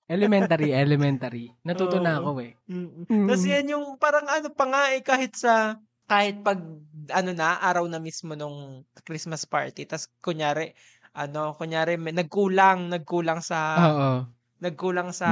Elementary, 0.05 0.69
elementary. 0.75 1.45
Natuto 1.65 1.97
na 1.97 2.21
Oo. 2.21 2.35
ako 2.35 2.45
eh. 2.45 2.53
Mm. 2.69 3.07
Mm. 3.09 3.27
Tapos 3.29 3.43
yan 3.47 3.65
yung 3.73 3.85
parang 3.97 4.27
ano 4.29 4.47
pa 4.53 4.65
nga 4.69 4.83
eh, 4.93 5.01
kahit 5.01 5.33
sa, 5.33 5.81
kahit 6.05 6.45
pag, 6.45 6.61
ano 7.09 7.31
na, 7.33 7.57
araw 7.57 7.89
na 7.89 7.97
mismo 7.97 8.37
nung 8.37 8.85
Christmas 9.01 9.47
party, 9.47 9.89
tapos 9.89 10.11
kunyari, 10.21 10.75
ano, 11.15 11.57
kunyari, 11.57 11.97
may, 11.97 12.13
nagkulang, 12.13 12.91
nagkulang 12.91 13.41
sa, 13.41 13.57
Oo. 13.79 14.11
Nagkulang 14.61 15.09
sa 15.09 15.27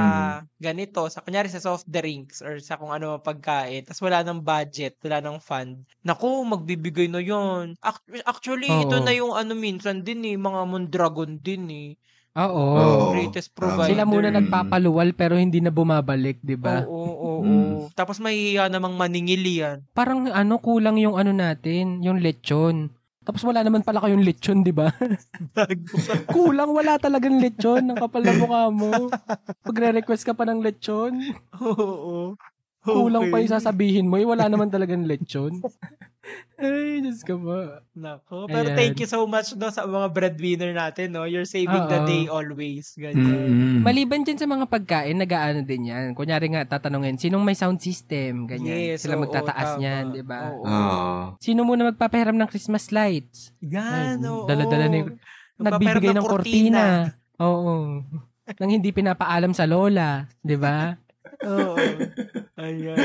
ganito, 0.57 1.05
sa 1.07 1.21
kunyari 1.21 1.47
sa 1.47 1.61
soft 1.61 1.85
drinks 1.85 2.41
or 2.41 2.57
sa 2.57 2.75
kung 2.75 2.89
ano 2.89 3.21
pagkain, 3.21 3.85
tapos 3.85 4.01
wala 4.01 4.25
nang 4.25 4.41
budget, 4.41 4.97
wala 4.99 5.21
nang 5.21 5.37
fund. 5.37 5.85
Naku, 6.01 6.41
magbibigay 6.43 7.07
na 7.07 7.21
yun. 7.21 7.77
Ac- 7.79 8.03
Actually, 8.25 8.67
ito 8.67 8.97
Oo. 8.97 9.05
na 9.05 9.13
yung 9.13 9.37
ano 9.37 9.53
minsan 9.53 10.01
din 10.01 10.25
eh, 10.25 10.35
mga 10.35 10.65
Mondragon 10.65 11.37
din 11.37 11.63
eh. 11.69 11.89
Oo. 12.37 12.65
Oo. 12.77 13.05
Greatest 13.13 13.53
provider. 13.53 13.89
Sila 13.89 14.05
muna 14.05 14.29
Mm. 14.29 14.37
nagpapaluwal 14.41 15.13
pero 15.13 15.33
hindi 15.33 15.59
na 15.59 15.73
bumabalik, 15.73 16.37
'di 16.41 16.57
ba? 16.57 16.85
Oo, 16.85 16.93
oo, 16.93 17.15
oo. 17.15 17.43
Mm. 17.43 17.73
Tapos 17.97 18.21
mahihiya 18.21 18.69
namang 18.69 18.93
maningil 18.95 19.41
yan. 19.43 19.77
Parang 19.93 20.29
ano 20.29 20.61
kulang 20.61 21.01
yung 21.01 21.17
ano 21.17 21.33
natin, 21.33 22.01
yung 22.05 22.21
lechon. 22.21 22.93
Tapos 23.29 23.45
wala 23.45 23.61
naman 23.61 23.85
pala 23.85 24.01
kayong 24.01 24.25
lechon, 24.25 24.65
'di 24.65 24.73
ba? 24.73 24.89
Kulang 26.33 26.73
wala 26.73 26.97
talagang 26.97 27.37
lechon 27.37 27.85
ng 27.85 28.01
kapal 28.01 28.25
na 28.25 28.33
mukha 28.33 28.73
mo. 28.73 29.13
Pagre-request 29.69 30.25
ka 30.25 30.33
pa 30.33 30.49
ng 30.49 30.65
lechon, 30.65 31.13
Oo. 31.61 32.33
kulang 32.81 33.29
pa 33.29 33.37
Okay. 33.37 33.45
yung 33.45 33.53
sasabihin 33.53 34.09
mo, 34.09 34.17
eh, 34.17 34.25
wala 34.25 34.49
naman 34.49 34.73
talagang 34.73 35.05
lechon. 35.05 35.61
Ay, 36.59 36.99
Diyos 36.99 37.23
ka 37.23 37.33
ba. 37.33 37.81
Nako. 37.95 38.45
Pero 38.45 38.67
Ayan. 38.67 38.75
thank 38.75 38.99
you 38.99 39.07
so 39.07 39.23
much 39.23 39.55
no, 39.55 39.71
sa 39.71 39.87
mga 39.87 40.11
breadwinner 40.11 40.75
natin. 40.75 41.15
No? 41.15 41.23
You're 41.23 41.47
saving 41.47 41.87
the 41.87 42.03
Oo. 42.03 42.07
day 42.07 42.27
always. 42.27 42.91
Ganyan. 42.93 43.79
Mm. 43.79 43.79
Maliban 43.81 44.27
dyan 44.27 44.35
sa 44.35 44.43
mga 44.43 44.67
pagkain, 44.67 45.15
nag-aano 45.15 45.63
din 45.63 45.87
yan. 45.87 46.11
Kunyari 46.11 46.51
nga, 46.51 46.67
tatanungin, 46.67 47.15
sinong 47.15 47.41
may 47.41 47.55
sound 47.55 47.79
system? 47.79 48.43
Ganyan. 48.43 48.75
Yes, 48.95 49.07
Sila 49.07 49.15
oo, 49.15 49.23
magtataas 49.23 49.69
tama. 49.73 49.79
niyan, 49.79 50.03
di 50.11 50.23
ba? 50.23 50.39
Oo. 50.51 50.63
Oo. 50.67 51.07
Sino 51.39 51.63
muna 51.63 51.87
magpapahiram 51.89 52.35
ng 52.35 52.49
Christmas 52.51 52.91
lights? 52.91 53.55
Yan, 53.63 54.19
oo. 54.21 54.43
dala-dala 54.43 54.91
na 54.91 54.97
yung- 54.99 55.15
Nagbibigay 55.59 56.11
ng 56.11 56.27
kortina. 56.27 56.83
kortina. 56.83 56.83
Oo. 57.47 58.03
Nang 58.49 58.71
hindi 58.71 58.89
pinapaalam 58.91 59.51
sa 59.51 59.63
lola, 59.63 60.27
di 60.39 60.55
ba? 60.55 60.91
Oo. 61.41 61.75
Ayan. 62.59 62.99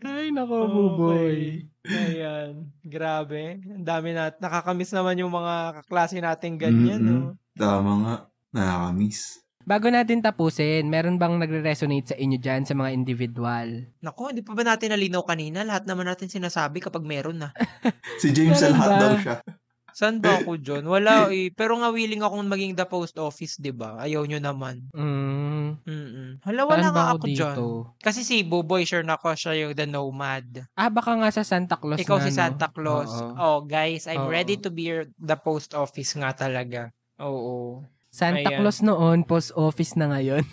Ay, 0.00 0.30
nako, 0.30 0.56
Okay. 0.58 0.72
buboy. 0.72 1.38
Ayan. 1.84 2.50
Grabe. 2.80 3.60
Ang 3.60 3.84
dami 3.84 4.12
na. 4.12 4.32
Nakakamiss 4.32 4.90
naman 4.90 5.16
yung 5.16 5.30
mga 5.30 5.54
kaklase 5.78 6.18
natin 6.18 6.56
ganyan, 6.56 7.00
Mm-mm. 7.00 7.20
no? 7.26 7.38
Tama 7.54 7.92
nga. 8.00 8.14
Nakakamiss. 8.50 9.44
Bago 9.60 9.92
natin 9.92 10.24
tapusin, 10.24 10.88
meron 10.88 11.20
bang 11.20 11.36
nagre-resonate 11.36 12.06
sa 12.06 12.16
inyo 12.16 12.40
dyan 12.40 12.64
sa 12.64 12.72
mga 12.72 12.96
individual? 12.96 13.92
Naku, 14.00 14.32
hindi 14.32 14.40
pa 14.40 14.56
ba 14.56 14.64
natin 14.64 14.88
nalinaw 14.90 15.20
kanina? 15.20 15.60
Lahat 15.60 15.84
naman 15.84 16.08
natin 16.08 16.32
sinasabi 16.32 16.80
kapag 16.80 17.04
meron 17.04 17.44
na. 17.44 17.52
Si 18.20 18.32
James 18.32 18.56
Meron 18.56 18.72
lahat 18.74 18.88
ba? 18.88 18.98
daw 18.98 19.12
siya. 19.16 19.36
Saan 19.94 20.22
ba 20.22 20.40
ako 20.40 20.56
dyan? 20.64 20.84
Wala 20.86 21.30
eh. 21.30 21.50
Pero 21.54 21.78
nga 21.78 21.90
willing 21.90 22.22
akong 22.24 22.46
maging 22.46 22.74
the 22.74 22.86
post 22.86 23.16
office, 23.18 23.58
di 23.60 23.70
ba? 23.74 24.00
Ayaw 24.00 24.26
nyo 24.26 24.40
naman. 24.42 24.90
Mm. 24.94 26.40
Hala, 26.42 26.62
wala 26.66 26.88
nga 26.90 27.04
ako 27.14 27.24
dito? 27.26 27.64
Kasi 28.00 28.24
si 28.26 28.42
Buboy, 28.42 28.86
sure 28.88 29.04
na 29.04 29.16
ako 29.16 29.36
siya 29.36 29.52
yung 29.66 29.74
the 29.76 29.86
nomad. 29.86 30.46
Ah, 30.74 30.90
baka 30.90 31.14
nga 31.14 31.30
sa 31.30 31.44
Santa 31.46 31.76
Claus 31.78 32.00
Ikaw 32.00 32.16
nga, 32.18 32.26
si 32.26 32.30
no? 32.32 32.38
Santa 32.38 32.68
Claus. 32.72 33.12
Oo. 33.12 33.34
Oh, 33.38 33.58
guys, 33.62 34.08
I'm 34.10 34.26
Oo. 34.26 34.32
ready 34.32 34.58
to 34.58 34.70
be 34.72 34.90
your, 34.90 35.06
the 35.18 35.36
post 35.38 35.76
office 35.76 36.16
nga 36.18 36.32
talaga. 36.34 36.90
Oo. 37.20 37.84
Santa 38.20 38.44
Ayan. 38.44 38.60
Claus 38.60 38.80
noon, 38.80 39.24
post 39.24 39.52
office 39.54 39.94
na 39.94 40.06
ngayon. 40.08 40.42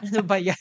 Ano 0.00 0.22
ba 0.22 0.36
yan? 0.36 0.56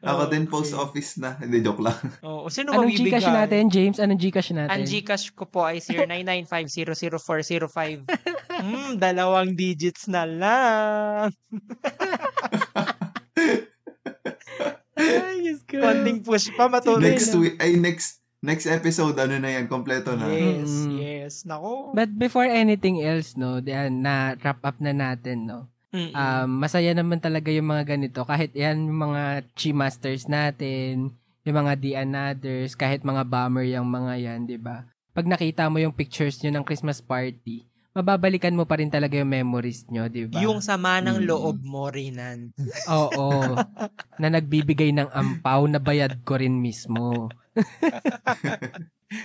Ako 0.00 0.28
din 0.28 0.44
post 0.46 0.70
Okay. 0.70 0.80
office 0.80 1.16
na. 1.16 1.34
Hindi, 1.36 1.58
joke 1.58 1.80
lang. 1.80 1.96
Oo. 2.22 2.46
Sino 2.46 2.70
Anong 2.70 2.86
mamibigay? 2.86 3.12
Gcash 3.12 3.28
natin, 3.28 3.62
James? 3.66 3.98
Anong 3.98 4.16
Gcash 4.16 4.50
natin? 4.52 4.72
Ang 4.72 4.84
Gcash 4.84 5.30
ko 5.30 5.44
po 5.44 5.62
ay 5.62 5.78
0995000405. 5.78 8.06
Hmm, 8.54 8.96
dalawang 8.96 9.52
digits 9.52 10.06
na 10.06 10.22
lang. 10.22 11.28
Ay, 14.94 15.34
Diyos 15.42 15.60
ko. 15.64 15.76
Konting 15.76 16.20
push 16.22 16.48
pa 16.54 16.68
matuloy 16.68 17.10
Next 17.10 17.34
na. 17.34 17.38
week, 17.40 17.54
ay 17.58 17.74
next 17.74 18.22
next 18.40 18.66
episode, 18.66 19.16
ano 19.16 19.34
na 19.34 19.50
yan, 19.50 19.66
kompleto 19.66 20.14
na. 20.14 20.28
Yes, 20.28 20.70
Mm. 20.70 20.94
yes. 20.94 21.03
Nako. 21.48 21.96
But 21.96 22.12
before 22.12 22.44
anything 22.44 23.00
else, 23.00 23.32
no, 23.34 23.58
yan, 23.58 24.04
na 24.04 24.36
wrap 24.36 24.60
up 24.60 24.76
na 24.76 24.92
natin, 24.92 25.48
no. 25.48 25.72
Mm-mm. 25.94 26.10
Um, 26.10 26.58
masaya 26.58 26.90
naman 26.90 27.22
talaga 27.22 27.48
yung 27.48 27.70
mga 27.70 27.94
ganito. 27.94 28.26
Kahit 28.26 28.50
yan, 28.52 28.90
yung 28.90 29.00
mga 29.10 29.46
Chi 29.54 29.70
Masters 29.70 30.26
natin, 30.26 31.14
yung 31.46 31.56
mga 31.56 31.72
The 31.78 31.92
Anothers, 32.02 32.74
kahit 32.74 33.06
mga 33.06 33.22
bomber 33.22 33.62
yung 33.62 33.86
mga 33.86 34.12
yan, 34.18 34.40
di 34.44 34.58
ba? 34.58 34.84
Pag 35.14 35.30
nakita 35.30 35.70
mo 35.70 35.78
yung 35.78 35.94
pictures 35.94 36.42
nyo 36.42 36.50
ng 36.50 36.66
Christmas 36.66 36.98
party, 36.98 37.62
mababalikan 37.94 38.58
mo 38.58 38.66
pa 38.66 38.82
rin 38.82 38.90
talaga 38.90 39.14
yung 39.14 39.30
memories 39.30 39.86
nyo, 39.86 40.10
di 40.10 40.26
ba? 40.26 40.42
Yung 40.42 40.58
sama 40.58 40.98
ng 40.98 41.22
Mm. 41.22 41.26
loob 41.30 41.62
mo, 41.62 41.86
Rinan. 41.86 42.50
Oo. 42.90 43.54
na 44.20 44.28
nagbibigay 44.30 44.90
ng 44.90 45.06
ampaw 45.14 45.62
na 45.70 45.78
bayad 45.78 46.26
ko 46.26 46.34
rin 46.34 46.58
mismo. 46.58 47.30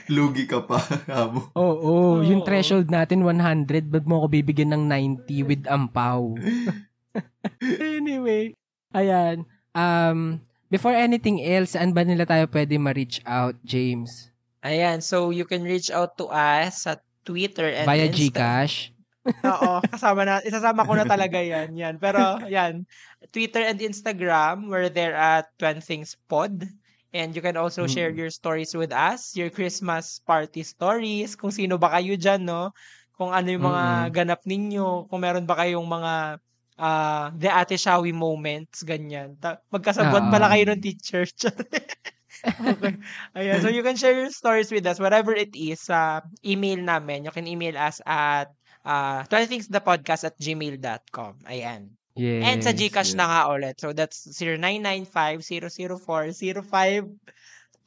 Lugi 0.10 0.46
ka 0.46 0.66
pa, 0.66 0.80
Amo. 1.22 1.54
Oo. 1.54 2.20
Yung 2.22 2.42
Oo. 2.42 2.48
threshold 2.48 2.90
natin, 2.90 3.24
100. 3.26 3.90
Ba't 3.90 4.06
mo 4.06 4.24
ako 4.24 4.28
bibigyan 4.32 4.74
ng 4.74 4.84
90 5.26 5.50
with 5.50 5.64
ampaw? 5.66 6.34
anyway. 7.80 8.54
Ayan. 8.94 9.46
Um, 9.74 10.42
before 10.68 10.94
anything 10.94 11.42
else, 11.42 11.78
saan 11.78 11.94
ba 11.94 12.04
nila 12.04 12.26
tayo 12.26 12.50
pwede 12.50 12.76
ma-reach 12.82 13.22
out, 13.26 13.56
James? 13.62 14.34
Ayan, 14.60 15.00
so 15.00 15.32
you 15.32 15.48
can 15.48 15.64
reach 15.64 15.88
out 15.88 16.18
to 16.20 16.28
us 16.28 16.84
sa 16.84 17.00
Twitter 17.24 17.70
and 17.70 17.88
Via 17.88 18.10
Insta- 18.10 18.18
Gcash? 18.34 18.76
Oo, 19.30 19.80
kasama 19.94 20.26
na, 20.26 20.42
isasama 20.42 20.88
ko 20.88 20.98
na 20.98 21.06
talaga 21.06 21.38
yan, 21.40 21.76
yan. 21.78 21.96
Pero, 22.02 22.42
yan, 22.50 22.84
Twitter 23.30 23.62
and 23.64 23.80
Instagram, 23.80 24.68
we're 24.68 24.90
there 24.90 25.14
at 25.16 25.48
Twen 25.62 25.80
Things 25.80 26.18
Pod. 26.28 26.66
And 27.14 27.34
you 27.36 27.42
can 27.42 27.58
also 27.58 27.88
share 27.90 28.12
Mm. 28.12 28.16
your 28.16 28.30
stories 28.30 28.74
with 28.78 28.94
us, 28.94 29.34
your 29.36 29.50
Christmas 29.50 30.22
party 30.24 30.62
stories, 30.62 31.34
kung 31.40 31.50
sino 31.54 31.78
ba 31.82 31.90
kayo 31.98 32.14
dyan, 32.20 32.46
no? 32.46 32.72
Kung 33.18 33.34
ano 33.34 33.48
yung 33.50 33.66
mga 33.66 33.86
Mm-mm. 33.86 34.14
ganap 34.14 34.42
ninyo, 34.46 35.10
kung 35.10 35.22
meron 35.24 35.46
ba 35.50 35.58
kayong 35.66 35.86
mga 35.88 36.14
ah 36.80 37.30
the 37.36 37.50
ate 37.52 37.76
shawi 37.76 38.14
moments, 38.16 38.82
ganyan. 38.88 39.36
Ta- 39.42 39.60
magkasabot 39.74 40.24
Ah. 40.24 40.32
pala 40.32 40.48
kayo 40.54 40.64
ng 40.72 40.82
teacher. 40.82 41.26
okay. 42.72 42.96
Ayan. 43.36 43.60
So 43.62 43.70
you 43.70 43.84
can 43.84 43.96
share 44.00 44.16
your 44.16 44.32
stories 44.32 44.72
with 44.72 44.86
us, 44.88 45.00
whatever 45.00 45.34
it 45.36 45.54
is, 45.56 45.84
sa 45.90 46.24
email 46.46 46.80
namin. 46.82 47.26
You 47.28 47.34
can 47.36 47.48
email 47.48 47.76
us 47.78 48.00
at 48.06 48.52
uh, 48.86 49.24
20thingsthepodcast 49.28 50.24
at 50.28 50.36
gmail.com. 50.40 51.44
Ayan. 51.48 51.99
Yes. 52.20 52.44
And 52.44 52.60
sa 52.60 52.76
Gcash 52.76 53.16
yes. 53.16 53.20
na 53.20 53.32
nga 53.32 53.42
ulit. 53.48 53.80
So 53.80 53.96
that's 53.96 54.28
0995-004-05 54.36 57.08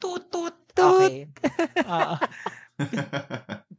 Toot 0.01 0.23
toot. 0.27 0.57
Okay. 0.73 1.29
Ah. 1.85 2.17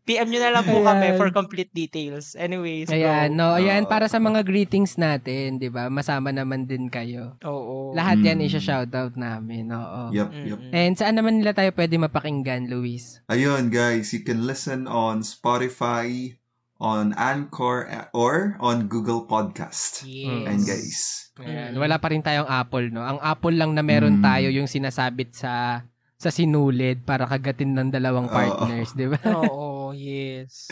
PM 0.07 0.31
nyo 0.31 0.39
na 0.39 0.55
lang 0.55 0.65
po 0.65 0.79
kami 0.85 1.07
Ayan. 1.11 1.19
for 1.19 1.29
complete 1.35 1.73
details. 1.75 2.37
Anyways, 2.39 2.87
Ayan, 2.89 3.35
go. 3.35 3.39
no, 3.41 3.55
ayan, 3.59 3.89
para 3.89 4.07
sa 4.07 4.23
mga 4.23 4.45
greetings 4.45 4.95
natin, 4.95 5.59
di 5.59 5.73
ba? 5.73 5.91
Masama 5.91 6.31
naman 6.31 6.69
din 6.69 6.87
kayo. 6.87 7.35
Oo. 7.43 7.97
Lahat 7.97 8.21
yan 8.21 8.39
Mm. 8.39 8.47
isa-shoutout 8.47 9.17
namin, 9.19 9.73
oo. 9.73 10.13
Mm-mm. 10.13 10.45
yup. 10.47 10.61
And 10.71 10.95
saan 10.95 11.19
naman 11.19 11.41
nila 11.41 11.57
tayo 11.57 11.73
pwede 11.73 11.99
mapakinggan, 11.99 12.71
Luis? 12.71 13.25
Ayun, 13.27 13.73
guys, 13.73 14.13
you 14.13 14.23
can 14.23 14.47
listen 14.47 14.87
on 14.87 15.25
Spotify, 15.27 16.37
on 16.77 17.15
Anchor, 17.15 17.87
eh, 17.87 18.07
or 18.13 18.59
on 18.59 18.87
Google 18.87 19.25
Podcast. 19.25 20.03
Yes. 20.03 20.45
And 20.45 20.61
guys, 20.61 21.01
Ayan, 21.37 21.73
wala 21.75 21.97
pa 21.97 22.09
rin 22.09 22.21
tayong 22.21 22.47
Apple, 22.47 22.89
no? 22.89 23.03
Ang 23.03 23.19
Apple 23.19 23.55
lang 23.55 23.73
na 23.73 23.83
meron 23.83 24.19
Mm. 24.19 24.23
tayo 24.23 24.49
yung 24.49 24.67
sinasabit 24.67 25.33
sa 25.33 25.83
sa 26.15 26.31
sinulid 26.31 27.03
para 27.03 27.25
kagatin 27.25 27.75
ng 27.75 27.91
dalawang 27.91 28.27
partners, 28.27 28.95
di 28.95 29.07
ba? 29.07 29.19
Oo, 29.35 29.91
yes. 29.99 30.71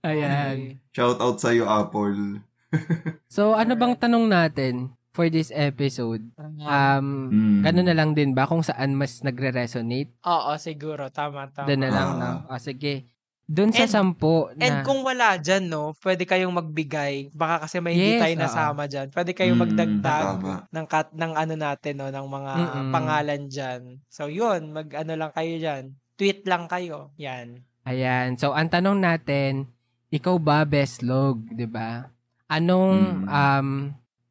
Ayan. 0.00 0.78
shout 0.90 1.16
out 1.18 1.36
sa'yo, 1.36 1.64
Apple. 1.64 2.40
So, 3.26 3.54
ano 3.54 3.74
bang 3.74 3.94
tanong 3.94 4.26
natin? 4.26 4.74
for 5.10 5.30
this 5.30 5.54
episode. 5.54 6.26
Um, 6.58 7.30
Mm. 7.30 7.62
Ganun 7.62 7.86
na 7.86 7.94
lang 7.94 8.10
din 8.12 8.34
ba 8.34 8.44
kung 8.44 8.60
saan 8.60 8.98
mas 8.98 9.22
nagre-resonate? 9.22 10.10
oo, 10.20 10.50
siguro. 10.58 11.06
Tama, 11.06 11.46
tama. 11.48 11.70
Doon 11.70 11.80
na 11.80 11.88
lang, 11.88 12.08
Ah. 12.10 12.18
no? 12.18 12.30
O, 12.50 12.58
sige. 12.58 13.13
Doon 13.44 13.70
sa 13.70 13.84
And- 13.84 13.92
sampo 13.92 14.48
na... 14.56 14.64
And 14.64 14.76
kung 14.82 15.04
wala 15.04 15.36
dyan, 15.36 15.68
no, 15.68 15.92
pwede 16.00 16.24
kayong 16.24 16.50
magbigay. 16.50 17.28
Baka 17.30 17.68
kasi 17.68 17.76
may 17.76 17.92
hindi 17.92 18.16
Yes, 18.16 18.22
tayo 18.24 18.34
oo. 18.34 18.42
nasama 18.42 18.82
dyan. 18.84 19.06
Pwede 19.08 19.30
kayong 19.30 19.54
Mm, 19.54 19.64
magdagdag 19.68 20.24
Tama. 20.40 20.54
ng, 20.66 20.86
kat, 20.88 21.08
ng 21.12 21.32
ano 21.34 21.54
natin, 21.54 21.94
no, 21.94 22.08
ng 22.08 22.26
mga 22.26 22.52
Mm-mm. 22.56 22.88
pangalan 22.90 23.42
dyan. 23.46 23.80
So, 24.08 24.26
yun, 24.26 24.72
mag 24.72 24.88
ano 24.90 25.12
lang 25.14 25.30
kayo 25.30 25.54
dyan. 25.54 25.84
Tweet 26.14 26.42
lang 26.44 26.64
kayo. 26.66 27.12
Yan. 27.16 27.60
Ayan. 27.84 28.34
So, 28.34 28.50
ang 28.50 28.66
tanong 28.66 28.96
natin, 28.96 29.68
ikaw 30.08 30.40
ba 30.40 30.64
best 30.64 31.02
log, 31.02 31.44
di 31.46 31.66
ba? 31.66 32.08
Anong, 32.46 32.96
Mm. 33.20 33.28
um, 33.28 33.68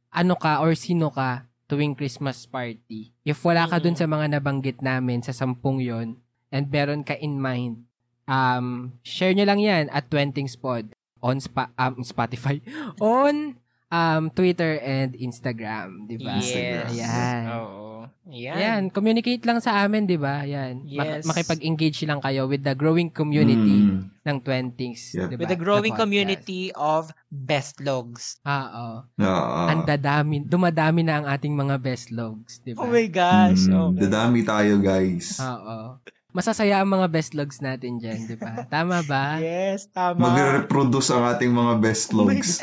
ano 0.10 0.34
ka 0.35 0.57
or 0.57 0.73
sino 0.73 1.10
ka 1.10 1.45
tuwing 1.65 1.94
Christmas 1.94 2.45
party? 2.45 3.14
If 3.22 3.41
wala 3.41 3.65
ka 3.65 3.77
dun 3.77 3.94
Mm. 3.94 3.99
sa 3.99 4.07
mga 4.07 4.26
nabanggit 4.31 4.81
namin 4.81 5.22
sa 5.22 5.31
sampung 5.31 5.77
yon 5.77 6.18
and 6.49 6.65
meron 6.68 7.02
ka 7.02 7.14
in 7.14 7.38
mind, 7.38 7.85
um, 8.25 8.93
share 9.01 9.33
nyo 9.33 9.43
lang 9.43 9.59
yan 9.59 9.87
at 9.89 10.07
TwentingsPod 10.07 10.91
on 11.19 11.39
spa, 11.39 11.71
um, 11.75 12.03
Spotify, 12.03 12.59
on 12.99 13.55
um, 13.87 14.23
Twitter 14.29 14.79
and 14.79 15.15
Instagram, 15.15 16.03
di 16.05 16.19
ba? 16.19 16.35
Yes. 16.37 16.91
Ayan. 16.91 17.43
Oo. 17.53 17.89
Yan. 18.23 18.55
Ayan, 18.55 18.81
communicate 18.87 19.43
lang 19.43 19.59
sa 19.59 19.83
amin, 19.83 20.03
di 20.03 20.15
ba? 20.15 20.43
Mak- 20.43 20.83
Yes. 20.83 21.23
makipag-engage 21.23 22.03
lang 22.03 22.19
kayo 22.19 22.47
with 22.47 22.63
the 22.63 22.71
growing 22.71 23.07
community 23.07 23.83
Mm. 23.83 24.11
ng 24.23 24.37
Twentings, 24.39 25.11
Yep. 25.11 25.27
di 25.27 25.35
ba? 25.35 25.39
With 25.43 25.51
the 25.51 25.59
growing 25.59 25.91
podcast. 25.91 26.03
community 26.03 26.63
of 26.73 27.11
best 27.27 27.79
logs. 27.79 28.39
Ah, 28.41 28.67
oo. 28.71 28.95
Oo. 29.19 29.61
Ang 29.69 29.83
dadami, 29.83 30.39
dumadami 30.39 31.03
na 31.03 31.19
ang 31.19 31.27
ating 31.27 31.51
mga 31.51 31.75
best 31.79 32.11
logs, 32.11 32.59
di 32.59 32.75
ba? 32.75 32.83
Oh 32.83 32.91
my 32.91 33.07
gosh. 33.07 33.67
Mm, 33.67 33.75
okay. 33.91 33.99
Dadami 34.07 34.39
tayo, 34.41 34.73
guys. 34.79 35.39
Oo. 35.39 35.99
Masasaya 36.34 36.81
ang 36.81 36.89
mga 36.89 37.07
best 37.07 37.38
logs 37.38 37.61
natin 37.61 38.01
dyan, 38.01 38.26
di 38.26 38.34
ba? 38.34 38.65
Tama 38.73 39.05
ba? 39.05 39.38
Yes, 39.38 39.85
tama. 39.88 40.18
Magre-reproduce 40.18 41.14
ang 41.14 41.30
ating 41.30 41.53
mga 41.53 41.73
best 41.77 42.10
Oh 42.14 42.26
logs. 42.26 42.57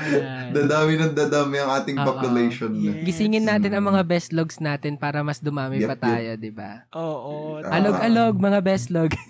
Ayan. 0.00 0.50
dadami 0.50 0.98
ng 0.98 1.12
dadami 1.14 1.62
ang 1.62 1.70
ating 1.78 1.94
Oo. 1.94 2.06
population. 2.06 2.74
Yes. 2.74 3.06
Gisingin 3.06 3.46
natin 3.46 3.70
ang 3.70 3.86
mga 3.86 4.02
best 4.02 4.34
logs 4.34 4.58
natin 4.58 4.98
para 4.98 5.22
mas 5.22 5.38
dumami 5.38 5.78
Yep, 5.78 5.86
pa 5.86 5.94
yep. 5.94 6.02
tayo, 6.02 6.30
di 6.34 6.50
ba? 6.50 6.72
Oo. 6.90 7.62
Ah. 7.62 7.78
Alog-alog, 7.78 8.34
mga 8.36 8.60
best 8.60 8.90
log. 8.90 9.10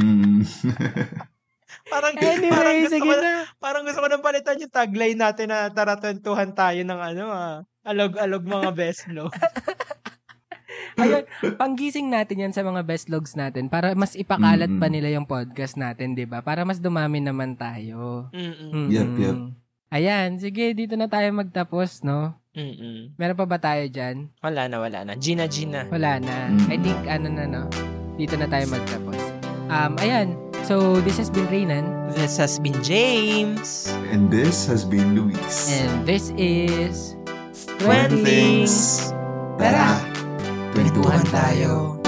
Mm. 0.00 0.46
Parang, 1.90 2.14
parang 2.14 2.38
anyway, 2.40 2.86
gusto 2.86 2.94
sige 2.94 3.10
ko, 3.10 3.20
na. 3.20 3.44
parang 3.58 3.82
gusto 3.84 4.00
ko 4.00 4.08
nang 4.08 4.24
palitan 4.24 4.56
yung 4.56 4.72
tagline 4.72 5.18
natin 5.18 5.50
na 5.50 5.68
tara 5.68 5.98
twentuhan 5.98 6.54
tayo 6.54 6.80
ng 6.80 7.00
ano 7.04 7.24
ah. 7.28 7.66
Alog-alog 7.82 8.40
mga 8.40 8.70
best 8.72 9.10
log. 9.10 9.34
Ayun, 11.00 11.24
panggising 11.56 12.08
natin 12.12 12.48
yan 12.48 12.52
sa 12.52 12.60
mga 12.60 12.84
best 12.84 13.08
logs 13.08 13.32
natin 13.34 13.72
para 13.72 13.96
mas 13.96 14.12
ipakalat 14.12 14.68
pa 14.76 14.86
Mm-mm. 14.86 14.94
nila 14.94 15.08
yung 15.16 15.24
podcast 15.24 15.80
natin, 15.80 16.12
di 16.12 16.28
ba? 16.28 16.44
Para 16.44 16.68
mas 16.68 16.78
dumami 16.78 17.24
naman 17.24 17.56
tayo. 17.56 18.28
Mm-mm. 18.36 18.92
Yep, 18.92 19.10
yep. 19.16 19.36
Mm-mm. 19.36 19.56
Ayan, 19.90 20.38
sige, 20.38 20.70
dito 20.70 20.94
na 20.94 21.10
tayo 21.10 21.26
magtapos, 21.34 22.06
no? 22.06 22.38
Mm-mm. 22.54 23.18
Meron 23.18 23.38
pa 23.38 23.46
ba 23.46 23.58
tayo 23.58 23.86
dyan? 23.90 24.30
Wala 24.38 24.70
na, 24.70 24.76
wala 24.78 25.02
na. 25.02 25.18
Gina, 25.18 25.50
Gina. 25.50 25.86
Wala 25.90 26.22
na. 26.22 26.50
Mm. 26.50 26.66
I 26.70 26.76
think, 26.78 27.00
ano 27.10 27.26
na, 27.26 27.44
no? 27.46 27.62
Dito 28.14 28.38
na 28.38 28.46
tayo 28.46 28.70
magtapos. 28.70 29.18
Um, 29.66 29.98
ayan. 29.98 30.38
So, 30.62 31.00
this 31.02 31.18
has 31.18 31.30
been 31.30 31.46
Raynan. 31.50 32.14
This 32.14 32.38
has 32.38 32.58
been 32.62 32.76
James. 32.86 33.90
And 34.14 34.30
this 34.30 34.66
has 34.70 34.86
been 34.86 35.18
Luis. 35.18 35.70
And 35.74 36.06
this 36.06 36.30
is... 36.38 37.18
Twentings. 37.80 39.10
Tara! 39.56 40.09
Kwentuhan 40.70 41.22
tayo. 41.28 41.99